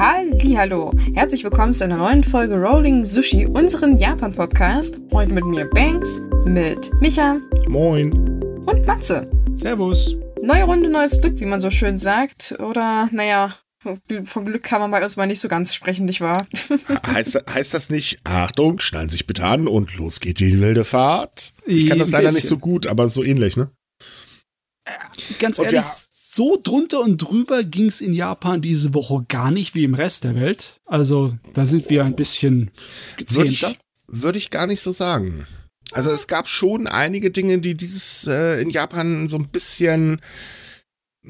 Hallo, 0.00 0.92
herzlich 1.14 1.42
willkommen 1.42 1.72
zu 1.72 1.82
einer 1.82 1.96
neuen 1.96 2.22
Folge 2.22 2.54
Rolling 2.54 3.04
Sushi, 3.04 3.46
unseren 3.46 3.98
Japan-Podcast. 3.98 4.96
Heute 5.10 5.32
mit 5.32 5.44
mir 5.44 5.68
Banks, 5.68 6.20
mit 6.44 6.92
Micha 7.00 7.40
Moin. 7.66 8.12
und 8.64 8.86
Matze. 8.86 9.28
Servus. 9.54 10.14
Neue 10.40 10.62
Runde, 10.62 10.88
neues 10.88 11.20
Glück, 11.20 11.40
wie 11.40 11.46
man 11.46 11.60
so 11.60 11.70
schön 11.70 11.98
sagt. 11.98 12.54
Oder, 12.60 13.08
naja, 13.10 13.52
von 13.82 14.44
Glück 14.44 14.62
kann 14.62 14.80
man 14.80 14.92
bei 14.92 15.02
uns 15.02 15.16
mal 15.16 15.26
nicht 15.26 15.40
so 15.40 15.48
ganz 15.48 15.74
sprechen, 15.74 16.06
nicht 16.06 16.20
wahr? 16.20 16.46
Heißt, 17.04 17.42
heißt 17.52 17.74
das 17.74 17.90
nicht, 17.90 18.20
Achtung, 18.22 18.78
schnallen 18.78 19.08
sich 19.08 19.26
bitte 19.26 19.42
an 19.46 19.66
und 19.66 19.96
los 19.96 20.20
geht 20.20 20.38
die 20.38 20.60
wilde 20.60 20.84
Fahrt? 20.84 21.52
Ich 21.66 21.88
kann 21.88 21.98
das 21.98 22.12
leider 22.12 22.30
nicht 22.30 22.46
so 22.46 22.58
gut, 22.58 22.86
aber 22.86 23.08
so 23.08 23.24
ähnlich, 23.24 23.56
ne? 23.56 23.72
Ganz 25.40 25.58
Und 25.58 25.64
ehrlich, 25.64 25.80
wir- 25.80 26.07
so 26.34 26.58
drunter 26.62 27.00
und 27.00 27.18
drüber 27.18 27.64
ging's 27.64 28.00
in 28.00 28.12
Japan 28.12 28.60
diese 28.60 28.94
Woche 28.94 29.24
gar 29.28 29.50
nicht 29.50 29.74
wie 29.74 29.84
im 29.84 29.94
Rest 29.94 30.24
der 30.24 30.34
Welt. 30.34 30.80
Also 30.86 31.34
da 31.54 31.66
sind 31.66 31.88
wir 31.90 32.04
ein 32.04 32.16
bisschen 32.16 32.70
Würde 33.16 33.48
ich, 33.48 33.60
gezähmter. 33.60 33.78
würde 34.06 34.38
ich 34.38 34.50
gar 34.50 34.66
nicht 34.66 34.80
so 34.80 34.92
sagen. 34.92 35.46
Also 35.92 36.10
es 36.10 36.26
gab 36.26 36.48
schon 36.48 36.86
einige 36.86 37.30
Dinge, 37.30 37.58
die 37.60 37.74
dieses 37.74 38.26
äh, 38.26 38.60
in 38.60 38.70
Japan 38.70 39.28
so 39.28 39.38
ein 39.38 39.48
bisschen, 39.48 40.20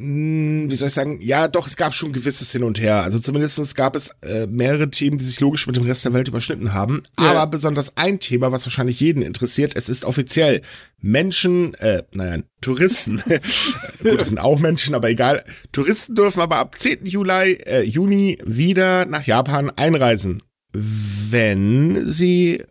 wie 0.01 0.75
soll 0.77 0.89
ich 0.89 0.95
sagen, 0.95 1.19
ja 1.21 1.49
doch, 1.49 1.67
es 1.67 1.77
gab 1.77 1.93
schon 1.93 2.13
gewisses 2.13 2.53
Hin 2.53 2.63
und 2.63 2.81
Her. 2.81 3.03
Also 3.03 3.19
zumindest 3.19 3.75
gab 3.75 3.97
es 3.97 4.11
äh, 4.23 4.47
mehrere 4.47 4.91
Themen, 4.91 5.19
die 5.19 5.25
sich 5.25 5.41
logisch 5.41 5.67
mit 5.67 5.75
dem 5.77 5.83
Rest 5.85 6.05
der 6.05 6.13
Welt 6.13 6.29
überschnitten 6.29 6.73
haben. 6.73 7.03
Ja. 7.19 7.33
Aber 7.33 7.49
besonders 7.51 7.97
ein 7.97 8.21
Thema, 8.21 8.53
was 8.53 8.65
wahrscheinlich 8.65 9.01
jeden 9.01 9.23
interessiert, 9.23 9.73
es 9.75 9.89
ist 9.89 10.05
offiziell. 10.05 10.63
Menschen, 11.01 11.75
äh, 11.75 12.05
naja, 12.13 12.43
Touristen, 12.61 13.23
gut, 14.03 14.21
es 14.21 14.29
sind 14.29 14.39
auch 14.39 14.61
Menschen, 14.61 14.95
aber 14.95 15.11
egal. 15.11 15.45
Touristen 15.73 16.15
dürfen 16.15 16.41
aber 16.43 16.59
ab 16.59 16.79
10. 16.79 17.05
Juli, 17.05 17.55
äh, 17.67 17.83
Juni 17.83 18.39
wieder 18.45 19.05
nach 19.05 19.25
Japan 19.27 19.71
einreisen, 19.75 20.43
wenn 20.73 22.09
sie 22.09 22.63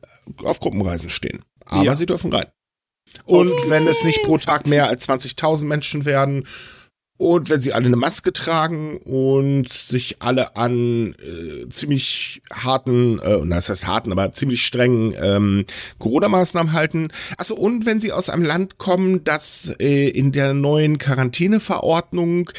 auf 0.44 0.62
Gruppenreisen 0.62 1.10
stehen. 1.10 1.44
Aber 1.66 1.84
Ja. 1.84 1.96
sie 1.98 2.06
dürfen 2.06 2.32
rein. 2.34 2.46
Und 3.26 3.52
wenn 3.70 3.86
es 3.88 4.04
nicht 4.06 4.22
pro 4.24 4.38
Tag 4.38 4.68
mehr 4.68 4.88
als 4.88 5.08
20.000 5.10 5.66
Menschen 5.66 6.06
werden 6.06 6.46
und 7.18 7.50
wenn 7.50 7.62
sie 7.62 7.74
alle 7.74 7.88
eine 7.88 7.96
Maske 7.96 8.32
tragen 8.32 8.98
und 8.98 9.72
sich 9.74 10.22
alle 10.22 10.56
an 10.56 11.16
äh, 11.16 11.68
ziemlich 11.70 12.42
harten, 12.52 13.20
äh, 13.20 13.40
na, 13.44 13.56
das 13.56 13.70
heißt 13.70 13.88
harten, 13.88 14.12
aber 14.12 14.32
ziemlich 14.34 14.66
strengen 14.66 15.16
ähm, 15.20 15.66
Corona-Maßnahmen 15.98 16.74
halten. 16.74 17.08
Achso, 17.38 17.56
und 17.56 17.86
wenn 17.86 18.00
sie 18.00 18.12
aus 18.12 18.30
einem 18.30 18.44
Land 18.44 18.78
kommen, 18.78 19.24
das 19.24 19.76
äh, 19.80 20.10
in 20.10 20.32
der 20.32 20.54
neuen 20.54 21.00
Quarantäneverordnung 21.00 22.52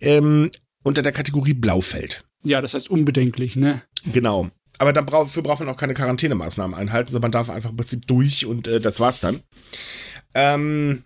ähm, 0.00 0.50
unter 0.82 1.02
der 1.02 1.12
Kategorie 1.12 1.54
Blau 1.54 1.80
fällt. 1.82 2.24
Ja, 2.42 2.62
das 2.62 2.74
heißt 2.74 2.90
unbedenklich, 2.90 3.56
ne? 3.56 3.82
Genau. 4.12 4.48
Aber 4.78 4.92
dafür 4.92 5.42
braucht 5.42 5.60
man 5.60 5.68
auch 5.68 5.76
keine 5.76 5.94
Quarantänemaßnahmen 5.94 6.76
einhalten, 6.76 7.10
sondern 7.10 7.30
man 7.30 7.32
darf 7.32 7.50
einfach 7.50 7.70
im 7.70 7.76
Prinzip 7.76 8.06
durch 8.06 8.46
und 8.46 8.68
äh, 8.68 8.80
das 8.80 9.00
war's 9.00 9.20
dann. 9.20 9.40
Ähm, 10.34 11.02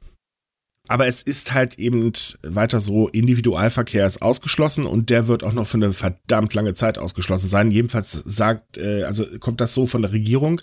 aber 0.91 1.07
es 1.07 1.23
ist 1.23 1.55
halt 1.55 1.79
eben 1.79 2.13
weiter 2.43 2.81
so, 2.81 3.07
Individualverkehr 3.07 4.05
ist 4.05 4.23
ausgeschlossen 4.23 4.87
und 4.87 5.09
der 5.09 5.29
wird 5.29 5.45
auch 5.45 5.53
noch 5.53 5.69
für 5.69 5.77
eine 5.77 5.93
verdammt 5.93 6.53
lange 6.53 6.75
Zeit 6.75 6.99
ausgeschlossen 6.99 7.47
sein. 7.47 7.71
Jedenfalls 7.71 8.11
sagt, 8.27 8.77
äh, 8.77 9.05
also 9.05 9.25
kommt 9.39 9.61
das 9.61 9.73
so 9.73 9.87
von 9.87 10.03
der 10.03 10.11
Regierung, 10.11 10.61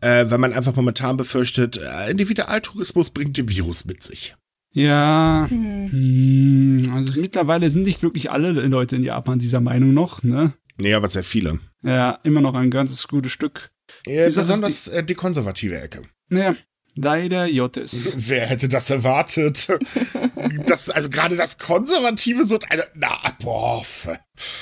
äh, 0.00 0.24
weil 0.30 0.38
man 0.38 0.54
einfach 0.54 0.74
momentan 0.74 1.18
befürchtet, 1.18 1.76
äh, 1.76 2.10
Individualtourismus 2.10 3.10
bringt 3.10 3.36
den 3.36 3.50
Virus 3.50 3.84
mit 3.84 4.02
sich. 4.02 4.34
Ja. 4.72 5.46
Hm. 5.50 5.90
Hm, 5.90 6.92
also 6.94 7.20
mittlerweile 7.20 7.68
sind 7.68 7.82
nicht 7.82 8.02
wirklich 8.02 8.30
alle 8.30 8.50
Leute 8.52 8.96
in 8.96 9.02
Japan 9.02 9.40
dieser 9.40 9.60
Meinung 9.60 9.92
noch, 9.92 10.22
ne? 10.22 10.54
Nee, 10.78 10.94
aber 10.94 11.08
sehr 11.08 11.22
viele. 11.22 11.58
Ja, 11.82 12.18
immer 12.24 12.40
noch 12.40 12.54
ein 12.54 12.70
ganzes 12.70 13.06
gutes 13.08 13.32
Stück. 13.32 13.68
Das 14.06 14.36
besonders 14.36 14.88
äh, 14.88 15.04
die 15.04 15.14
konservative 15.14 15.78
Ecke. 15.78 16.00
Naja, 16.30 16.56
leider 16.94 17.46
Jottes. 17.46 18.12
Wer 18.16 18.46
hätte 18.46 18.68
das 18.68 18.90
erwartet? 18.90 19.68
das, 20.66 20.90
also 20.90 21.08
gerade 21.10 21.36
das 21.36 21.58
Konservative 21.58 22.44
so 22.44 22.58
eine, 22.68 22.84
na, 22.94 23.18
boah. 23.42 23.84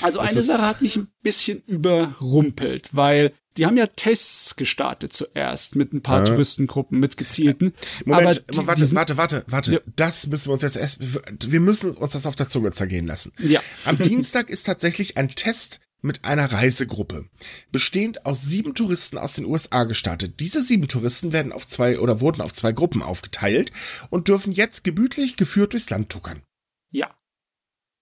Also 0.01 0.19
eine 0.19 0.41
Sache 0.41 0.63
hat 0.63 0.81
mich 0.81 0.95
ein 0.95 1.07
bisschen 1.21 1.61
überrumpelt, 1.65 2.89
weil 2.93 3.33
die 3.57 3.67
haben 3.67 3.77
ja 3.77 3.85
Tests 3.87 4.55
gestartet 4.55 5.13
zuerst 5.13 5.75
mit 5.75 5.93
ein 5.93 6.01
paar 6.01 6.19
Ja. 6.19 6.25
Touristengruppen, 6.25 6.99
mit 6.99 7.17
gezielten. 7.17 7.73
Moment, 8.05 8.27
aber 8.27 8.33
die, 8.33 8.67
warte, 8.67 8.95
warte, 8.95 9.17
warte, 9.17 9.43
warte. 9.47 9.73
Ja. 9.73 9.79
Das 9.95 10.27
müssen 10.27 10.47
wir 10.47 10.53
uns 10.53 10.63
jetzt 10.63 10.77
erst, 10.77 10.99
wir 11.01 11.59
müssen 11.59 11.91
uns 11.95 12.13
das 12.13 12.25
auf 12.25 12.35
der 12.35 12.49
Zunge 12.49 12.71
zergehen 12.71 13.05
lassen. 13.05 13.31
Ja. 13.37 13.61
Am 13.85 13.97
Dienstag 13.97 14.49
ist 14.49 14.65
tatsächlich 14.65 15.17
ein 15.17 15.29
Test 15.29 15.79
mit 16.03 16.25
einer 16.25 16.51
Reisegruppe, 16.51 17.25
bestehend 17.71 18.25
aus 18.25 18.43
sieben 18.43 18.75
Touristen 18.75 19.17
aus 19.17 19.33
den 19.33 19.45
USA 19.45 19.85
gestartet. 19.85 20.39
Diese 20.39 20.61
sieben 20.61 20.87
Touristen 20.87 21.33
werden 21.33 21.51
auf 21.51 21.67
zwei 21.67 21.97
oder 21.99 22.21
wurden 22.21 22.41
auf 22.41 22.53
zwei 22.53 22.73
Gruppen 22.73 23.01
aufgeteilt 23.01 23.71
und 24.09 24.27
dürfen 24.27 24.51
jetzt 24.51 24.83
gemütlich 24.83 25.37
geführt 25.37 25.73
durchs 25.73 25.89
Land 25.89 26.09
tuckern. 26.09 26.43
Ja. 26.91 27.09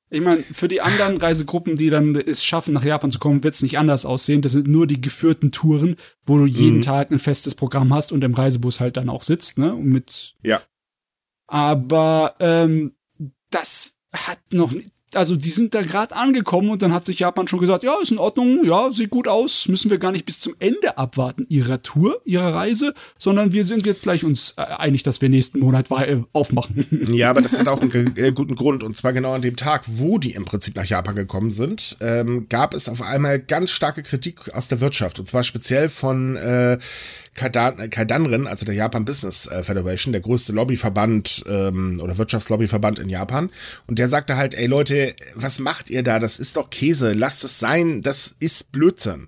Ich 0.10 0.20
meine, 0.20 0.44
für 0.44 0.68
die 0.68 0.82
anderen 0.82 1.18
Reisegruppen, 1.22 1.78
die 1.78 1.90
dann 1.90 2.16
es 2.16 2.44
schaffen, 2.44 2.74
nach 2.74 2.84
Japan 2.84 3.12
zu 3.12 3.20
kommen, 3.20 3.44
wird 3.44 3.54
es 3.54 3.62
nicht 3.62 3.78
anders 3.78 4.06
aussehen. 4.06 4.42
Das 4.42 4.52
sind 4.52 4.68
nur 4.68 4.88
die 4.88 5.00
geführten 5.00 5.52
Touren, 5.52 5.96
wo 6.26 6.38
du 6.38 6.46
jeden 6.46 6.78
Mhm. 6.78 6.82
Tag 6.82 7.12
ein 7.12 7.20
festes 7.20 7.56
Programm 7.56 7.94
hast 7.94 8.12
und 8.12 8.24
im 8.24 8.34
Reisebus 8.34 8.80
halt 8.82 8.98
dann 8.98 9.10
auch 9.10 9.24
sitzt, 9.24 9.58
ne? 9.58 9.74
Und 9.74 9.86
mit. 9.86 10.36
Ja. 10.44 10.62
Aber 11.48 12.36
ähm, 12.40 12.96
das 13.52 13.96
hat 14.12 14.40
noch. 14.52 14.74
Also 15.14 15.36
die 15.36 15.52
sind 15.52 15.74
da 15.74 15.82
gerade 15.82 16.16
angekommen 16.16 16.70
und 16.70 16.82
dann 16.82 16.94
hat 16.94 17.06
sich 17.06 17.20
Japan 17.20 17.48
schon 17.48 17.60
gesagt, 17.60 17.84
ja, 17.84 17.96
ist 18.02 18.12
in 18.12 18.18
Ordnung, 18.18 18.64
ja, 18.64 18.92
sieht 18.92 19.10
gut 19.10 19.28
aus, 19.28 19.68
müssen 19.68 19.90
wir 19.92 19.98
gar 19.98 20.12
nicht 20.12 20.26
bis 20.26 20.40
zum 20.40 20.56
Ende 20.60 20.98
abwarten 20.98 21.46
ihrer 21.50 21.82
Tour, 21.82 22.22
ihrer 22.26 22.54
Reise, 22.54 22.94
sondern 23.18 23.52
wir 23.52 23.66
sind 23.66 23.86
jetzt 23.86 24.04
gleich 24.04 24.24
uns 24.24 24.54
äh, 24.58 24.62
einig, 24.62 25.04
dass 25.04 25.22
wir 25.22 25.30
nächsten 25.30 25.60
Monat 25.60 25.92
äh, 25.92 26.22
aufmachen. 26.34 26.86
Ja, 27.12 27.30
aber 27.30 27.42
das 27.42 27.60
hat 27.60 27.68
auch 27.68 27.82
einen 27.82 28.16
äh, 28.16 28.32
guten 28.32 28.56
Grund. 28.56 28.84
Und 28.84 28.96
zwar 28.96 29.12
genau 29.12 29.34
an 29.34 29.42
dem 29.42 29.56
Tag, 29.56 29.84
wo 29.88 30.18
die 30.18 30.32
im 30.32 30.46
Prinzip 30.46 30.76
nach 30.76 30.86
Japan 30.86 31.16
gekommen 31.16 31.52
sind, 31.52 31.98
ähm, 32.00 32.48
gab 32.48 32.74
es 32.74 32.88
auf 32.88 33.02
einmal 33.02 33.40
ganz 33.40 33.72
starke 33.72 34.02
Kritik 34.04 34.54
aus 34.54 34.68
der 34.68 34.82
Wirtschaft. 34.82 35.20
Und 35.20 35.26
zwar 35.26 35.44
speziell 35.44 35.90
von 35.90 36.38
äh, 36.38 36.78
Kaidan, 37.34 37.80
äh, 37.80 37.88
Kaidanren, 37.88 38.48
also 38.48 38.66
der 38.66 38.76
Japan 38.76 39.06
Business 39.06 39.48
äh, 39.48 39.64
Federation, 39.64 40.12
der 40.12 40.22
größte 40.22 40.54
Lobbyverband 40.54 41.44
ähm, 41.48 42.00
oder 42.02 42.18
Wirtschaftslobbyverband 42.18 43.00
in 43.00 43.10
Japan. 43.10 43.50
Und 43.88 44.00
der 44.00 44.10
sagte 44.10 44.38
halt, 44.38 44.54
ey 44.54 44.68
Leute, 44.68 45.16
was 45.36 45.60
macht 45.60 45.90
ihr 45.90 46.04
da? 46.04 46.20
Das 46.20 46.40
ist 46.40 46.58
doch 46.58 46.70
Käse. 46.70 47.14
Lasst 47.14 47.44
es 47.44 47.60
sein. 47.60 48.02
Das 48.02 48.36
ist 48.40 48.72
Blödsinn. 48.72 49.28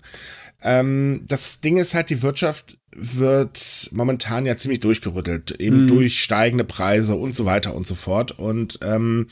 Ähm, 0.61 1.23
das 1.27 1.59
Ding 1.61 1.77
ist 1.77 1.93
halt, 1.93 2.09
die 2.09 2.21
Wirtschaft 2.21 2.77
wird 2.95 3.89
momentan 3.91 4.45
ja 4.45 4.55
ziemlich 4.55 4.79
durchgerüttelt, 4.79 5.59
eben 5.59 5.87
durch 5.87 6.21
steigende 6.21 6.63
Preise 6.63 7.15
und 7.15 7.35
so 7.35 7.45
weiter 7.45 7.73
und 7.75 7.87
so 7.87 7.95
fort. 7.95 8.37
Und 8.37 8.79
ähm, 8.83 9.27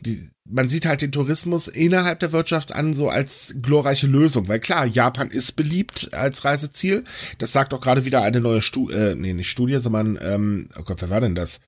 die, 0.00 0.30
man 0.48 0.68
sieht 0.68 0.86
halt 0.86 1.02
den 1.02 1.12
Tourismus 1.12 1.68
innerhalb 1.68 2.20
der 2.20 2.32
Wirtschaft 2.32 2.72
an 2.72 2.92
so 2.92 3.08
als 3.08 3.54
glorreiche 3.60 4.06
Lösung, 4.06 4.48
weil 4.48 4.60
klar, 4.60 4.86
Japan 4.86 5.30
ist 5.30 5.52
beliebt 5.52 6.10
als 6.12 6.44
Reiseziel. 6.44 7.04
Das 7.38 7.52
sagt 7.52 7.74
auch 7.74 7.80
gerade 7.80 8.04
wieder 8.04 8.22
eine 8.22 8.40
neue 8.40 8.60
Studie, 8.60 8.94
äh, 8.94 9.14
nee, 9.14 9.32
nicht 9.32 9.50
Studie, 9.50 9.78
sondern, 9.80 10.18
ähm, 10.20 10.68
oh 10.78 10.82
Gott, 10.82 11.02
wer 11.02 11.10
war 11.10 11.20
denn 11.20 11.34
das? 11.34 11.60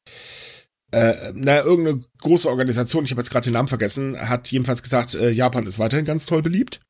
Äh, 0.91 1.15
na, 1.34 1.61
irgendeine 1.61 2.05
große 2.19 2.49
Organisation, 2.49 3.05
ich 3.05 3.11
habe 3.11 3.21
jetzt 3.21 3.31
gerade 3.31 3.44
den 3.44 3.53
Namen 3.53 3.69
vergessen, 3.69 4.19
hat 4.28 4.50
jedenfalls 4.50 4.83
gesagt, 4.83 5.15
äh, 5.15 5.31
Japan 5.31 5.67
ist 5.67 5.78
weiterhin 5.78 6.06
ganz 6.06 6.27
toll 6.27 6.43
beliebt. 6.43 6.81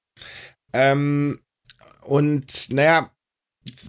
Ähm, 0.73 1.41
und 2.03 2.71
naja, 2.71 3.11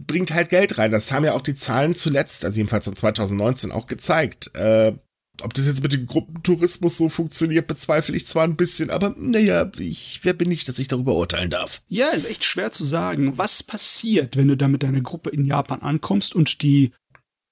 bringt 0.08 0.34
halt 0.34 0.50
Geld 0.50 0.78
rein. 0.78 0.92
Das 0.92 1.12
haben 1.12 1.26
ja 1.26 1.34
auch 1.34 1.42
die 1.42 1.56
Zahlen 1.56 1.96
zuletzt, 1.96 2.44
also 2.44 2.58
jedenfalls 2.58 2.88
in 2.88 2.96
2019 2.96 3.72
auch 3.72 3.88
gezeigt. 3.88 4.56
Äh, 4.56 4.94
ob 5.41 5.53
das 5.53 5.66
jetzt 5.66 5.84
mit 5.84 5.94
dem 5.94 6.06
Gruppentourismus 6.06 6.97
so 6.97 7.09
funktioniert, 7.09 7.68
bezweifle 7.68 8.16
ich 8.16 8.28
zwar 8.28 8.44
ein 8.44 8.56
bisschen, 8.56 8.90
aber 8.90 9.16
naja, 9.18 9.70
ich, 9.78 10.20
wer 10.24 10.34
bin 10.34 10.52
ich, 10.52 10.66
dass 10.66 10.80
ich 10.80 10.88
darüber 10.88 11.16
urteilen 11.16 11.50
darf? 11.50 11.82
Ja, 11.88 12.09
ist 12.09 12.30
echt 12.30 12.44
schwer 12.44 12.72
zu 12.72 12.84
sagen. 12.84 13.38
Was 13.38 13.64
passiert, 13.64 14.38
wenn 14.38 14.47
du 14.47 14.58
da 14.58 14.68
mit 14.68 14.84
deiner 14.84 15.02
Gruppe 15.02 15.30
in 15.30 15.46
Japan 15.46 15.82
ankommst 15.82 16.36
und 16.36 16.62
die 16.62 16.91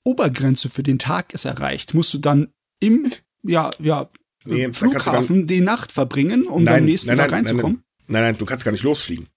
Obergrenze 0.03 0.69
für 0.69 0.83
den 0.83 0.99
Tag 0.99 1.33
ist 1.33 1.45
erreicht? 1.45 1.93
Musst 1.93 2.13
du 2.13 2.17
dann 2.17 2.49
im 2.79 3.09
ja, 3.43 3.71
ja, 3.79 4.09
Nee, 4.47 4.71
Flughafen 4.73 5.45
die 5.45 5.61
Nacht 5.61 5.91
verbringen, 5.91 6.45
um 6.45 6.65
dann 6.65 6.79
am 6.79 6.85
nächsten 6.85 7.15
Tag 7.15 7.31
reinzukommen? 7.31 7.83
Nein, 8.07 8.21
nein, 8.23 8.37
du 8.37 8.45
kannst 8.45 8.63
gar 8.63 8.71
nicht 8.71 8.83
losfliegen. 8.83 9.27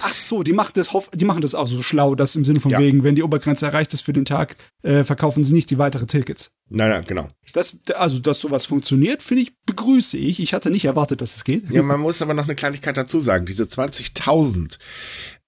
Ach 0.00 0.12
so, 0.12 0.42
die 0.42 0.52
machen 0.52 0.72
das, 0.74 0.90
die 1.14 1.24
machen 1.24 1.40
das 1.40 1.54
auch 1.54 1.66
so 1.66 1.82
schlau, 1.82 2.14
dass 2.14 2.36
im 2.36 2.44
Sinne 2.44 2.60
von 2.60 2.70
Ja. 2.70 2.78
wegen, 2.78 3.02
wenn 3.04 3.14
die 3.14 3.22
Obergrenze 3.22 3.66
erreicht 3.66 3.92
ist 3.94 4.02
für 4.02 4.12
den 4.12 4.24
Tag, 4.24 4.56
äh, 4.82 5.02
verkaufen 5.04 5.44
sie 5.44 5.52
nicht 5.54 5.70
die 5.70 5.78
weitere 5.78 6.06
Tickets. 6.06 6.50
Nein, 6.68 6.90
nein, 6.90 7.04
genau. 7.06 7.28
Das, 7.52 7.78
also, 7.94 8.18
dass 8.18 8.40
sowas 8.40 8.66
funktioniert, 8.66 9.22
finde 9.22 9.42
ich, 9.44 9.52
begrüße 9.66 10.16
ich. 10.16 10.40
Ich 10.40 10.54
hatte 10.54 10.70
nicht 10.70 10.84
erwartet, 10.84 11.20
dass 11.20 11.34
es 11.36 11.44
geht. 11.44 11.70
Ja, 11.70 11.82
man 11.82 12.00
muss 12.00 12.20
aber 12.22 12.34
noch 12.34 12.44
eine 12.44 12.54
Kleinigkeit 12.54 12.96
dazu 12.96 13.20
sagen. 13.20 13.46
Diese 13.46 13.64
20.000 13.64 14.78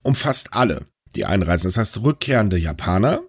umfasst 0.03 0.49
alle, 0.55 0.87
die 1.15 1.25
einreisen. 1.27 1.69
Das 1.69 1.77
heißt, 1.77 2.03
rückkehrende 2.03 2.57
Japaner, 2.57 3.21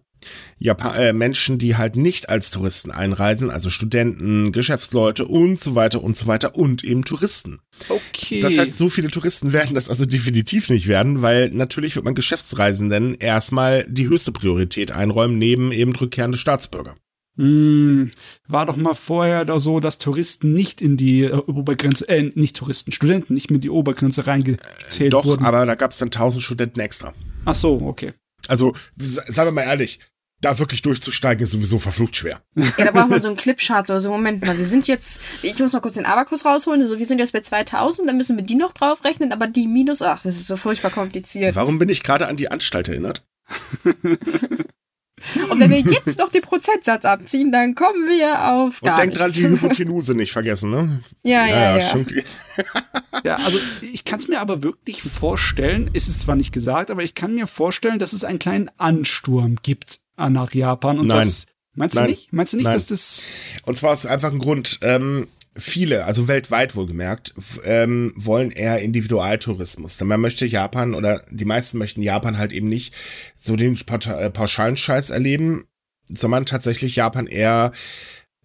Japan 0.57 0.95
äh, 0.95 1.13
Menschen, 1.13 1.57
die 1.57 1.75
halt 1.75 1.95
nicht 1.95 2.29
als 2.29 2.51
Touristen 2.51 2.91
einreisen, 2.91 3.49
also 3.49 3.69
Studenten, 3.69 4.51
Geschäftsleute 4.51 5.25
und 5.25 5.59
so 5.59 5.75
weiter 5.75 6.03
und 6.03 6.17
so 6.17 6.27
weiter 6.27 6.55
und 6.55 6.83
eben 6.83 7.03
Touristen. 7.03 7.59
Okay. 7.89 8.41
Das 8.41 8.57
heißt, 8.57 8.77
so 8.77 8.89
viele 8.89 9.09
Touristen 9.09 9.53
werden 9.53 9.75
das 9.75 9.89
also 9.89 10.05
definitiv 10.05 10.69
nicht 10.69 10.87
werden, 10.87 11.21
weil 11.21 11.49
natürlich 11.49 11.95
wird 11.95 12.05
man 12.05 12.15
Geschäftsreisenden 12.15 13.15
erstmal 13.15 13.85
die 13.87 14.07
höchste 14.07 14.31
Priorität 14.31 14.91
einräumen, 14.91 15.37
neben 15.37 15.71
eben 15.71 15.95
rückkehrende 15.95 16.37
Staatsbürger. 16.37 16.95
Hm, 17.37 18.11
war 18.47 18.65
doch 18.65 18.75
mal 18.75 18.93
vorher 18.93 19.45
da 19.45 19.59
so, 19.59 19.79
dass 19.79 19.97
Touristen 19.97 20.53
nicht 20.53 20.81
in 20.81 20.97
die 20.97 21.23
äh, 21.23 21.31
Obergrenze, 21.33 22.07
äh, 22.09 22.31
nicht 22.35 22.57
Touristen, 22.57 22.91
Studenten 22.91 23.33
nicht 23.33 23.49
mehr 23.49 23.55
in 23.55 23.61
die 23.61 23.69
Obergrenze 23.69 24.27
reingezählt 24.27 25.13
Doch, 25.13 25.25
wurden. 25.25 25.45
aber 25.45 25.65
da 25.65 25.75
gab 25.75 25.91
es 25.91 25.97
dann 25.97 26.11
tausend 26.11 26.43
Studenten 26.43 26.81
extra. 26.81 27.13
Ach 27.45 27.55
so, 27.55 27.81
okay. 27.83 28.13
Also, 28.47 28.73
sagen 28.97 29.47
wir 29.47 29.51
mal 29.53 29.61
ehrlich, 29.63 29.99
da 30.41 30.57
wirklich 30.59 30.81
durchzusteigen 30.81 31.43
ist 31.43 31.51
sowieso 31.51 31.79
verflucht 31.79 32.15
schwer. 32.15 32.41
Ja, 32.55 32.85
da 32.85 32.91
braucht 32.91 33.09
man 33.09 33.21
so 33.21 33.27
einen 33.27 33.37
Clipchart, 33.37 33.87
so, 33.87 33.97
so 33.99 34.09
Moment 34.09 34.45
mal, 34.45 34.57
wir 34.57 34.65
sind 34.65 34.87
jetzt, 34.87 35.21
ich 35.43 35.57
muss 35.59 35.73
noch 35.73 35.81
kurz 35.81 35.93
den 35.95 36.05
Abakus 36.05 36.43
rausholen, 36.45 36.85
so, 36.87 36.97
wir 36.97 37.05
sind 37.05 37.19
jetzt 37.19 37.33
bei 37.33 37.41
2000, 37.41 38.07
dann 38.09 38.17
müssen 38.17 38.37
wir 38.37 38.43
die 38.43 38.55
noch 38.55 38.73
draufrechnen, 38.73 39.31
aber 39.31 39.47
die 39.47 39.67
minus, 39.67 40.01
ach, 40.01 40.21
das 40.23 40.37
ist 40.37 40.47
so 40.47 40.57
furchtbar 40.57 40.91
kompliziert. 40.91 41.55
Warum 41.55 41.77
bin 41.79 41.89
ich 41.89 42.03
gerade 42.03 42.27
an 42.27 42.37
die 42.37 42.49
Anstalt 42.51 42.89
erinnert? 42.89 43.23
Und 45.49 45.59
wenn 45.59 45.69
wir 45.69 45.79
jetzt 45.81 46.17
noch 46.17 46.31
den 46.31 46.41
Prozentsatz 46.41 47.05
abziehen, 47.05 47.51
dann 47.51 47.75
kommen 47.75 48.07
wir 48.09 48.51
auf 48.53 48.81
Und 48.81 48.87
gar 48.87 48.97
denk 48.97 49.13
dran, 49.13 49.31
die 49.31 49.47
Hypotenuse 49.47 50.15
nicht 50.15 50.31
vergessen, 50.31 50.71
ne? 50.71 51.01
ja, 51.21 51.45
ja, 51.45 51.77
ja. 51.77 51.89
schon- 51.89 52.07
Ja, 53.23 53.35
also 53.35 53.59
ich 53.83 54.03
kann 54.03 54.17
es 54.19 54.27
mir 54.27 54.39
aber 54.41 54.63
wirklich 54.63 55.03
vorstellen, 55.03 55.91
ist 55.93 56.07
es 56.07 56.19
zwar 56.19 56.35
nicht 56.35 56.51
gesagt, 56.51 56.89
aber 56.89 57.03
ich 57.03 57.13
kann 57.13 57.35
mir 57.35 57.45
vorstellen, 57.45 57.99
dass 57.99 58.13
es 58.13 58.23
einen 58.23 58.39
kleinen 58.39 58.71
Ansturm 58.77 59.57
gibt 59.61 59.99
nach 60.29 60.53
Japan. 60.53 60.99
Und 60.99 61.07
Nein. 61.07 61.21
das 61.21 61.47
meinst 61.73 61.95
du 61.95 62.01
Nein. 62.01 62.09
nicht? 62.09 62.33
Meinst 62.33 62.53
du 62.53 62.57
nicht, 62.57 62.65
Nein. 62.65 62.75
dass 62.75 62.87
das. 62.87 63.25
Und 63.65 63.77
zwar 63.77 63.91
aus 63.91 64.05
einfach 64.05 64.31
ein 64.31 64.39
Grund, 64.39 64.79
ähm, 64.81 65.27
viele, 65.55 66.05
also 66.05 66.27
weltweit 66.27 66.75
wohlgemerkt, 66.75 67.33
ähm, 67.65 68.13
wollen 68.15 68.51
eher 68.51 68.79
Individualtourismus. 68.79 69.97
Denn 69.97 70.07
man 70.07 70.21
möchte 70.21 70.45
Japan 70.45 70.93
oder 70.93 71.21
die 71.29 71.45
meisten 71.45 71.77
möchten 71.77 72.01
Japan 72.01 72.37
halt 72.37 72.53
eben 72.53 72.69
nicht 72.69 72.93
so 73.35 73.55
den 73.55 73.75
äh, 73.77 74.29
pauschalen 74.29 74.77
Scheiß 74.77 75.09
erleben, 75.09 75.65
sondern 76.07 76.45
tatsächlich 76.45 76.95
Japan 76.95 77.27
eher 77.27 77.71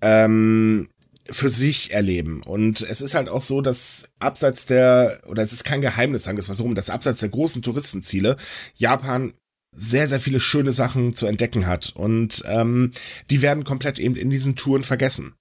ähm, 0.02 0.88
für 1.28 1.49
sich 1.49 1.93
erleben. 1.93 2.43
Und 2.43 2.82
es 2.82 3.00
ist 3.00 3.14
halt 3.14 3.28
auch 3.28 3.43
so, 3.43 3.61
dass 3.61 4.08
abseits 4.19 4.67
der, 4.67 5.20
oder 5.28 5.43
es 5.43 5.52
ist 5.52 5.64
kein 5.64 5.81
Geheimnis, 5.81 6.25
sagen 6.25 6.37
wir 6.37 6.43
es 6.43 6.49
mal 6.49 6.55
so 6.55 6.64
rum, 6.64 6.75
dass 6.75 6.90
abseits 6.90 7.20
der 7.20 7.28
großen 7.28 7.62
Touristenziele 7.62 8.37
Japan 8.75 9.32
sehr, 9.76 10.08
sehr 10.08 10.20
viele 10.20 10.40
schöne 10.40 10.73
Sachen 10.73 11.12
zu 11.14 11.26
entdecken 11.26 11.67
hat. 11.67 11.93
Und 11.94 12.43
ähm, 12.46 12.90
die 13.31 13.43
werden 13.43 13.64
komplett 13.64 13.99
eben 13.99 14.17
in 14.17 14.31
diesen 14.31 14.56
Touren 14.56 14.82
vergessen. 14.82 15.34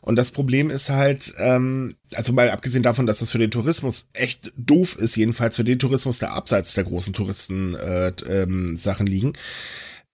Und 0.00 0.16
das 0.16 0.30
Problem 0.30 0.70
ist 0.70 0.90
halt, 0.90 1.34
ähm, 1.38 1.96
also 2.14 2.32
mal 2.32 2.50
abgesehen 2.50 2.82
davon, 2.82 3.06
dass 3.06 3.18
das 3.18 3.30
für 3.30 3.38
den 3.38 3.50
Tourismus 3.50 4.08
echt 4.12 4.52
doof 4.56 4.96
ist, 4.96 5.16
jedenfalls 5.16 5.56
für 5.56 5.64
den 5.64 5.78
Tourismus, 5.78 6.18
der 6.18 6.32
abseits 6.32 6.74
der 6.74 6.84
großen 6.84 7.12
Touristen 7.12 7.74
äh, 7.74 8.12
ähm, 8.26 8.76
Sachen 8.76 9.06
liegen. 9.06 9.34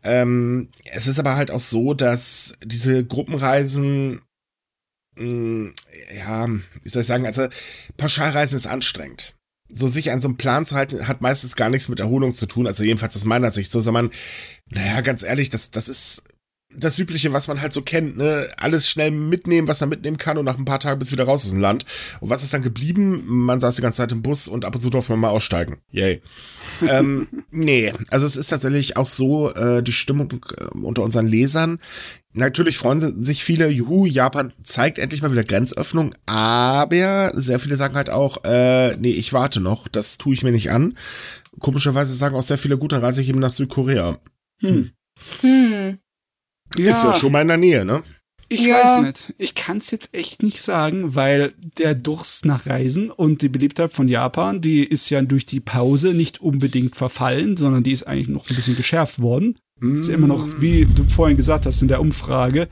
Ähm, 0.02 0.68
es 0.92 1.06
ist 1.06 1.18
aber 1.18 1.36
halt 1.36 1.50
auch 1.50 1.60
so, 1.60 1.94
dass 1.94 2.54
diese 2.64 3.04
Gruppenreisen, 3.04 4.20
mh, 5.16 5.72
ja, 6.16 6.48
wie 6.82 6.88
soll 6.88 7.02
ich 7.02 7.08
sagen, 7.08 7.26
also 7.26 7.46
Pauschalreisen 7.96 8.56
ist 8.56 8.66
anstrengend. 8.66 9.35
So 9.68 9.88
sich 9.88 10.12
an 10.12 10.20
so 10.20 10.28
einem 10.28 10.36
Plan 10.36 10.64
zu 10.64 10.76
halten, 10.76 11.08
hat 11.08 11.20
meistens 11.20 11.56
gar 11.56 11.68
nichts 11.68 11.88
mit 11.88 12.00
Erholung 12.00 12.32
zu 12.32 12.46
tun, 12.46 12.66
also 12.66 12.84
jedenfalls 12.84 13.16
aus 13.16 13.24
meiner 13.24 13.50
Sicht 13.50 13.72
so, 13.72 13.80
sondern, 13.80 14.10
naja, 14.70 15.00
ganz 15.00 15.22
ehrlich, 15.22 15.50
das, 15.50 15.70
das 15.70 15.88
ist 15.88 16.22
das 16.78 16.98
Übliche, 16.98 17.32
was 17.32 17.48
man 17.48 17.60
halt 17.60 17.72
so 17.72 17.82
kennt, 17.82 18.16
ne? 18.16 18.48
Alles 18.56 18.88
schnell 18.88 19.10
mitnehmen, 19.10 19.68
was 19.68 19.80
man 19.80 19.88
mitnehmen 19.88 20.18
kann 20.18 20.38
und 20.38 20.44
nach 20.44 20.58
ein 20.58 20.64
paar 20.64 20.80
Tagen 20.80 20.98
bist 20.98 21.10
du 21.10 21.14
wieder 21.14 21.24
raus 21.24 21.44
aus 21.44 21.50
dem 21.50 21.60
Land. 21.60 21.86
Und 22.20 22.30
was 22.30 22.42
ist 22.42 22.52
dann 22.52 22.62
geblieben? 22.62 23.22
Man 23.26 23.60
saß 23.60 23.76
die 23.76 23.82
ganze 23.82 23.98
Zeit 23.98 24.12
im 24.12 24.22
Bus 24.22 24.48
und 24.48 24.64
ab 24.64 24.74
und 24.74 24.80
zu 24.80 24.90
durfte 24.90 25.12
man 25.12 25.20
mal 25.20 25.28
aussteigen. 25.30 25.78
Yay. 25.90 26.20
ähm, 26.88 27.28
nee, 27.50 27.92
also 28.10 28.26
es 28.26 28.36
ist 28.36 28.48
tatsächlich 28.48 28.96
auch 28.96 29.06
so, 29.06 29.52
äh, 29.54 29.82
die 29.82 29.92
Stimmung 29.92 30.44
äh, 30.56 30.64
unter 30.76 31.02
unseren 31.02 31.26
Lesern. 31.26 31.78
Natürlich 32.38 32.76
freuen 32.76 33.22
sich 33.22 33.44
viele, 33.44 33.70
juhu, 33.70 34.04
Japan 34.04 34.52
zeigt 34.62 34.98
endlich 34.98 35.22
mal 35.22 35.32
wieder 35.32 35.42
Grenzöffnung, 35.42 36.14
aber 36.26 37.32
sehr 37.34 37.58
viele 37.58 37.76
sagen 37.76 37.96
halt 37.96 38.10
auch, 38.10 38.44
äh, 38.44 38.94
nee, 38.98 39.10
ich 39.12 39.32
warte 39.32 39.60
noch, 39.60 39.88
das 39.88 40.18
tue 40.18 40.34
ich 40.34 40.42
mir 40.42 40.52
nicht 40.52 40.70
an. 40.70 40.98
Komischerweise 41.60 42.14
sagen 42.14 42.36
auch 42.36 42.42
sehr 42.42 42.58
viele, 42.58 42.76
gut, 42.76 42.92
dann 42.92 43.00
reise 43.02 43.22
ich 43.22 43.30
eben 43.30 43.38
nach 43.38 43.54
Südkorea. 43.54 44.18
Hm. 44.60 44.90
Hm. 45.40 45.98
Ist 46.76 47.02
ja 47.02 47.14
schon 47.14 47.32
mal 47.32 47.40
in 47.40 47.48
der 47.48 47.56
Nähe, 47.56 47.86
ne? 47.86 48.02
Ich 48.50 48.60
Ja. 48.60 48.74
weiß 48.74 48.98
nicht. 49.06 49.34
Ich 49.38 49.54
kann 49.54 49.78
es 49.78 49.90
jetzt 49.90 50.14
echt 50.14 50.42
nicht 50.42 50.60
sagen, 50.60 51.14
weil 51.14 51.54
der 51.78 51.94
Durst 51.94 52.44
nach 52.44 52.66
Reisen 52.66 53.10
und 53.10 53.40
die 53.40 53.48
Beliebtheit 53.48 53.94
von 53.94 54.08
Japan, 54.08 54.60
die 54.60 54.84
ist 54.84 55.08
ja 55.08 55.22
durch 55.22 55.46
die 55.46 55.60
Pause 55.60 56.12
nicht 56.12 56.42
unbedingt 56.42 56.96
verfallen, 56.96 57.56
sondern 57.56 57.82
die 57.82 57.92
ist 57.92 58.02
eigentlich 58.06 58.28
noch 58.28 58.48
ein 58.48 58.54
bisschen 58.56 58.76
geschärft 58.76 59.20
worden. 59.20 59.56
Ist 59.80 60.08
ja 60.08 60.14
immer 60.14 60.26
noch, 60.26 60.60
wie 60.60 60.86
du 60.86 61.04
vorhin 61.04 61.36
gesagt 61.36 61.66
hast 61.66 61.82
in 61.82 61.88
der 61.88 62.00
Umfrage, 62.00 62.68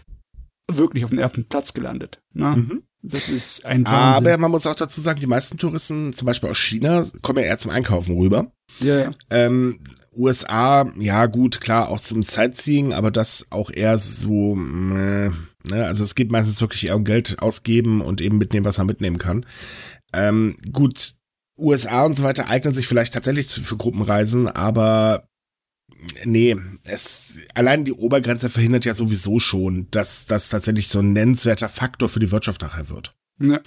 wirklich 0.71 1.05
auf 1.05 1.11
dem 1.11 1.19
ersten 1.19 1.47
Platz 1.47 1.75
gelandet. 1.75 2.23
Ne? 2.33 2.57
Mhm. 2.57 2.83
Das 3.03 3.29
ist 3.29 3.67
ein 3.67 3.85
Wahnsinn. 3.85 4.27
Aber 4.27 4.39
man 4.39 4.51
muss 4.51 4.67
auch 4.67 4.75
dazu 4.75 5.01
sagen, 5.01 5.21
die 5.21 5.27
meisten 5.27 5.59
Touristen, 5.59 6.15
zum 6.15 6.25
Beispiel 6.25 6.49
aus 6.49 6.57
China, 6.57 7.05
kommen 7.21 7.41
ja 7.41 7.45
eher 7.45 7.59
zum 7.59 7.71
Einkaufen 7.71 8.17
rüber. 8.17 8.51
ja, 8.81 9.01
ja. 9.01 9.11
Ähm, 9.29 9.81
USA, 10.17 10.91
ja 10.99 11.27
gut, 11.27 11.61
klar, 11.61 11.89
auch 11.89 12.01
zum 12.01 12.23
Sightseeing, 12.23 12.93
aber 12.93 13.11
das 13.11 13.49
auch 13.51 13.71
eher 13.71 13.99
so, 13.99 14.55
meh, 14.55 15.31
ne? 15.69 15.85
also 15.85 16.05
es 16.05 16.15
geht 16.15 16.31
meistens 16.31 16.61
wirklich 16.61 16.87
eher 16.87 16.97
um 16.97 17.05
Geld 17.05 17.41
ausgeben 17.41 18.01
und 18.01 18.21
eben 18.21 18.39
mitnehmen, 18.39 18.65
was 18.65 18.79
man 18.79 18.87
mitnehmen 18.87 19.19
kann. 19.19 19.45
Ähm, 20.13 20.57
gut, 20.73 21.15
USA 21.59 22.05
und 22.05 22.15
so 22.15 22.23
weiter 22.23 22.49
eignen 22.49 22.75
sich 22.75 22.87
vielleicht 22.87 23.13
tatsächlich 23.15 23.49
für 23.49 23.77
Gruppenreisen, 23.77 24.49
aber 24.49 25.29
nee, 26.25 26.57
es, 26.85 27.35
allein 27.55 27.85
die 27.85 27.93
Obergrenze 27.93 28.51
verhindert 28.51 28.85
ja 28.85 28.95
sowieso 28.95 29.39
schon, 29.39 29.89
dass 29.91 30.27
das 30.27 30.49
tatsächlich 30.49 30.89
so 30.89 31.01
ein 31.01 31.13
nennenswerter 31.13 31.69
Faktor 31.69 32.09
für 32.09 32.21
die 32.21 32.31
Wirtschaft 32.31 32.63
nachher 32.63 32.89
wird. 32.89 33.13
Ja. 33.41 33.61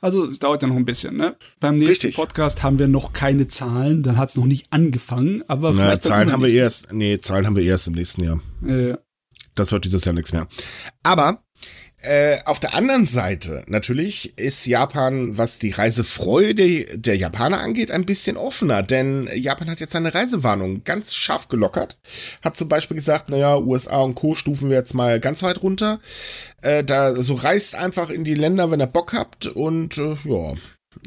Also 0.00 0.28
es 0.28 0.40
dauert 0.40 0.62
ja 0.62 0.68
noch 0.68 0.76
ein 0.76 0.84
bisschen. 0.84 1.16
Ne? 1.16 1.36
Beim 1.60 1.76
nächsten 1.76 2.06
Richtig. 2.06 2.16
Podcast 2.16 2.62
haben 2.64 2.78
wir 2.80 2.88
noch 2.88 3.12
keine 3.12 3.46
Zahlen, 3.46 4.02
dann 4.02 4.16
hat 4.16 4.30
es 4.30 4.36
noch 4.36 4.46
nicht 4.46 4.66
angefangen, 4.72 5.44
aber 5.46 5.70
Na, 5.72 5.82
vielleicht 5.84 6.04
Zahlen 6.04 6.32
haben 6.32 6.42
wir 6.42 6.52
erst. 6.52 6.92
nee, 6.92 7.18
Zahlen 7.18 7.46
haben 7.46 7.54
wir 7.56 7.62
erst 7.62 7.86
im 7.86 7.94
nächsten 7.94 8.24
Jahr. 8.24 8.40
Äh, 8.66 8.96
Das 9.54 9.70
wird 9.70 9.84
dieses 9.84 10.04
Jahr 10.04 10.14
nichts 10.14 10.32
mehr. 10.32 10.48
Aber 11.04 11.44
äh, 12.02 12.38
auf 12.44 12.60
der 12.60 12.74
anderen 12.74 13.06
Seite 13.06 13.64
natürlich 13.66 14.36
ist 14.38 14.66
Japan, 14.66 15.38
was 15.38 15.58
die 15.58 15.70
Reisefreude 15.70 16.98
der 16.98 17.16
Japaner 17.16 17.60
angeht, 17.60 17.90
ein 17.90 18.04
bisschen 18.04 18.36
offener, 18.36 18.82
denn 18.82 19.28
Japan 19.34 19.70
hat 19.70 19.80
jetzt 19.80 19.92
seine 19.92 20.14
Reisewarnung 20.14 20.84
ganz 20.84 21.14
scharf 21.14 21.48
gelockert. 21.48 21.98
Hat 22.42 22.56
zum 22.56 22.68
Beispiel 22.68 22.96
gesagt, 22.96 23.28
naja, 23.28 23.56
USA 23.56 24.00
und 24.00 24.14
Co. 24.14 24.34
stufen 24.34 24.68
wir 24.68 24.76
jetzt 24.76 24.94
mal 24.94 25.20
ganz 25.20 25.42
weit 25.42 25.62
runter. 25.62 26.00
Äh, 26.60 26.84
da 26.84 27.14
so 27.22 27.34
reist 27.34 27.74
einfach 27.74 28.10
in 28.10 28.24
die 28.24 28.34
Länder, 28.34 28.70
wenn 28.70 28.80
ihr 28.80 28.86
Bock 28.86 29.12
habt 29.12 29.46
und 29.46 29.98
äh, 29.98 30.16
ja. 30.24 30.54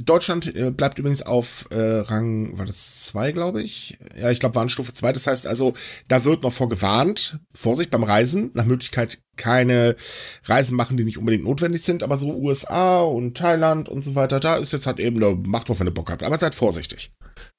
Deutschland 0.03 0.55
äh, 0.55 0.71
bleibt 0.71 0.99
übrigens 0.99 1.21
auf 1.21 1.67
äh, 1.71 1.79
Rang, 1.79 2.57
war 2.57 2.65
das 2.65 3.05
zwei, 3.05 3.31
glaube 3.31 3.61
ich? 3.61 3.97
Ja, 4.19 4.29
ich 4.29 4.39
glaube 4.39 4.55
Warnstufe 4.55 4.93
zwei. 4.93 5.13
Das 5.13 5.27
heißt 5.27 5.47
also, 5.47 5.73
da 6.07 6.25
wird 6.25 6.43
noch 6.43 6.53
vorgewarnt. 6.53 7.39
Vorsicht 7.53 7.91
beim 7.91 8.03
Reisen. 8.03 8.51
Nach 8.53 8.65
Möglichkeit 8.65 9.19
keine 9.37 9.95
Reisen 10.45 10.75
machen, 10.75 10.97
die 10.97 11.03
nicht 11.03 11.17
unbedingt 11.17 11.43
notwendig 11.43 11.81
sind. 11.83 12.03
Aber 12.03 12.17
so 12.17 12.35
USA 12.35 12.99
und 12.99 13.37
Thailand 13.37 13.89
und 13.89 14.01
so 14.01 14.15
weiter, 14.15 14.39
da 14.39 14.55
ist 14.55 14.73
jetzt 14.73 14.87
halt 14.87 14.99
eben, 14.99 15.19
da 15.19 15.33
macht 15.33 15.69
doch, 15.69 15.79
wenn 15.79 15.87
ihr 15.87 15.93
Bock 15.93 16.11
habt. 16.11 16.23
Aber 16.23 16.37
seid 16.37 16.55
vorsichtig. 16.55 17.11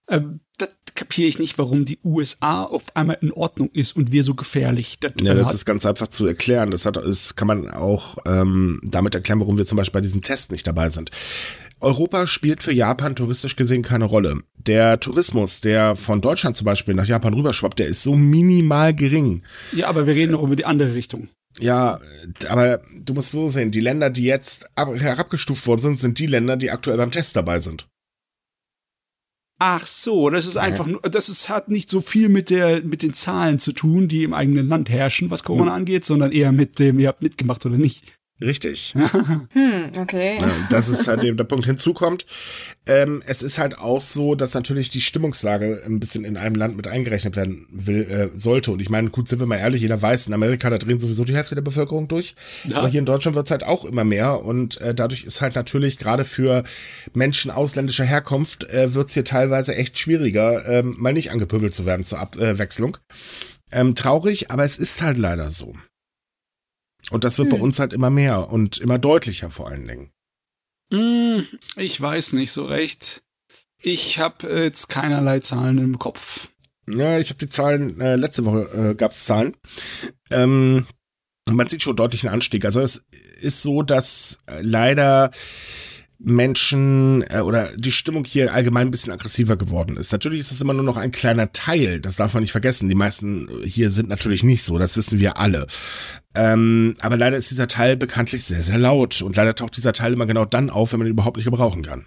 ähm, 0.09 0.40
das 0.59 0.76
kapiere 0.95 1.28
ich 1.28 1.38
nicht, 1.38 1.59
warum 1.59 1.85
die 1.85 1.99
USA 2.02 2.64
auf 2.64 2.85
einmal 2.95 3.19
in 3.21 3.33
Ordnung 3.33 3.71
ist 3.73 3.95
und 3.97 4.12
wir 4.12 4.25
so 4.25 4.35
gefährlich. 4.35 4.99
Das, 5.00 5.12
Ja, 5.21 5.33
äh, 5.33 5.37
das 5.37 5.55
ist 5.55 5.66
ganz 5.66 5.85
einfach 5.85 6.09
zu 6.09 6.26
erklären. 6.26 6.71
Das, 6.71 6.87
hat, 6.87 6.97
das 6.97 7.37
kann 7.37 7.49
man 7.49 7.71
auch 7.71 8.19
ähm, 8.26 8.81
damit 8.83 9.14
erklären, 9.14 9.40
warum 9.40 9.59
wir 9.59 9.66
zum 9.66 9.76
Beispiel 9.76 9.99
bei 9.99 10.02
diesem 10.02 10.23
Test 10.23 10.50
nicht 10.50 10.66
dabei 10.66 10.90
sind. 10.90 11.11
Europa 11.80 12.26
spielt 12.26 12.62
für 12.62 12.73
Japan 12.73 13.14
touristisch 13.16 13.56
gesehen 13.56 13.83
keine 13.83 14.06
Rolle. 14.06 14.40
Der 14.56 14.99
Tourismus, 14.99 15.61
der 15.61 15.95
von 15.95 16.21
Deutschland 16.21 16.56
zum 16.56 16.64
Beispiel 16.64 16.95
nach 16.95 17.06
Japan 17.06 17.35
rüberschwappt, 17.35 17.78
der 17.78 17.87
ist 17.87 18.02
so 18.02 18.16
minimal 18.16 18.95
gering. 18.95 19.42
ja, 19.73 19.88
aber 19.88 20.06
wir 20.06 20.14
reden 20.14 20.33
noch 20.33 20.42
über 20.42 20.56
die 20.56 20.64
andere 20.64 20.95
Richtung. 20.95 21.28
Ja, 21.59 21.99
aber 22.49 22.80
du 23.00 23.14
musst 23.14 23.30
so 23.30 23.49
sehen, 23.49 23.71
die 23.71 23.80
Länder, 23.80 24.11
die 24.11 24.25
jetzt 24.25 24.68
ab- 24.76 24.95
herabgestuft 24.99 25.66
worden 25.66 25.80
sind, 25.80 25.99
sind 25.99 26.18
die 26.18 26.26
Länder, 26.26 26.56
die 26.56 26.71
aktuell 26.71 26.97
beim 26.99 27.11
Test 27.11 27.35
dabei 27.37 27.61
sind. 27.61 27.87
Ach 29.59 29.87
so, 29.87 30.28
das 30.28 30.45
ist 30.47 30.59
einfach 30.59 30.87
nur, 30.87 31.00
das 31.00 31.30
ist, 31.30 31.49
hat 31.49 31.68
nicht 31.71 31.88
so 31.88 32.02
viel 32.02 32.28
mit 32.28 32.50
der, 32.50 32.83
mit 32.83 33.02
den 33.02 33.14
Zahlen 33.14 33.59
zu 33.59 33.73
tun, 33.73 34.06
die 34.06 34.23
im 34.23 34.35
eigenen 34.35 34.68
Land 34.68 34.90
herrschen, 34.90 35.30
was 35.30 35.45
Corona 35.45 35.71
Hm. 35.71 35.78
angeht, 35.78 36.04
sondern 36.04 36.30
eher 36.30 36.52
mit 36.52 36.78
dem, 36.78 36.99
ihr 36.99 37.09
habt 37.09 37.23
mitgemacht 37.23 37.64
oder 37.64 37.78
nicht. 37.78 38.16
Richtig. 38.40 38.95
Hm, 39.52 39.93
okay. 39.99 40.38
Ja, 40.40 40.50
das 40.71 40.88
ist 40.88 41.09
halt 41.09 41.25
eben 41.25 41.37
der 41.37 41.45
Punkt. 41.45 41.64
Hinzu 41.64 41.95
kommt, 41.95 42.26
ähm, 42.87 43.23
es 43.26 43.43
ist 43.43 43.59
halt 43.59 43.78
auch 43.78 44.00
so, 44.00 44.35
dass 44.35 44.52
natürlich 44.55 44.90
die 44.90 45.00
Stimmungslage 45.00 45.83
ein 45.87 46.00
bisschen 46.00 46.25
in 46.25 46.37
einem 46.37 46.57
Land 46.57 46.76
mit 46.76 46.88
eingerechnet 46.88 47.37
werden 47.37 47.66
will, 47.71 48.02
äh, 48.02 48.37
sollte. 48.37 48.73
Und 48.73 48.81
ich 48.83 48.90
meine, 48.90 49.11
gut, 49.11 49.28
sind 49.28 49.38
wir 49.38 49.47
mal 49.47 49.57
ehrlich, 49.57 49.81
jeder 49.81 50.00
weiß, 50.00 50.26
in 50.26 50.35
Amerika, 50.35 50.69
da 50.69 50.78
drehen 50.78 51.00
sowieso 51.00 51.25
die 51.25 51.35
Hälfte 51.35 51.55
der 51.55 51.62
Bevölkerung 51.62 52.09
durch. 52.09 52.35
Ja. 52.64 52.78
Aber 52.78 52.88
hier 52.88 53.00
in 53.00 53.07
Deutschland 53.07 53.37
wird 53.37 53.47
es 53.47 53.50
halt 53.50 53.64
auch 53.64 53.85
immer 53.85 54.05
mehr. 54.05 54.45
Und 54.45 54.81
äh, 54.81 54.95
dadurch 54.95 55.25
ist 55.25 55.40
halt 55.40 55.55
natürlich 55.55 55.97
gerade 55.97 56.25
für 56.25 56.64
Menschen 57.14 57.50
ausländischer 57.50 58.05
Herkunft, 58.05 58.71
äh, 58.71 58.93
wird 58.93 59.09
es 59.09 59.14
hier 59.14 59.25
teilweise 59.25 59.75
echt 59.75 59.99
schwieriger, 59.99 60.66
ähm, 60.69 60.97
mal 60.99 61.12
nicht 61.12 61.31
angepöbelt 61.31 61.75
zu 61.75 61.87
werden 61.87 62.05
zur 62.05 62.19
Abwechslung. 62.19 62.99
Ähm, 63.73 63.95
traurig, 63.95 64.50
aber 64.50 64.64
es 64.64 64.78
ist 64.78 65.00
halt 65.02 65.16
leider 65.16 65.50
so. 65.50 65.75
Und 67.11 67.25
das 67.25 67.39
wird 67.39 67.51
hm. 67.51 67.59
bei 67.59 67.63
uns 67.63 67.79
halt 67.79 67.93
immer 67.93 68.11
mehr 68.11 68.51
und 68.51 68.79
immer 68.79 68.99
deutlicher 68.99 69.51
vor 69.51 69.69
allen 69.69 69.87
Dingen. 69.87 70.11
Hm, 70.93 71.47
ich 71.77 72.01
weiß 72.01 72.33
nicht 72.33 72.53
so 72.53 72.65
recht. 72.65 73.23
Ich 73.83 74.19
habe 74.19 74.49
jetzt 74.65 74.89
keinerlei 74.89 75.41
Zahlen 75.41 75.79
im 75.79 75.99
Kopf. 75.99 76.49
Ja, 76.89 77.19
ich 77.19 77.31
habe 77.31 77.39
die 77.39 77.49
Zahlen, 77.49 78.01
äh, 78.01 78.17
letzte 78.17 78.45
Woche 78.45 78.91
äh, 78.91 78.95
gab 78.95 79.11
es 79.11 79.25
Zahlen. 79.25 79.57
Ähm, 80.31 80.87
man 81.51 81.69
sieht 81.69 81.83
schon 81.83 81.97
deutlich 81.97 82.25
einen 82.25 82.35
Anstieg. 82.35 82.65
Also 82.65 82.81
es 82.81 83.05
ist 83.41 83.63
so, 83.63 83.83
dass 83.83 84.39
äh, 84.47 84.63
leider 84.63 85.31
Menschen 86.19 87.25
äh, 87.29 87.41
oder 87.41 87.69
die 87.77 87.93
Stimmung 87.93 88.25
hier 88.25 88.53
allgemein 88.53 88.89
ein 88.89 88.91
bisschen 88.91 89.13
aggressiver 89.13 89.57
geworden 89.57 89.97
ist. 89.97 90.13
Natürlich 90.13 90.41
ist 90.41 90.53
es 90.53 90.61
immer 90.61 90.73
nur 90.73 90.83
noch 90.83 90.97
ein 90.97 91.13
kleiner 91.13 91.53
Teil, 91.53 92.01
das 92.01 92.17
darf 92.17 92.35
man 92.35 92.43
nicht 92.43 92.53
vergessen. 92.53 92.89
Die 92.89 92.95
meisten 92.95 93.49
hier 93.65 93.91
sind 93.91 94.09
natürlich 94.09 94.43
nicht 94.43 94.63
so, 94.63 94.79
das 94.79 94.97
wissen 94.97 95.19
wir 95.19 95.39
alle. 95.39 95.67
Ähm, 96.35 96.97
aber 97.01 97.17
leider 97.17 97.37
ist 97.37 97.51
dieser 97.51 97.69
Teil 97.69 97.97
bekanntlich 97.97 98.45
sehr, 98.45 98.63
sehr 98.63 98.79
laut 98.79 99.23
und 99.23 99.37
leider 99.37 99.55
taucht 99.55 99.77
dieser 99.77 99.93
Teil 99.93 100.13
immer 100.13 100.27
genau 100.27 100.45
dann 100.45 100.71
auf, 100.71 100.93
wenn 100.93 100.99
man 100.99 101.07
ihn 101.07 101.13
überhaupt 101.13 101.37
nicht 101.37 101.47
gebrauchen 101.47 101.83
kann. 101.83 102.07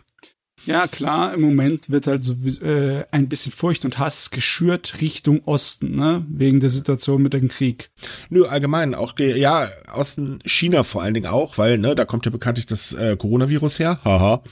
Ja, 0.69 0.85
klar, 0.85 1.33
im 1.33 1.41
Moment 1.41 1.89
wird 1.89 2.05
halt 2.05 2.23
so 2.23 2.35
äh, 2.63 3.03
ein 3.09 3.27
bisschen 3.27 3.51
Furcht 3.51 3.85
und 3.85 3.97
Hass 3.97 4.29
geschürt 4.29 5.01
Richtung 5.01 5.41
Osten, 5.45 5.95
ne? 5.95 6.23
Wegen 6.29 6.59
der 6.59 6.69
Situation 6.69 7.23
mit 7.23 7.33
dem 7.33 7.47
Krieg. 7.47 7.89
Nö, 8.29 8.45
allgemein, 8.45 8.93
auch, 8.93 9.17
ja, 9.17 9.67
Osten, 9.95 10.37
China 10.45 10.83
vor 10.83 11.01
allen 11.01 11.15
Dingen 11.15 11.25
auch, 11.25 11.57
weil, 11.57 11.79
ne, 11.79 11.95
da 11.95 12.05
kommt 12.05 12.25
ja 12.25 12.31
bekanntlich 12.31 12.67
das 12.67 12.93
äh, 12.93 13.17
Coronavirus 13.17 13.79
her. 13.79 13.99
Haha. 14.05 14.43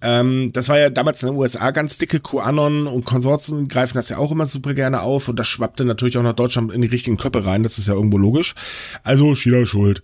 Ähm, 0.00 0.52
das 0.54 0.70
war 0.70 0.78
ja 0.78 0.88
damals 0.88 1.22
in 1.22 1.28
den 1.28 1.36
USA 1.36 1.70
ganz 1.70 1.98
dicke. 1.98 2.20
QAnon 2.20 2.86
und 2.86 3.04
Konsorten 3.04 3.68
greifen 3.68 3.98
das 3.98 4.08
ja 4.08 4.16
auch 4.16 4.32
immer 4.32 4.46
super 4.46 4.72
gerne 4.72 5.02
auf 5.02 5.28
und 5.28 5.38
das 5.38 5.48
schwappte 5.48 5.84
natürlich 5.84 6.16
auch 6.16 6.22
nach 6.22 6.32
Deutschland 6.32 6.72
in 6.72 6.80
die 6.80 6.88
richtigen 6.88 7.18
Köpfe 7.18 7.44
rein. 7.44 7.62
Das 7.62 7.76
ist 7.76 7.88
ja 7.88 7.94
irgendwo 7.94 8.16
logisch. 8.16 8.54
Also 9.02 9.34
China 9.34 9.66
schuld. 9.66 10.02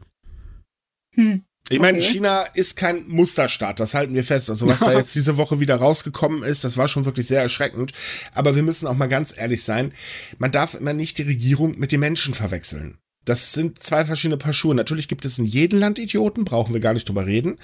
Hm. 1.14 1.42
Ich 1.70 1.80
meine, 1.80 1.98
okay. 1.98 2.06
China 2.06 2.42
ist 2.54 2.76
kein 2.76 3.06
Musterstaat, 3.08 3.78
das 3.80 3.94
halten 3.94 4.14
wir 4.14 4.24
fest. 4.24 4.48
Also 4.50 4.68
was 4.68 4.80
da 4.80 4.92
jetzt 4.96 5.14
diese 5.14 5.36
Woche 5.36 5.60
wieder 5.60 5.76
rausgekommen 5.76 6.42
ist, 6.42 6.64
das 6.64 6.76
war 6.76 6.88
schon 6.88 7.04
wirklich 7.04 7.26
sehr 7.26 7.42
erschreckend. 7.42 7.92
Aber 8.34 8.56
wir 8.56 8.62
müssen 8.62 8.86
auch 8.86 8.96
mal 8.96 9.08
ganz 9.08 9.34
ehrlich 9.36 9.62
sein, 9.62 9.92
man 10.38 10.50
darf 10.50 10.74
immer 10.74 10.92
nicht 10.92 11.18
die 11.18 11.22
Regierung 11.22 11.78
mit 11.78 11.92
den 11.92 12.00
Menschen 12.00 12.34
verwechseln. 12.34 12.98
Das 13.24 13.52
sind 13.52 13.78
zwei 13.78 14.06
verschiedene 14.06 14.38
Paar 14.38 14.54
Schuhe. 14.54 14.74
Natürlich 14.74 15.06
gibt 15.06 15.26
es 15.26 15.38
in 15.38 15.44
jedem 15.44 15.78
Land 15.78 15.98
Idioten, 15.98 16.46
brauchen 16.46 16.72
wir 16.72 16.80
gar 16.80 16.94
nicht 16.94 17.06
drüber 17.06 17.26
reden. 17.26 17.58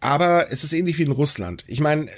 Aber 0.00 0.50
es 0.50 0.64
ist 0.64 0.72
ähnlich 0.72 0.96
wie 0.96 1.02
in 1.02 1.12
Russland. 1.12 1.64
Ich 1.66 1.80
meine, 1.80 2.08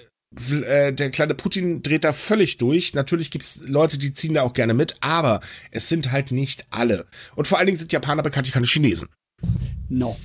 äh, 0.66 0.92
der 0.92 1.10
kleine 1.10 1.34
Putin 1.34 1.82
dreht 1.82 2.04
da 2.04 2.12
völlig 2.12 2.58
durch. 2.58 2.94
Natürlich 2.94 3.32
gibt 3.32 3.44
es 3.44 3.62
Leute, 3.66 3.98
die 3.98 4.12
ziehen 4.12 4.34
da 4.34 4.42
auch 4.42 4.52
gerne 4.52 4.72
mit, 4.72 4.96
aber 5.00 5.40
es 5.72 5.88
sind 5.88 6.12
halt 6.12 6.30
nicht 6.30 6.66
alle. 6.70 7.06
Und 7.34 7.48
vor 7.48 7.58
allen 7.58 7.66
Dingen 7.66 7.78
sind 7.78 7.92
Japaner 7.92 8.22
bekanntlich 8.22 8.54
keine 8.54 8.66
Chinesen. 8.66 9.08
No. 9.88 10.16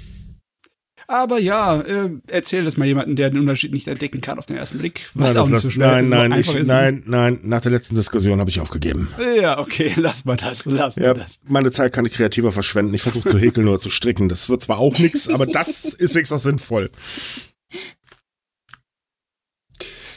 Aber 1.09 1.39
ja, 1.39 1.79
äh, 1.79 2.09
erzähl 2.27 2.65
das 2.65 2.75
mal 2.75 2.85
jemanden, 2.85 3.15
der 3.15 3.29
den 3.29 3.39
Unterschied 3.39 3.71
nicht 3.71 3.87
entdecken 3.87 4.19
kann 4.19 4.37
auf 4.37 4.45
den 4.45 4.57
ersten 4.57 4.77
Blick. 4.77 5.09
Was 5.13 5.33
nein, 5.33 5.43
auch 5.43 5.49
nicht 5.49 5.61
so 5.61 5.69
schwer 5.69 6.01
nein, 6.01 6.09
nein, 6.09 6.33
ich, 6.33 6.53
nein, 6.65 7.03
nein, 7.05 7.39
nach 7.43 7.61
der 7.61 7.71
letzten 7.71 7.95
Diskussion 7.95 8.41
habe 8.41 8.49
ich 8.49 8.59
aufgegeben. 8.59 9.07
Ja, 9.39 9.57
okay, 9.57 9.93
lass 9.95 10.25
mal 10.25 10.35
das, 10.35 10.65
lass 10.65 10.97
ja, 10.97 11.13
mal 11.13 11.21
das. 11.21 11.39
Meine 11.45 11.71
Zeit 11.71 11.93
kann 11.93 12.05
ich 12.05 12.11
kreativer 12.11 12.51
verschwenden. 12.51 12.93
Ich 12.93 13.03
versuche 13.03 13.29
zu 13.29 13.39
häkeln 13.39 13.69
oder 13.69 13.79
zu 13.79 13.89
stricken. 13.89 14.27
Das 14.27 14.49
wird 14.49 14.61
zwar 14.61 14.79
auch 14.79 14.99
nichts, 14.99 15.29
aber 15.29 15.45
das 15.45 15.85
ist 15.93 16.13
wenigstens 16.13 16.43
sinnvoll. 16.43 16.89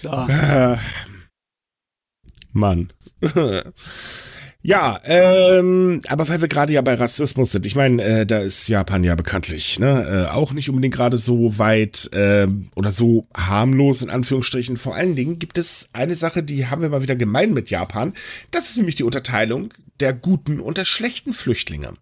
So. 0.02 0.08
Äh, 0.08 0.76
Mann. 2.52 2.92
Ja, 4.62 5.00
ähm, 5.04 6.00
aber 6.08 6.28
weil 6.28 6.42
wir 6.42 6.48
gerade 6.48 6.72
ja 6.74 6.82
bei 6.82 6.94
Rassismus 6.94 7.52
sind, 7.52 7.64
ich 7.64 7.76
meine, 7.76 8.02
äh, 8.02 8.26
da 8.26 8.40
ist 8.40 8.68
Japan 8.68 9.04
ja 9.04 9.14
bekanntlich 9.14 9.78
ne, 9.78 10.26
äh, 10.28 10.34
auch 10.34 10.52
nicht 10.52 10.68
unbedingt 10.68 10.94
gerade 10.94 11.16
so 11.16 11.58
weit 11.58 12.12
äh, 12.12 12.46
oder 12.74 12.92
so 12.92 13.26
harmlos 13.34 14.02
in 14.02 14.10
Anführungsstrichen. 14.10 14.76
Vor 14.76 14.94
allen 14.94 15.16
Dingen 15.16 15.38
gibt 15.38 15.56
es 15.56 15.88
eine 15.94 16.14
Sache, 16.14 16.42
die 16.42 16.66
haben 16.66 16.82
wir 16.82 16.90
mal 16.90 17.02
wieder 17.02 17.16
gemein 17.16 17.54
mit 17.54 17.70
Japan. 17.70 18.12
Das 18.50 18.68
ist 18.68 18.76
nämlich 18.76 18.96
die 18.96 19.04
Unterteilung 19.04 19.72
der 20.00 20.12
guten 20.12 20.60
und 20.60 20.78
der 20.78 20.84
schlechten 20.84 21.32
Flüchtlinge. 21.32 21.94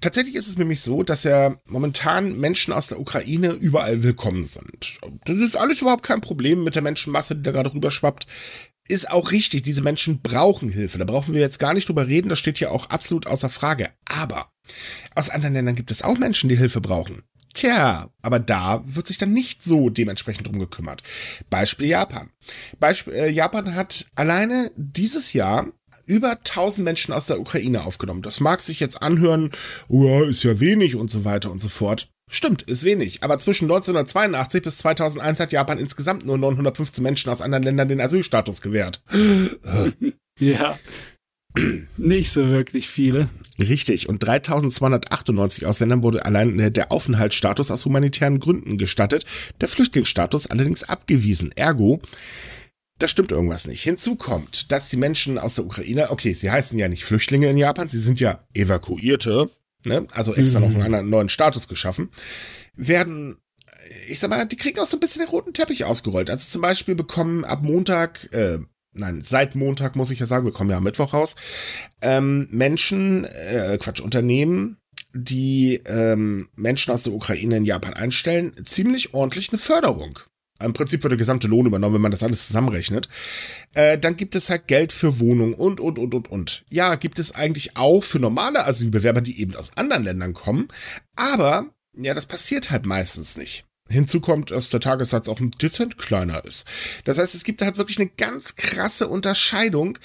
Tatsächlich 0.00 0.34
ist 0.36 0.48
es 0.48 0.58
nämlich 0.58 0.80
so, 0.80 1.02
dass 1.02 1.24
ja 1.24 1.56
momentan 1.66 2.38
Menschen 2.38 2.72
aus 2.72 2.88
der 2.88 3.00
Ukraine 3.00 3.50
überall 3.50 4.02
willkommen 4.02 4.44
sind. 4.44 4.98
Das 5.24 5.36
ist 5.36 5.56
alles 5.56 5.80
überhaupt 5.80 6.04
kein 6.04 6.20
Problem 6.20 6.64
mit 6.64 6.76
der 6.76 6.82
Menschenmasse, 6.82 7.36
die 7.36 7.42
da 7.42 7.50
gerade 7.50 7.74
rüberschwappt 7.74 8.26
ist 8.88 9.10
auch 9.10 9.32
richtig, 9.32 9.62
diese 9.62 9.82
Menschen 9.82 10.20
brauchen 10.20 10.68
Hilfe. 10.68 10.98
Da 10.98 11.04
brauchen 11.04 11.34
wir 11.34 11.40
jetzt 11.40 11.58
gar 11.58 11.74
nicht 11.74 11.88
drüber 11.88 12.06
reden, 12.06 12.28
das 12.28 12.38
steht 12.38 12.58
hier 12.58 12.72
auch 12.72 12.90
absolut 12.90 13.26
außer 13.26 13.48
Frage. 13.48 13.90
Aber 14.04 14.48
aus 15.14 15.30
anderen 15.30 15.54
Ländern 15.54 15.74
gibt 15.76 15.90
es 15.90 16.02
auch 16.02 16.18
Menschen, 16.18 16.48
die 16.48 16.58
Hilfe 16.58 16.80
brauchen. 16.80 17.22
Tja, 17.54 18.10
aber 18.20 18.40
da 18.40 18.82
wird 18.84 19.06
sich 19.06 19.16
dann 19.16 19.32
nicht 19.32 19.62
so 19.62 19.88
dementsprechend 19.88 20.48
drum 20.48 20.58
gekümmert. 20.58 21.04
Beispiel 21.50 21.86
Japan. 21.86 22.30
Beispiel, 22.80 23.14
äh, 23.14 23.30
Japan 23.30 23.76
hat 23.76 24.06
alleine 24.16 24.72
dieses 24.76 25.32
Jahr 25.32 25.68
über 26.06 26.42
1000 26.42 26.84
Menschen 26.84 27.14
aus 27.14 27.26
der 27.26 27.40
Ukraine 27.40 27.84
aufgenommen. 27.84 28.22
Das 28.22 28.40
mag 28.40 28.60
sich 28.60 28.80
jetzt 28.80 29.00
anhören, 29.00 29.52
oh, 29.88 30.22
ist 30.24 30.42
ja 30.42 30.58
wenig 30.58 30.96
und 30.96 31.12
so 31.12 31.24
weiter 31.24 31.52
und 31.52 31.60
so 31.60 31.68
fort. 31.68 32.08
Stimmt, 32.30 32.62
ist 32.62 32.84
wenig. 32.84 33.22
Aber 33.22 33.38
zwischen 33.38 33.64
1982 33.66 34.62
bis 34.62 34.78
2001 34.78 35.40
hat 35.40 35.52
Japan 35.52 35.78
insgesamt 35.78 36.24
nur 36.24 36.38
915 36.38 37.02
Menschen 37.02 37.30
aus 37.30 37.42
anderen 37.42 37.64
Ländern 37.64 37.88
den 37.88 38.00
Asylstatus 38.00 38.62
gewährt. 38.62 39.02
ja. 40.38 40.78
Nicht 41.96 42.32
so 42.32 42.48
wirklich 42.48 42.88
viele. 42.88 43.28
Richtig. 43.58 44.08
Und 44.08 44.22
3298 44.24 45.66
Ausländern 45.66 46.02
wurde 46.02 46.24
allein 46.24 46.72
der 46.72 46.90
Aufenthaltsstatus 46.90 47.70
aus 47.70 47.84
humanitären 47.84 48.40
Gründen 48.40 48.78
gestattet, 48.78 49.24
der 49.60 49.68
Flüchtlingsstatus 49.68 50.48
allerdings 50.48 50.82
abgewiesen. 50.82 51.52
Ergo, 51.54 52.00
da 52.98 53.06
stimmt 53.06 53.30
irgendwas 53.30 53.66
nicht. 53.68 53.82
Hinzu 53.82 54.16
kommt, 54.16 54.72
dass 54.72 54.88
die 54.88 54.96
Menschen 54.96 55.38
aus 55.38 55.54
der 55.54 55.66
Ukraine, 55.66 56.10
okay, 56.10 56.34
sie 56.34 56.50
heißen 56.50 56.78
ja 56.78 56.88
nicht 56.88 57.04
Flüchtlinge 57.04 57.48
in 57.48 57.56
Japan, 57.56 57.88
sie 57.88 58.00
sind 58.00 58.18
ja 58.18 58.38
Evakuierte, 58.52 59.48
ne? 59.84 60.06
also 60.12 60.34
extra 60.34 60.60
mhm. 60.60 60.72
noch 60.72 60.84
einen 60.84 61.10
neuen 61.10 61.28
Status 61.28 61.68
geschaffen, 61.68 62.10
werden 62.76 63.36
ich 64.08 64.18
sag 64.18 64.30
mal, 64.30 64.44
die 64.46 64.56
kriegen 64.56 64.78
auch 64.80 64.86
so 64.86 64.96
ein 64.96 65.00
bisschen 65.00 65.22
den 65.22 65.28
roten 65.28 65.52
Teppich 65.52 65.84
ausgerollt. 65.84 66.30
Also 66.30 66.50
zum 66.50 66.62
Beispiel 66.62 66.94
bekommen 66.94 67.44
ab 67.44 67.62
Montag, 67.62 68.32
äh, 68.32 68.58
nein, 68.92 69.22
seit 69.22 69.54
Montag 69.54 69.96
muss 69.96 70.10
ich 70.10 70.20
ja 70.20 70.26
sagen, 70.26 70.46
wir 70.46 70.52
kommen 70.52 70.70
ja 70.70 70.78
am 70.78 70.84
Mittwoch 70.84 71.12
raus, 71.12 71.36
ähm, 72.00 72.48
Menschen, 72.50 73.24
äh, 73.24 73.78
Quatsch, 73.80 74.00
Unternehmen, 74.00 74.78
die 75.12 75.80
ähm, 75.86 76.48
Menschen 76.54 76.92
aus 76.92 77.04
der 77.04 77.12
Ukraine 77.12 77.56
in 77.58 77.64
Japan 77.64 77.94
einstellen, 77.94 78.52
ziemlich 78.64 79.14
ordentlich 79.14 79.50
eine 79.50 79.58
Förderung. 79.58 80.18
Im 80.60 80.72
Prinzip 80.72 81.02
wird 81.02 81.10
der 81.10 81.18
gesamte 81.18 81.48
Lohn 81.48 81.66
übernommen, 81.66 81.96
wenn 81.96 82.02
man 82.02 82.12
das 82.12 82.22
alles 82.22 82.46
zusammenrechnet. 82.46 83.08
Äh, 83.74 83.98
dann 83.98 84.16
gibt 84.16 84.36
es 84.36 84.50
halt 84.50 84.68
Geld 84.68 84.92
für 84.92 85.18
Wohnungen 85.18 85.54
und, 85.54 85.80
und, 85.80 85.98
und, 85.98 86.14
und, 86.14 86.30
und. 86.30 86.64
Ja, 86.70 86.94
gibt 86.94 87.18
es 87.18 87.34
eigentlich 87.34 87.76
auch 87.76 88.04
für 88.04 88.20
normale 88.20 88.64
Asylbewerber, 88.64 89.20
die 89.20 89.40
eben 89.40 89.56
aus 89.56 89.76
anderen 89.76 90.04
Ländern 90.04 90.32
kommen. 90.32 90.68
Aber, 91.16 91.66
ja, 91.96 92.14
das 92.14 92.26
passiert 92.26 92.70
halt 92.70 92.86
meistens 92.86 93.36
nicht. 93.36 93.64
Hinzu 93.88 94.20
kommt, 94.20 94.50
dass 94.50 94.70
der 94.70 94.80
Tagessatz 94.80 95.28
auch 95.28 95.40
ein 95.40 95.50
dezent 95.50 95.98
kleiner 95.98 96.44
ist. 96.44 96.66
Das 97.04 97.18
heißt, 97.18 97.34
es 97.34 97.44
gibt 97.44 97.60
halt 97.60 97.76
wirklich 97.76 97.98
eine 97.98 98.08
ganz 98.08 98.54
krasse 98.54 99.08
Unterscheidung. 99.08 99.98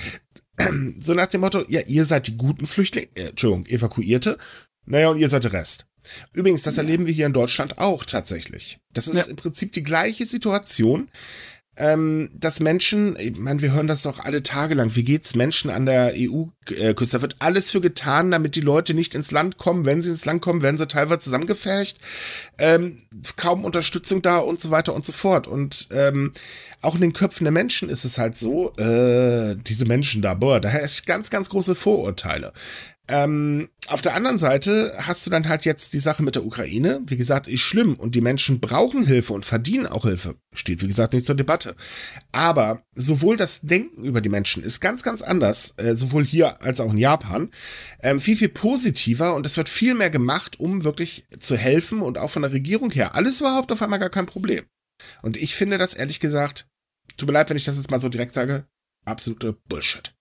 So 1.00 1.14
nach 1.14 1.28
dem 1.28 1.40
Motto, 1.40 1.64
ja, 1.70 1.80
ihr 1.88 2.06
seid 2.06 2.28
die 2.28 2.36
guten 2.36 2.68
Flüchtlinge, 2.68 3.08
äh, 3.16 3.30
Entschuldigung, 3.30 3.66
Evakuierte. 3.68 4.38
Naja, 4.86 5.08
und 5.08 5.18
ihr 5.18 5.30
seid 5.30 5.46
der 5.46 5.54
Rest. 5.54 5.86
Übrigens, 6.34 6.62
das 6.62 6.78
erleben 6.78 7.06
wir 7.06 7.14
hier 7.14 7.26
in 7.26 7.34
Deutschland 7.34 7.78
auch 7.78 8.06
tatsächlich. 8.06 8.80
Das 8.94 9.08
ist 9.08 9.18
ja. 9.18 9.24
im 9.26 9.36
Prinzip 9.36 9.74
die 9.74 9.84
gleiche 9.84 10.26
Situation, 10.26 11.10
ähm, 11.80 12.30
dass 12.34 12.60
Menschen, 12.60 13.16
ich 13.18 13.38
meine, 13.38 13.62
wir 13.62 13.72
hören 13.72 13.88
das 13.88 14.04
doch 14.04 14.20
alle 14.20 14.44
Tage 14.44 14.76
lang, 14.76 14.96
wie 14.96 15.04
geht's 15.04 15.36
Menschen 15.36 15.72
an 15.72 15.86
der 15.86 16.14
EU-Küste? 16.14 17.18
Da 17.18 17.22
wird 17.22 17.38
alles 17.40 17.72
für 17.72 17.80
getan, 17.80 18.32
damit 18.32 18.58
die 18.58 18.62
Leute 18.62 18.94
nicht 18.94 19.16
ins 19.16 19.32
Land 19.32 19.58
kommen. 19.58 19.86
Wenn 19.86 20.02
sie 20.02 20.10
ins 20.10 20.26
Land 20.26 20.42
kommen, 20.42 20.62
werden 20.62 20.78
sie 20.78 20.88
teilweise 20.88 21.20
zusammengefercht. 21.20 21.98
Ähm, 22.58 22.98
kaum 23.38 23.64
Unterstützung 23.64 24.22
da 24.22 24.40
und 24.40 24.60
so 24.60 24.72
weiter 24.72 24.94
und 24.94 25.06
so 25.06 25.14
fort. 25.14 25.48
Und 25.48 25.88
ähm, 25.92 26.34
auch 26.82 26.96
in 26.96 27.02
den 27.02 27.14
Köpfen 27.14 27.46
der 27.46 27.54
Menschen 27.54 27.88
ist 27.88 28.04
es 28.04 28.18
halt 28.18 28.38
so, 28.38 28.74
äh, 28.76 29.56
diese 29.56 29.86
Menschen 29.86 30.22
da, 30.22 30.34
boah, 30.34 30.60
da 30.60 30.68
herrscht 30.68 31.06
ganz, 31.06 31.30
ganz 31.30 31.50
große 31.50 31.76
Vorurteile. 31.76 32.52
Ähm, 33.10 33.70
auf 33.88 34.04
der 34.04 34.14
anderen 34.14 34.38
Seite 34.38 34.94
hast 35.00 35.26
du 35.26 35.32
dann 35.32 35.50
halt 35.50 35.66
jetzt 35.66 35.94
die 35.94 36.00
Sache 36.00 36.22
mit 36.22 36.36
der 36.36 36.46
Ukraine. 36.46 37.02
Wie 37.08 37.18
gesagt, 37.18 37.48
ist 37.48 37.62
schlimm 37.62 37.96
und 37.96 38.14
die 38.14 38.22
Menschen 38.22 38.60
brauchen 38.60 39.04
Hilfe 39.04 39.34
und 39.34 39.46
verdienen 39.46 39.88
auch 39.88 40.06
Hilfe. 40.06 40.36
Steht, 40.54 40.84
wie 40.84 40.88
gesagt, 40.88 41.14
nicht 41.14 41.26
zur 41.26 41.34
Debatte. 41.34 41.76
Aber 42.32 42.84
sowohl 42.94 43.36
das 43.36 43.62
Denken 43.62 44.04
über 44.04 44.22
die 44.22 44.30
Menschen 44.30 44.62
ist 44.62 44.80
ganz, 44.80 45.02
ganz 45.02 45.24
anders, 45.24 45.74
äh, 45.78 45.96
sowohl 45.96 46.24
hier 46.24 46.62
als 46.62 46.80
auch 46.80 46.92
in 46.92 47.00
Japan. 47.00 47.50
Ähm, 48.04 48.20
viel, 48.20 48.36
viel 48.36 48.50
positiver 48.50 49.34
und 49.34 49.48
es 49.48 49.58
wird 49.58 49.70
viel 49.70 49.96
mehr 49.96 50.12
gemacht, 50.12 50.60
um 50.60 50.84
wirklich 50.84 51.26
zu 51.40 51.58
helfen 51.58 52.02
und 52.02 52.20
auch 52.20 52.30
von 52.30 52.44
der 52.44 52.52
Regierung 52.52 52.92
her. 52.92 53.16
Alles 53.16 53.40
überhaupt 53.40 53.72
auf 53.72 53.82
einmal 53.82 54.00
gar 54.00 54.12
kein 54.12 54.28
Problem. 54.28 54.66
Und 55.24 55.36
ich 55.36 55.56
finde 55.56 55.80
das 55.80 55.96
ehrlich 55.96 56.20
gesagt, 56.20 56.68
tut 57.18 57.28
mir 57.28 57.34
leid, 57.34 57.50
wenn 57.50 57.58
ich 57.58 57.66
das 57.66 57.78
jetzt 57.78 57.90
mal 57.90 58.00
so 58.00 58.10
direkt 58.10 58.34
sage, 58.34 58.68
absolute 59.04 59.54
Bullshit. 59.68 60.14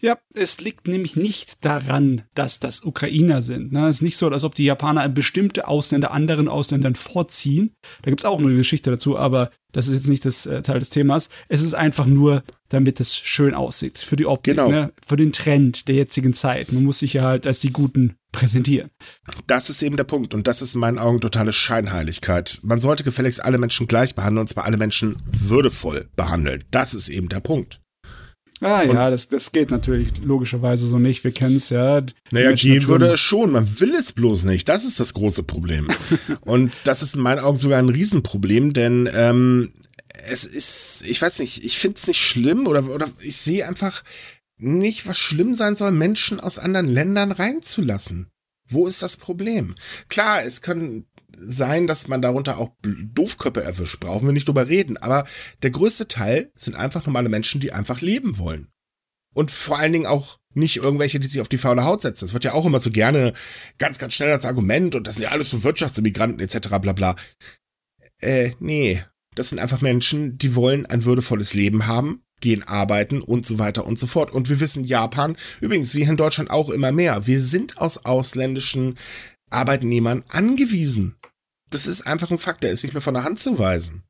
Ja, 0.00 0.18
es 0.34 0.60
liegt 0.60 0.86
nämlich 0.88 1.16
nicht 1.16 1.64
daran, 1.64 2.22
dass 2.34 2.60
das 2.60 2.84
Ukrainer 2.84 3.42
sind. 3.42 3.72
Ne? 3.72 3.88
Es 3.88 3.96
ist 3.96 4.02
nicht 4.02 4.16
so, 4.16 4.28
als 4.28 4.44
ob 4.44 4.54
die 4.54 4.64
Japaner 4.64 5.08
bestimmte 5.08 5.66
Ausländer 5.68 6.10
anderen 6.10 6.48
Ausländern 6.48 6.94
vorziehen. 6.94 7.74
Da 8.02 8.10
gibt's 8.10 8.24
auch 8.24 8.38
eine 8.38 8.54
Geschichte 8.54 8.90
dazu, 8.90 9.16
aber 9.18 9.50
das 9.72 9.88
ist 9.88 9.94
jetzt 9.94 10.08
nicht 10.08 10.24
das 10.24 10.46
äh, 10.46 10.62
Teil 10.62 10.78
des 10.78 10.90
Themas. 10.90 11.28
Es 11.48 11.62
ist 11.62 11.74
einfach 11.74 12.06
nur, 12.06 12.44
damit 12.68 13.00
es 13.00 13.16
schön 13.16 13.54
aussieht. 13.54 13.98
Für 13.98 14.16
die 14.16 14.26
Optik, 14.26 14.56
Genau. 14.56 14.68
ne? 14.70 14.92
für 15.04 15.16
den 15.16 15.32
Trend 15.32 15.88
der 15.88 15.96
jetzigen 15.96 16.32
Zeit. 16.32 16.72
Man 16.72 16.84
muss 16.84 17.00
sich 17.00 17.14
ja 17.14 17.22
halt 17.22 17.46
als 17.46 17.60
die 17.60 17.70
Guten 17.70 18.14
präsentieren. 18.30 18.90
Das 19.46 19.70
ist 19.70 19.82
eben 19.82 19.96
der 19.96 20.04
Punkt 20.04 20.34
und 20.34 20.46
das 20.46 20.60
ist 20.62 20.74
in 20.74 20.80
meinen 20.80 20.98
Augen 20.98 21.20
totale 21.20 21.52
Scheinheiligkeit. 21.52 22.60
Man 22.62 22.80
sollte 22.80 23.04
gefälligst 23.04 23.42
alle 23.44 23.58
Menschen 23.58 23.86
gleich 23.86 24.14
behandeln 24.14 24.42
und 24.42 24.48
zwar 24.48 24.64
alle 24.64 24.76
Menschen 24.76 25.16
würdevoll 25.26 26.08
behandeln. 26.16 26.64
Das 26.70 26.94
ist 26.94 27.08
eben 27.08 27.28
der 27.28 27.40
Punkt. 27.40 27.80
Ah 28.60 28.84
ja, 28.84 29.10
das, 29.10 29.28
das 29.28 29.52
geht 29.52 29.70
natürlich 29.70 30.08
logischerweise 30.22 30.86
so 30.86 30.98
nicht. 30.98 31.24
Wir 31.24 31.32
kennen's 31.32 31.70
ja. 31.70 32.00
Die 32.00 32.14
Naja, 32.30 32.52
gehen 32.52 32.86
würde 32.86 33.12
es 33.12 33.20
schon, 33.20 33.52
man 33.52 33.80
will 33.80 33.94
es 33.94 34.12
bloß 34.12 34.44
nicht. 34.44 34.68
Das 34.68 34.84
ist 34.84 35.00
das 35.00 35.14
große 35.14 35.42
Problem. 35.42 35.88
und 36.42 36.72
das 36.84 37.02
ist 37.02 37.16
in 37.16 37.22
meinen 37.22 37.40
Augen 37.40 37.58
sogar 37.58 37.78
ein 37.78 37.88
Riesenproblem, 37.88 38.72
denn 38.72 39.08
ähm, 39.14 39.70
es 40.26 40.44
ist, 40.44 41.02
ich 41.06 41.20
weiß 41.20 41.40
nicht, 41.40 41.64
ich 41.64 41.78
finde 41.78 41.98
es 41.98 42.06
nicht 42.06 42.20
schlimm 42.20 42.66
oder, 42.66 42.88
oder 42.88 43.08
ich 43.20 43.36
sehe 43.36 43.66
einfach 43.66 44.02
nicht, 44.56 45.06
was 45.06 45.18
schlimm 45.18 45.54
sein 45.54 45.76
soll, 45.76 45.90
Menschen 45.90 46.40
aus 46.40 46.58
anderen 46.58 46.86
Ländern 46.86 47.32
reinzulassen. 47.32 48.28
Wo 48.66 48.86
ist 48.86 49.02
das 49.02 49.16
Problem? 49.16 49.74
Klar, 50.08 50.44
es 50.44 50.62
können 50.62 51.06
sein, 51.38 51.86
dass 51.86 52.08
man 52.08 52.22
darunter 52.22 52.58
auch 52.58 52.72
Doofköppe 52.82 53.62
erwischt, 53.62 54.00
brauchen 54.00 54.26
wir 54.26 54.32
nicht 54.32 54.48
drüber 54.48 54.68
reden, 54.68 54.96
aber 54.96 55.26
der 55.62 55.70
größte 55.70 56.08
Teil 56.08 56.50
sind 56.54 56.76
einfach 56.76 57.06
normale 57.06 57.28
Menschen, 57.28 57.60
die 57.60 57.72
einfach 57.72 58.00
leben 58.00 58.38
wollen. 58.38 58.68
Und 59.34 59.50
vor 59.50 59.78
allen 59.78 59.92
Dingen 59.92 60.06
auch 60.06 60.38
nicht 60.54 60.76
irgendwelche, 60.76 61.18
die 61.18 61.26
sich 61.26 61.40
auf 61.40 61.48
die 61.48 61.58
faule 61.58 61.84
Haut 61.84 62.02
setzen. 62.02 62.24
Das 62.24 62.34
wird 62.34 62.44
ja 62.44 62.52
auch 62.52 62.64
immer 62.64 62.78
so 62.78 62.90
gerne 62.90 63.32
ganz, 63.78 63.98
ganz 63.98 64.14
schnell 64.14 64.32
als 64.32 64.46
Argument 64.46 64.94
und 64.94 65.06
das 65.06 65.16
sind 65.16 65.24
ja 65.24 65.30
alles 65.30 65.50
so 65.50 65.64
Wirtschaftsimmigranten 65.64 66.40
etc. 66.40 66.68
bla 66.80 66.92
bla. 66.92 67.16
Äh, 68.20 68.52
nee. 68.60 69.02
Das 69.34 69.48
sind 69.48 69.58
einfach 69.58 69.80
Menschen, 69.80 70.38
die 70.38 70.54
wollen 70.54 70.86
ein 70.86 71.04
würdevolles 71.04 71.54
Leben 71.54 71.88
haben, 71.88 72.22
gehen 72.40 72.62
arbeiten 72.62 73.20
und 73.20 73.44
so 73.44 73.58
weiter 73.58 73.84
und 73.84 73.98
so 73.98 74.06
fort. 74.06 74.30
Und 74.30 74.48
wir 74.48 74.60
wissen, 74.60 74.84
Japan, 74.84 75.36
übrigens, 75.60 75.96
wie 75.96 76.02
in 76.02 76.16
Deutschland 76.16 76.50
auch 76.50 76.70
immer 76.70 76.92
mehr, 76.92 77.26
wir 77.26 77.42
sind 77.42 77.78
aus 77.78 78.04
ausländischen 78.04 78.96
Arbeitnehmern 79.50 80.22
angewiesen. 80.28 81.16
Das 81.74 81.88
ist 81.88 82.06
einfach 82.06 82.30
ein 82.30 82.38
Fakt, 82.38 82.62
der 82.62 82.70
ist 82.70 82.84
nicht 82.84 82.92
mehr 82.92 83.02
von 83.02 83.14
der 83.14 83.24
Hand 83.24 83.40
zu 83.40 83.58
weisen. 83.58 84.04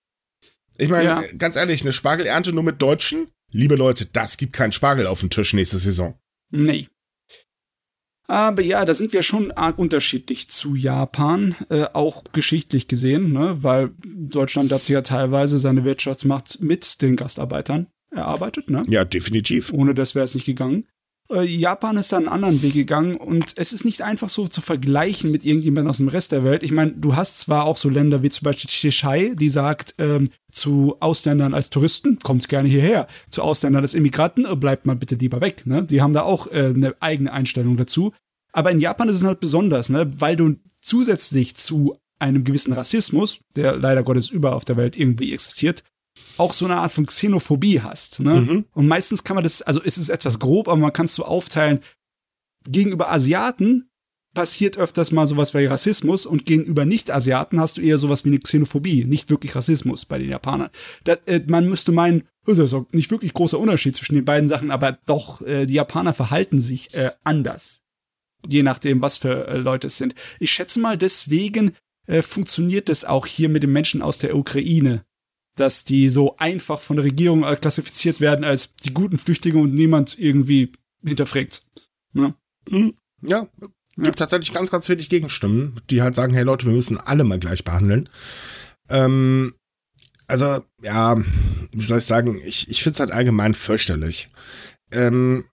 Ich 0.77 0.91
meine, 0.91 1.05
Ja. 1.05 1.23
ganz 1.39 1.57
ehrlich, 1.57 1.81
eine 1.81 1.93
Spargelernte 1.93 2.53
nur 2.53 2.63
mit 2.63 2.83
Deutschen? 2.83 3.29
Liebe 3.51 3.75
Leute, 3.75 4.05
das 4.05 4.37
gibt 4.37 4.53
keinen 4.53 4.73
Spargel 4.73 5.07
auf 5.07 5.21
den 5.21 5.31
Tisch 5.31 5.55
nächste 5.55 5.79
Saison. 5.79 6.19
Nee. 6.51 6.89
Aber 8.27 8.61
ja, 8.63 8.85
da 8.85 8.93
sind 8.93 9.15
wir 9.15 9.23
schon 9.23 9.51
arg 9.53 9.79
unterschiedlich 9.79 10.51
zu 10.51 10.75
Japan, 10.75 11.55
äh, 11.71 11.85
auch 11.95 12.25
geschichtlich 12.33 12.87
gesehen, 12.87 13.33
ne? 13.33 13.63
weil 13.63 13.93
Deutschland 14.05 14.71
hat 14.71 14.81
sich 14.83 14.91
ja 14.91 15.03
teilweise 15.03 15.59
seine 15.59 15.85
Wirtschaftsmacht 15.85 16.61
mit 16.61 17.01
den 17.01 17.17
Gastarbeitern 17.17 17.87
erarbeitet, 18.11 18.69
ne? 18.69 18.83
Ja, 18.89 19.05
definitiv. 19.07 19.73
Ohne 19.73 19.95
das 19.95 20.15
wäre 20.15 20.25
es 20.27 20.35
nicht 20.35 20.47
gegangen. 20.47 20.87
Äh, 21.31 21.43
Japan 21.45 21.97
ist 21.97 22.13
da 22.13 22.19
einen 22.19 22.29
anderen 22.29 22.63
Weg 22.63 22.75
gegangen 22.75 23.17
und 23.17 23.55
es 23.57 23.73
ist 23.73 23.85
nicht 23.85 24.03
einfach 24.03 24.29
so 24.29 24.47
zu 24.47 24.61
vergleichen 24.61 25.31
mit 25.31 25.45
irgendjemandem 25.45 25.91
aus 25.91 25.97
dem 25.99 26.09
Rest 26.09 26.33
der 26.33 26.45
Welt. 26.45 26.63
Ich 26.63 26.73
meine, 26.73 26.93
du 26.93 27.17
hast 27.17 27.41
zwar 27.41 27.65
auch 27.65 27.77
so 27.77 27.89
Länder 27.89 28.23
wie 28.23 28.31
zum 28.31 28.45
Beispiel 28.45 28.71
Cheshire, 28.71 29.35
die 29.35 29.49
sagt 29.49 29.95
ähm, 29.99 30.29
zu 30.53 30.97
Ausländern 31.01 31.55
als 31.55 31.71
Touristen, 31.71 32.19
kommt 32.23 32.49
gerne 32.49 32.69
hierher. 32.69 33.07
Zu 33.31 33.43
Ausländern 33.43 33.83
als 33.83 33.95
Immigranten, 33.95 34.45
äh, 34.45 34.57
bleibt 34.57 34.87
mal 34.87 34.97
bitte 34.97 35.15
lieber 35.15 35.41
weg. 35.41 35.67
Ne? 35.67 35.85
Die 35.85 36.03
haben 36.03 36.13
da 36.13 36.23
auch 36.23 36.47
äh, 36.49 36.73
eine 36.75 36.95
eigene 37.01 37.33
Einstellung 37.33 37.77
dazu. 37.77 38.13
Aber 38.53 38.71
in 38.71 38.81
Japan 38.81 39.09
ist 39.09 39.17
es 39.17 39.25
halt 39.25 39.41
besonders, 39.41 39.89
ne? 39.89 40.11
weil 40.19 40.37
du 40.37 40.57
zusätzlich 40.81 41.57
zu 41.57 41.99
einem 42.19 42.45
gewissen 42.45 42.73
Rassismus, 42.73 43.41
der 43.57 43.77
leider 43.77 44.03
Gottes 44.03 44.31
überall 44.31 44.55
auf 44.55 44.65
der 44.65 44.77
Welt 44.77 44.97
irgendwie 44.97 45.33
existiert, 45.33 45.83
auch 46.37 46.53
so 46.53 46.65
eine 46.65 46.77
Art 46.77 46.93
von 46.93 47.07
Xenophobie 47.07 47.81
hast. 47.81 48.21
Ne? 48.21 48.41
Mhm. 48.41 48.65
Und 48.73 48.89
meistens 48.89 49.25
kann 49.25 49.35
man 49.35 49.45
das, 49.45 49.63
also 49.63 49.81
es 49.83 49.99
ist 49.99 50.09
etwas 50.09 50.39
grob, 50.39 50.69
aber 50.69 50.79
man 50.79 50.93
kann 50.93 51.07
es 51.07 51.15
so 51.15 51.25
aufteilen. 51.25 51.81
Gegenüber 52.67 53.11
Asiaten 53.11 53.89
passiert 54.35 54.77
öfters 54.77 55.13
mal 55.13 55.27
sowas 55.27 55.55
wie 55.55 55.65
Rassismus 55.65 56.27
und 56.27 56.45
gegenüber 56.45 56.85
Nicht-Asiaten 56.85 57.61
hast 57.61 57.77
du 57.77 57.81
eher 57.81 57.99
sowas 57.99 58.25
wie 58.25 58.31
eine 58.31 58.41
Xenophobie, 58.41 59.05
nicht 59.05 59.31
wirklich 59.31 59.55
Rassismus 59.55 60.05
bei 60.05 60.19
den 60.19 60.29
Japanern. 60.29 60.71
Da, 61.05 61.17
äh, 61.27 61.41
man 61.47 61.69
müsste 61.69 61.93
meinen, 61.93 62.25
das 62.45 62.59
ist 62.59 62.75
auch 62.75 62.87
nicht 62.91 63.11
wirklich 63.11 63.33
großer 63.33 63.59
Unterschied 63.59 63.97
zwischen 63.97 64.17
den 64.17 64.25
beiden 64.25 64.49
Sachen, 64.49 64.71
aber 64.71 64.99
doch, 65.07 65.41
äh, 65.43 65.67
die 65.67 65.75
Japaner 65.75 66.13
verhalten 66.13 66.61
sich 66.61 66.93
äh, 66.95 67.13
anders. 67.23 67.81
Je 68.47 68.63
nachdem, 68.63 69.01
was 69.01 69.19
für 69.19 69.47
äh, 69.47 69.57
Leute 69.57 69.87
es 69.87 69.97
sind. 69.97 70.15
Ich 70.41 70.53
schätze 70.53 70.81
mal, 70.81 70.99
deswegen 70.99 71.73
äh, 72.07 72.21
funktioniert 72.21 72.89
es 72.89 73.05
auch 73.05 73.27
hier 73.27 73.49
mit 73.49 73.63
den 73.63 73.73
Menschen 73.73 74.03
aus 74.03 74.19
der 74.19 74.37
Ukraine 74.37 75.05
dass 75.57 75.85
die 75.85 76.09
so 76.09 76.37
einfach 76.37 76.81
von 76.81 76.97
der 76.97 77.05
Regierung 77.05 77.45
äh, 77.45 77.57
klassifiziert 77.57 78.21
werden 78.21 78.45
als 78.45 78.75
die 78.85 78.93
guten 78.93 79.19
Flüchtlinge 79.19 79.59
und 79.61 79.75
niemand 79.75 80.19
irgendwie 80.19 80.73
hinterfragt. 81.05 81.63
Ne? 82.13 82.35
Mhm. 82.69 82.95
Ja, 83.23 83.49
gibt 83.61 84.07
Ja. 84.07 84.11
tatsächlich 84.13 84.53
ganz, 84.53 84.71
ganz 84.71 84.89
wenig 84.89 85.09
Gegenstimmen, 85.09 85.81
die 85.91 86.03
halt 86.03 86.15
sagen, 86.15 86.35
hey 86.35 86.43
Leute, 86.45 86.67
wir 86.67 86.73
müssen 86.73 86.99
alle 86.99 87.25
mal 87.25 87.39
gleich 87.39 87.65
behandeln. 87.65 88.09
Ähm, 88.89 89.55
also, 90.27 90.65
ja, 90.83 91.17
wie 91.73 91.85
soll 91.85 91.99
ich 91.99 92.05
sagen, 92.05 92.41
ich, 92.45 92.69
ich 92.69 92.83
finde 92.83 92.95
es 92.95 93.01
halt 93.01 93.11
allgemein 93.13 93.55
fürchterlich. 93.55 94.29
Ähm, 94.91 95.45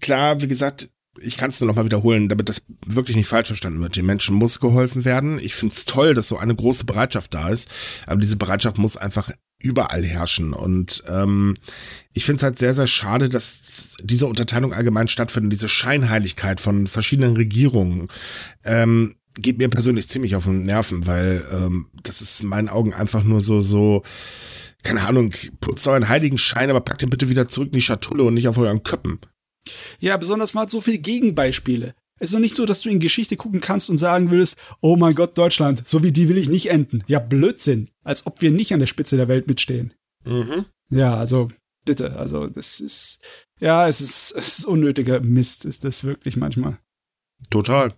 klar, 0.00 0.40
wie 0.40 0.48
gesagt, 0.48 0.90
ich 1.18 1.36
kann 1.36 1.50
es 1.50 1.60
nur 1.60 1.68
noch 1.68 1.76
mal 1.76 1.84
wiederholen, 1.84 2.28
damit 2.28 2.48
das 2.48 2.62
wirklich 2.86 3.16
nicht 3.16 3.28
falsch 3.28 3.48
verstanden 3.48 3.80
wird. 3.80 3.96
Den 3.96 4.06
Menschen 4.06 4.36
muss 4.36 4.60
geholfen 4.60 5.04
werden. 5.04 5.38
Ich 5.38 5.54
finde 5.54 5.74
es 5.74 5.84
toll, 5.84 6.14
dass 6.14 6.28
so 6.28 6.38
eine 6.38 6.54
große 6.54 6.84
Bereitschaft 6.84 7.34
da 7.34 7.48
ist, 7.48 7.68
aber 8.06 8.20
diese 8.20 8.36
Bereitschaft 8.36 8.78
muss 8.78 8.96
einfach 8.96 9.30
überall 9.62 10.04
herrschen. 10.04 10.52
Und 10.52 11.04
ähm, 11.08 11.54
ich 12.12 12.24
finde 12.24 12.38
es 12.38 12.42
halt 12.42 12.58
sehr, 12.58 12.74
sehr 12.74 12.86
schade, 12.86 13.28
dass 13.28 13.96
diese 14.02 14.26
Unterteilung 14.26 14.72
allgemein 14.72 15.08
stattfindet, 15.08 15.52
diese 15.52 15.68
Scheinheiligkeit 15.68 16.60
von 16.60 16.86
verschiedenen 16.86 17.36
Regierungen. 17.36 18.08
Ähm, 18.64 19.16
geht 19.36 19.58
mir 19.58 19.68
persönlich 19.68 20.08
ziemlich 20.08 20.34
auf 20.34 20.44
den 20.44 20.64
Nerven, 20.64 21.06
weil 21.06 21.44
ähm, 21.52 21.86
das 22.02 22.20
ist 22.20 22.42
in 22.42 22.48
meinen 22.48 22.68
Augen 22.68 22.94
einfach 22.94 23.22
nur 23.22 23.40
so, 23.40 23.60
so, 23.60 24.02
keine 24.82 25.02
Ahnung, 25.02 25.32
putzt 25.60 25.86
euren 25.86 26.08
heiligen 26.08 26.38
Schein, 26.38 26.70
aber 26.70 26.80
packt 26.80 27.02
ihn 27.02 27.10
bitte 27.10 27.28
wieder 27.28 27.46
zurück 27.48 27.68
in 27.68 27.74
die 27.74 27.82
Schatulle 27.82 28.24
und 28.24 28.34
nicht 28.34 28.48
auf 28.48 28.58
euren 28.58 28.82
Köppen. 28.82 29.20
Ja, 29.98 30.16
besonders 30.16 30.54
mal 30.54 30.68
so 30.68 30.80
viele 30.80 30.98
Gegenbeispiele. 30.98 31.94
Es 32.18 32.28
ist 32.28 32.34
doch 32.34 32.40
nicht 32.40 32.54
so, 32.54 32.66
dass 32.66 32.82
du 32.82 32.90
in 32.90 33.00
Geschichte 33.00 33.36
gucken 33.36 33.60
kannst 33.60 33.88
und 33.88 33.96
sagen 33.96 34.30
willst, 34.30 34.58
oh 34.80 34.96
mein 34.96 35.14
Gott, 35.14 35.38
Deutschland, 35.38 35.88
so 35.88 36.02
wie 36.02 36.12
die 36.12 36.28
will 36.28 36.36
ich 36.36 36.50
nicht 36.50 36.70
enden. 36.70 37.02
Ja, 37.06 37.18
Blödsinn. 37.18 37.88
Als 38.04 38.26
ob 38.26 38.42
wir 38.42 38.50
nicht 38.50 38.74
an 38.74 38.80
der 38.80 38.86
Spitze 38.86 39.16
der 39.16 39.28
Welt 39.28 39.46
mitstehen. 39.46 39.94
Mhm. 40.24 40.66
Ja, 40.90 41.16
also 41.16 41.48
bitte, 41.86 42.16
also 42.16 42.46
das 42.46 42.78
ist, 42.80 43.20
ja, 43.58 43.88
es 43.88 44.02
ist, 44.02 44.34
es 44.36 44.58
ist 44.58 44.64
unnötiger 44.66 45.20
Mist, 45.20 45.64
ist 45.64 45.84
das 45.84 46.04
wirklich 46.04 46.36
manchmal. 46.36 46.78
Total. 47.48 47.94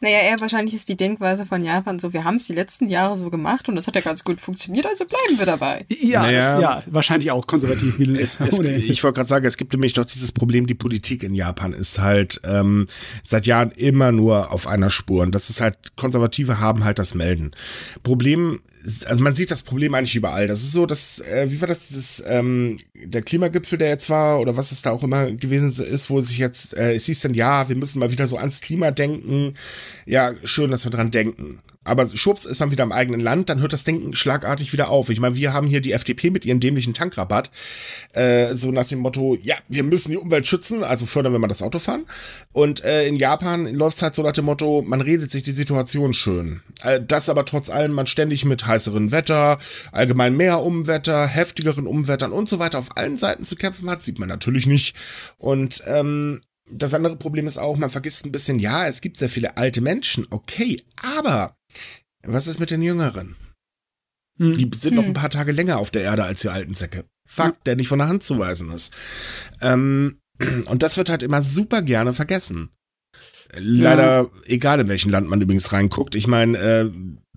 Naja, 0.00 0.18
eher 0.18 0.40
wahrscheinlich 0.40 0.74
ist 0.74 0.88
die 0.88 0.96
Denkweise 0.96 1.46
von 1.46 1.64
Japan 1.64 1.98
so, 1.98 2.12
wir 2.12 2.24
haben 2.24 2.34
es 2.34 2.46
die 2.46 2.52
letzten 2.52 2.88
Jahre 2.88 3.16
so 3.16 3.30
gemacht 3.30 3.68
und 3.68 3.76
das 3.76 3.86
hat 3.86 3.94
ja 3.94 4.00
ganz 4.02 4.22
gut 4.24 4.40
funktioniert, 4.40 4.84
also 4.86 5.04
bleiben 5.06 5.38
wir 5.38 5.46
dabei. 5.46 5.86
Ja, 5.88 6.22
Naja. 6.22 6.40
das, 6.52 6.60
ja 6.60 6.82
wahrscheinlich 6.86 7.30
auch 7.30 7.46
konservativ 7.46 7.98
wie 7.98 8.10
Es, 8.18 8.38
es, 8.40 8.58
ich 8.58 9.02
wollte 9.02 9.16
gerade 9.16 9.28
sagen, 9.28 9.46
es 9.46 9.56
gibt 9.56 9.72
nämlich 9.72 9.92
doch 9.94 10.04
dieses 10.04 10.32
Problem, 10.32 10.66
die 10.66 10.74
Politik 10.74 11.22
in 11.22 11.32
Japan 11.34 11.72
ist 11.72 12.00
halt 12.00 12.40
ähm, 12.44 12.86
seit 13.22 13.46
Jahren 13.46 13.70
immer 13.70 14.12
nur 14.12 14.52
auf 14.52 14.66
einer 14.66 14.90
Spur. 14.90 15.22
Und 15.22 15.34
das 15.34 15.48
ist 15.48 15.60
halt, 15.60 15.76
Konservative 15.96 16.58
haben 16.60 16.84
halt 16.84 16.98
das 16.98 17.14
Melden. 17.14 17.50
Problem, 18.02 18.56
ist- 18.56 18.73
also 19.06 19.22
man 19.22 19.34
sieht 19.34 19.50
das 19.50 19.62
Problem 19.62 19.94
eigentlich 19.94 20.16
überall. 20.16 20.46
Das 20.46 20.62
ist 20.62 20.72
so, 20.72 20.86
dass, 20.86 21.20
äh, 21.20 21.46
wie 21.50 21.60
war 21.60 21.68
das, 21.68 21.88
dieses, 21.88 22.22
ähm, 22.26 22.76
der 22.94 23.22
Klimagipfel, 23.22 23.78
der 23.78 23.88
jetzt 23.88 24.10
war, 24.10 24.40
oder 24.40 24.56
was 24.56 24.72
es 24.72 24.82
da 24.82 24.90
auch 24.90 25.02
immer 25.02 25.30
gewesen 25.32 25.68
ist, 25.84 26.10
wo 26.10 26.20
sich 26.20 26.38
jetzt, 26.38 26.76
äh, 26.76 26.94
es 26.94 27.06
hieß 27.06 27.20
dann, 27.20 27.34
ja, 27.34 27.68
wir 27.68 27.76
müssen 27.76 27.98
mal 27.98 28.10
wieder 28.10 28.26
so 28.26 28.36
ans 28.36 28.60
Klima 28.60 28.90
denken. 28.90 29.54
Ja, 30.06 30.34
schön, 30.44 30.70
dass 30.70 30.84
wir 30.84 30.90
dran 30.90 31.10
denken. 31.10 31.60
Aber 31.84 32.08
schwupps 32.08 32.46
ist 32.46 32.60
man 32.60 32.70
wieder 32.70 32.84
im 32.84 32.92
eigenen 32.92 33.20
Land, 33.20 33.50
dann 33.50 33.60
hört 33.60 33.72
das 33.72 33.84
Denken 33.84 34.14
schlagartig 34.14 34.72
wieder 34.72 34.88
auf. 34.88 35.10
Ich 35.10 35.20
meine, 35.20 35.36
wir 35.36 35.52
haben 35.52 35.66
hier 35.66 35.80
die 35.80 35.92
FDP 35.92 36.30
mit 36.30 36.44
ihrem 36.44 36.60
dämlichen 36.60 36.94
Tankrabatt, 36.94 37.50
äh, 38.12 38.54
so 38.54 38.70
nach 38.70 38.86
dem 38.86 39.00
Motto, 39.00 39.36
ja, 39.40 39.56
wir 39.68 39.84
müssen 39.84 40.10
die 40.10 40.16
Umwelt 40.16 40.46
schützen, 40.46 40.82
also 40.82 41.06
fördern 41.06 41.32
wir 41.32 41.38
mal 41.38 41.48
das 41.48 41.62
Autofahren. 41.62 42.06
Und 42.52 42.84
äh, 42.84 43.06
in 43.06 43.16
Japan 43.16 43.66
läuft 43.66 43.98
es 43.98 44.02
halt 44.02 44.14
so 44.14 44.22
nach 44.22 44.32
dem 44.32 44.46
Motto, 44.46 44.82
man 44.82 45.00
redet 45.00 45.30
sich 45.30 45.42
die 45.42 45.52
Situation 45.52 46.14
schön. 46.14 46.62
Äh, 46.82 47.00
das 47.06 47.28
aber 47.28 47.44
trotz 47.44 47.68
allem 47.68 47.92
man 47.92 48.06
ständig 48.06 48.44
mit 48.44 48.66
heißeren 48.66 49.10
Wetter, 49.10 49.58
allgemein 49.92 50.36
mehr 50.36 50.60
Umwetter, 50.60 51.26
heftigeren 51.26 51.86
Umwettern 51.86 52.32
und 52.32 52.48
so 52.48 52.58
weiter 52.58 52.78
auf 52.78 52.96
allen 52.96 53.18
Seiten 53.18 53.44
zu 53.44 53.56
kämpfen 53.56 53.90
hat, 53.90 54.02
sieht 54.02 54.18
man 54.18 54.28
natürlich 54.28 54.66
nicht. 54.66 54.96
Und 55.38 55.82
ähm, 55.86 56.40
das 56.70 56.94
andere 56.94 57.16
Problem 57.16 57.46
ist 57.46 57.58
auch, 57.58 57.76
man 57.76 57.90
vergisst 57.90 58.24
ein 58.24 58.32
bisschen, 58.32 58.58
ja, 58.58 58.86
es 58.86 59.00
gibt 59.00 59.18
sehr 59.18 59.28
viele 59.28 59.56
alte 59.56 59.80
Menschen, 59.80 60.26
okay, 60.30 60.80
aber 61.02 61.56
was 62.22 62.46
ist 62.46 62.60
mit 62.60 62.70
den 62.70 62.82
Jüngeren? 62.82 63.36
Hm. 64.38 64.54
Die 64.54 64.70
sind 64.76 64.94
noch 64.94 65.04
ein 65.04 65.12
paar 65.12 65.30
Tage 65.30 65.52
länger 65.52 65.78
auf 65.78 65.90
der 65.90 66.02
Erde 66.02 66.24
als 66.24 66.40
die 66.40 66.48
alten 66.48 66.74
Säcke. 66.74 67.04
Fakt, 67.26 67.66
der 67.66 67.76
nicht 67.76 67.88
von 67.88 67.98
der 67.98 68.08
Hand 68.08 68.22
zu 68.22 68.38
weisen 68.38 68.70
ist. 68.72 68.92
Ähm, 69.60 70.18
und 70.66 70.82
das 70.82 70.96
wird 70.96 71.10
halt 71.10 71.22
immer 71.22 71.42
super 71.42 71.82
gerne 71.82 72.12
vergessen. 72.12 72.70
Leider, 73.56 74.30
egal 74.46 74.80
in 74.80 74.88
welchem 74.88 75.10
Land 75.10 75.28
man 75.28 75.40
übrigens 75.40 75.72
reinguckt. 75.72 76.16
Ich 76.16 76.26
meine, 76.26 76.58
äh, 76.58 76.80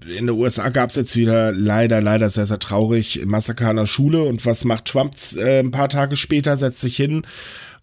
in 0.05 0.27
den 0.27 0.29
USA 0.29 0.69
gab 0.69 0.89
es 0.89 0.95
jetzt 0.95 1.15
wieder 1.15 1.51
leider, 1.51 2.01
leider 2.01 2.29
sehr, 2.29 2.45
sehr 2.45 2.59
traurig 2.59 3.23
Massaker 3.25 3.69
an 3.69 3.75
der 3.75 3.85
Schule. 3.85 4.23
Und 4.23 4.45
was 4.45 4.65
macht 4.65 4.85
Trump 4.85 5.13
äh, 5.35 5.59
ein 5.59 5.71
paar 5.71 5.89
Tage 5.89 6.15
später? 6.15 6.57
Setzt 6.57 6.81
sich 6.81 6.95
hin 6.95 7.23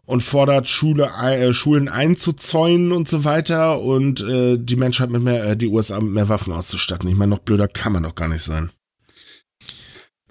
und 0.07 0.23
fordert 0.23 0.69
Schule, 0.69 1.11
äh, 1.23 1.53
Schulen 1.53 1.89
einzuzäunen 1.89 2.93
und 2.93 3.09
so 3.09 3.25
weiter 3.25 3.81
und 3.81 4.21
äh, 4.23 4.59
die 4.59 4.77
Menschheit 4.77 5.11
mit 5.11 5.23
mehr, 5.23 5.45
äh, 5.45 5.57
die 5.57 5.69
USA 5.69 6.01
mit 6.01 6.13
mehr 6.13 6.29
Waffen 6.29 6.53
auszustatten. 6.53 7.09
Ich 7.09 7.17
meine, 7.17 7.31
noch 7.31 7.39
blöder 7.39 7.69
kann 7.69 7.93
man 7.93 8.03
doch 8.03 8.15
gar 8.15 8.29
nicht 8.29 8.43
sein. 8.43 8.71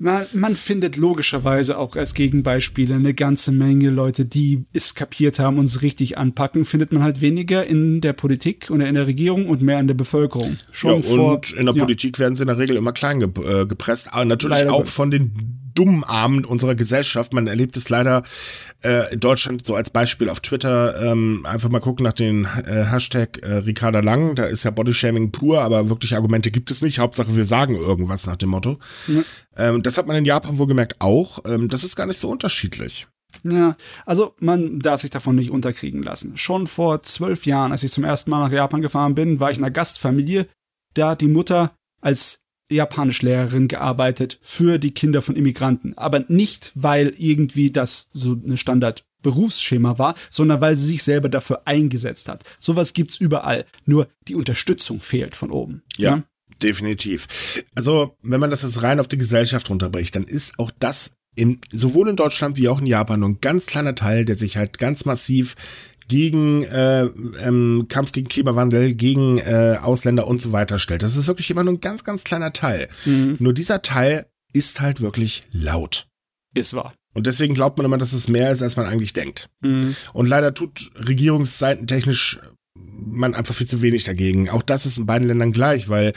Man, 0.04 0.26
man 0.34 0.58
findet 0.58 0.98
logischerweise 0.98 1.78
auch 1.78 1.96
als 1.96 2.14
Gegenbeispiele 2.14 2.96
eine 2.96 3.14
ganze 3.14 3.54
Menge 3.54 3.90
Leute, 3.90 4.26
die 4.26 4.66
es 4.74 4.96
kapiert 4.96 5.40
haben 5.40 5.58
und 5.58 5.64
es 5.64 5.82
richtig 5.82 6.18
anpacken, 6.18 6.66
findet 6.66 6.92
man 6.92 7.04
halt 7.04 7.22
weniger 7.22 7.66
in 7.66 8.02
der 8.02 8.12
Politik 8.12 8.70
und 8.70 8.82
in 8.82 8.96
der 8.96 9.08
Regierung 9.08 9.48
und 9.48 9.62
mehr 9.62 9.80
in 9.80 9.88
der 9.88 9.94
Bevölkerung. 9.94 10.58
Schon 10.74 10.96
ja, 10.96 11.02
vor, 11.04 11.36
und 11.36 11.54
in 11.54 11.68
der 11.68 11.76
ja. 11.76 11.84
Politik 11.84 12.20
werden 12.20 12.36
sie 12.36 12.44
in 12.44 12.48
der 12.48 12.58
Regel 12.58 12.76
immer 12.76 12.92
klein 12.92 13.22
gep 13.22 13.38
äh, 13.38 13.66
gepresst, 13.66 14.12
aber 14.12 14.26
natürlich 14.26 14.58
Leider 14.58 14.74
auch 14.74 14.88
von 14.88 15.10
den 15.10 15.62
dummen 15.74 16.04
Armen 16.04 16.46
unserer 16.46 16.76
Gesellschaft. 16.76 17.34
Man 17.34 17.48
erlebt 17.48 17.78
es 17.78 17.90
leider 17.90 18.24
äh, 18.84 19.14
in 19.14 19.20
Deutschland 19.20 19.66
so 19.66 19.76
als 19.76 19.90
Beispiel 19.90 20.30
auf 20.30 20.40
Twitter. 20.40 21.02
Ähm, 21.02 21.46
einfach 21.46 21.70
mal 21.70 21.80
gucken 21.80 22.04
nach 22.04 22.14
den 22.14 22.46
äh, 22.66 22.86
Hashtag 22.86 23.40
äh, 23.42 23.56
Ricarda 23.58 24.02
Lang. 24.02 24.36
Da 24.36 24.46
ist 24.46 24.64
ja 24.64 24.72
Bodyshaming 24.72 25.32
pur, 25.32 25.62
aber 25.62 25.90
wirklich 25.90 26.16
Argumente 26.16 26.52
gibt 26.52 26.72
es 26.72 26.82
nicht. 26.82 27.00
Hauptsache 27.00 27.36
wir 27.36 27.46
sagen 27.46 27.76
irgendwas 27.76 28.28
nach 28.28 28.38
dem 28.38 28.50
Motto. 28.50 28.80
Ähm, 29.58 29.84
das 29.84 29.98
hat 29.98 30.08
man 30.08 30.16
in 30.16 30.26
Japan 30.26 30.58
wohl 30.58 30.68
gemerkt 30.68 30.96
auch. 31.00 31.40
Ähm, 31.46 31.70
das 31.70 31.84
ist 31.84 31.96
gar 31.96 32.06
nicht 32.06 32.18
so 32.18 32.30
unterschiedlich. 32.30 33.08
Ja, 33.44 33.76
also 34.06 34.36
man 34.40 34.80
darf 34.80 35.02
sich 35.02 35.10
davon 35.10 35.36
nicht 35.36 35.50
unterkriegen 35.50 36.04
lassen. 36.04 36.38
Schon 36.38 36.68
vor 36.68 37.02
zwölf 37.04 37.46
Jahren, 37.46 37.72
als 37.72 37.84
ich 37.84 37.92
zum 37.92 38.04
ersten 38.04 38.30
Mal 38.30 38.46
nach 38.46 38.54
Japan 38.54 38.82
gefahren 38.82 39.16
bin, 39.16 39.40
war 39.40 39.52
ich 39.52 39.58
in 39.58 39.64
einer 39.64 39.72
Gastfamilie. 39.72 40.48
Da 40.94 41.12
hat 41.12 41.22
die 41.22 41.28
Mutter 41.28 41.74
als 42.02 42.44
Japanischlehrerin 42.72 43.68
gearbeitet 43.68 44.40
für 44.42 44.78
die 44.78 44.94
Kinder 44.94 45.22
von 45.22 45.36
Immigranten. 45.36 45.98
Aber 45.98 46.24
nicht, 46.28 46.72
weil 46.76 47.14
irgendwie 47.18 47.72
das 47.72 48.10
so 48.14 48.38
eine 48.44 48.58
Standard 48.58 49.04
Berufsschema 49.22 49.98
war, 49.98 50.16
sondern 50.30 50.62
weil 50.62 50.76
sie 50.76 50.88
sich 50.88 51.04
selber 51.04 51.30
dafür 51.30 51.62
eingesetzt 51.66 52.30
hat. 52.30 52.44
Sowas 52.60 52.94
gibt's 52.94 53.18
überall. 53.18 53.66
Nur 53.86 54.08
die 54.28 54.36
Unterstützung 54.36 55.00
fehlt 55.00 55.36
von 55.36 55.50
oben. 55.50 55.82
Ja. 55.98 56.24
Definitiv. 56.62 57.64
Also, 57.76 58.18
wenn 58.22 58.40
man 58.40 58.50
das 58.50 58.64
jetzt 58.64 58.82
rein 58.84 59.00
auf 59.00 59.08
die 59.08 59.18
Gesellschaft 59.18 59.70
runterbricht, 59.70 60.16
dann 60.16 60.24
ist 60.24 60.60
auch 60.60 60.72
das 60.80 61.14
in, 61.36 61.60
sowohl 61.72 62.10
in 62.10 62.16
Deutschland 62.16 62.58
wie 62.58 62.70
auch 62.70 62.80
in 62.80 62.86
Japan 62.86 63.20
nur 63.20 63.30
ein 63.30 63.42
ganz 63.42 63.66
kleiner 63.66 63.96
Teil, 63.96 64.26
der 64.26 64.36
sich 64.36 64.58
halt 64.58 64.78
ganz 64.78 65.06
massiv 65.06 65.56
gegen 66.08 66.64
äh, 66.64 67.06
ähm, 67.06 67.86
Kampf 67.88 68.12
gegen 68.12 68.28
Klimawandel, 68.28 68.94
gegen 68.94 69.38
äh, 69.38 69.78
Ausländer 69.82 70.28
und 70.28 70.42
so 70.42 70.52
weiter 70.52 70.80
stellt. 70.80 71.02
Das 71.02 71.16
ist 71.16 71.28
wirklich 71.28 71.50
immer 71.50 71.64
nur 71.64 71.74
ein 71.74 71.82
ganz, 71.82 72.04
ganz 72.04 72.24
kleiner 72.24 72.54
Teil. 72.54 72.90
Mhm. 73.06 73.38
Nur 73.40 73.54
dieser 73.54 73.82
Teil 73.82 74.28
ist 74.52 74.82
halt 74.82 75.02
wirklich 75.02 75.44
laut. 75.52 76.08
Ist 76.54 76.74
wahr. 76.74 76.94
Und 77.14 77.28
deswegen 77.28 77.54
glaubt 77.54 77.78
man 77.78 77.86
immer, 77.86 77.98
dass 77.98 78.14
es 78.14 78.28
mehr 78.28 78.52
ist, 78.52 78.62
als 78.62 78.76
man 78.76 78.86
eigentlich 78.86 79.14
denkt. 79.14 79.50
Mhm. 79.62 79.96
Und 80.14 80.28
leider 80.28 80.54
tut 80.54 80.92
regierungsseitentechnisch 80.96 82.40
man 83.06 83.36
einfach 83.36 83.56
viel 83.56 83.68
zu 83.68 83.82
wenig 83.82 84.04
dagegen. 84.04 84.50
Auch 84.50 84.62
das 84.62 84.86
ist 84.86 84.98
in 84.98 85.06
beiden 85.06 85.28
Ländern 85.28 85.52
gleich, 85.52 85.90
weil, 85.90 86.14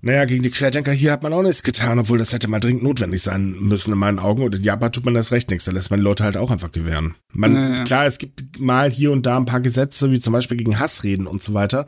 naja, 0.00 0.24
gegen 0.24 0.42
die 0.42 0.50
Querdenker 0.50 0.92
hier 0.92 1.12
hat 1.12 1.22
man 1.22 1.32
auch 1.32 1.42
nichts 1.42 1.62
getan, 1.62 1.98
obwohl 1.98 2.18
das 2.18 2.32
hätte 2.32 2.48
mal 2.48 2.60
dringend 2.60 2.82
notwendig 2.82 3.22
sein 3.22 3.52
müssen 3.60 3.92
in 3.92 3.98
meinen 3.98 4.18
Augen. 4.18 4.42
Und 4.42 4.54
in 4.54 4.62
Japan 4.62 4.92
tut 4.92 5.04
man 5.04 5.14
das 5.14 5.32
recht 5.32 5.50
nichts. 5.50 5.64
Da 5.64 5.72
lässt 5.72 5.90
man 5.90 6.00
die 6.00 6.04
Leute 6.04 6.24
halt 6.24 6.36
auch 6.36 6.50
einfach 6.50 6.72
gewähren. 6.72 7.14
Man, 7.32 7.54
Ja, 7.54 7.76
ja. 7.76 7.84
Klar, 7.84 8.06
es 8.06 8.18
gibt 8.18 8.58
mal 8.58 8.90
hier 8.90 9.12
und 9.12 9.26
da 9.26 9.36
ein 9.36 9.44
paar 9.44 9.60
Gesetze, 9.60 10.10
wie 10.10 10.20
zum 10.20 10.32
Beispiel 10.32 10.56
gegen 10.56 10.78
Hassreden 10.78 11.26
und 11.26 11.42
so 11.42 11.54
weiter. 11.54 11.86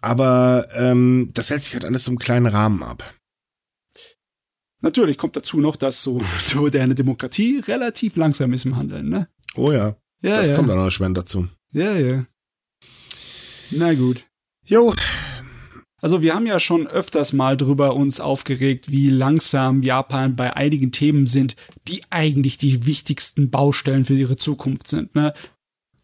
Aber 0.00 0.66
ähm, 0.74 1.28
das 1.34 1.50
hält 1.50 1.62
sich 1.62 1.74
halt 1.74 1.84
alles 1.84 2.04
so 2.04 2.12
im 2.12 2.18
kleinen 2.18 2.46
Rahmen 2.46 2.82
ab. 2.82 3.04
Natürlich 4.82 5.16
kommt 5.16 5.36
dazu 5.36 5.60
noch, 5.60 5.76
dass 5.76 6.02
so 6.02 6.20
die 6.50 6.56
moderne 6.56 6.94
Demokratie 6.94 7.60
relativ 7.60 8.16
langsam 8.16 8.52
ist 8.52 8.64
im 8.64 8.76
Handeln, 8.76 9.08
ne? 9.08 9.28
Oh 9.54 9.72
ja, 9.72 9.96
Ja, 10.22 10.36
das 10.36 10.54
kommt 10.54 10.68
dann 10.68 10.78
noch 10.78 10.90
schwer 10.90 11.08
dazu. 11.10 11.48
Ja, 11.72 11.96
ja. 11.96 12.26
Na 13.72 13.94
gut. 13.94 14.24
Jo, 14.64 14.94
Also 16.02 16.20
wir 16.20 16.34
haben 16.34 16.46
ja 16.46 16.58
schon 16.58 16.88
öfters 16.88 17.32
mal 17.32 17.56
drüber 17.56 17.94
uns 17.94 18.18
aufgeregt, 18.20 18.90
wie 18.90 19.08
langsam 19.08 19.82
Japan 19.82 20.34
bei 20.34 20.56
einigen 20.56 20.90
Themen 20.90 21.26
sind, 21.26 21.54
die 21.86 22.02
eigentlich 22.10 22.58
die 22.58 22.86
wichtigsten 22.86 23.50
Baustellen 23.50 24.04
für 24.04 24.14
ihre 24.14 24.34
Zukunft 24.34 24.88
sind. 24.88 25.14
Ne? 25.14 25.32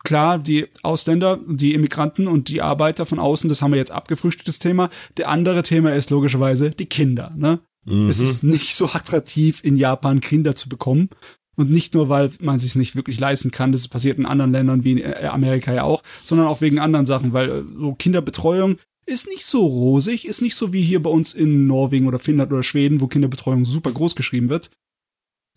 Klar, 0.04 0.38
die 0.38 0.68
Ausländer, 0.84 1.40
die 1.48 1.74
Immigranten 1.74 2.28
und 2.28 2.48
die 2.48 2.62
Arbeiter 2.62 3.06
von 3.06 3.18
außen, 3.18 3.48
das 3.48 3.60
haben 3.60 3.72
wir 3.72 3.78
jetzt 3.78 3.90
abgefrühstückt, 3.90 4.46
das 4.46 4.60
Thema. 4.60 4.88
Der 5.16 5.28
andere 5.28 5.64
Thema 5.64 5.92
ist 5.92 6.10
logischerweise 6.10 6.70
die 6.70 6.86
Kinder. 6.86 7.34
Ne? 7.36 7.58
Mhm. 7.84 8.08
Es 8.08 8.20
ist 8.20 8.44
nicht 8.44 8.76
so 8.76 8.86
attraktiv, 8.86 9.64
in 9.64 9.76
Japan 9.76 10.20
Kinder 10.20 10.54
zu 10.54 10.68
bekommen. 10.68 11.10
Und 11.58 11.72
nicht 11.72 11.92
nur, 11.92 12.08
weil 12.08 12.30
man 12.40 12.60
sich 12.60 12.76
nicht 12.76 12.94
wirklich 12.94 13.18
leisten 13.18 13.50
kann, 13.50 13.72
das 13.72 13.88
passiert 13.88 14.16
in 14.16 14.26
anderen 14.26 14.52
Ländern 14.52 14.84
wie 14.84 14.92
in 14.92 14.98
äh, 14.98 15.26
Amerika 15.26 15.74
ja 15.74 15.82
auch, 15.82 16.04
sondern 16.24 16.46
auch 16.46 16.60
wegen 16.60 16.78
anderen 16.78 17.04
Sachen, 17.04 17.32
weil 17.32 17.50
äh, 17.50 17.62
so 17.76 17.94
Kinderbetreuung 17.94 18.78
ist 19.06 19.26
nicht 19.26 19.44
so 19.44 19.66
rosig, 19.66 20.24
ist 20.24 20.40
nicht 20.40 20.54
so 20.54 20.72
wie 20.72 20.82
hier 20.82 21.02
bei 21.02 21.10
uns 21.10 21.32
in 21.32 21.66
Norwegen 21.66 22.06
oder 22.06 22.20
Finnland 22.20 22.52
oder 22.52 22.62
Schweden, 22.62 23.00
wo 23.00 23.08
Kinderbetreuung 23.08 23.64
super 23.64 23.90
groß 23.90 24.14
geschrieben 24.14 24.48
wird. 24.48 24.70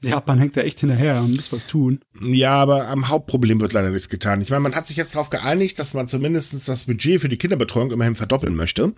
Japan 0.04 0.40
hängt 0.40 0.58
da 0.58 0.62
echt 0.62 0.80
hinterher 0.80 1.20
und 1.22 1.36
muss 1.36 1.52
was 1.52 1.68
tun. 1.68 2.00
Ja, 2.22 2.56
aber 2.56 2.88
am 2.88 3.08
Hauptproblem 3.08 3.62
wird 3.62 3.74
leider 3.74 3.90
nichts 3.90 4.10
getan. 4.10 4.42
Ich 4.42 4.50
meine, 4.50 4.62
man 4.62 4.76
hat 4.76 4.88
sich 4.88 4.98
jetzt 4.98 5.16
darauf 5.16 5.30
geeinigt, 5.30 5.78
dass 5.80 5.94
man 5.94 6.08
zumindest 6.08 6.68
das 6.68 6.84
Budget 6.86 7.22
für 7.22 7.30
die 7.30 7.38
Kinderbetreuung 7.38 7.92
immerhin 7.92 8.16
verdoppeln 8.16 8.56
möchte. 8.56 8.94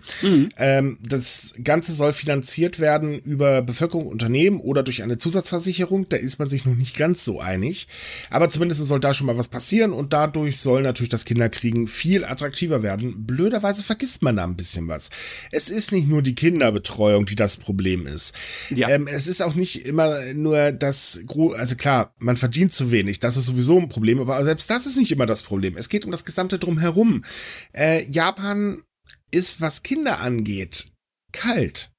Ähm, 0.56 0.98
das 1.02 1.54
Ganze 1.62 1.94
soll 1.94 2.12
finanziert 2.12 2.80
werden 2.80 3.18
über 3.18 3.62
Bevölkerung, 3.62 4.06
Unternehmen 4.06 4.60
oder 4.60 4.82
durch 4.82 5.02
eine 5.02 5.18
Zusatzversicherung. 5.18 6.08
Da 6.08 6.16
ist 6.16 6.38
man 6.38 6.48
sich 6.48 6.64
noch 6.64 6.74
nicht 6.74 6.96
ganz 6.96 7.24
so 7.24 7.40
einig. 7.40 7.86
Aber 8.30 8.48
zumindest 8.48 8.86
soll 8.86 9.00
da 9.00 9.14
schon 9.14 9.26
mal 9.26 9.38
was 9.38 9.48
passieren 9.48 9.92
und 9.92 10.12
dadurch 10.12 10.58
soll 10.58 10.82
natürlich 10.82 11.10
das 11.10 11.24
Kinderkriegen 11.24 11.88
viel 11.88 12.24
attraktiver 12.24 12.82
werden. 12.82 13.26
Blöderweise 13.26 13.82
vergisst 13.82 14.22
man 14.22 14.36
da 14.36 14.44
ein 14.44 14.56
bisschen 14.56 14.88
was. 14.88 15.10
Es 15.50 15.70
ist 15.70 15.92
nicht 15.92 16.08
nur 16.08 16.22
die 16.22 16.34
Kinderbetreuung, 16.34 17.26
die 17.26 17.36
das 17.36 17.56
Problem 17.56 18.06
ist. 18.06 18.34
Ja. 18.70 18.88
Ähm, 18.88 19.06
es 19.06 19.26
ist 19.26 19.42
auch 19.42 19.54
nicht 19.54 19.86
immer 19.86 20.32
nur 20.34 20.72
das, 20.72 20.93
gro- 21.26 21.52
also 21.52 21.76
klar, 21.76 22.14
man 22.18 22.36
verdient 22.36 22.72
zu 22.72 22.90
wenig, 22.90 23.20
das 23.20 23.36
ist 23.36 23.46
sowieso 23.46 23.78
ein 23.78 23.88
Problem, 23.88 24.20
aber 24.20 24.42
selbst 24.44 24.68
das 24.70 24.86
ist 24.86 24.96
nicht 24.96 25.12
immer 25.12 25.26
das 25.26 25.42
Problem. 25.42 25.76
Es 25.76 25.88
geht 25.88 26.04
um 26.04 26.10
das 26.10 26.24
gesamte 26.24 26.58
Drumherum. 26.58 27.24
Äh, 27.72 28.04
Japan 28.10 28.82
ist, 29.30 29.60
was 29.60 29.82
Kinder 29.82 30.20
angeht, 30.20 30.92
kalt. 31.32 31.90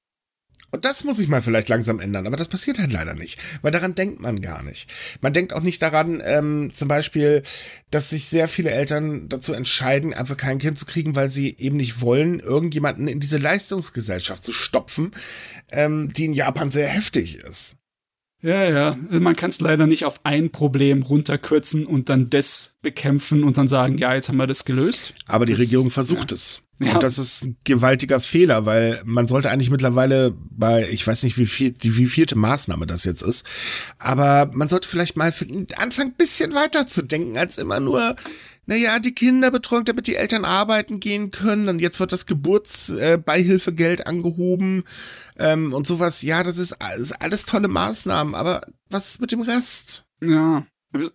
Und 0.72 0.84
das 0.84 1.04
muss 1.04 1.16
sich 1.16 1.28
mal 1.28 1.42
vielleicht 1.42 1.68
langsam 1.68 2.00
ändern, 2.00 2.26
aber 2.26 2.36
das 2.36 2.48
passiert 2.48 2.78
halt 2.78 2.92
leider 2.92 3.14
nicht, 3.14 3.38
weil 3.62 3.70
daran 3.70 3.94
denkt 3.94 4.20
man 4.20 4.42
gar 4.42 4.62
nicht. 4.62 4.90
Man 5.20 5.32
denkt 5.32 5.52
auch 5.52 5.62
nicht 5.62 5.80
daran, 5.80 6.20
ähm, 6.24 6.70
zum 6.72 6.88
Beispiel, 6.88 7.42
dass 7.90 8.10
sich 8.10 8.26
sehr 8.26 8.48
viele 8.48 8.70
Eltern 8.70 9.28
dazu 9.28 9.52
entscheiden, 9.52 10.12
einfach 10.12 10.36
kein 10.36 10.58
Kind 10.58 10.76
zu 10.76 10.84
kriegen, 10.84 11.14
weil 11.14 11.30
sie 11.30 11.56
eben 11.56 11.76
nicht 11.76 12.00
wollen, 12.00 12.40
irgendjemanden 12.40 13.06
in 13.06 13.20
diese 13.20 13.38
Leistungsgesellschaft 13.38 14.42
zu 14.42 14.52
stopfen, 14.52 15.12
ähm, 15.70 16.10
die 16.10 16.24
in 16.26 16.34
Japan 16.34 16.70
sehr 16.70 16.88
heftig 16.88 17.36
ist. 17.36 17.75
Ja, 18.46 18.62
ja. 18.64 18.96
Man 19.10 19.34
kann 19.34 19.50
es 19.50 19.60
leider 19.60 19.88
nicht 19.88 20.04
auf 20.04 20.20
ein 20.24 20.50
Problem 20.50 21.02
runterkürzen 21.02 21.84
und 21.84 22.08
dann 22.08 22.30
das 22.30 22.74
bekämpfen 22.80 23.42
und 23.42 23.56
dann 23.56 23.66
sagen, 23.66 23.98
ja, 23.98 24.14
jetzt 24.14 24.28
haben 24.28 24.36
wir 24.36 24.46
das 24.46 24.64
gelöst. 24.64 25.14
Aber 25.26 25.46
die 25.46 25.52
Das- 25.54 25.62
Regierung 25.62 25.90
versucht 25.90 26.30
ja. 26.30 26.36
es. 26.36 26.62
Ja. 26.78 26.92
Und 26.94 27.02
das 27.02 27.16
ist 27.18 27.42
ein 27.42 27.56
gewaltiger 27.64 28.20
Fehler, 28.20 28.66
weil 28.66 29.00
man 29.06 29.26
sollte 29.26 29.50
eigentlich 29.50 29.70
mittlerweile 29.70 30.34
bei, 30.50 30.86
ich 30.90 31.04
weiß 31.06 31.22
nicht, 31.22 31.38
wie 31.38 31.46
viel, 31.46 31.70
die 31.72 31.96
wie 31.96 32.06
vierte 32.06 32.36
Maßnahme 32.36 32.86
das 32.86 33.04
jetzt 33.04 33.22
ist, 33.22 33.46
aber 33.98 34.50
man 34.52 34.68
sollte 34.68 34.86
vielleicht 34.86 35.16
mal 35.16 35.32
anfangen, 35.76 36.10
ein 36.10 36.16
bisschen 36.16 36.54
weiter 36.54 36.86
zu 36.86 37.00
denken, 37.02 37.38
als 37.38 37.56
immer 37.56 37.80
nur 37.80 38.14
naja, 38.66 38.98
die 38.98 39.14
Kinderbetreuung, 39.14 39.84
damit 39.84 40.06
die 40.06 40.16
Eltern 40.16 40.44
arbeiten 40.44 41.00
gehen 41.00 41.30
können. 41.30 41.68
Und 41.68 41.80
jetzt 41.80 42.00
wird 42.00 42.12
das 42.12 42.26
Geburtsbeihilfegeld 42.26 44.00
äh, 44.00 44.04
angehoben 44.04 44.84
ähm, 45.38 45.72
und 45.72 45.86
sowas. 45.86 46.22
Ja, 46.22 46.42
das 46.42 46.58
ist, 46.58 46.76
ist 46.98 47.22
alles 47.22 47.46
tolle 47.46 47.68
Maßnahmen, 47.68 48.34
aber 48.34 48.62
was 48.90 49.08
ist 49.10 49.20
mit 49.20 49.32
dem 49.32 49.40
Rest? 49.40 50.04
Ja, 50.20 50.66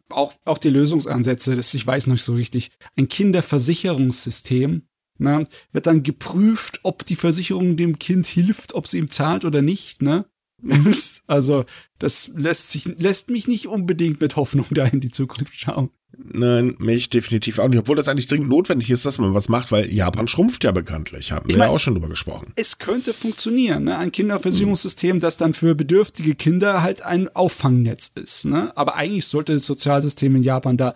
auch, 0.09 0.33
auch 0.45 0.57
die 0.57 0.69
Lösungsansätze, 0.69 1.55
das 1.55 1.73
ich 1.73 1.85
weiß 1.85 2.07
nicht 2.07 2.23
so 2.23 2.33
richtig. 2.33 2.71
Ein 2.95 3.07
Kinderversicherungssystem 3.07 4.83
na, 5.17 5.43
wird 5.71 5.85
dann 5.85 6.01
geprüft, 6.01 6.79
ob 6.83 7.05
die 7.05 7.15
Versicherung 7.15 7.77
dem 7.77 7.99
Kind 7.99 8.25
hilft, 8.25 8.73
ob 8.73 8.87
sie 8.87 8.97
ihm 8.97 9.09
zahlt 9.11 9.45
oder 9.45 9.61
nicht, 9.61 10.01
ne? 10.01 10.25
also, 11.27 11.65
das 11.99 12.31
lässt 12.35 12.71
sich, 12.71 12.85
lässt 12.85 13.29
mich 13.29 13.47
nicht 13.47 13.67
unbedingt 13.67 14.21
mit 14.21 14.35
Hoffnung 14.35 14.65
da 14.71 14.85
in 14.85 14.99
die 14.99 15.11
Zukunft 15.11 15.53
schauen. 15.55 15.91
Nein, 16.17 16.75
mich 16.79 17.09
definitiv 17.09 17.59
auch 17.59 17.67
nicht. 17.67 17.79
Obwohl 17.79 17.95
das 17.95 18.07
eigentlich 18.07 18.27
dringend 18.27 18.49
notwendig 18.49 18.89
ist, 18.89 19.05
dass 19.05 19.17
man 19.17 19.33
was 19.33 19.49
macht, 19.49 19.71
weil 19.71 19.91
Japan 19.91 20.27
schrumpft 20.27 20.63
ja 20.63 20.71
bekanntlich. 20.71 21.31
Haben 21.31 21.47
wir 21.47 21.57
mein, 21.57 21.67
ja 21.67 21.73
auch 21.73 21.79
schon 21.79 21.93
drüber 21.93 22.09
gesprochen. 22.09 22.53
Es 22.55 22.77
könnte 22.77 23.13
funktionieren, 23.13 23.85
ne? 23.85 23.97
Ein 23.97 24.11
Kinderversicherungssystem, 24.11 25.19
das 25.19 25.37
dann 25.37 25.53
für 25.53 25.73
bedürftige 25.73 26.35
Kinder 26.35 26.83
halt 26.83 27.01
ein 27.01 27.33
Auffangnetz 27.35 28.11
ist, 28.15 28.45
ne? 28.45 28.75
Aber 28.75 28.95
eigentlich 28.95 29.25
sollte 29.25 29.53
das 29.53 29.65
Sozialsystem 29.65 30.35
in 30.35 30.43
Japan 30.43 30.77
da 30.77 30.93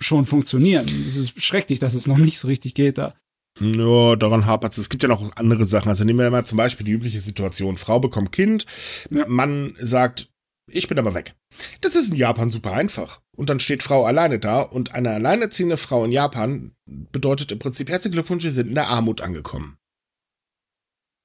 schon 0.00 0.24
funktionieren. 0.24 0.86
Es 1.06 1.16
ist 1.16 1.40
schrecklich, 1.42 1.78
dass 1.78 1.94
es 1.94 2.06
noch 2.06 2.18
nicht 2.18 2.38
so 2.38 2.48
richtig 2.48 2.74
geht 2.74 2.98
da. 2.98 3.14
Ja, 3.60 4.16
daran 4.16 4.46
hapert 4.46 4.72
es. 4.72 4.78
Es 4.78 4.88
gibt 4.88 5.02
ja 5.02 5.08
noch 5.08 5.36
andere 5.36 5.66
Sachen. 5.66 5.90
Also 5.90 6.04
nehmen 6.04 6.18
wir 6.18 6.30
mal 6.30 6.46
zum 6.46 6.56
Beispiel 6.56 6.86
die 6.86 6.92
übliche 6.92 7.20
Situation. 7.20 7.76
Frau 7.76 8.00
bekommt 8.00 8.32
Kind, 8.32 8.64
ja. 9.10 9.26
Mann 9.26 9.74
sagt, 9.80 10.29
ich 10.74 10.88
bin 10.88 10.98
aber 10.98 11.14
weg. 11.14 11.34
Das 11.80 11.94
ist 11.94 12.10
in 12.10 12.16
Japan 12.16 12.50
super 12.50 12.72
einfach. 12.72 13.20
Und 13.36 13.50
dann 13.50 13.60
steht 13.60 13.82
Frau 13.82 14.04
alleine 14.04 14.38
da 14.38 14.60
und 14.60 14.94
eine 14.94 15.10
alleinerziehende 15.10 15.76
Frau 15.76 16.04
in 16.04 16.12
Japan 16.12 16.72
bedeutet 16.86 17.52
im 17.52 17.58
Prinzip 17.58 17.88
herzlichen 17.88 18.12
Glückwunsch, 18.12 18.44
wir 18.44 18.50
sind 18.50 18.68
in 18.68 18.74
der 18.74 18.88
Armut 18.88 19.20
angekommen. 19.20 19.76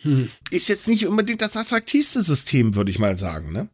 Hm. 0.02 0.30
Ist 0.52 0.68
jetzt 0.68 0.88
nicht 0.88 1.08
unbedingt 1.08 1.42
das 1.42 1.58
attraktivste 1.58 2.22
System, 2.22 2.76
würde 2.76 2.92
ich 2.92 3.00
mal 3.00 3.18
sagen, 3.18 3.52
ne? 3.52 3.70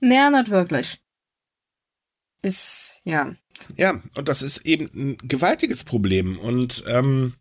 Naja, 0.00 0.30
nicht 0.30 0.50
wirklich. 0.50 1.00
Ist, 2.42 3.00
ja. 3.04 3.34
Ja, 3.76 4.02
und 4.16 4.28
das 4.28 4.42
ist 4.42 4.66
eben 4.66 4.90
ein 4.94 5.18
gewaltiges 5.28 5.84
Problem. 5.84 6.38
Und 6.38 6.84
ähm, 6.86 7.34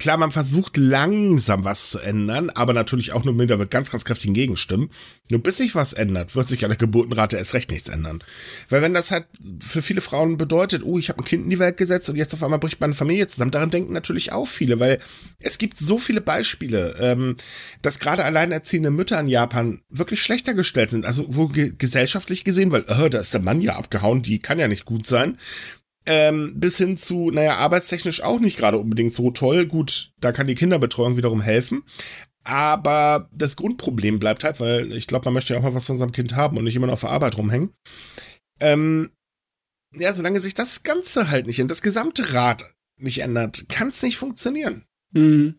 Klar, 0.00 0.16
man 0.16 0.32
versucht 0.32 0.76
langsam 0.76 1.62
was 1.62 1.90
zu 1.90 2.00
ändern, 2.00 2.50
aber 2.50 2.72
natürlich 2.72 3.12
auch 3.12 3.22
nur 3.22 3.32
mit, 3.32 3.70
ganz, 3.70 3.92
ganz 3.92 4.04
kräftigen 4.04 4.34
Gegenstimmen. 4.34 4.90
Nur 5.28 5.40
bis 5.40 5.58
sich 5.58 5.76
was 5.76 5.92
ändert, 5.92 6.34
wird 6.34 6.48
sich 6.48 6.64
an 6.64 6.70
der 6.70 6.78
Geburtenrate 6.78 7.36
erst 7.36 7.54
recht 7.54 7.70
nichts 7.70 7.88
ändern. 7.88 8.24
Weil 8.70 8.82
wenn 8.82 8.92
das 8.92 9.12
halt 9.12 9.26
für 9.64 9.82
viele 9.82 10.00
Frauen 10.00 10.36
bedeutet, 10.36 10.82
oh, 10.84 10.98
ich 10.98 11.10
habe 11.10 11.20
ein 11.20 11.24
Kind 11.24 11.44
in 11.44 11.50
die 11.50 11.60
Welt 11.60 11.76
gesetzt 11.76 12.08
und 12.08 12.16
jetzt 12.16 12.34
auf 12.34 12.42
einmal 12.42 12.58
bricht 12.58 12.80
meine 12.80 12.94
Familie 12.94 13.28
zusammen, 13.28 13.52
daran 13.52 13.70
denken 13.70 13.92
natürlich 13.92 14.32
auch 14.32 14.48
viele, 14.48 14.80
weil 14.80 14.98
es 15.38 15.58
gibt 15.58 15.78
so 15.78 15.98
viele 15.98 16.20
Beispiele, 16.20 16.96
ähm, 16.98 17.36
dass 17.82 18.00
gerade 18.00 18.24
alleinerziehende 18.24 18.90
Mütter 18.90 19.20
in 19.20 19.28
Japan 19.28 19.80
wirklich 19.90 20.22
schlechter 20.22 20.54
gestellt 20.54 20.90
sind. 20.90 21.04
Also 21.04 21.24
wo 21.28 21.46
ge 21.46 21.72
gesellschaftlich 21.78 22.42
gesehen, 22.42 22.72
weil, 22.72 22.84
äh, 22.88 23.10
da 23.10 23.20
ist 23.20 23.32
der 23.32 23.42
Mann 23.42 23.60
ja 23.60 23.76
abgehauen, 23.76 24.22
die 24.22 24.40
kann 24.40 24.58
ja 24.58 24.66
nicht 24.66 24.86
gut 24.86 25.06
sein 25.06 25.38
ähm, 26.06 26.54
bis 26.56 26.78
hin 26.78 26.96
zu, 26.96 27.30
naja, 27.30 27.56
arbeitstechnisch 27.56 28.22
auch 28.22 28.40
nicht 28.40 28.56
gerade 28.56 28.78
unbedingt 28.78 29.12
so 29.12 29.30
toll. 29.30 29.66
Gut, 29.66 30.12
da 30.20 30.32
kann 30.32 30.46
die 30.46 30.54
Kinderbetreuung 30.54 31.16
wiederum 31.16 31.40
helfen. 31.40 31.82
Aber 32.44 33.28
das 33.32 33.56
Grundproblem 33.56 34.20
bleibt 34.20 34.44
halt, 34.44 34.60
weil 34.60 34.92
ich 34.92 35.08
glaube, 35.08 35.24
man 35.24 35.34
möchte 35.34 35.52
ja 35.52 35.58
auch 35.58 35.64
mal 35.64 35.74
was 35.74 35.86
von 35.86 35.96
seinem 35.96 36.12
Kind 36.12 36.36
haben 36.36 36.56
und 36.56 36.64
nicht 36.64 36.76
immer 36.76 36.92
auf 36.92 37.00
der 37.00 37.10
Arbeit 37.10 37.36
rumhängen. 37.36 37.74
Ähm, 38.60 39.10
ja, 39.94 40.12
solange 40.14 40.40
sich 40.40 40.54
das 40.54 40.84
Ganze 40.84 41.28
halt 41.28 41.46
nicht 41.46 41.58
in 41.58 41.68
das 41.68 41.82
gesamte 41.82 42.34
Rad 42.34 42.74
nicht 42.98 43.18
ändert, 43.18 43.68
kann 43.68 43.88
es 43.88 44.02
nicht 44.02 44.16
funktionieren. 44.16 44.85
Mhm. 45.16 45.54